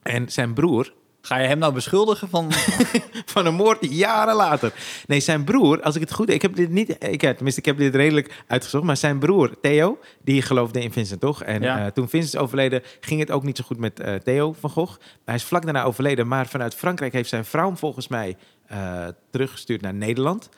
En 0.04 0.30
zijn 0.32 0.54
broer, 0.54 0.94
Ga 1.30 1.38
je 1.38 1.48
hem 1.48 1.58
nou 1.58 1.74
beschuldigen 1.74 2.30
van... 2.30 2.52
van 3.34 3.46
een 3.46 3.54
moord 3.54 3.78
jaren 3.90 4.36
later. 4.36 4.74
Nee, 5.08 5.20
zijn 5.20 5.44
broer, 5.44 5.82
als 5.82 5.96
ik 5.96 6.02
het 6.02 6.14
goed... 6.14 6.30
Ik 6.30 6.42
heb 6.42 6.56
dit 6.56 6.70
niet... 6.70 6.90
Ik, 6.90 7.20
tenminste, 7.20 7.60
ik 7.60 7.66
heb 7.66 7.78
dit 7.78 7.96
redelijk 7.96 8.44
uitgezocht. 8.48 8.84
Maar 8.84 8.98
zijn 8.98 9.20
broer, 9.20 9.60
Theo, 9.62 10.00
die 10.24 10.42
geloofde 10.42 10.82
in 10.82 10.92
Vincent, 10.92 11.20
toch? 11.20 11.44
En 11.44 11.62
Ja. 11.62 11.86
eh, 11.86 11.92
toen 11.92 12.10
Vincent 12.10 12.34
is 12.34 12.40
overleden, 12.40 12.82
ging 13.00 13.20
het 13.20 13.32
ook 13.32 13.44
niet 13.44 13.58
zo 13.58 13.64
goed 13.64 13.78
met 13.78 14.00
eh, 14.00 14.16
Theo 14.16 14.54
van 14.60 14.70
Gogh. 14.70 14.98
Hij 15.26 15.36
is 15.36 15.44
vlak 15.44 15.64
daarna 15.64 15.84
overleden. 15.84 16.28
Maar 16.28 16.48
vanuit 16.48 16.76
Frankrijk 16.76 17.14
heeft 17.14 17.30
zijn 17.30 17.46
vrouw 17.46 17.66
hem 17.68 17.78
volgens 17.78 18.08
mij 18.08 18.38
eh, 18.68 19.08
teruggestuurd 19.32 19.82
naar 19.82 19.94
Nederland. 19.94 20.50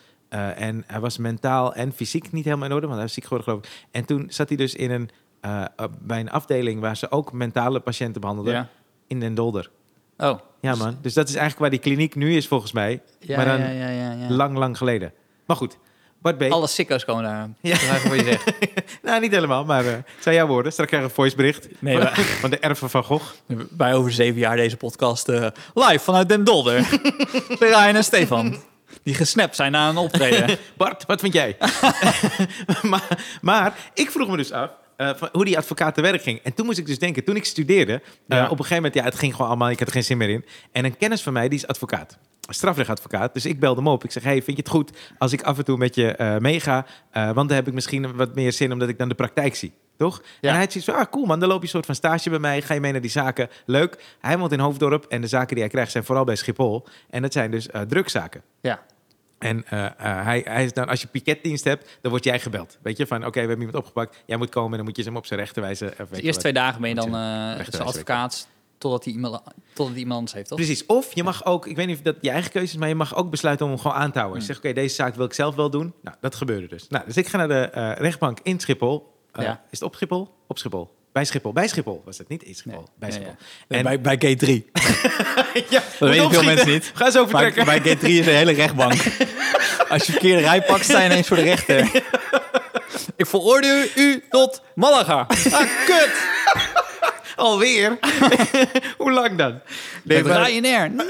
En 0.56 0.84
hij 0.88 1.00
was 1.00 1.18
mentaal 1.18 1.74
en 1.74 1.92
fysiek 1.94 2.32
niet 2.32 2.46
helemaal 2.46 2.66
in 2.68 2.74
orde, 2.74 2.86
want 2.86 2.98
hij 2.98 3.06
was 3.06 3.14
ziek 3.16 3.24
geworden, 3.24 3.48
geloof 3.48 3.66
ik. 3.66 3.86
En 3.92 4.06
toen 4.06 4.26
zat 4.30 4.48
hij 4.48 4.58
dus 4.58 4.76
in 4.76 4.92
een, 4.92 5.10
bij 6.02 6.20
een 6.20 6.30
afdeling 6.32 6.80
waar 6.82 6.98
ze 6.98 7.12
ook 7.12 7.32
mentale 7.34 7.80
patiënten 7.80 8.22
behandelden, 8.22 8.54
Ja. 8.54 8.70
in 9.08 9.20
Den 9.20 9.34
Dolder. 9.36 9.70
Oh. 10.22 10.40
Ja, 10.62 10.76
man. 10.76 10.98
Dus 11.02 11.14
dat 11.14 11.28
is 11.30 11.36
eigenlijk 11.36 11.60
waar 11.60 11.70
die 11.70 11.80
kliniek 11.80 12.16
nu 12.16 12.36
is, 12.36 12.48
volgens 12.48 12.72
mij. 12.72 13.02
Ja, 13.20 13.36
maar 13.36 13.46
dan 13.46 13.60
ja, 13.60 13.70
ja, 13.70 13.90
ja, 13.90 14.12
ja. 14.12 14.30
lang, 14.30 14.58
lang 14.58 14.78
geleden. 14.78 15.14
Maar 15.46 15.56
goed, 15.56 15.78
Bart 16.22 16.38
B. 16.38 16.42
Alle 16.42 16.68
sicko's 16.68 17.06
komen 17.06 17.24
daar. 17.24 17.50
Ja. 17.62 17.72
Dat 17.72 17.82
is 17.82 18.04
wat 18.04 18.16
je 18.20 18.24
zegt. 18.24 18.52
Nou, 19.04 19.22
niet 19.22 19.32
helemaal, 19.32 19.66
maar 19.66 19.86
eh, 19.86 19.92
het 19.92 20.04
zijn 20.20 20.36
jouw 20.36 20.48
woorden. 20.48 20.72
Straks 20.72 20.90
krijg 20.90 21.04
ik 21.04 21.10
een 21.10 21.16
voicebericht 21.16 21.68
Nee, 21.80 21.94
van, 21.98 22.04
wij- 22.04 22.14
van 22.24 22.50
de 22.50 22.60
erfen 22.60 22.90
van 22.90 23.04
Gogh. 23.04 23.26
Wij 23.78 23.94
over 23.94 24.12
zeven 24.12 24.40
jaar 24.40 24.56
deze 24.56 24.78
podcast 24.78 25.30
eh, 25.30 25.48
live 25.74 26.00
vanuit 26.00 26.30
Den 26.30 26.44
Dolder. 26.44 26.88
Ryan 27.60 27.96
en 27.96 28.04
Stefan. 28.04 28.56
Die 29.04 29.14
gesnapt 29.16 29.56
zijn 29.56 29.72
na 29.72 29.90
een 29.90 29.98
optreden. 29.98 30.58
Bart, 30.78 31.06
wat 31.06 31.20
vind 31.20 31.34
jij? 31.34 31.58
maar, 32.82 33.18
maar 33.42 33.74
ik 33.94 34.12
vroeg 34.12 34.28
me 34.30 34.38
dus 34.38 34.52
af 34.52 34.70
eh, 35.02 35.10
van 35.16 35.30
hoe 35.32 35.46
die 35.46 35.58
advocaat 35.58 35.96
te 35.96 36.02
werk 36.02 36.22
ging. 36.22 36.40
En 36.44 36.54
toen 36.54 36.66
moest 36.66 36.78
ik 36.78 36.86
dus 36.86 37.00
denken, 37.00 37.24
toen 37.24 37.36
ik 37.36 37.46
studeerde, 37.46 37.94
eh, 37.94 38.02
Ja. 38.38 38.44
op 38.44 38.50
een 38.52 38.58
gegeven 38.58 38.76
moment, 38.76 38.94
ja, 38.94 39.04
het 39.04 39.16
ging 39.16 39.32
gewoon 39.32 39.48
allemaal, 39.48 39.70
ik 39.70 39.80
had 39.80 39.88
er 39.88 39.94
geen 39.94 40.04
zin 40.04 40.18
meer 40.18 40.30
in. 40.30 40.46
En 40.72 40.86
een 40.86 40.98
kennis 40.98 41.22
van 41.22 41.34
mij, 41.34 41.50
die 41.50 41.58
is 41.58 41.68
advocaat. 41.68 42.18
Strafrechtadvocaat. 42.50 43.34
Dus 43.34 43.46
ik 43.46 43.60
belde 43.60 43.82
hem 43.82 43.90
op. 43.90 44.04
Ik 44.04 44.12
zeg, 44.12 44.24
hey, 44.24 44.42
vind 44.42 44.58
je 44.58 44.64
het 44.64 44.72
goed 44.72 44.92
als 45.18 45.34
ik 45.34 45.42
af 45.42 45.58
en 45.58 45.66
toe 45.66 45.78
met 45.78 45.96
je 45.96 46.12
eh, 46.16 46.38
meega? 46.38 46.86
Want 47.12 47.36
dan 47.36 47.52
heb 47.52 47.68
ik 47.68 47.74
misschien 47.74 48.16
wat 48.16 48.36
meer 48.36 48.52
zin, 48.52 48.72
omdat 48.72 48.90
ik 48.90 48.98
dan 48.98 49.10
de 49.10 49.16
praktijk 49.16 49.56
zie. 49.56 49.74
Toch? 49.98 50.22
Ja. 50.24 50.28
En 50.42 50.50
hij 50.50 50.60
had 50.60 50.72
zoiets 50.72 50.90
van, 50.90 51.00
ah, 51.00 51.12
cool 51.12 51.26
man, 51.26 51.40
dan 51.40 51.50
loop 51.50 51.58
je 51.58 51.64
een 51.64 51.70
soort 51.70 51.86
van 51.86 51.96
stage 51.96 52.30
bij 52.30 52.40
mij. 52.40 52.62
Ga 52.62 52.74
je 52.74 52.80
mee 52.80 52.92
naar 52.92 53.02
die 53.02 53.10
zaken. 53.10 53.50
Leuk. 53.66 54.04
Hij 54.20 54.38
woont 54.38 54.52
in 54.52 54.60
Hoofddorp 54.60 55.06
en 55.06 55.22
de 55.22 55.28
zaken 55.28 55.48
die 55.56 55.60
hij 55.64 55.68
krijgt 55.68 55.92
zijn 55.92 56.04
vooral 56.04 56.24
bij 56.24 56.36
Schiphol. 56.36 56.88
En 57.10 57.22
dat 57.22 57.34
zijn 57.34 57.52
dus 57.52 57.68
eh 57.70 57.82
drugszaken. 57.82 58.42
Ja. 58.62 58.82
En 59.42 59.66
eh, 59.68 59.86
eh, 59.86 59.94
hij, 59.98 60.42
hij 60.46 60.64
is 60.64 60.74
dan, 60.74 60.88
als 60.88 61.02
je 61.02 61.08
piketdienst 61.08 61.64
hebt, 61.64 61.98
dan 62.02 62.12
word 62.12 62.24
jij 62.24 62.40
gebeld. 62.40 62.78
Weet 62.82 62.98
je, 62.98 63.08
van 63.08 63.26
oké, 63.26 63.32
we 63.32 63.40
hebben 63.40 63.58
iemand 63.58 63.78
opgepakt. 63.78 64.24
Jij 64.26 64.38
moet 64.38 64.50
komen 64.50 64.72
en 64.72 64.78
dan 64.78 64.86
moet 64.86 64.96
je 64.96 65.04
hem 65.04 65.16
op 65.16 65.26
zijn 65.26 65.40
rechten 65.40 65.62
wijzen. 65.62 65.88
Of 65.90 65.98
weet 65.98 66.16
De 66.16 66.22
eerste 66.22 66.42
twee 66.42 66.54
dagen 66.54 66.82
ben 66.82 66.90
je 66.90 66.96
dan 66.96 67.06
eh 67.06 67.12
zijn 67.12 67.56
wijzen, 67.58 67.86
advocaat 67.86 68.48
totdat 68.82 69.04
hij 69.04 69.14
iemand, 69.14 69.42
totdat 69.74 69.94
hij 69.94 70.04
iemand 70.04 70.34
heeft, 70.34 70.48
toch? 70.48 70.58
Precies. 70.58 70.86
Of 70.86 71.16
je 71.16 71.24
mag 71.24 71.46
ook, 71.46 71.68
ik 71.68 71.76
weet 71.76 71.88
niet 71.88 71.98
of 71.98 72.02
dat 72.02 72.16
je 72.22 72.30
eigen 72.30 72.52
keuze 72.52 72.74
is, 72.74 72.80
maar 72.80 72.88
je 72.88 72.96
mag 72.96 73.16
ook 73.16 73.30
besluiten 73.30 73.66
om 73.66 73.72
hem 73.72 73.82
gewoon 73.82 73.98
aan 73.98 74.12
te 74.12 74.20
houden. 74.20 74.38
Hmm. 74.38 74.48
Zeg, 74.48 74.58
oké, 74.58 74.74
deze 74.74 74.96
zaak 74.96 75.16
wil 75.16 75.26
ik 75.26 75.34
zelf 75.34 75.56
wel 75.56 75.70
doen. 75.70 75.94
Nou, 76.02 76.18
dat 76.20 76.36
gebeurde 76.36 76.68
dus. 76.68 76.88
Nou, 76.88 77.06
dus 77.06 77.18
ik 77.18 77.28
ga 77.28 77.38
naar 77.38 77.48
de 77.48 77.70
eh, 77.70 77.92
rechtbank 77.96 78.40
in 78.44 78.60
Schiphol. 78.60 79.14
Eh, 79.32 79.44
Ja. 79.44 79.52
Is 79.70 79.80
het 79.80 79.82
op 79.82 79.96
Schiphol? 79.96 80.34
Op 80.48 80.58
Schiphol. 80.58 80.90
Bij 81.12 81.26
Schiphol. 81.26 81.54
Bij 81.54 81.68
Schiphol 81.68 82.02
was 82.06 82.18
het 82.18 82.28
niet 82.30 82.44
in 82.44 82.56
Schiphol. 82.56 82.80
Nee. 82.80 82.90
Bij 82.96 83.12
Schiphol. 83.12 83.36
ja. 83.68 83.78
En- 83.78 83.84
bij, 83.84 84.02
bij 84.02 84.14
gate 84.20 84.36
3. 84.46 84.70
ja, 85.70 85.82
Dat 86.00 86.10
weten 86.10 86.32
veel 86.32 86.44
mensen 86.44 86.68
niet. 86.70 86.92
Ga 86.94 87.12
zo 87.12 87.26
vertrekken. 87.28 87.66
bij 87.66 87.78
gate 87.80 87.98
3 87.98 88.20
is 88.20 88.26
een 88.28 88.34
hele 88.34 88.52
rechtbank. 88.54 88.94
Als 89.90 90.06
je 90.06 90.12
verkeerde 90.12 90.42
rij 90.42 90.62
pakt, 90.62 90.84
sta 90.84 91.00
je 91.00 91.06
ineens 91.10 91.28
voor 91.28 91.38
de 91.38 91.44
rechter. 91.44 92.04
Ik 93.16 93.26
veroordeel 93.26 93.84
u 93.96 94.24
tot 94.30 94.62
Malaga. 94.76 95.28
Ah, 95.52 95.60
kut! 95.86 96.12
Alweer? 97.36 97.98
Hoe 98.98 99.12
lang 99.12 99.38
dan? 99.38 99.60
Met 100.04 100.26
maar- 100.28 100.50
Ryanair. 100.50 100.92
Nee! 100.92 101.06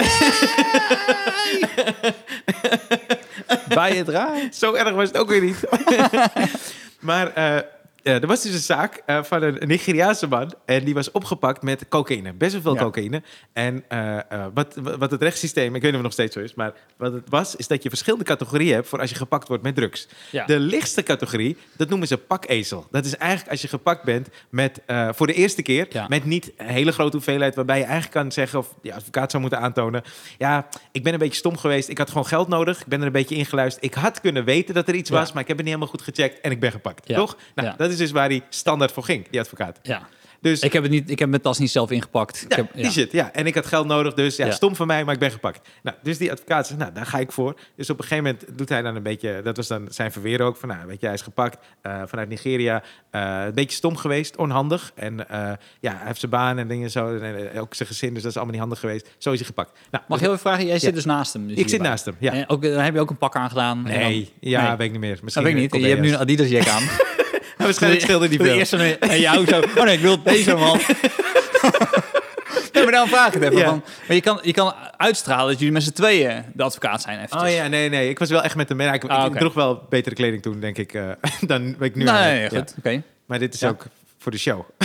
Bij 3.68 3.96
het 3.96 4.10
raar. 4.10 4.38
Zo 4.54 4.74
erg 4.74 4.92
was 4.94 5.08
het 5.08 5.18
ook 5.18 5.30
weer 5.30 5.42
niet. 5.42 5.58
maar 7.00 7.34
eh, 7.34 7.58
er 8.04 8.28
was 8.28 8.42
dus 8.42 8.54
een 8.54 8.60
zaak 8.60 9.02
eh, 9.06 9.24
van 9.24 9.44
een 9.44 9.58
Nigeriaanse 9.68 10.28
man. 10.28 10.54
En 10.66 10.84
die 10.84 10.94
was 10.94 11.12
opgepakt 11.12 11.62
met 11.62 11.86
cocaïne. 11.90 12.34
Best 12.34 12.52
wel 12.52 12.62
veel 12.62 12.74
Ja. 12.76 12.82
cocaïne. 12.82 13.22
En 13.54 13.84
eh, 13.88 14.18
eh, 14.18 14.46
wat, 14.54 14.76
wat 14.98 15.12
het 15.12 15.22
rechtssysteem, 15.22 15.76
ik 15.76 15.82
weet 15.82 15.82
niet 15.82 15.90
of 15.92 15.96
het 15.98 16.02
nog 16.04 16.12
steeds 16.14 16.34
zo 16.36 16.40
is. 16.40 16.54
Maar 16.54 16.74
wat 16.98 17.14
het 17.14 17.30
was, 17.30 17.56
is 17.56 17.68
dat 17.68 17.84
je 17.84 17.90
verschillende 17.90 18.26
categorieën 18.26 18.74
hebt 18.74 18.88
voor 18.88 19.00
als 19.00 19.10
je 19.10 19.16
gepakt 19.16 19.48
wordt 19.48 19.64
met 19.64 19.76
drugs. 19.76 20.08
Ja. 20.32 20.46
De 20.46 20.60
lichtste 20.60 21.04
categorie, 21.04 21.58
dat 21.78 21.90
noemen 21.90 22.08
ze 22.08 22.18
pakezel. 22.18 22.88
Dat 22.92 23.06
is 23.06 23.16
eigenlijk 23.18 23.52
als 23.52 23.62
je 23.62 23.68
gepakt 23.68 24.04
bent 24.04 24.28
met, 24.50 24.82
eh, 24.86 25.10
voor 25.14 25.28
de 25.28 25.34
eerste 25.34 25.62
keer 25.62 25.86
Ja. 25.90 26.06
met 26.08 26.26
niet 26.26 26.52
een 26.58 26.66
hele 26.68 26.92
grote 26.92 27.16
hoeveelheid, 27.16 27.56
waarbij 27.56 27.78
je 27.78 27.84
eigenlijk 27.84 28.14
kan 28.14 28.32
zeggen, 28.32 28.60
of 28.60 28.74
die 28.82 28.94
advocaat 28.94 29.30
zou 29.32 29.42
moeten 29.42 29.60
aantonen, 29.60 30.04
ja, 30.38 30.68
ik 30.92 31.04
ben 31.04 31.14
een 31.14 31.20
beetje 31.20 31.36
stom 31.38 31.58
geweest, 31.58 31.90
ik 31.90 31.98
had 31.98 32.08
gewoon 32.08 32.26
geld 32.26 32.48
nodig, 32.48 32.80
ik 32.82 32.88
ben 32.88 33.00
er 33.00 33.06
een 33.06 33.12
beetje 33.12 33.36
ingeluisterd, 33.36 33.86
ik 33.86 33.94
had 33.94 34.22
kunnen 34.22 34.44
weten 34.46 34.74
dat 34.74 34.88
er 34.88 34.96
iets 34.96 35.10
was, 35.10 35.32
maar 35.32 35.42
ik 35.42 35.48
heb 35.48 35.58
het 35.58 35.66
niet 35.66 35.76
helemaal 35.76 35.88
goed 35.96 36.02
gecheckt 36.02 36.40
en 36.42 36.52
ik 36.52 36.60
ben 36.60 36.72
gepakt, 36.72 37.06
toch? 37.06 37.38
Nou, 37.56 37.68
Ja. 37.68 37.76
Dat 37.92 38.00
is 38.00 38.06
dus 38.06 38.12
waar 38.12 38.30
hij 38.30 38.42
standaard 38.50 38.92
voor 38.92 39.04
ging, 39.04 39.30
die 39.30 39.40
advocaat. 39.40 39.80
Ja. 39.82 40.08
Dus 40.42 40.60
Ik 40.62 40.74
heb, 40.74 40.84
het 40.84 40.92
niet, 40.92 41.10
ik 41.10 41.20
heb 41.20 41.30
mijn 41.30 41.42
tas 41.42 41.58
niet 41.60 41.72
zelf 41.72 41.92
ingepakt. 41.92 42.42
Ik 42.44 42.50
ja, 42.52 42.56
heb, 42.56 42.68
die 42.74 42.92
shit, 42.92 43.12
ja. 43.12 43.32
En 43.34 43.46
ik 43.46 43.56
had 43.56 43.66
geld 43.66 43.88
nodig, 43.88 44.14
dus 44.14 44.36
ja, 44.36 44.46
Ja. 44.46 44.52
stom 44.52 44.76
van 44.76 44.88
mij, 44.88 45.04
maar 45.04 45.14
ik 45.14 45.20
ben 45.20 45.32
gepakt. 45.32 45.68
Nou, 45.84 45.98
dus 46.04 46.18
die 46.18 46.32
advocaat 46.32 46.68
zegt, 46.68 46.80
nou, 46.80 46.92
daar 46.94 47.06
ga 47.06 47.18
ik 47.18 47.32
voor. 47.32 47.60
Dus 47.76 47.90
op 47.90 47.98
een 47.98 48.04
gegeven 48.04 48.24
moment 48.24 48.58
doet 48.58 48.70
hij 48.70 48.82
dan 48.82 48.96
een 48.96 49.04
beetje, 49.04 49.42
dat 49.44 49.58
was 49.58 49.68
dan 49.68 49.88
zijn 49.90 50.12
verweer 50.12 50.42
ook, 50.42 50.58
van 50.58 50.70
nou, 50.70 50.88
weet 50.88 51.00
je, 51.00 51.06
hij 51.06 51.16
is 51.16 51.22
gepakt 51.22 51.58
eh, 51.82 52.02
vanuit 52.06 52.30
Nigeria. 52.30 52.84
eh, 53.10 53.42
een 53.46 53.54
beetje 53.54 53.76
stom 53.78 53.96
geweest, 53.98 54.36
onhandig. 54.38 54.92
En 54.96 55.30
eh, 55.30 55.52
ja, 55.80 55.92
hij 55.96 56.06
heeft 56.08 56.20
zijn 56.20 56.32
baan 56.32 56.58
en 56.58 56.68
dingen 56.68 56.92
zo, 56.92 57.18
en 57.18 57.60
ook 57.60 57.74
zijn 57.74 57.88
gezin, 57.90 58.14
dus 58.14 58.22
dat 58.22 58.32
is 58.32 58.38
allemaal 58.38 58.54
niet 58.54 58.62
handig 58.62 58.80
geweest. 58.80 59.10
Zo 59.18 59.32
is 59.32 59.38
hij 59.38 59.48
gepakt. 59.48 59.72
Nou, 59.92 60.04
Mag 60.08 60.18
ik 60.18 60.24
heel 60.24 60.34
even 60.34 60.50
vragen? 60.50 60.66
Jij 60.66 60.80
zit 60.80 60.94
dus 60.96 61.06
naast 61.06 61.34
hem. 61.34 61.48
dus 61.48 61.58
ik 61.58 61.70
zit 61.70 61.82
naast 61.82 62.06
hem, 62.06 62.16
ja. 62.20 62.32
En 62.34 62.50
ook, 62.50 62.62
dan 62.62 62.80
heb 62.80 62.94
je 62.94 63.00
ook 63.00 63.10
een 63.10 63.18
pak 63.18 63.36
aangedaan. 63.36 63.82
Nee, 63.84 64.00
dan- 64.40 64.50
ja, 64.50 64.68
Nee. 64.68 64.78
weet 64.78 64.86
ik 64.88 64.92
niet 64.92 65.02
meer. 65.02 65.20
Misschien 65.24 65.44
weet 65.44 65.56
ik 65.56 65.60
niet. 65.74 65.82
Je 65.84 65.88
hebt 65.90 66.02
nu 66.02 66.10
een 66.12 66.18
Adidas 66.20 66.48
jack 66.50 66.68
aan. 66.68 66.84
Waarschijnlijk 67.62 68.02
scheelde 68.02 68.28
die 68.28 68.38
de 68.38 68.44
veel. 68.44 68.54
eerste 68.54 68.98
en 69.00 69.20
jou 69.20 69.46
zo. 69.48 69.60
Oh 69.78 69.84
nee, 69.84 69.94
ik 69.96 70.00
wil 70.02 70.24
deze 70.24 70.56
man. 70.56 70.80
nee, 72.74 72.84
maar 72.84 72.92
dan 72.92 73.08
vraag 73.08 73.28
ik 73.28 73.34
het 73.34 73.44
even. 73.44 73.58
Ja. 73.58 73.66
Van, 73.66 73.84
maar 74.08 74.16
je 74.16 74.22
kan, 74.22 74.40
je 74.42 74.54
kan 74.54 74.74
uitstralen 74.98 75.48
dat 75.48 75.58
jullie 75.58 75.74
met 75.74 75.84
z'n 75.84 75.92
tweeën 75.92 76.44
de 76.54 76.64
advocaat 76.64 77.02
zijn. 77.02 77.16
Eventjes. 77.20 77.42
Oh 77.42 77.50
ja, 77.50 77.68
nee, 77.68 77.90
nee. 77.90 78.10
Ik 78.10 78.20
was 78.20 78.30
wel 78.30 78.44
echt 78.44 78.56
met 78.56 78.70
hem. 78.70 78.82
Ja, 78.82 78.94
ik, 78.94 79.04
Ah, 79.04 79.22
ik 79.24 79.30
oké. 79.30 79.40
droeg 79.40 79.54
wel 79.54 79.86
betere 79.90 80.16
kleding 80.16 80.42
toen, 80.42 80.60
denk 80.60 80.78
ik, 80.78 80.94
eh, 80.94 81.10
dan 81.42 81.72
wat 81.78 81.88
ik 81.88 81.96
nu 81.96 82.04
nee, 82.04 82.14
aan 82.14 82.24
nee, 82.24 82.50
goed. 82.50 82.74
Oké. 82.78 83.02
Maar 83.26 83.40
dit 83.40 83.54
is 83.54 83.60
Ja. 83.60 83.70
ook 83.70 83.86
voor 84.18 84.32
de 84.32 84.38
show. 84.38 84.62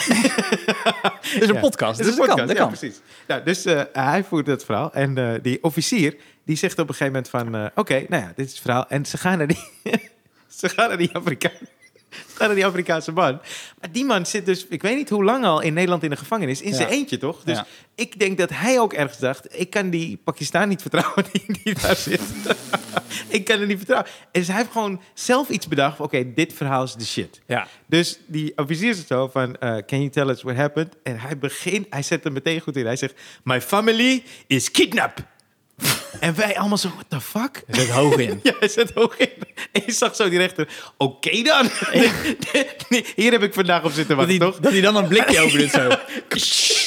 Dit 1.32 1.42
is 1.42 1.48
een 1.48 1.60
podcast, 1.60 1.96
Dit 1.98 2.06
dus 2.06 2.14
is 2.14 2.20
een 2.20 2.26
dat 2.26 2.36
kan. 2.36 2.46
podcast, 2.46 2.48
Dat 2.48 2.56
ja, 2.56 2.62
kan. 2.62 2.68
precies. 2.68 3.00
Nou, 3.26 3.42
dus 3.44 3.64
eh, 3.64 3.80
hij 3.92 4.24
voert 4.24 4.46
het 4.46 4.64
verhaal. 4.64 4.92
En 4.92 5.18
eh, 5.18 5.32
die 5.42 5.62
officier, 5.62 6.16
die 6.44 6.56
zegt 6.56 6.78
op 6.78 6.88
een 6.88 6.94
gegeven 6.94 7.12
moment 7.12 7.28
van... 7.52 7.70
Oké, 7.74 8.04
nou 8.08 8.22
ja, 8.22 8.32
dit 8.36 8.46
is 8.46 8.52
het 8.52 8.60
verhaal. 8.60 8.84
En 8.88 9.06
ze 9.06 9.18
gaan 9.18 9.38
naar 9.38 9.46
die... 9.46 9.58
ze 10.56 10.68
gaan 10.68 10.88
naar 10.88 10.98
die 10.98 11.10
Afrikaan. 11.12 11.50
Naar 12.38 12.54
die 12.54 12.66
Afrikaanse 12.66 13.12
man. 13.12 13.40
Maar 13.80 13.92
die 13.92 14.04
man 14.04 14.26
zit 14.26 14.46
dus, 14.46 14.66
ik 14.68 14.82
weet 14.82 14.96
niet 14.96 15.08
hoe 15.08 15.24
lang 15.24 15.44
al 15.44 15.60
in 15.60 15.74
Nederland 15.74 16.02
in 16.02 16.10
de 16.10 16.16
gevangenis. 16.16 16.60
In 16.62 16.70
Ja. 16.70 16.76
zijn 16.76 16.88
eentje, 16.88 17.18
toch? 17.18 17.42
Dus 17.44 17.56
Ja. 17.56 17.66
ik 17.94 18.18
denk 18.18 18.38
dat 18.38 18.50
hij 18.52 18.80
ook 18.80 18.92
ergens 18.92 19.18
dacht... 19.18 19.60
ik 19.60 19.70
kan 19.70 19.90
die 19.90 20.16
Pakistan 20.24 20.68
niet 20.68 20.80
vertrouwen 20.82 21.24
die, 21.32 21.44
die 21.62 21.74
daar 21.80 21.96
zit. 21.96 22.20
ik 23.28 23.44
kan 23.44 23.60
er 23.60 23.66
niet 23.66 23.76
vertrouwen. 23.76 24.10
En 24.32 24.40
dus 24.40 24.46
hij 24.48 24.56
heeft 24.56 24.70
gewoon 24.72 25.00
zelf 25.14 25.48
iets 25.48 25.68
bedacht. 25.68 26.00
Oké, 26.00 26.32
dit 26.34 26.52
verhaal 26.52 26.82
is 26.84 26.94
de 26.94 27.04
shit. 27.06 27.40
Ja. 27.46 27.66
Dus 27.86 28.18
die 28.26 28.52
officier 28.58 28.94
zegt 28.94 29.06
zo 29.06 29.28
van, 29.28 29.56
eh, 29.56 29.76
can 29.86 29.98
you 29.98 30.08
tell 30.10 30.28
us 30.28 30.42
what 30.42 30.56
happened? 30.56 30.94
En 31.02 31.18
hij 31.20 31.38
begint, 31.38 31.86
hij 31.90 32.02
zet 32.02 32.24
er 32.24 32.32
meteen 32.32 32.60
goed 32.60 32.76
in. 32.76 32.84
Hij 32.86 32.96
zegt, 32.96 33.14
my 33.44 33.60
family 33.60 34.22
is 34.46 34.70
kidnapped. 34.70 35.24
En 36.20 36.34
wij 36.36 36.58
allemaal 36.58 36.78
zo, 36.78 36.88
what 36.88 37.04
the 37.08 37.20
fuck? 37.20 37.62
Er 37.66 37.74
zit 37.76 37.88
hoog 37.90 38.16
in. 38.16 38.40
Ja, 38.42 38.52
hij 38.58 38.68
zet 38.68 38.92
hoog 38.94 39.16
in. 39.16 39.28
En 39.72 39.82
je 39.86 39.92
zag 39.92 40.16
zo 40.16 40.28
die 40.28 40.38
rechter, 40.38 40.68
oké 40.96 41.42
dan. 41.42 41.68
Hier 43.16 43.32
heb 43.32 43.42
ik 43.42 43.54
vandaag 43.54 43.84
op 43.84 43.92
zitten 43.92 44.16
wachten, 44.16 44.36
hij, 44.36 44.46
toch? 44.46 44.58
dat 44.60 44.72
hij 44.72 44.80
dan 44.80 44.96
een 44.96 45.08
blikje 45.08 45.40
over 45.40 45.58
dit 45.58 45.70
zo. 45.70 45.88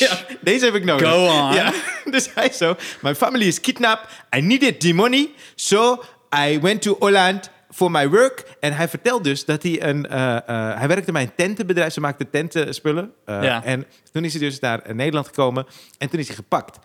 Ja, 0.06 0.18
deze 0.42 0.66
heb 0.66 0.76
ik 0.76 0.84
nodig. 0.84 1.10
Go 1.10 1.26
on. 1.26 1.54
Ja, 1.54 1.74
dus 2.12 2.30
hij 2.34 2.52
zo, 2.52 2.76
my 3.02 3.16
family 3.16 3.46
is 3.46 3.62
kidnapped. 3.62 4.10
I 4.36 4.42
needed 4.42 4.80
the 4.80 4.94
money, 4.94 5.30
so 5.56 6.04
I 6.50 6.60
went 6.60 6.82
to 6.82 6.96
Holland 7.00 7.50
for 7.72 7.92
my 7.92 8.10
work. 8.10 8.44
En 8.60 8.74
hij 8.74 8.88
vertelt 8.90 9.24
dus 9.24 9.46
dat 9.46 9.64
hij 9.64 9.84
een... 9.84 10.08
eh, 10.08 10.36
eh, 10.36 10.78
hij 10.80 10.88
werkte 10.88 11.12
bij 11.12 11.22
een 11.22 11.36
tentenbedrijf, 11.36 11.94
ze 11.94 12.00
maakte 12.00 12.30
tentenspullen. 12.30 13.12
Eh, 13.26 13.44
Ja. 13.44 13.64
En 13.64 13.86
toen 14.12 14.24
is 14.24 14.34
hij 14.34 14.42
dus 14.42 14.60
naar 14.60 14.82
Nederland 14.94 15.28
gekomen 15.28 15.66
en 15.98 16.10
toen 16.10 16.20
is 16.20 16.28
hij 16.28 16.36
gepakt. 16.36 16.80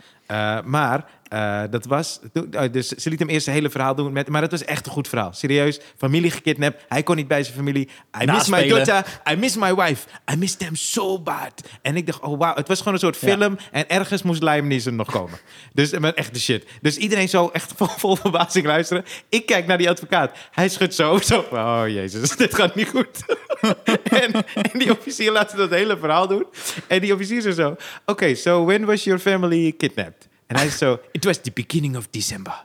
Maar 0.65 1.05
eh, 1.35 1.63
dat 1.71 1.85
was... 1.85 2.21
eh, 2.51 2.63
dus 2.73 2.89
ze 2.89 3.11
liet 3.11 3.19
hem 3.19 3.29
eerst 3.29 3.47
het 3.47 3.55
hele 3.55 3.71
verhaal 3.71 3.95
doen. 3.95 4.13
Met, 4.13 4.29
maar 4.29 4.41
dat 4.41 4.51
was 4.51 4.65
echt 4.65 4.87
een 4.87 4.93
goed 4.93 5.09
verhaal. 5.09 5.33
Serieus, 5.33 5.81
familie 5.97 6.31
gekidnapt. 6.31 6.83
Hij 6.89 7.03
kon 7.03 7.17
niet 7.17 7.29
bij 7.29 7.43
zijn 7.43 7.57
familie. 7.57 7.89
I 8.23 8.25
miss 8.27 8.49
my 8.49 8.69
daughter. 8.69 9.21
I 9.33 9.37
miss 9.37 9.57
my 9.57 9.75
wife. 9.75 10.07
I 10.33 10.37
miss 10.37 10.55
them 10.57 10.75
so 10.77 11.19
bad. 11.21 11.69
En 11.83 11.97
ik 11.97 12.07
dacht, 12.07 12.21
oh 12.21 12.39
wow, 12.39 12.57
het 12.57 12.69
was 12.69 12.79
gewoon 12.79 12.95
een 12.95 12.99
soort 13.01 13.21
Ja. 13.21 13.29
film. 13.29 13.57
En 13.71 13.89
ergens 13.89 14.23
moest 14.23 14.43
Liam 14.43 14.67
Neeson 14.67 14.97
nog 14.97 15.11
komen. 15.11 15.39
Dus 15.73 15.99
maar 15.99 16.13
echt 16.15 16.35
de 16.35 16.41
shit. 16.41 16.65
Dus 16.81 16.97
iedereen 16.97 17.29
zo 17.29 17.49
echt 17.53 17.73
vol, 17.77 17.87
vol 17.87 18.17
verbazing 18.17 18.67
luisteren. 18.67 19.05
Ik 19.29 19.47
kijk 19.47 19.67
naar 19.67 19.79
die 19.79 19.91
advocaat. 19.91 20.37
Hij 20.51 20.69
schudt 20.69 20.95
zo, 20.95 21.19
zo. 21.19 21.45
Oh 21.51 21.83
jezus, 21.87 22.37
dit 22.37 22.55
gaat 22.55 22.75
niet 22.75 22.89
goed. 22.89 23.25
en, 24.23 24.33
en 24.73 24.79
die 24.79 24.91
officier 24.99 25.33
laat 25.33 25.57
dat 25.57 25.71
hele 25.71 25.99
verhaal 25.99 26.29
doen. 26.29 26.47
En 26.87 27.01
die 27.01 27.15
officier 27.15 27.41
zo 27.41 27.51
zo. 27.51 27.77
Oké, 28.07 28.35
so 28.35 28.65
when 28.65 28.85
was 28.85 29.05
your 29.05 29.21
family 29.21 29.73
kidnapped? 29.77 30.29
En 30.47 30.57
hij 30.57 30.69
zo, 30.71 31.01
it 31.13 31.25
was 31.25 31.39
the 31.39 31.51
beginning 31.55 31.97
of 31.97 32.07
December. 32.11 32.65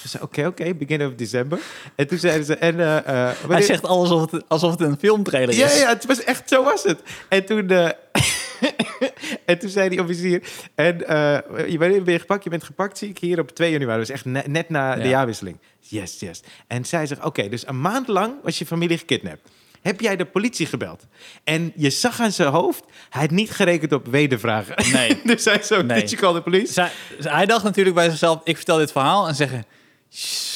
Ze 0.00 0.08
zei, 0.10 0.22
oké, 0.22 0.46
oké, 0.46 0.74
beginning 0.74 1.10
of 1.10 1.16
December. 1.16 1.58
En 1.94 2.06
toen 2.06 2.18
zeiden 2.18 2.44
ze, 2.46 2.54
en... 2.56 2.80
eh, 2.80 3.28
eh, 3.28 3.36
Hij 3.48 3.62
zegt 3.62 3.84
alles 3.86 4.10
alsof 4.10 4.30
het, 4.30 4.44
alsof 4.48 4.70
het 4.70 4.80
een 4.80 4.96
filmtrailer 4.98 5.48
is. 5.48 5.56
ja, 5.56 5.70
ja, 5.72 5.88
het 5.88 6.06
was 6.06 6.24
echt, 6.24 6.48
zo 6.48 6.64
was 6.64 6.82
het. 6.82 7.00
En 7.28 7.44
toen, 7.44 7.70
eh, 7.70 7.88
en 9.46 9.58
toen 9.58 9.68
zei 9.70 9.88
die 9.88 10.00
officier, 10.02 10.42
en 10.74 11.06
eh, 11.08 11.68
je 11.70 11.78
wanneer 11.78 12.02
ben 12.02 12.12
je 12.12 12.18
gepakt? 12.20 12.44
Je 12.44 12.50
bent 12.50 12.64
gepakt, 12.64 12.98
zie 12.98 13.08
ik 13.08 13.18
hier 13.18 13.38
op 13.40 13.50
2 13.50 13.70
januari. 13.70 13.98
Dat 13.98 14.08
is 14.08 14.14
echt 14.14 14.24
ne- 14.24 14.42
net 14.46 14.68
na 14.68 14.94
de 14.94 15.02
Ja. 15.02 15.08
jaarwisseling. 15.08 15.58
Yes, 15.80 16.20
yes. 16.20 16.42
En 16.66 16.84
zij 16.84 17.06
zegt, 17.06 17.24
oké, 17.24 17.48
dus 17.48 17.66
een 17.66 17.80
maand 17.80 18.08
lang 18.08 18.34
was 18.42 18.58
je 18.58 18.66
familie 18.66 18.98
gekidnapt. 18.98 19.48
Heb 19.84 20.00
jij 20.00 20.16
de 20.16 20.24
politie 20.24 20.66
gebeld? 20.66 21.06
En 21.44 21.72
je 21.76 21.90
zag 21.90 22.20
aan 22.20 22.32
zijn 22.32 22.48
hoofd, 22.48 22.84
hij 23.10 23.20
had 23.20 23.30
niet 23.30 23.50
gerekend 23.50 23.92
op 23.92 24.06
wedervragen. 24.06 24.92
Nee. 24.92 25.20
dus 25.24 25.44
hij 25.44 25.62
zo, 25.62 25.82
Nee. 25.82 26.00
did 26.00 26.10
you 26.10 26.22
call 26.22 26.34
the 26.34 26.40
police? 26.42 26.72
Zij- 26.72 26.90
hij 27.18 27.46
dacht 27.46 27.64
natuurlijk 27.64 27.96
bij 27.96 28.08
zichzelf, 28.08 28.40
ik 28.44 28.56
vertel 28.56 28.76
dit 28.76 28.92
verhaal 28.92 29.28
en 29.28 29.34
zeggen, 29.34 29.64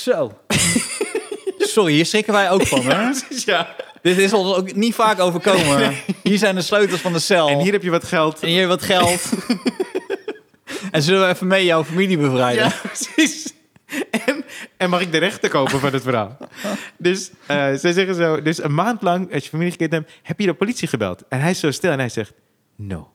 zo. 0.03 0.39
Sorry, 1.59 1.93
hier 1.93 2.07
schrikken 2.07 2.33
wij 2.33 2.51
ook 2.51 2.67
van, 2.67 2.85
hè? 2.87 3.11
Ja. 3.45 3.75
Dit 4.03 4.19
is 4.19 4.33
ons 4.33 4.55
ook 4.57 4.75
niet 4.75 4.95
vaak 4.95 5.21
overkomen. 5.21 5.95
Hier 6.23 6.39
zijn 6.39 6.55
de 6.55 6.63
sleutels 6.63 7.01
van 7.01 7.13
de 7.13 7.19
cel. 7.19 7.49
En 7.49 7.59
hier 7.59 7.73
heb 7.73 7.83
je 7.83 7.91
wat 7.91 8.05
geld. 8.05 8.41
En 8.41 8.49
hier 8.49 8.67
wat 8.67 8.83
geld. 8.83 9.21
en 10.91 11.03
zullen 11.03 11.21
we 11.27 11.35
even 11.35 11.47
mee 11.47 11.65
jouw 11.65 11.85
familie 11.85 12.19
bevrijden? 12.19 12.65
Ja, 12.65 12.73
precies. 12.83 13.48
En, 14.79 14.91
mag 14.91 15.01
ik 15.01 15.13
de 15.13 15.19
rechten 15.19 15.51
kopen 15.51 15.81
van 15.81 15.93
het 15.93 16.03
verhaal? 16.03 16.37
Dus 16.97 17.31
zij 17.47 17.93
zeggen 17.93 18.15
zo, 18.15 18.43
dus 18.43 18.63
een 18.63 18.75
maand 18.75 19.03
lang, 19.03 19.33
als 19.33 19.43
je 19.43 19.49
familie 19.49 19.73
gekidnapt, 19.73 20.13
heb 20.23 20.41
je 20.41 20.47
de 20.47 20.55
politie 20.55 20.89
gebeld? 20.89 21.25
En 21.29 21.41
hij 21.41 21.51
is 21.51 21.61
zo 21.61 21.71
stil 21.71 21.91
en 21.91 21.99
hij 21.99 22.09
zegt, 22.09 22.33
no. 22.77 23.13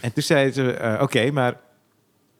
En 0.00 0.12
toen 0.12 0.22
zei 0.22 0.52
ze, 0.52 0.72
eh, 0.72 1.02
oké, 1.02 1.30
maar 1.30 1.60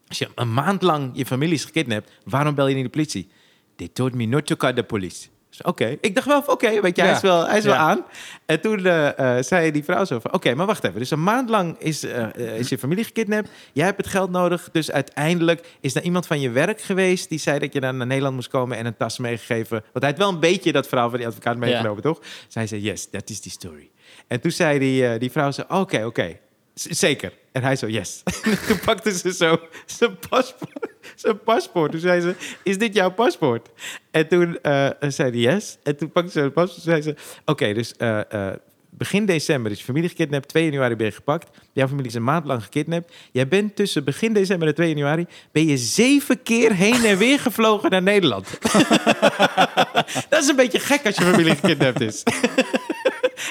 als 0.08 0.18
je 0.18 0.28
een 0.34 0.52
maand 0.52 0.82
lang 0.82 1.10
je 1.12 1.26
familie 1.26 1.54
is 1.54 1.64
gekidnapt, 1.64 2.10
waarom 2.24 2.54
bel 2.54 2.66
je 2.66 2.74
niet 2.74 2.84
de 2.84 2.90
politie? 2.90 3.28
They 3.76 3.88
told 3.88 4.14
me 4.14 4.24
not 4.24 4.46
to 4.46 4.56
call 4.56 4.72
the 4.72 4.82
police. 4.82 5.28
Dus 5.58 5.66
Oké, 5.66 5.96
ik 6.00 6.14
dacht 6.14 6.26
wel 6.26 6.42
oké, 6.46 6.80
weet 6.80 6.96
je, 6.96 7.02
hij 7.02 7.12
is 7.12 7.20
wel, 7.20 7.46
hij 7.46 7.58
is 7.58 7.64
wel 7.64 7.74
aan. 7.74 8.04
En 8.46 8.60
toen 8.60 8.86
eh, 8.86 9.36
eh, 9.38 9.44
zei 9.44 9.70
die 9.70 9.84
vrouw 9.84 10.04
zo 10.04 10.18
van, 10.18 10.32
oké, 10.32 10.54
maar 10.54 10.66
wacht 10.66 10.84
even. 10.84 10.98
Dus 10.98 11.10
een 11.10 11.22
maand 11.22 11.48
lang 11.48 11.76
is, 11.78 12.04
eh, 12.04 12.58
is 12.58 12.68
je 12.68 12.78
familie 12.78 13.04
gekidnapt. 13.04 13.50
Jij 13.72 13.84
hebt 13.84 13.96
het 13.96 14.06
geld 14.06 14.30
nodig. 14.30 14.68
Dus 14.72 14.90
uiteindelijk 14.90 15.76
is 15.80 15.94
er 15.94 16.02
iemand 16.02 16.26
van 16.26 16.40
je 16.40 16.50
werk 16.50 16.80
geweest... 16.80 17.28
die 17.28 17.38
zei 17.38 17.58
dat 17.58 17.72
je 17.72 17.80
dan 17.80 17.96
naar 17.96 18.06
Nederland 18.06 18.34
moest 18.34 18.48
komen 18.48 18.76
en 18.76 18.86
een 18.86 18.96
tas 18.96 19.18
meegegeven. 19.18 19.82
Want 19.92 20.04
hij 20.04 20.08
had 20.08 20.18
wel 20.18 20.28
een 20.28 20.40
beetje 20.40 20.72
dat 20.72 20.88
verhaal 20.88 21.08
van 21.08 21.18
die 21.18 21.26
advocaat 21.26 21.56
meegenomen, 21.56 22.02
toch? 22.02 22.20
Zij 22.48 22.66
zei, 22.66 22.82
yes, 22.82 23.08
that 23.10 23.30
is 23.30 23.40
the 23.40 23.50
story. 23.50 23.90
En 24.26 24.40
toen 24.40 24.50
zei 24.50 24.78
die, 24.78 25.18
die 25.18 25.30
vrouw 25.30 25.50
zo, 25.50 25.62
oké, 25.68 26.04
oké. 26.04 26.38
Zeker. 26.78 27.32
En 27.52 27.62
hij 27.62 27.76
zo, 27.76 27.86
yes. 27.86 28.22
toen 28.66 28.80
pakte 28.84 29.18
ze 29.18 29.32
zo 29.32 29.60
zijn 29.86 30.18
paspoort. 30.18 30.90
Zijn. 31.16 31.90
Toen 31.90 32.00
zei 32.00 32.20
ze, 32.20 32.34
is 32.62 32.78
dit 32.78 32.94
jouw 32.94 33.10
paspoort? 33.10 33.68
En 34.10 34.28
toen 34.28 34.60
eh, 34.60 34.90
zei 35.00 35.30
hij 35.30 35.40
yes. 35.40 35.78
En 35.82 35.96
toen 35.96 36.12
pakte 36.12 36.30
ze 36.30 36.40
het 36.40 36.52
paspoort. 36.52 36.84
Toen 36.84 36.92
zei 36.92 37.02
ze, 37.02 37.14
oké, 37.44 37.72
dus 37.72 37.96
eh, 37.96 38.32
eh, 38.32 38.54
begin 38.90 39.26
december 39.26 39.72
is 39.72 39.78
je 39.78 39.84
familie 39.84 40.08
gekidnapt. 40.08 40.48
2 40.48 40.64
januari 40.64 40.96
ben 40.96 41.06
je 41.06 41.12
gepakt. 41.12 41.56
Jouw 41.72 41.86
familie 41.86 42.08
is 42.08 42.14
een 42.14 42.24
maand 42.24 42.46
lang 42.46 42.62
gekidnapt. 42.62 43.12
Jij 43.32 43.48
bent 43.48 43.76
tussen 43.76 44.04
begin 44.04 44.32
december 44.32 44.68
en 44.68 44.74
2 44.74 44.88
januari... 44.88 45.26
ben 45.52 45.66
je 45.66 45.76
zeven 45.76 46.42
keer 46.42 46.74
heen 46.74 47.04
en 47.04 47.18
weer 47.18 47.38
gevlogen 47.38 47.90
naar 47.90 48.02
Nederland. 48.02 48.48
Dat 50.28 50.42
is 50.42 50.48
een 50.48 50.56
beetje 50.56 50.78
gek 50.78 51.06
als 51.06 51.16
je 51.16 51.22
familie 51.22 51.54
gekidnapt 51.54 52.00
is. 52.00 52.22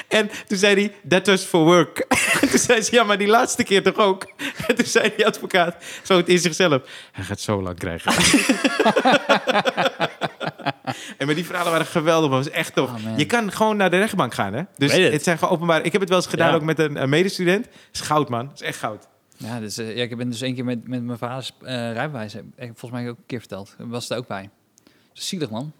En 0.08 0.30
toen 0.46 0.58
zei 0.58 0.74
hij, 0.74 0.92
that 1.08 1.26
was 1.26 1.42
for 1.44 1.64
work. 1.64 1.98
En 2.40 2.48
toen 2.48 2.58
zei 2.58 2.80
ze, 2.82 2.94
ja, 2.94 3.04
maar 3.04 3.18
die 3.18 3.26
laatste 3.26 3.62
keer 3.62 3.82
toch 3.82 3.96
ook? 3.96 4.32
En 4.68 4.74
toen 4.74 4.86
zei 4.86 5.12
die 5.16 5.26
advocaat, 5.26 5.76
zo 6.02 6.16
het 6.16 6.28
in 6.28 6.38
zichzelf, 6.38 6.82
hij 7.12 7.24
gaat 7.24 7.40
zo 7.40 7.62
lang 7.62 7.78
krijgen. 7.78 8.12
en 11.18 11.26
maar 11.26 11.34
die 11.34 11.44
verhalen 11.44 11.72
waren 11.72 11.86
geweldig, 11.86 12.30
was 12.30 12.50
echt 12.50 12.74
tof. 12.74 12.90
Oh, 12.90 13.04
man. 13.04 13.18
je 13.18 13.26
kan 13.26 13.52
gewoon 13.52 13.76
naar 13.76 13.90
de 13.90 13.98
rechtbank 13.98 14.34
gaan, 14.34 14.52
hè? 14.52 14.62
Dus 14.76 14.92
het. 14.92 15.12
het. 15.12 15.22
zijn 15.22 15.38
gewoon 15.38 15.54
openbaar. 15.54 15.84
Ik 15.84 15.92
heb 15.92 16.00
het 16.00 16.10
wel 16.10 16.18
eens 16.18 16.26
gedaan, 16.28 16.48
Ja. 16.48 16.54
ook 16.54 16.62
met 16.62 16.78
een, 16.78 17.02
een 17.02 17.08
medestudent. 17.08 17.64
Het 17.64 17.74
is 17.92 18.00
goud, 18.00 18.28
man. 18.28 18.48
Het 18.48 18.60
is 18.60 18.66
echt 18.66 18.78
goud. 18.78 19.08
Ja, 19.36 19.60
dus, 19.60 19.78
eh, 19.78 19.96
ja, 19.96 20.02
ik 20.02 20.16
ben 20.16 20.30
dus 20.30 20.40
één 20.40 20.54
keer 20.54 20.64
met, 20.64 20.88
met 20.88 21.02
mijn 21.02 21.18
vaders 21.18 21.52
eh 21.62 21.92
rijbewijs, 21.92 22.32
heb 22.32 22.44
ik 22.56 22.70
volgens 22.74 23.00
mij 23.00 23.10
ook 23.10 23.16
een 23.16 23.26
keer 23.26 23.38
verteld. 23.38 23.74
Was 23.78 24.10
er 24.10 24.16
ook 24.16 24.26
bij. 24.26 24.50
Zielig, 25.12 25.50
man. 25.50 25.72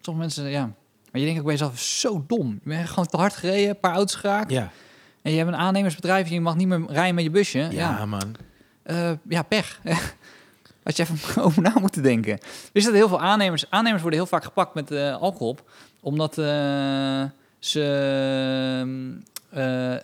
Sommige 0.00 0.26
mensen, 0.26 0.50
ja. 0.50 0.74
Maar 1.14 1.22
je 1.22 1.28
denkt 1.28 1.42
ook 1.42 1.48
bij 1.48 1.58
jezelf, 1.58 1.80
zo 1.80 2.24
dom. 2.26 2.60
Je 2.62 2.68
bent 2.68 2.88
gewoon 2.88 3.06
te 3.06 3.16
hard 3.16 3.34
gereden, 3.36 3.68
een 3.68 3.80
paar 3.80 3.94
auto's 3.94 4.14
geraakt. 4.14 4.50
Ja, 4.50 4.70
En 5.22 5.30
je 5.30 5.36
hebt 5.38 5.48
een 5.48 5.56
aannemersbedrijf 5.56 6.26
en 6.26 6.34
je 6.34 6.40
mag 6.40 6.56
niet 6.56 6.66
meer 6.66 6.84
rijden 6.88 7.14
met 7.14 7.24
je 7.24 7.30
busje. 7.30 7.58
ja, 7.58 7.68
Ja, 7.70 8.06
man. 8.06 8.36
Eh, 8.82 9.12
ja 9.28 9.42
pech. 9.42 9.80
Had 10.84 10.96
je 10.96 11.02
even 11.02 11.42
over 11.44 11.62
na 11.62 11.72
moeten 11.80 12.02
denken. 12.02 12.38
Wist 12.72 12.86
dat 12.86 12.94
heel 12.94 13.08
veel 13.08 13.20
aannemers... 13.20 13.70
Aannemers 13.70 14.02
worden 14.02 14.20
heel 14.20 14.28
vaak 14.28 14.44
gepakt 14.44 14.74
met 14.74 14.90
eh, 14.90 15.16
alcohol 15.16 15.48
op. 15.48 15.70
Omdat 16.00 16.38
eh, 16.38 17.24
ze... 17.58 17.82
eh, 19.50 19.96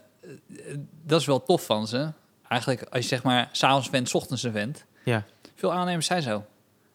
dat 1.07 1.21
is 1.21 1.27
wel 1.27 1.43
tof 1.43 1.65
van 1.65 1.87
ze. 1.87 2.13
Eigenlijk 2.49 2.83
als 2.83 3.03
je 3.03 3.09
zeg 3.09 3.23
maar... 3.23 3.49
S'avonds 3.53 3.89
vent, 3.89 4.09
's 4.09 4.15
ochtends 4.15 4.43
een 4.43 4.53
vent. 4.53 4.85
Ja. 5.05 5.25
Veel 5.55 5.73
aannemers 5.73 6.07
zijn 6.07 6.23
zo. 6.23 6.45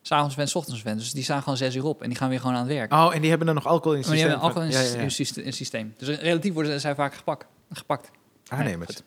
S'avonds 0.07 0.35
vent, 0.35 0.49
's 0.49 0.55
ochtends 0.55 0.81
vent. 0.81 0.99
Dus 0.99 1.11
die 1.11 1.23
staan 1.23 1.41
gewoon 1.41 1.57
zes 1.57 1.75
uur 1.75 1.83
op. 1.85 2.01
En 2.01 2.09
die 2.09 2.17
gaan 2.17 2.29
weer 2.29 2.39
gewoon 2.39 2.55
aan 2.55 2.61
het 2.67 2.71
werk. 2.73 2.93
Oh, 2.93 3.11
en 3.15 3.19
die 3.21 3.29
hebben 3.29 3.47
dan 3.47 3.55
nog 3.55 3.65
alcohol 3.67 3.91
in 3.93 3.97
het 3.97 4.07
maar 4.07 4.15
die 4.17 4.25
systeem. 4.25 4.41
hebben 4.41 4.63
alcohol 4.63 4.63
in, 4.63 4.97
Ja, 4.97 4.97
ja, 4.97 5.43
ja. 5.43 5.51
systeem. 5.51 5.93
Dus 5.97 6.19
relatief 6.19 6.53
worden 6.53 6.79
zij 6.81 6.95
vaak 6.95 7.13
gepakt. 7.13 7.45
gepakt. 7.71 8.11
Aannemers. 8.47 9.01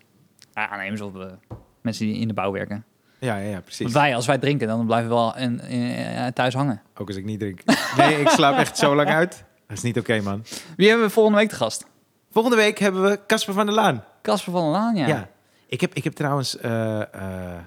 Ja, 0.53 0.69
aannemers 0.69 1.01
of 1.01 1.15
eh, 1.17 1.27
mensen 1.83 2.07
die 2.07 2.17
in 2.19 2.29
de 2.29 2.35
bouw 2.35 2.53
werken. 2.53 2.85
Ja, 3.19 3.37
ja, 3.37 3.51
ja, 3.51 3.61
precies. 3.61 3.79
Want 3.83 3.93
wij, 3.93 4.15
als 4.15 4.27
wij 4.27 4.39
drinken, 4.39 4.69
dan 4.69 4.87
blijven 4.87 5.09
we 5.09 5.15
wel 5.15 5.37
in, 5.37 5.61
in- 5.61 6.33
thuis 6.33 6.55
hangen. 6.55 6.83
Ook 6.97 7.07
als 7.09 7.17
ik 7.17 7.25
niet 7.25 7.41
drink. 7.41 7.61
Nee, 7.97 8.21
ik 8.21 8.29
slaap 8.29 8.59
echt 8.59 8.77
zo 8.79 8.95
lang 8.95 9.09
uit. 9.09 9.45
Dat 9.67 9.77
is 9.77 9.83
niet 9.83 9.99
oké, 9.99 10.21
man. 10.21 10.45
Wie 10.77 10.89
hebben 10.89 11.07
we 11.07 11.13
volgende 11.13 11.39
week 11.39 11.49
te 11.49 11.55
gast? 11.55 11.87
Volgende 12.31 12.57
week 12.57 12.79
hebben 12.79 13.03
we 13.03 13.21
Casper 13.27 13.55
van 13.55 13.67
der 13.67 13.75
Laan. 13.75 14.05
Casper 14.23 14.53
van 14.53 14.63
der 14.63 14.71
Laan, 14.71 14.97
ja. 14.97 15.07
Ja. 15.07 15.29
Ik, 15.67 15.81
heb, 15.81 15.95
ik 15.95 16.05
heb 16.05 16.13
trouwens... 16.13 16.57
eh, 16.59 17.01
eh, 17.01 17.59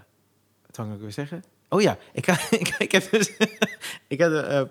wat 0.67 0.75
wou 0.77 0.93
ik 0.93 0.99
weer 1.01 1.11
zeggen? 1.11 1.43
Oh 1.73 1.81
ja, 1.81 1.97
ik, 2.13 2.27
ik, 2.59 2.75
ik 2.77 2.91
heb 2.91 3.11
dus... 3.11 3.31
ik 4.07 4.21
had 4.21 4.33
eh, 4.33 4.61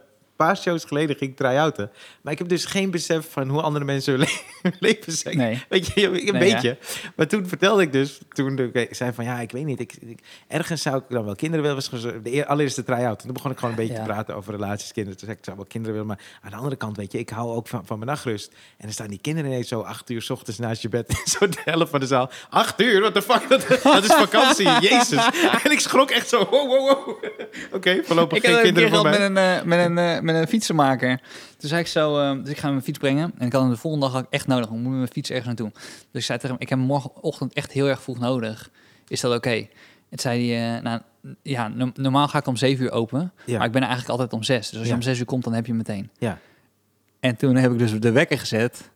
paar 0.46 0.56
shows 0.56 0.84
geleden 0.84 1.16
ging 1.16 1.30
ik 1.30 1.36
try-outen. 1.36 1.90
Maar 2.20 2.32
ik 2.32 2.38
heb 2.38 2.48
dus 2.48 2.64
geen 2.64 2.90
besef 2.90 3.26
van 3.30 3.48
hoe 3.48 3.60
andere 3.62 3.84
mensen 3.84 4.12
hun 4.14 4.20
le- 4.62 4.70
leven 4.78 5.12
zijn. 5.12 5.36
Nee. 5.36 5.64
Weet 5.68 5.86
je, 5.86 6.06
een 6.06 6.32
Nee, 6.32 6.52
beetje. 6.52 6.78
Maar 7.16 7.26
toen 7.26 7.46
vertelde 7.48 7.82
ik 7.82 7.92
dus... 7.92 8.18
Toen 8.32 8.58
ik 8.72 8.94
zei 8.94 9.12
van, 9.12 9.24
ja, 9.24 9.40
ik 9.40 9.50
weet 9.50 9.64
niet. 9.64 9.80
Ik, 9.80 9.92
ik- 10.00 10.20
ergens 10.48 10.82
zou 10.82 10.96
ik 10.96 11.02
dan 11.08 11.24
wel 11.24 11.34
kinderen 11.34 11.64
willen. 11.66 11.82
Was 11.90 12.02
de 12.02 12.20
eer- 12.34 12.46
allereerste 12.46 12.82
try-out. 12.84 13.18
En 13.20 13.24
toen 13.24 13.32
begon 13.34 13.50
ik 13.50 13.58
gewoon 13.58 13.70
een 13.70 13.80
beetje 13.80 13.94
Ja. 13.94 14.00
te 14.00 14.06
praten 14.08 14.36
over 14.36 14.52
relaties, 14.52 14.92
kinderen. 14.92 15.18
Toen 15.18 15.28
zei 15.28 15.32
ik, 15.32 15.38
ik 15.38 15.44
zou 15.44 15.56
wel 15.56 15.66
kinderen 15.66 15.92
willen. 15.96 16.08
Maar 16.16 16.20
aan 16.42 16.50
de 16.50 16.56
andere 16.56 16.76
kant, 16.76 16.96
weet 16.96 17.12
je, 17.12 17.18
ik 17.18 17.28
hou 17.28 17.50
ook 17.54 17.68
van, 17.68 17.86
van 17.86 17.98
mijn 17.98 18.10
nachtrust. 18.10 18.48
En 18.52 18.84
dan 18.84 18.92
staan 18.92 19.08
die 19.08 19.20
kinderen 19.20 19.50
ineens 19.50 19.68
zo 19.68 19.80
acht 19.80 20.10
uur 20.10 20.22
's 20.22 20.30
ochtends 20.30 20.58
naast 20.58 20.82
je 20.82 20.88
bed. 20.88 21.22
Zo 21.24 21.48
de 21.48 21.60
helft 21.64 21.90
van 21.90 22.00
de 22.00 22.06
zaal. 22.06 22.30
Acht 22.50 22.80
uur? 22.80 23.00
What 23.00 23.14
the 23.14 23.22
fuck? 23.22 23.48
Dat, 23.48 23.82
dat 23.82 24.04
is 24.04 24.12
vakantie. 24.14 24.68
Jezus. 24.88 25.28
En 25.64 25.70
ik 25.70 25.80
schrok 25.80 26.10
echt 26.10 26.28
zo. 26.28 26.38
Wow, 26.50 26.68
wow, 26.68 26.88
wow. 26.88 27.24
Oké, 27.72 28.00
voorlopig 28.04 28.38
Ik 28.38 28.44
geen 28.44 28.62
kinderen 28.62 28.90
voor 28.90 29.02
mij. 29.02 29.10
met 29.10 29.20
een, 29.20 29.36
eh, 29.36 29.62
met, 29.64 29.78
een, 29.86 29.98
eh, 29.98 30.20
met 30.32 30.42
een 30.42 30.48
fietsenmaker. 30.48 31.20
Toen 31.58 31.68
zei 31.68 31.80
ik 31.80 31.86
zo, 31.86 32.18
eh, 32.20 32.38
dus 32.42 32.50
ik 32.50 32.58
ga 32.58 32.68
mijn 32.70 32.82
fiets 32.82 32.98
brengen. 32.98 33.32
En 33.38 33.46
ik 33.46 33.52
had 33.52 33.62
hem 33.62 33.70
de 33.70 33.76
volgende 33.76 34.10
dag 34.10 34.24
echt 34.30 34.46
nodig. 34.46 34.64
Ik 34.64 34.70
moet 34.70 34.92
mijn 34.92 35.08
fiets 35.08 35.28
ergens 35.30 35.46
naartoe. 35.46 35.70
Dus 36.10 36.20
ik 36.20 36.22
zei 36.22 36.38
tegen 36.38 36.54
hem, 36.54 36.60
ik 36.64 36.68
heb 36.68 36.78
hem 36.78 36.86
morgenochtend 36.86 37.52
echt 37.52 37.72
heel 37.72 37.86
erg 37.88 38.02
vroeg 38.02 38.18
nodig. 38.18 38.70
Is 39.08 39.20
dat 39.20 39.34
oké? 39.36 39.50
En 39.50 39.66
toen 40.08 40.18
zei 40.18 40.52
hij, 40.52 40.76
eh, 40.76 40.82
nou 40.82 41.00
ja, 41.42 41.68
no- 41.68 41.90
normaal 41.94 42.28
ga 42.28 42.38
ik 42.38 42.46
om 42.46 42.56
zeven 42.56 42.84
uur 42.84 42.90
open. 42.92 43.32
Ja. 43.44 43.56
Maar 43.58 43.66
ik 43.66 43.72
ben 43.72 43.80
eigenlijk 43.82 44.10
altijd 44.10 44.32
om 44.32 44.42
zes. 44.42 44.68
Dus 44.68 44.74
als 44.78 44.82
je 44.82 44.88
Ja. 44.88 44.94
om 44.96 45.02
zes 45.02 45.18
uur 45.18 45.24
komt, 45.24 45.44
dan 45.44 45.52
heb 45.52 45.62
je 45.66 45.72
hem 45.72 45.76
meteen. 45.86 46.10
Ja. 46.18 46.38
En 47.20 47.36
toen 47.36 47.56
heb 47.56 47.72
ik 47.72 47.78
dus 47.78 48.00
de 48.00 48.12
wekker 48.12 48.38
gezet. 48.38 48.90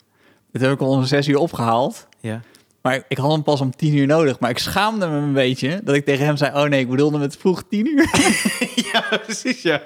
Toen 0.53 0.63
heb 0.63 0.73
ik 0.73 0.79
hem 0.79 0.89
om 0.89 1.05
zes 1.05 1.29
uur 1.29 1.39
opgehaald. 1.39 2.09
Ja. 2.21 2.41
Maar 2.83 3.05
ik 3.09 3.17
had 3.19 3.31
hem 3.33 3.43
pas 3.43 3.61
om 3.61 3.77
tien 3.77 3.97
uur 3.97 4.07
nodig. 4.07 4.39
Maar 4.39 4.51
ik 4.51 4.59
schaamde 4.59 5.07
me 5.09 5.17
een 5.17 5.33
beetje 5.33 5.81
dat 5.85 5.95
ik 5.95 6.05
tegen 6.05 6.25
hem 6.25 6.37
zei... 6.37 6.57
oh 6.63 6.69
nee, 6.69 6.81
ik 6.81 6.89
bedoelde 6.89 7.19
met 7.19 7.37
vroeg 7.37 7.65
tien 7.69 7.87
uur. 7.87 8.09
ja, 8.93 9.19
precies, 9.25 9.63
ja. 9.63 9.83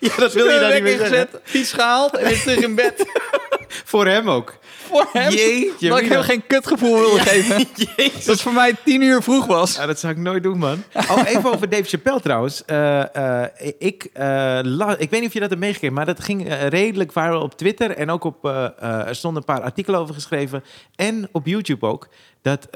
Ja, 0.00 0.16
dat 0.16 0.32
wil 0.32 0.48
je 0.48 0.58
dan 0.60 0.72
niet 0.72 0.82
meer 0.82 0.98
gezet, 0.98 1.28
fiets 1.42 1.72
gehaald 1.72 2.16
en 2.16 2.24
weer 2.28 2.40
terug 2.42 2.58
in 2.58 2.74
bed. 2.74 3.04
Voor 3.84 4.06
hem 4.06 4.30
ook. 4.30 4.58
Voor 4.88 5.08
hem. 5.12 5.32
Jeetje, 5.32 5.88
dat 5.88 5.98
ik 5.98 6.02
Mina. 6.04 6.14
hem 6.14 6.24
geen 6.24 6.46
kutgevoel 6.46 6.98
wilde 6.98 7.20
geven. 7.20 7.64
Jezus. 7.96 8.12
Dat 8.24 8.24
het 8.34 8.40
voor 8.40 8.52
mij 8.52 8.74
tien 8.84 9.02
uur 9.02 9.22
vroeg 9.22 9.46
was. 9.46 9.76
Ja, 9.76 9.86
dat 9.86 9.98
zou 9.98 10.12
ik 10.12 10.18
nooit 10.18 10.42
doen, 10.42 10.58
man. 10.58 10.82
Oh, 11.10 11.22
even 11.28 11.52
over 11.52 11.68
Dave 11.68 11.82
Chappelle 11.84 12.20
trouwens. 12.20 12.64
Eh, 12.64 13.42
eh, 13.44 13.50
ik, 13.78 14.08
eh, 14.12 14.58
la- 14.62 14.96
ik 14.98 15.10
weet 15.10 15.20
niet 15.20 15.28
of 15.28 15.32
je 15.32 15.40
dat 15.40 15.48
hebt 15.48 15.60
meegekregen, 15.60 15.96
maar 15.96 16.06
dat 16.06 16.20
ging 16.24 16.54
redelijk 16.68 17.12
viral 17.12 17.42
op 17.42 17.56
Twitter. 17.56 17.90
En 17.90 18.10
ook 18.10 18.24
op, 18.24 18.44
er 18.44 19.14
stonden 19.16 19.40
een 19.46 19.54
paar 19.54 19.62
artikelen 19.64 20.00
over 20.00 20.14
geschreven. 20.14 20.64
En 20.96 21.28
op 21.32 21.46
YouTube 21.46 21.86
ook. 21.86 22.08
Dat 22.42 22.68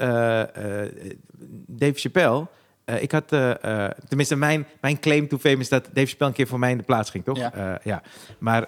Dave 1.67 1.93
Chappelle... 1.95 2.47
eh, 2.95 3.01
ik 3.03 3.11
had, 3.11 3.31
eh, 3.31 3.85
tenminste, 4.07 4.35
mijn, 4.35 4.65
mijn 4.81 4.99
claim 4.99 5.27
to 5.27 5.37
fame 5.37 5.57
is 5.57 5.69
dat 5.69 5.89
Dave 5.93 6.07
Chappelle 6.07 6.29
een 6.29 6.35
keer 6.35 6.47
voor 6.47 6.59
mij 6.59 6.71
in 6.71 6.77
de 6.77 6.83
plaats 6.83 7.09
ging, 7.09 7.23
toch? 7.23 7.37
Ja. 7.37 7.79
Ja. 7.83 8.01
Maar 8.39 8.61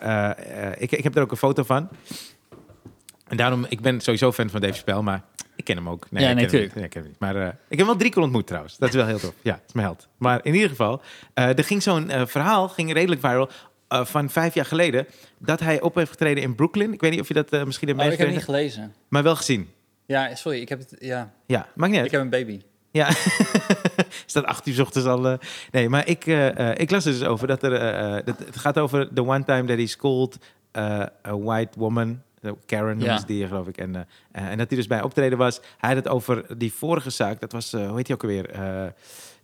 ik, 0.80 0.92
ik 0.92 1.04
heb 1.04 1.16
er 1.16 1.22
ook 1.22 1.32
een 1.32 1.38
foto 1.38 1.64
van. 1.64 1.90
En 3.28 3.38
daarom, 3.38 3.66
ik 3.70 3.82
ben 3.82 4.02
sowieso 4.02 4.32
fan 4.32 4.50
van 4.50 4.62
Dave 4.62 4.74
Chappelle, 4.74 5.02
maar 5.02 5.22
ik 5.56 5.64
ken 5.64 5.76
hem 5.76 5.90
ook. 5.90 6.08
Ja, 6.10 6.20
ik 6.20 6.26
ken 6.26 6.36
nee, 6.36 6.44
hem 6.44 6.48
tuurlijk. 6.48 6.64
niet. 6.64 6.76
Nee, 6.76 6.84
ik 6.84 6.90
ken 6.90 7.02
hem 7.02 7.10
niet. 7.10 7.20
Maar 7.20 7.36
ik 7.36 7.54
heb 7.70 7.78
hem 7.78 7.86
wel 7.86 7.96
drie 7.96 8.12
keer 8.12 8.22
ontmoet 8.22 8.48
trouwens. 8.48 8.78
Dat 8.78 8.90
is 8.90 8.96
wel 8.96 9.06
heel 9.06 9.20
tof. 9.20 9.34
Ja, 9.42 9.54
het 9.54 9.64
is 9.68 9.74
mijn 9.74 9.86
held. 9.86 10.08
Maar 10.18 10.40
in 10.44 10.54
ieder 10.54 10.70
geval, 10.70 11.02
er 11.34 11.64
ging 11.64 11.84
zo'n 11.84 12.12
verhaal, 12.26 12.70
ging 12.70 12.94
redelijk 12.94 13.22
viral, 13.22 13.50
van 14.02 14.30
vijf 14.30 14.54
jaar 14.54 14.66
geleden, 14.66 15.08
dat 15.38 15.60
hij 15.60 15.82
op 15.82 15.96
heeft 15.96 16.12
getreden 16.12 16.44
in 16.44 16.56
Brooklyn. 16.56 16.94
Ik 16.94 17.02
weet 17.02 17.12
niet 17.12 17.20
of 17.20 17.28
je 17.28 17.34
dat 17.34 17.50
eh, 17.50 17.64
misschien 17.64 17.88
hebt 17.88 18.00
Oh, 18.00 18.06
ik 18.06 18.12
heb 18.12 18.28
meegekregen, 18.28 18.60
niet 18.60 18.74
gelezen. 18.74 18.96
maar 19.08 19.24
wel 19.24 19.36
gezien. 19.36 19.70
Ja, 20.06 20.36
sorry, 20.36 20.62
ik 20.62 20.70
heb 20.70 20.80
het... 20.80 20.96
Ja, 21.00 21.34
Ja, 21.46 21.68
maakt 21.76 21.90
niet 21.92 21.98
uit. 22.00 22.06
ik 22.06 22.12
heb 22.12 22.22
een 22.22 22.30
baby. 22.30 22.62
Ja, 22.94 23.08
is 24.28 24.34
dat 24.34 24.46
acht 24.46 24.68
uur 24.68 24.74
's 24.74 24.80
ochtends 24.80 25.08
al? 25.08 25.28
eh? 25.28 25.38
Nee, 25.72 25.90
maar 25.90 26.08
ik, 26.08 26.26
eh, 26.28 26.70
eh, 26.72 26.78
ik 26.80 26.92
las 26.92 27.06
er 27.06 27.12
dus 27.12 27.24
over 27.24 27.48
dat 27.48 27.64
er... 27.64 27.70
dat, 28.26 28.40
het 28.40 28.58
gaat 28.58 28.78
over 28.80 29.14
the 29.14 29.24
one 29.26 29.44
time 29.44 29.64
that 29.64 29.78
he 29.78 29.86
scolded 29.86 30.38
eh, 30.72 31.00
a 31.28 31.38
white 31.38 31.80
woman. 31.80 32.22
Karen 32.66 32.98
noemen 32.98 33.16
Ja. 33.16 33.24
die, 33.26 33.48
geloof 33.48 33.68
ik. 33.68 33.78
En, 33.78 34.08
en 34.32 34.58
dat 34.58 34.68
hij 34.68 34.78
dus 34.78 34.88
bij 34.88 35.02
optreden 35.02 35.38
was. 35.38 35.60
Hij 35.78 35.90
had 35.94 36.04
het 36.04 36.08
over 36.08 36.58
die 36.58 36.74
vorige 36.74 37.10
zaak. 37.10 37.40
Dat 37.40 37.52
was, 37.52 37.72
hoe 37.72 37.96
heet 37.96 38.06
die 38.06 38.16
ook 38.16 38.22
alweer? 38.24 38.48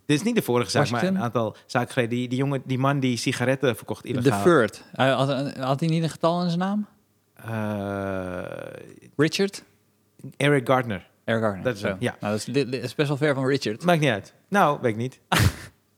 Dit 0.06 0.18
is 0.18 0.22
niet 0.22 0.34
de 0.34 0.42
vorige 0.42 0.70
zaak, 0.70 0.90
maar 0.90 1.02
een 1.04 1.18
aantal 1.18 1.56
zaken 1.66 1.92
geleden. 1.92 2.16
Die, 2.16 2.28
die, 2.28 2.38
jongen, 2.38 2.62
die 2.64 2.78
man 2.78 3.00
die 3.00 3.16
sigaretten 3.16 3.76
verkocht 3.76 4.02
De 4.02 4.08
illegaal. 4.08 4.42
Third. 4.42 4.82
Hij 4.92 5.10
Had, 5.10 5.56
had 5.58 5.80
hij 5.80 5.88
niet 5.88 6.02
een 6.02 6.10
getal 6.10 6.42
in 6.42 6.48
zijn 6.50 6.58
naam? 6.58 6.86
Richard? 9.16 9.62
Eric 10.36 10.66
Gardner. 10.66 11.09
Eric 11.24 11.42
Garner. 11.42 11.62
Dat 11.62 11.76
is 11.76 11.82
hem, 11.82 11.96
ja. 11.98 12.16
Nou, 12.20 12.32
dat 12.32 12.46
is, 12.48 12.52
dit 12.54 12.74
is 12.74 12.94
best 12.94 13.08
wel 13.08 13.16
ver 13.16 13.34
van 13.34 13.46
Richard. 13.46 13.84
Maakt 13.84 14.00
niet 14.00 14.10
uit. 14.10 14.34
Nou, 14.48 14.78
weet 14.80 14.90
ik 14.90 14.96
niet. 14.96 15.20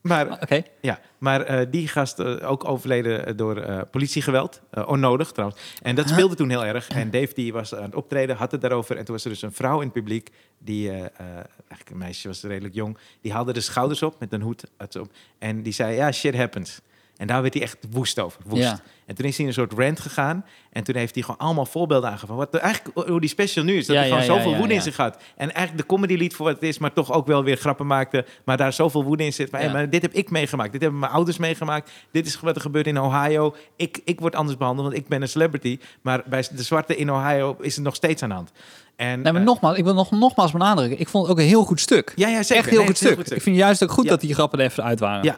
maar 0.01 0.31
Oké. 0.31 0.63
Ja, 0.81 0.99
maar 1.17 1.41
eh, 1.41 1.67
die 1.71 1.87
gast 1.87 2.19
eh, 2.19 2.49
ook 2.51 2.67
overleden 2.67 3.37
door 3.37 3.57
eh, 3.57 3.81
politiegeweld. 3.91 4.61
Eh, 4.69 4.87
onnodig 4.87 5.31
trouwens. 5.31 5.61
En 5.81 5.95
dat 5.95 6.09
speelde 6.09 6.35
toen 6.35 6.49
heel 6.49 6.65
erg. 6.65 6.87
En 6.87 7.11
Dave 7.11 7.33
die 7.33 7.53
was 7.53 7.75
aan 7.75 7.83
het 7.83 7.95
optreden, 7.95 8.35
had 8.35 8.51
het 8.51 8.61
daarover. 8.61 8.97
En 8.97 9.05
toen 9.05 9.15
was 9.15 9.23
er 9.23 9.29
dus 9.29 9.41
een 9.41 9.53
vrouw 9.53 9.77
in 9.77 9.83
het 9.83 9.93
publiek. 9.93 10.29
Die, 10.57 10.89
eigenlijk 10.89 11.89
een 11.89 11.97
meisje 11.97 12.27
was 12.27 12.43
redelijk 12.43 12.73
jong. 12.73 12.97
Die 13.21 13.33
haalde 13.33 13.53
de 13.53 13.61
schouders 13.61 14.03
op 14.03 14.19
met 14.19 14.33
een 14.33 14.41
hoed. 14.41 14.63
op, 14.99 15.11
en 15.39 15.63
die 15.63 15.73
zei, 15.73 15.95
ja, 15.95 16.11
shit 16.11 16.35
happens. 16.35 16.81
En 17.17 17.27
daar 17.27 17.41
werd 17.41 17.53
hij 17.53 17.63
echt 17.63 17.77
woest 17.91 18.19
over. 18.19 18.41
Woest. 18.45 18.61
Ja. 18.61 18.79
En 19.05 19.15
toen 19.15 19.25
is 19.25 19.31
hij 19.37 19.41
in 19.41 19.47
een 19.47 19.53
soort 19.57 19.73
rant 19.73 19.99
gegaan. 19.99 20.45
En 20.71 20.83
toen 20.83 20.95
heeft 20.95 21.13
hij 21.13 21.23
gewoon 21.23 21.39
allemaal 21.39 21.65
voorbeelden 21.65 22.09
aangevangen. 22.09 22.47
Wat 22.51 22.61
eigenlijk 22.61 23.07
hoe 23.07 23.19
die 23.19 23.29
special 23.29 23.63
nu 23.65 23.77
is. 23.77 23.85
Dat 23.85 23.95
Ja, 23.95 24.01
hij 24.01 24.09
gewoon 24.11 24.25
ja, 24.25 24.33
zoveel 24.33 24.55
woede 24.57 24.73
in 24.73 24.81
zich 24.81 24.97
had. 24.97 25.17
En 25.35 25.51
eigenlijk 25.53 25.77
de 25.77 25.95
comedy 25.95 26.15
lied 26.15 26.33
voor 26.35 26.45
wat 26.45 26.55
het 26.55 26.63
is. 26.63 26.77
Maar 26.77 26.93
toch 26.93 27.11
ook 27.13 27.27
wel 27.27 27.43
weer 27.43 27.57
grappen 27.57 27.87
maakte. 27.87 28.25
Maar 28.45 28.57
daar 28.57 28.73
zoveel 28.73 29.03
woede 29.03 29.23
in 29.25 29.33
zit. 29.33 29.51
Maar, 29.51 29.61
Ja. 29.61 29.67
hey, 29.67 29.75
maar 29.75 29.89
dit 29.89 30.01
heb 30.01 30.13
ik 30.13 30.29
meegemaakt. 30.29 30.71
Dit 30.71 30.81
hebben 30.81 30.99
mijn 30.99 31.11
ouders 31.11 31.37
meegemaakt. 31.37 31.91
Dit 32.11 32.25
is 32.27 32.39
wat 32.39 32.55
er 32.55 32.61
gebeurt 32.61 32.87
in 32.87 32.99
Ohio. 32.99 33.55
Ik, 33.75 34.01
ik 34.03 34.19
word 34.19 34.35
anders 34.35 34.57
behandeld, 34.57 34.87
want 34.87 34.99
ik 34.99 35.07
ben 35.07 35.21
een 35.21 35.27
celebrity. 35.29 35.79
Maar 36.01 36.23
bij 36.25 36.45
de 36.55 36.63
zwarte 36.63 36.95
in 36.95 37.11
Ohio 37.11 37.55
is 37.59 37.75
het 37.75 37.83
nog 37.83 37.95
steeds 37.95 38.23
aan 38.23 38.29
de 38.29 38.35
hand. 38.35 38.51
En, 38.95 39.21
Nee, 39.21 39.31
maar 39.31 39.41
eh, 39.41 39.47
nogmaals, 39.47 39.77
ik 39.77 39.83
wil 39.83 39.93
nog, 39.93 40.11
nogmaals 40.11 40.51
benadrukken. 40.51 40.99
Ik 40.99 41.07
vond 41.07 41.23
het 41.27 41.33
ook 41.33 41.39
een 41.41 41.47
heel 41.49 41.63
goed 41.63 41.79
stuk. 41.79 42.13
ja, 42.15 42.27
ja, 42.27 42.43
zeker. 42.43 42.55
Echt 42.55 42.69
heel 42.69 42.77
Nee, 42.77 42.87
goed 42.87 42.97
stuk. 42.97 43.19
Ik 43.19 43.41
vind 43.41 43.55
juist 43.55 43.83
ook 43.83 43.91
goed 43.91 44.07
dat 44.07 44.21
die 44.21 44.33
grappen 44.33 44.59
er 44.59 44.65
even 44.65 44.83
uit 44.83 44.99
waren. 44.99 45.23
Ja. 45.23 45.37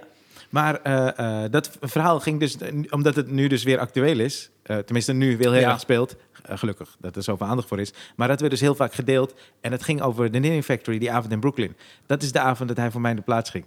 Maar 0.49 0.81
eh, 0.81 1.43
eh, 1.43 1.51
dat 1.51 1.71
verhaal 1.81 2.19
ging 2.19 2.39
dus, 2.39 2.57
omdat 2.89 3.15
het 3.15 3.31
nu 3.31 3.47
dus 3.47 3.63
weer 3.63 3.79
actueel 3.79 4.19
is, 4.19 4.49
eh, 4.63 4.77
tenminste 4.77 5.13
nu 5.13 5.37
weer 5.37 5.51
heel 5.51 5.59
Ja. 5.61 5.69
erg 5.71 5.79
speelt, 5.79 6.15
gelukkig 6.49 6.95
dat 6.99 7.15
er 7.15 7.23
zoveel 7.23 7.47
aandacht 7.47 7.67
voor 7.67 7.79
is, 7.79 7.93
maar 8.15 8.27
dat 8.27 8.39
werd 8.39 8.51
dus 8.51 8.61
heel 8.61 8.75
vaak 8.75 8.93
gedeeld 8.93 9.33
en 9.61 9.71
het 9.71 9.83
ging 9.83 10.01
over 10.01 10.31
de 10.31 10.37
Knitting 10.39 10.63
Factory 10.65 10.97
die 10.97 11.11
avond 11.11 11.31
in 11.31 11.39
Brooklyn. 11.39 11.75
Dat 12.05 12.23
is 12.23 12.31
de 12.31 12.39
avond 12.39 12.67
dat 12.69 12.77
hij 12.77 12.91
voor 12.91 13.01
mij 13.01 13.09
in 13.11 13.17
de 13.17 13.23
plaats 13.23 13.49
ging. 13.49 13.65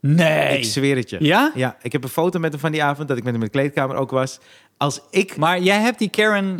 Nee. 0.00 0.58
Ik 0.58 0.64
zweer 0.64 0.96
het 0.96 1.10
je. 1.10 1.16
Ja? 1.24 1.52
Ja, 1.54 1.76
ik 1.82 1.92
heb 1.92 2.02
een 2.04 2.08
foto 2.08 2.38
met 2.38 2.50
hem 2.52 2.60
van 2.60 2.72
die 2.72 2.82
avond, 2.82 3.08
dat 3.08 3.16
ik 3.16 3.22
met 3.24 3.32
hem 3.32 3.42
in 3.42 3.48
de 3.48 3.58
kleedkamer 3.58 3.96
ook 3.96 4.10
was. 4.10 4.38
Als 4.76 5.00
ik, 5.10 5.36
Maar 5.36 5.60
jij 5.60 5.80
hebt 5.80 5.98
die 5.98 6.08
Karen... 6.10 6.58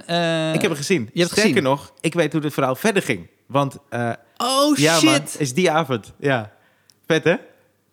ik 0.54 0.60
heb 0.60 0.70
hem 0.70 0.74
gezien. 0.74 1.10
je 1.12 1.20
hebt 1.20 1.30
Sterker 1.32 1.50
gezien? 1.52 1.62
nog, 1.68 1.92
ik 2.00 2.14
weet 2.14 2.32
hoe 2.32 2.42
het 2.42 2.52
verhaal 2.52 2.74
verder 2.76 3.02
ging. 3.02 3.28
Want, 3.46 3.78
Oh, 4.36 4.76
ja 4.76 4.94
shit. 4.98 5.04
man, 5.04 5.20
is 5.38 5.54
die 5.54 5.70
avond. 5.70 6.12
Ja. 6.18 6.52
Vet 7.06 7.24
hè? 7.24 7.34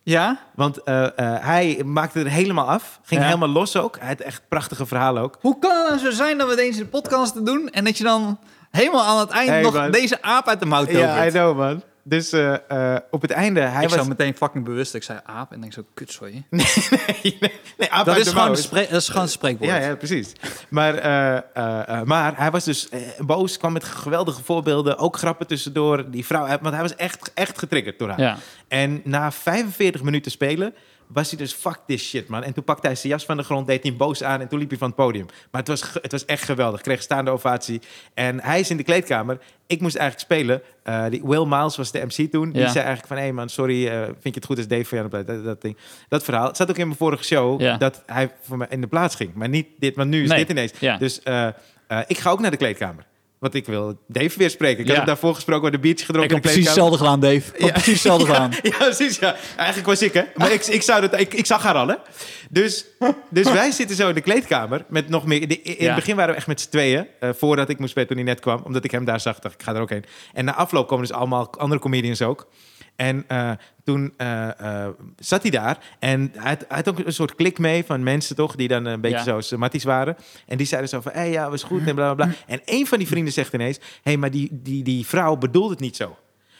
Ja? 0.03 0.39
Want 0.55 0.83
eh, 0.83 1.03
eh, 1.03 1.43
hij 1.45 1.81
maakte 1.85 2.19
er 2.19 2.27
helemaal 2.29 2.69
af. 2.69 2.99
Ging 3.03 3.21
Ja. 3.21 3.27
helemaal 3.27 3.49
los 3.49 3.77
ook. 3.77 3.97
Hij 3.99 4.07
had 4.07 4.19
echt 4.19 4.41
prachtige 4.47 4.85
verhalen 4.85 5.23
ook. 5.23 5.37
Hoe 5.41 5.59
kan 5.59 5.71
het 5.77 5.87
nou 5.87 5.99
zo 5.99 6.11
zijn 6.11 6.37
dat 6.37 6.49
we 6.49 6.55
deze 6.55 6.85
podcast 6.85 7.45
doen... 7.45 7.69
en 7.69 7.83
dat 7.83 7.97
je 7.97 8.03
dan 8.03 8.39
helemaal 8.71 9.03
aan 9.05 9.19
het 9.19 9.29
eind 9.29 9.49
Hey, 9.49 9.61
nog 9.61 9.73
man. 9.73 9.91
deze 9.91 10.21
aap 10.21 10.47
uit 10.47 10.59
de 10.59 10.65
mouw 10.65 10.85
tovert? 10.85 10.99
Ja, 11.01 11.25
I 11.25 11.29
know 11.29 11.57
man. 11.57 11.83
Dus 12.05 12.31
eh, 12.31 12.53
eh, 12.67 13.01
op 13.11 13.21
het 13.21 13.31
einde, 13.31 13.59
hij 13.59 13.83
ik 13.83 13.89
was... 13.89 13.97
zou 13.97 14.07
meteen 14.07 14.35
fucking 14.35 14.65
bewust, 14.65 14.93
ik 14.93 15.03
zei 15.03 15.19
aap 15.23 15.51
en 15.51 15.61
denk 15.61 15.73
zo, 15.73 15.85
kut, 15.93 16.11
sorry. 16.11 16.33
nee, 16.49 16.65
nee, 17.21 17.51
nee, 17.77 17.91
aap 17.91 18.05
Dat 18.05 18.17
is, 18.17 18.27
gewoon 18.27 18.47
een 18.47 18.69
dat 18.71 18.91
is 18.91 19.07
gewoon 19.07 19.23
een 19.23 19.29
spreekwoord. 19.29 19.71
Ja, 19.71 19.77
ja, 19.77 19.95
precies. 19.95 20.31
Maar, 20.69 20.95
eh, 20.95 22.01
maar 22.01 22.37
hij 22.37 22.51
was 22.51 22.63
dus 22.63 22.89
boos, 23.17 23.57
kwam 23.57 23.73
met 23.73 23.83
geweldige 23.83 24.43
voorbeelden, 24.43 24.97
ook 24.97 25.17
grappen 25.17 25.47
tussendoor. 25.47 26.09
Die 26.11 26.25
vrouw, 26.25 26.47
want 26.47 26.73
hij 26.73 26.81
was 26.81 26.95
echt, 26.95 27.31
echt 27.33 27.59
getriggerd 27.59 27.99
door 27.99 28.09
haar. 28.09 28.19
Ja. 28.19 28.37
En 28.67 29.01
na 29.03 29.31
45 29.31 30.03
minuten 30.03 30.31
spelen 30.31 30.73
was 31.13 31.29
hij 31.29 31.37
dus 31.39 31.53
fuck 31.53 31.79
this 31.87 32.07
shit, 32.09 32.27
man. 32.27 32.43
En 32.43 32.53
toen 32.53 32.63
pakte 32.63 32.87
hij 32.87 32.95
zijn 32.95 33.13
jas 33.13 33.25
van 33.25 33.37
de 33.37 33.43
grond, 33.43 33.67
deed 33.67 33.83
hij 33.83 33.95
boos 33.95 34.23
aan 34.23 34.41
en 34.41 34.47
toen 34.47 34.59
liep 34.59 34.69
hij 34.69 34.77
van 34.77 34.87
het 34.87 34.95
podium. 34.97 35.25
Maar 35.51 35.61
het 35.61 35.67
was, 35.67 35.83
het 36.01 36.11
was 36.11 36.25
echt 36.25 36.43
geweldig. 36.43 36.81
Kreeg 36.81 37.01
staande 37.01 37.31
ovatie. 37.31 37.81
En 38.13 38.41
hij 38.41 38.59
is 38.59 38.69
in 38.69 38.77
de 38.77 38.83
kleedkamer. 38.83 39.39
Ik 39.67 39.81
moest 39.81 39.95
eigenlijk 39.95 40.31
spelen. 40.31 40.61
Eh, 40.83 41.05
die 41.09 41.21
Will 41.23 41.45
Miles 41.45 41.75
was 41.77 41.91
de 41.91 41.99
MC 42.05 42.31
toen. 42.31 42.51
Die 42.51 42.61
Ja. 42.61 42.67
zei 42.71 42.85
eigenlijk 42.85 43.07
van, 43.07 43.17
hé 43.17 43.31
man, 43.31 43.49
sorry, 43.49 43.87
eh, 43.87 44.01
vind 44.03 44.19
je 44.23 44.31
het 44.33 44.45
goed 44.45 44.57
als 44.57 44.67
Dave 44.67 44.95
jou 44.95 45.05
op 45.05 45.11
dat, 45.27 45.43
dat 45.43 45.61
ding. 45.61 45.77
Dat 46.09 46.23
verhaal. 46.23 46.47
Het 46.47 46.57
zat 46.57 46.69
ook 46.69 46.77
in 46.77 46.85
mijn 46.87 46.97
vorige 46.97 47.23
show 47.23 47.61
Ja. 47.61 47.77
dat 47.77 48.03
hij 48.05 48.31
voor 48.41 48.57
mij 48.57 48.67
in 48.69 48.81
de 48.81 48.87
plaats 48.87 49.15
ging. 49.15 49.33
Maar 49.33 49.49
niet 49.49 49.67
dit, 49.79 49.95
want 49.95 50.09
nu 50.09 50.23
is 50.23 50.29
Nee. 50.29 50.37
dit 50.37 50.49
ineens. 50.49 50.71
Ja. 50.79 50.97
Dus 50.97 51.21
eh, 51.23 51.47
ik 52.07 52.17
ga 52.17 52.29
ook 52.29 52.39
naar 52.39 52.51
de 52.51 52.57
kleedkamer. 52.57 53.05
Want 53.43 53.55
ik 53.55 53.65
wil 53.65 53.99
Dave 54.07 54.37
weer 54.37 54.49
spreken. 54.49 54.83
Ik 54.83 54.89
Ja. 54.89 54.95
heb 54.95 55.05
daarvoor 55.05 55.35
gesproken, 55.35 55.73
een 55.73 55.79
biertje 55.81 55.99
Ik 55.99 56.05
gedronken 56.05 56.35
heb 56.35 56.45
in 56.45 56.49
de 56.51 56.53
precies 56.53 56.65
hetzelfde 56.73 56.97
gedaan, 56.97 57.19
Dave. 57.19 57.35
Ik 57.35 57.43
heb 57.51 57.59
Ja. 57.61 57.71
precies 57.71 57.93
hetzelfde 57.93 58.25
gedaan. 58.33 58.51
Ja, 58.61 58.77
precies. 58.77 59.17
Ja. 59.19 59.35
Eigenlijk 59.55 59.87
was 59.87 60.01
ik, 60.01 60.13
hè. 60.13 60.21
Maar 60.35 60.51
ik, 60.51 60.65
ik, 60.65 60.81
zou 60.81 61.01
dat, 61.01 61.19
ik, 61.19 61.33
ik 61.33 61.45
zag 61.45 61.63
haar 61.63 61.75
al, 61.75 61.87
hè. 61.87 61.95
Dus, 62.49 62.85
dus 63.29 63.51
wij 63.51 63.71
zitten 63.71 63.95
zo 63.95 64.07
in 64.09 64.13
de 64.15 64.21
kleedkamer 64.21 64.85
met 64.89 65.09
nog 65.09 65.25
meer... 65.25 65.47
de- 65.47 65.61
in 65.61 65.85
het 65.85 65.95
begin 65.95 66.15
waren 66.15 66.31
we 66.31 66.37
echt 66.37 66.47
met 66.47 66.61
z'n 66.61 66.69
tweeën. 66.69 67.07
eh, 67.19 67.29
voordat 67.37 67.69
ik 67.69 67.77
moest 67.79 67.89
spelen 67.91 68.07
toen 68.07 68.17
hij 68.17 68.25
net 68.25 68.39
kwam. 68.39 68.61
Omdat 68.65 68.83
ik 68.83 68.91
hem 68.91 69.05
daar 69.05 69.19
zag, 69.19 69.39
dacht 69.39 69.53
ik, 69.53 69.59
ik 69.61 69.65
ga 69.67 69.73
er 69.75 69.81
ook 69.81 69.89
heen. 69.89 70.05
En 70.33 70.45
na 70.45 70.55
afloop 70.55 70.87
komen 70.87 71.07
dus 71.07 71.15
allemaal 71.15 71.49
andere 71.57 71.81
comedians 71.81 72.21
ook. 72.21 72.47
En 72.95 73.23
eh, 73.27 73.51
toen 73.83 74.13
eh, 74.17 74.59
eh, 74.59 74.89
zat 75.17 75.41
hij 75.41 75.51
daar. 75.51 75.77
En 75.99 76.31
hij 76.35 76.49
had, 76.49 76.65
hij 76.67 76.77
had 76.77 76.89
ook 76.89 76.99
een 76.99 77.13
soort 77.13 77.35
klik 77.35 77.59
mee 77.59 77.83
van 77.83 78.03
mensen, 78.03 78.35
toch? 78.35 78.55
Die 78.55 78.67
dan 78.67 78.85
een 78.85 79.01
beetje 79.01 79.17
Ja. 79.17 79.23
zo 79.23 79.41
semantisch 79.41 79.83
waren. 79.83 80.17
En 80.47 80.57
die 80.57 80.67
zeiden 80.67 80.89
zo 80.89 81.01
van, 81.01 81.11
hé, 81.11 81.19
hey, 81.19 81.31
ja, 81.31 81.49
was 81.49 81.63
goed 81.63 81.87
en 81.87 81.95
bla, 81.95 82.13
bla, 82.13 82.25
bla. 82.25 82.35
En 82.47 82.61
een 82.65 82.87
van 82.87 82.97
die 82.97 83.07
vrienden 83.07 83.33
zegt 83.33 83.53
ineens... 83.53 83.77
hé, 83.77 83.83
hey, 84.03 84.17
maar 84.17 84.31
die, 84.31 84.49
die, 84.51 84.83
die 84.83 85.05
vrouw 85.05 85.35
bedoelde 85.35 85.69
het 85.69 85.79
niet 85.79 85.95
zo. 85.95 86.17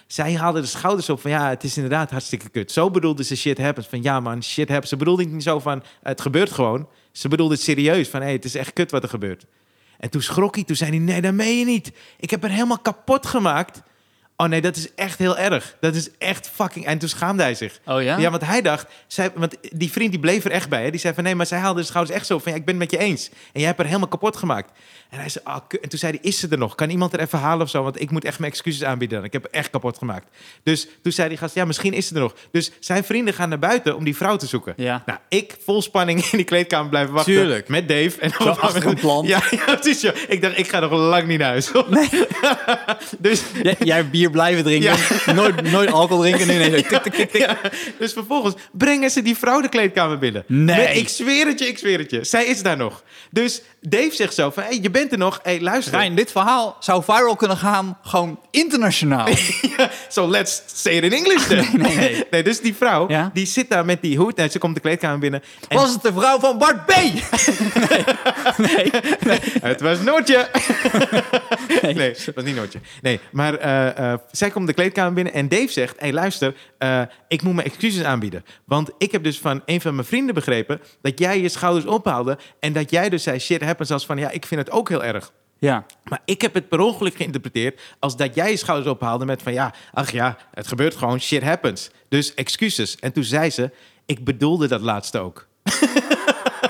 Zij 0.08 0.34
haalde 0.34 0.62
de 0.62 0.68
schouders 0.68 1.10
op 1.10 1.22
van 1.22 1.32
ja, 1.32 1.50
het 1.50 1.64
is 1.64 1.76
inderdaad 1.76 2.12
hartstikke 2.12 2.50
kut. 2.50 2.72
Zo 2.72 2.92
bedoelde 2.92 3.24
ze 3.24 3.36
shit 3.36 3.58
happens. 3.58 3.88
Van 3.88 4.02
ja 4.02 4.20
man, 4.20 4.44
shit 4.44 4.68
happens. 4.68 4.90
Ze 4.90 4.98
bedoelde 4.98 5.24
niet 5.24 5.44
zo 5.44 5.60
van 5.60 5.84
het 6.04 6.22
gebeurt 6.22 6.52
gewoon. 6.52 6.88
Ze 7.12 7.28
bedoelde 7.28 7.54
het 7.54 7.64
serieus 7.64 8.10
van 8.10 8.20
hé, 8.20 8.26
hey, 8.26 8.36
het 8.36 8.46
is 8.46 8.56
echt 8.56 8.74
kut 8.74 8.92
wat 8.92 9.04
er 9.04 9.10
gebeurt. 9.10 9.46
En 9.98 10.10
toen 10.10 10.22
schrok 10.22 10.56
hij, 10.56 10.64
toen 10.64 10.76
zei 10.76 10.90
hij 10.90 11.00
nee, 11.00 11.22
dat 11.22 11.34
meen 11.34 11.60
je 11.60 11.66
niet. 11.66 11.92
Ik 12.20 12.30
heb 12.30 12.44
er 12.44 12.50
helemaal 12.50 12.80
kapot 12.80 13.26
gemaakt. 13.26 13.82
Oh 14.38 14.48
nee, 14.48 14.62
dat 14.62 14.76
is 14.76 14.94
echt 14.96 15.18
heel 15.20 15.38
erg. 15.38 15.76
Dat 15.80 15.96
is 15.96 16.10
echt 16.18 16.50
fucking... 16.54 16.86
En 16.86 16.98
toen 16.98 17.10
schaamde 17.10 17.44
hij 17.44 17.56
zich. 17.56 17.80
Oh 17.86 18.02
ja? 18.02 18.18
Ja, 18.18 18.30
want 18.30 18.46
hij 18.46 18.62
dacht, 18.62 18.88
zij, 19.08 19.32
want 19.36 19.56
die 19.72 19.92
vriend 19.92 20.12
die 20.12 20.20
bleef 20.20 20.46
er 20.46 20.52
echt 20.52 20.70
bij. 20.70 20.84
Hè? 20.84 20.90
Die 20.90 21.00
zei 21.00 21.14
van 21.14 21.24
nee, 21.24 21.36
maar 21.36 21.46
zij 21.46 21.60
haalde 21.60 21.80
de 21.80 21.86
schouders 21.86 22.18
echt 22.18 22.26
zo 22.26 22.40
van 22.40 22.52
ja, 22.52 22.58
ik 22.58 22.66
ben 22.66 22.80
het 22.80 22.92
met 22.92 23.00
je 23.00 23.06
eens. 23.08 23.30
En 23.30 23.36
jij 23.60 23.66
hebt 23.66 23.78
haar 23.78 23.88
helemaal 23.88 24.08
kapot 24.08 24.38
gemaakt. 24.38 24.72
En 25.10 25.20
hij 25.20 25.30
zei, 25.30 25.46
ah, 25.46 25.62
en 25.82 25.90
toen 25.90 26.00
zei 26.00 26.12
hij, 26.12 26.30
is 26.30 26.40
ze 26.40 26.48
er 26.50 26.58
nog? 26.58 26.76
Kan 26.76 26.90
iemand 26.90 27.14
er 27.14 27.20
even 27.20 27.40
halen 27.40 27.62
of 27.62 27.70
zo? 27.70 27.84
Want 27.84 28.02
ik 28.02 28.12
moet 28.12 28.26
echt 28.26 28.40
mijn 28.40 28.52
excuses 28.52 28.84
aanbieden. 28.84 29.18
dan. 29.18 29.26
Ik 29.26 29.34
heb 29.34 29.46
echt 29.46 29.70
kapot 29.70 29.98
gemaakt. 29.98 30.28
Dus 30.64 30.88
toen 31.02 31.12
zei 31.12 31.30
die 31.30 31.38
gast, 31.38 31.56
ja, 31.56 31.66
misschien 31.66 31.94
is 31.94 32.08
ze 32.08 32.16
er 32.16 32.22
nog. 32.22 32.36
Dus 32.52 32.72
zijn 32.80 33.04
vrienden 33.04 33.34
gaan 33.34 33.50
naar 33.50 33.60
buiten 33.60 33.96
om 33.96 34.04
die 34.04 34.16
vrouw 34.16 34.36
te 34.36 34.48
zoeken. 34.48 34.74
Ja. 34.78 35.04
Nou, 35.06 35.20
ik 35.30 35.56
vol 35.64 35.82
spanning 35.82 36.24
in 36.24 36.38
die 36.38 36.46
kleedkamer 36.46 36.90
blijven 36.90 37.14
wachten. 37.14 37.34
Tuurlijk. 37.34 37.68
Met 37.68 37.88
Dave. 37.88 38.20
En 38.20 38.30
Zo 38.30 38.50
achter 38.50 38.86
een 38.86 38.96
plant. 38.96 39.28
Ja, 39.28 39.42
ja, 39.66 39.76
precies. 39.76 40.02
Ja. 40.02 40.14
Ik 40.28 40.42
dacht, 40.42 40.58
ik 40.58 40.68
ga 40.68 40.80
nog 40.80 40.92
lang 40.92 41.28
niet 41.28 41.40
naar 41.40 41.50
huis. 41.50 41.72
dus 43.20 43.44
Jij, 43.64 43.76
jij 43.80 44.10
bier 44.24 44.32
blijven 44.32 44.64
drinken, 44.64 44.96
nooit, 45.36 45.62
nooit 45.72 45.92
alcohol 45.92 46.22
drinken. 46.22 46.48
Nee, 46.48 46.58
nee, 46.58 46.70
nee. 46.70 46.84
Tik, 46.84 47.02
tik, 47.02 47.14
tik, 47.14 47.32
tik. 47.32 47.42
Ja, 47.42 47.58
dus 48.00 48.14
vervolgens 48.14 48.56
brengen 48.72 49.10
ze 49.10 49.22
die 49.22 49.38
vrouw 49.38 49.62
de 49.62 49.70
kleedkamer 49.70 50.18
binnen. 50.18 50.44
Nee. 50.48 50.76
Nee, 50.76 50.98
ik 50.98 51.10
zweer 51.10 51.46
het 51.48 51.60
je, 51.60 51.68
ik 51.68 51.78
zweer 51.78 52.00
het 52.00 52.12
je. 52.12 52.24
Zij 52.24 52.46
is 52.46 52.62
daar 52.64 52.78
nog. 52.78 53.04
Dus 53.32 53.62
Dave 53.82 54.10
zegt 54.16 54.34
zo 54.34 54.50
van, 54.50 54.64
hey, 54.64 54.80
je 54.82 54.90
bent 54.90 55.12
er 55.12 55.18
nog. 55.18 55.40
hey, 55.44 55.62
luister. 55.62 55.94
Rijn, 55.94 56.16
dit 56.16 56.32
verhaal 56.32 56.78
zou 56.80 57.04
viral 57.04 57.36
kunnen 57.36 57.58
gaan, 57.58 57.98
gewoon 58.04 58.40
internationaal. 58.52 59.28
Ja, 59.78 59.90
so 60.10 60.30
let's 60.30 60.62
say 60.74 60.94
it 60.94 61.04
in 61.04 61.12
English 61.14 61.48
then. 61.48 61.68
Nee, 61.82 61.96
nee, 61.96 62.24
nee. 62.32 62.44
dus 62.44 62.62
die 62.62 62.76
vrouw, 62.76 63.10
Ja? 63.10 63.30
die 63.34 63.46
zit 63.46 63.70
daar 63.70 63.86
met 63.86 64.02
die 64.02 64.18
hoed. 64.18 64.38
En 64.38 64.52
ze 64.52 64.60
komt 64.60 64.76
de 64.76 64.82
kleedkamer 64.82 65.20
binnen. 65.20 65.44
En 65.68 65.78
Was 65.78 65.94
het 65.94 66.02
de 66.02 66.14
vrouw 66.14 66.40
van 66.40 66.58
Bart 66.58 66.86
B? 66.86 66.92
het 69.62 69.82
was 69.82 70.02
Noortje. 70.02 70.50
nee. 71.82 72.10
het 72.10 72.32
was 72.36 72.44
niet 72.44 72.56
Noortje. 72.56 72.80
Nee, 73.02 73.20
maar 73.32 73.54
eh, 73.56 74.13
eh, 74.14 74.20
zij 74.32 74.50
komt 74.50 74.68
de 74.68 74.74
kleedkamer 74.74 75.14
binnen 75.14 75.34
en 75.34 75.50
Dave 75.50 75.72
zegt... 75.72 76.00
hey, 76.00 76.14
luister, 76.14 76.56
eh, 76.78 77.02
ik 77.28 77.42
moet 77.42 77.54
mijn 77.54 77.68
excuses 77.68 78.04
aanbieden. 78.04 78.46
Want 78.66 78.90
ik 78.98 79.12
heb 79.12 79.24
dus 79.24 79.40
van 79.40 79.62
een 79.66 79.82
van 79.82 79.96
mijn 79.96 80.08
vrienden 80.08 80.36
begrepen... 80.36 80.82
dat 81.02 81.20
jij 81.20 81.42
je 81.42 81.50
schouders 81.50 81.86
ophaalde... 81.86 82.38
en 82.60 82.74
dat 82.74 82.90
jij 82.90 83.10
dus 83.10 83.24
zei 83.24 83.40
shit 83.40 83.64
happens 83.64 83.92
als 83.92 84.06
van... 84.06 84.18
ja, 84.18 84.30
ik 84.30 84.46
vind 84.46 84.62
het 84.62 84.72
ook 84.72 84.90
heel 84.90 85.04
erg. 85.04 85.32
Ja. 85.60 85.86
Maar 86.04 86.22
ik 86.26 86.42
heb 86.42 86.54
het 86.54 86.70
per 86.70 86.80
ongeluk 86.80 87.16
geïnterpreteerd 87.16 87.82
als 88.00 88.18
dat 88.18 88.36
jij 88.36 88.50
je 88.50 88.58
schouders 88.58 88.90
ophaalde 88.90 89.26
met 89.26 89.42
van 89.42 89.54
ja, 89.54 89.74
ach 89.94 90.12
ja, 90.12 90.38
het 90.54 90.68
gebeurt 90.68 90.96
gewoon, 90.96 91.20
shit 91.20 91.44
happens. 91.44 91.90
Dus 92.10 92.34
excuses. 92.34 92.96
En 92.96 93.14
toen 93.14 93.24
zei 93.24 93.50
ze, 93.50 93.72
ik 94.06 94.24
bedoelde 94.24 94.68
dat 94.68 94.82
laatste 94.82 95.20
ook. 95.20 95.48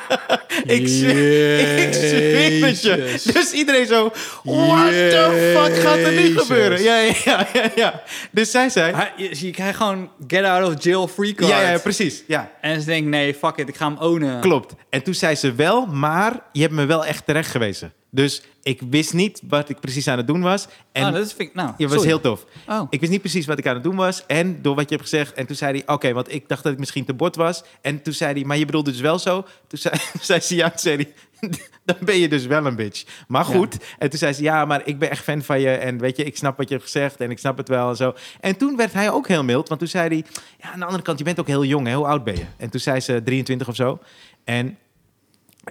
ik 0.77 0.87
zweer, 0.87 1.77
ik 1.87 1.93
zweer 1.93 2.65
het 2.67 2.81
je. 2.81 3.31
Dus 3.33 3.51
iedereen 3.51 3.85
zo, 3.85 4.11
what 4.43 4.89
the 4.91 5.53
fuck 5.57 5.75
gaat 5.81 5.97
er 5.97 6.11
nu 6.11 6.39
gebeuren? 6.39 6.81
Ja, 6.83 6.95
ja, 6.99 7.13
ja, 7.25 7.47
ja, 7.53 7.69
ja. 7.75 8.01
Dus 8.31 8.51
zij 8.51 8.69
zei, 8.69 8.93
Hij- 8.95 9.11
je, 9.17 9.45
je 9.45 9.51
krijgt 9.51 9.77
gewoon 9.77 10.09
get 10.27 10.43
out 10.43 10.75
of 10.75 10.83
jail 10.83 11.07
free 11.07 11.33
card. 11.33 11.49
ja, 11.51 11.69
ja, 11.71 11.77
precies, 11.77 12.23
ja. 12.27 12.51
En 12.61 12.79
ze 12.79 12.85
denkt, 12.85 13.09
nee, 13.09 13.33
fuck 13.33 13.57
it, 13.57 13.67
ik 13.69 13.75
ga 13.75 13.85
hem 13.87 13.97
ownen. 13.97 14.39
Klopt. 14.41 14.73
En 14.89 15.03
toen 15.03 15.13
zei 15.13 15.35
ze 15.35 15.53
wel, 15.55 15.85
maar 15.85 16.39
je 16.51 16.61
hebt 16.61 16.73
me 16.73 16.85
wel 16.85 17.05
echt 17.05 17.25
terecht 17.25 17.51
gewezen. 17.51 17.93
Dus 18.13 18.41
ik 18.63 18.81
wist 18.89 19.13
niet 19.13 19.41
wat 19.47 19.69
ik 19.69 19.79
precies 19.79 20.07
aan 20.07 20.17
het 20.17 20.27
doen 20.27 20.41
was. 20.41 20.67
En 20.91 21.03
ah, 21.03 21.13
dat 21.13 21.33
vind 21.33 21.49
ik, 21.49 21.55
nou, 21.55 21.73
je 21.77 21.83
was 21.83 21.93
sorry. 21.93 22.09
heel 22.09 22.19
tof. 22.21 22.45
Oh. 22.67 22.87
Ik 22.89 22.99
wist 22.99 23.11
niet 23.11 23.21
precies 23.21 23.45
wat 23.45 23.57
ik 23.57 23.67
aan 23.67 23.73
het 23.73 23.83
doen 23.83 23.95
was. 23.95 24.25
En 24.25 24.61
door 24.61 24.75
wat 24.75 24.89
je 24.89 24.95
hebt 24.95 25.09
gezegd. 25.09 25.33
En 25.33 25.45
toen 25.45 25.55
zei 25.55 25.71
hij, 25.71 25.93
oké, 25.95 26.13
want 26.13 26.33
ik 26.33 26.47
dacht 26.47 26.63
dat 26.63 26.73
ik 26.73 26.79
misschien 26.79 27.05
te 27.05 27.13
bord 27.13 27.35
was. 27.35 27.63
En 27.81 28.01
toen 28.01 28.13
zei 28.13 28.33
hij, 28.33 28.43
maar 28.43 28.57
je 28.57 28.65
bedoelde 28.65 28.91
dus 28.91 28.99
wel 28.99 29.19
zo. 29.19 29.45
Toen 29.67 29.79
zei, 29.79 29.95
zei 30.21 30.39
ze, 30.39 30.55
ja, 30.55 30.71
zei 30.75 30.95
hij, 30.95 31.13
dan 31.85 31.95
ben 31.99 32.17
je 32.17 32.27
dus 32.27 32.45
wel 32.45 32.65
een 32.65 32.75
bitch. 32.75 33.03
Maar 33.27 33.45
goed. 33.45 33.77
En 33.99 34.09
toen 34.09 34.19
zei 34.19 34.33
ze, 34.33 34.43
ja, 34.43 34.65
maar 34.65 34.81
ik 34.85 34.99
ben 34.99 35.09
echt 35.09 35.23
fan 35.23 35.41
van 35.41 35.59
je. 35.59 35.69
En 35.69 35.99
weet 35.99 36.17
je, 36.17 36.23
ik 36.23 36.37
snap 36.37 36.57
wat 36.57 36.67
je 36.67 36.73
hebt 36.73 36.85
gezegd. 36.85 37.21
En 37.21 37.31
ik 37.31 37.39
snap 37.39 37.57
het 37.57 37.67
wel 37.67 37.89
en 37.89 37.95
zo. 37.95 38.13
En 38.39 38.57
toen 38.57 38.75
werd 38.75 38.93
hij 38.93 39.11
ook 39.11 39.27
heel 39.27 39.43
mild. 39.43 39.67
Want 39.67 39.79
toen 39.79 39.89
zei 39.89 40.07
hij, 40.07 40.25
ja, 40.61 40.71
aan 40.71 40.79
de 40.79 40.85
andere 40.85 41.03
kant, 41.03 41.17
je 41.17 41.23
bent 41.23 41.39
ook 41.39 41.47
heel 41.47 41.65
jong. 41.65 41.87
Hè? 41.87 41.95
Hoe 41.95 42.05
oud 42.05 42.23
ben 42.23 42.35
je? 42.35 42.45
En 42.57 42.69
toen 42.69 42.79
zei 42.79 42.99
ze 42.99 43.21
23 43.23 43.67
of 43.67 43.75
zo. 43.75 43.99
En 44.43 44.77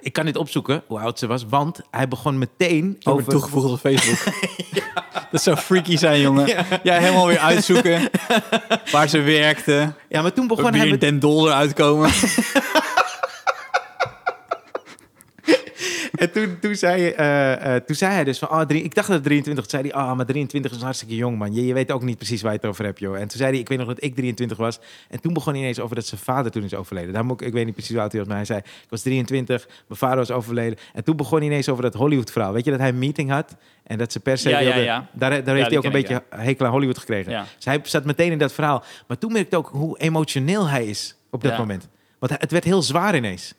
ik 0.01 0.13
kan 0.13 0.25
dit 0.25 0.37
opzoeken, 0.37 0.83
hoe 0.87 0.99
oud 1.01 1.19
ze 1.19 1.27
was. 1.27 1.45
Want 1.49 1.81
hij 1.91 2.09
begon 2.09 2.39
meteen 2.39 2.97
Over 3.03 3.13
over... 3.21 3.33
toegevoegd 3.33 3.71
op 3.71 3.81
Facebook. 3.91 4.35
Dat 5.31 5.43
zou 5.43 5.57
freaky 5.57 5.97
zijn, 5.97 6.21
jongen. 6.21 6.47
Ja, 6.83 6.99
helemaal 6.99 7.27
weer 7.27 7.39
uitzoeken 7.39 8.11
waar 8.93 9.09
ze 9.09 9.21
werkte. 9.21 9.93
Ja, 10.09 10.23
maar 10.23 10.33
toen 10.33 10.47
begon 10.47 10.71
Weer 10.71 10.81
hij... 10.81 10.91
met- 10.91 11.01
Den 11.01 11.19
Dolder 11.19 11.53
uitkomen. 11.53 12.11
En 16.23 16.33
toen, 16.33 16.59
toen, 16.61 16.75
zei, 16.75 17.09
eh, 17.09 17.75
eh, 17.75 17.83
toen 17.83 17.97
zei 17.97 18.13
hij 18.13 18.25
dus 18.25 18.39
van, 18.39 18.51
oh, 18.51 18.61
drie, 18.61 18.83
ik 18.83 18.95
dacht 18.95 19.07
dat 19.07 19.17
het 19.17 19.25
23 19.25 19.67
Toen 19.67 19.81
zei 19.81 19.93
hij, 19.93 20.03
oh, 20.03 20.17
maar 20.17 20.27
23 20.27 20.73
is 20.73 20.83
hartstikke 20.83 21.15
jong, 21.15 21.39
man. 21.39 21.55
Je, 21.55 21.67
je 21.67 21.75
weet 21.75 21.93
ook 21.93 22.03
niet 22.03 22.17
precies 22.17 22.43
waar 22.43 22.53
je 22.53 22.59
het 22.59 22.67
over 22.67 22.85
hebt, 22.85 22.99
joh. 22.99 23.15
En 23.15 23.29
toen 23.29 23.39
zei 23.39 23.51
hij, 23.51 23.59
ik 23.59 23.69
weet 23.69 23.79
nog 23.79 23.87
dat 23.87 24.03
ik 24.03 24.15
23 24.15 24.57
was. 24.57 24.81
En 25.09 25.21
toen 25.21 25.33
begon 25.33 25.53
hij 25.53 25.63
ineens 25.63 25.81
over 25.81 25.95
dat 25.95 26.07
zijn 26.07 26.21
vader 26.21 26.51
toen 26.51 26.63
is 26.63 26.75
overleden. 26.75 27.13
Daar 27.13 27.25
moet 27.25 27.41
ik, 27.41 27.47
ik 27.47 27.53
weet 27.53 27.65
niet 27.65 27.75
precies 27.75 27.93
hoe 27.93 28.01
oud 28.01 28.13
hij 28.13 28.21
was, 28.21 28.29
maar 28.29 28.37
hij 28.37 28.47
zei, 28.47 28.59
ik 28.59 28.91
was 28.91 29.03
23, 29.03 29.67
mijn 29.67 29.99
vader 29.99 30.17
was 30.17 30.31
overleden. 30.31 30.79
En 30.95 31.05
toen 31.05 31.17
begon 31.17 31.39
hij 31.39 31.47
ineens 31.47 31.69
over 31.69 31.83
dat 31.83 31.95
Hollywood-verhaal. 31.95 32.53
Weet 32.53 32.65
je, 32.65 32.71
dat 32.71 32.81
hij 32.81 32.89
een 32.89 32.99
meeting 32.99 33.31
had 33.31 33.57
en 33.83 33.99
dat 33.99 34.13
ze 34.13 34.21
per 34.21 34.39
se 34.39 34.49
Ja, 34.49 34.59
ja, 34.59 34.65
wilde... 34.65 34.81
ja. 34.81 35.09
Daar, 35.13 35.45
daar 35.45 35.55
heeft 35.55 35.69
hij 35.69 35.79
ook 35.79 35.85
een 35.85 35.95
ik, 35.95 36.07
beetje 36.07 36.23
hekel 36.29 36.67
aan 36.67 36.73
Hollywood 36.73 36.99
gekregen. 36.99 37.45
Dus 37.57 37.65
hij 37.65 37.81
zat 37.83 38.05
meteen 38.05 38.33
in 38.33 38.39
dat 38.39 38.53
verhaal. 38.53 38.85
Maar 39.07 39.19
toen 39.19 39.33
merkte 39.33 39.57
ik 39.57 39.63
ook 39.63 39.73
hoe 39.73 39.99
emotioneel 39.99 40.69
hij 40.69 40.87
is 40.87 41.17
op 41.31 41.43
dat 41.43 41.59
moment. 41.59 41.89
Want 42.19 42.33
het 42.41 42.51
werd 42.51 42.65
heel 42.65 42.83
zwaar 42.83 43.17
ineens. 43.17 43.55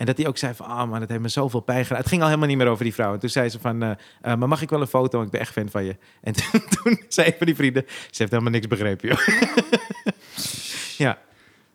En 0.00 0.06
dat 0.06 0.16
hij 0.16 0.26
ook 0.26 0.38
zei 0.38 0.54
van, 0.54 0.66
ah 0.66 0.90
man, 0.90 1.00
het 1.00 1.08
heeft 1.10 1.20
me 1.22 1.28
zoveel 1.28 1.60
pijn 1.60 1.82
gedaan. 1.82 1.98
Het 1.98 2.08
ging 2.08 2.20
al 2.20 2.26
helemaal 2.26 2.48
niet 2.48 2.56
meer 2.58 2.66
over 2.66 2.84
die 2.84 2.94
vrouw. 2.94 3.12
En 3.12 3.18
toen 3.18 3.28
zei 3.28 3.48
ze 3.48 3.58
van, 3.60 3.82
eh, 3.82 3.90
eh, 4.22 4.34
maar 4.34 4.48
mag 4.48 4.62
ik 4.62 4.70
wel 4.70 4.80
een 4.80 4.86
foto? 4.86 5.22
Ik 5.22 5.30
ben 5.30 5.40
echt 5.40 5.52
fan 5.52 5.68
van 5.70 5.84
je. 5.84 5.96
En 6.20 6.32
toen, 6.40 6.62
toen 6.82 7.02
zei 7.08 7.26
een 7.26 7.34
van 7.38 7.46
die 7.46 7.54
vrienden, 7.56 7.84
ze 7.86 8.16
heeft 8.16 8.30
helemaal 8.30 8.52
niks 8.52 8.66
begrepen, 8.66 9.08
joh. 9.08 9.18
ja. 11.06 11.18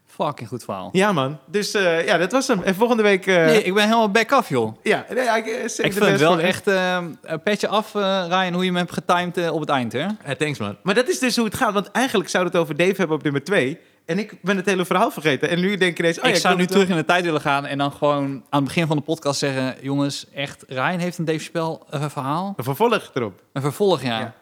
Fucking 0.07 0.47
goed 0.49 0.63
verhaal. 0.63 0.89
ja, 0.91 1.11
man. 1.11 1.39
Dus 1.45 1.73
eh, 1.73 2.05
ja, 2.05 2.17
dat 2.17 2.31
was 2.31 2.47
hem. 2.47 2.61
En 2.63 2.75
volgende 2.75 3.03
week... 3.03 3.27
eh, 3.27 3.45
Nee, 3.45 3.63
ik 3.63 3.73
ben 3.73 3.83
helemaal 3.83 4.11
back 4.11 4.31
af, 4.31 4.49
joh. 4.49 4.75
ja, 4.83 5.05
nee, 5.09 5.23
ik, 5.37 5.45
Ik 5.45 5.69
vind 5.71 5.93
het 5.93 5.99
best 5.99 6.19
wel 6.19 6.39
echt 6.39 6.67
eh, 6.67 6.97
een 7.21 7.41
petje 7.43 7.67
af, 7.67 7.93
Ryan, 7.93 8.53
hoe 8.53 8.59
je 8.63 8.69
hem 8.69 8.75
hebt 8.75 8.93
getimed 8.93 9.49
op 9.49 9.59
het 9.59 9.69
eind, 9.69 9.91
hè? 9.93 10.05
Thanks, 10.37 10.59
man. 10.59 10.77
Maar 10.83 10.93
dat 10.95 11.07
is 11.09 11.19
dus 11.19 11.35
hoe 11.35 11.45
het 11.45 11.55
gaat. 11.55 11.73
Want 11.73 11.91
eigenlijk 11.91 12.29
zou 12.29 12.45
het 12.45 12.55
over 12.55 12.75
Dave 12.75 12.93
hebben 12.95 13.17
op 13.17 13.23
nummer 13.23 13.43
twee. 13.43 13.79
En 14.05 14.19
ik 14.19 14.41
ben 14.41 14.55
het 14.57 14.65
hele 14.65 14.85
verhaal 14.85 15.11
vergeten. 15.11 15.49
En 15.49 15.59
nu 15.59 15.77
denk 15.77 15.91
ik 15.91 15.99
ineens... 15.99 16.17
Oh, 16.17 16.23
ja, 16.23 16.29
ik 16.29 16.35
zou 16.35 16.55
nu 16.55 16.65
terug 16.65 16.89
in 16.89 16.95
de 16.95 17.05
tijd 17.05 17.23
willen 17.25 17.41
gaan 17.41 17.65
en 17.65 17.77
dan 17.77 17.91
gewoon 17.91 18.25
aan 18.49 18.59
het 18.59 18.63
begin 18.63 18.87
van 18.87 18.97
de 18.97 19.03
podcast 19.03 19.39
zeggen... 19.39 19.75
jongens, 19.81 20.29
echt, 20.33 20.63
Ryan 20.67 20.99
heeft 20.99 21.17
een 21.17 21.25
Dave 21.25 21.39
Spel 21.39 21.85
eh, 21.89 22.09
verhaal. 22.09 22.53
Een 22.57 22.63
vervolg 22.63 23.11
erop. 23.13 23.43
Een 23.53 23.61
vervolg, 23.61 24.01
ja. 24.01 24.19
Ja. 24.19 24.35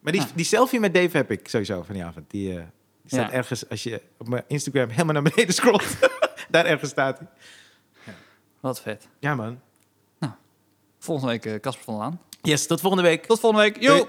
Maar 0.00 0.12
die, 0.12 0.22
die 0.34 0.44
selfie 0.44 0.80
met 0.80 0.94
Dave 0.94 1.16
heb 1.16 1.30
ik 1.30 1.48
sowieso 1.48 1.82
van 1.82 1.94
die 1.94 2.04
avond. 2.04 2.30
Die, 2.30 2.50
eh, 2.50 2.56
die 2.56 2.64
staat 3.06 3.30
Ja. 3.30 3.36
ergens, 3.36 3.68
als 3.68 3.82
je 3.82 4.02
op 4.18 4.28
mijn 4.28 4.44
Instagram 4.46 4.88
helemaal 4.88 5.12
naar 5.12 5.32
beneden 5.32 5.54
scrolt. 5.54 5.96
Daar 6.50 6.64
ergens 6.64 6.90
staat 6.90 7.18
hij. 7.18 7.28
Wat 8.60 8.80
vet. 8.80 9.08
Ja, 9.18 9.34
man. 9.34 9.60
Volgende 10.98 11.30
week 11.32 11.44
eh, 11.44 11.60
Casper 11.60 11.84
van 11.84 11.94
der 11.94 12.02
Laan. 12.02 12.20
Yes, 12.42 12.66
tot 12.66 12.80
volgende 12.80 13.08
week. 13.08 13.26
Tot 13.26 13.40
volgende 13.40 13.64
week. 13.64 13.82
Yo! 13.82 14.08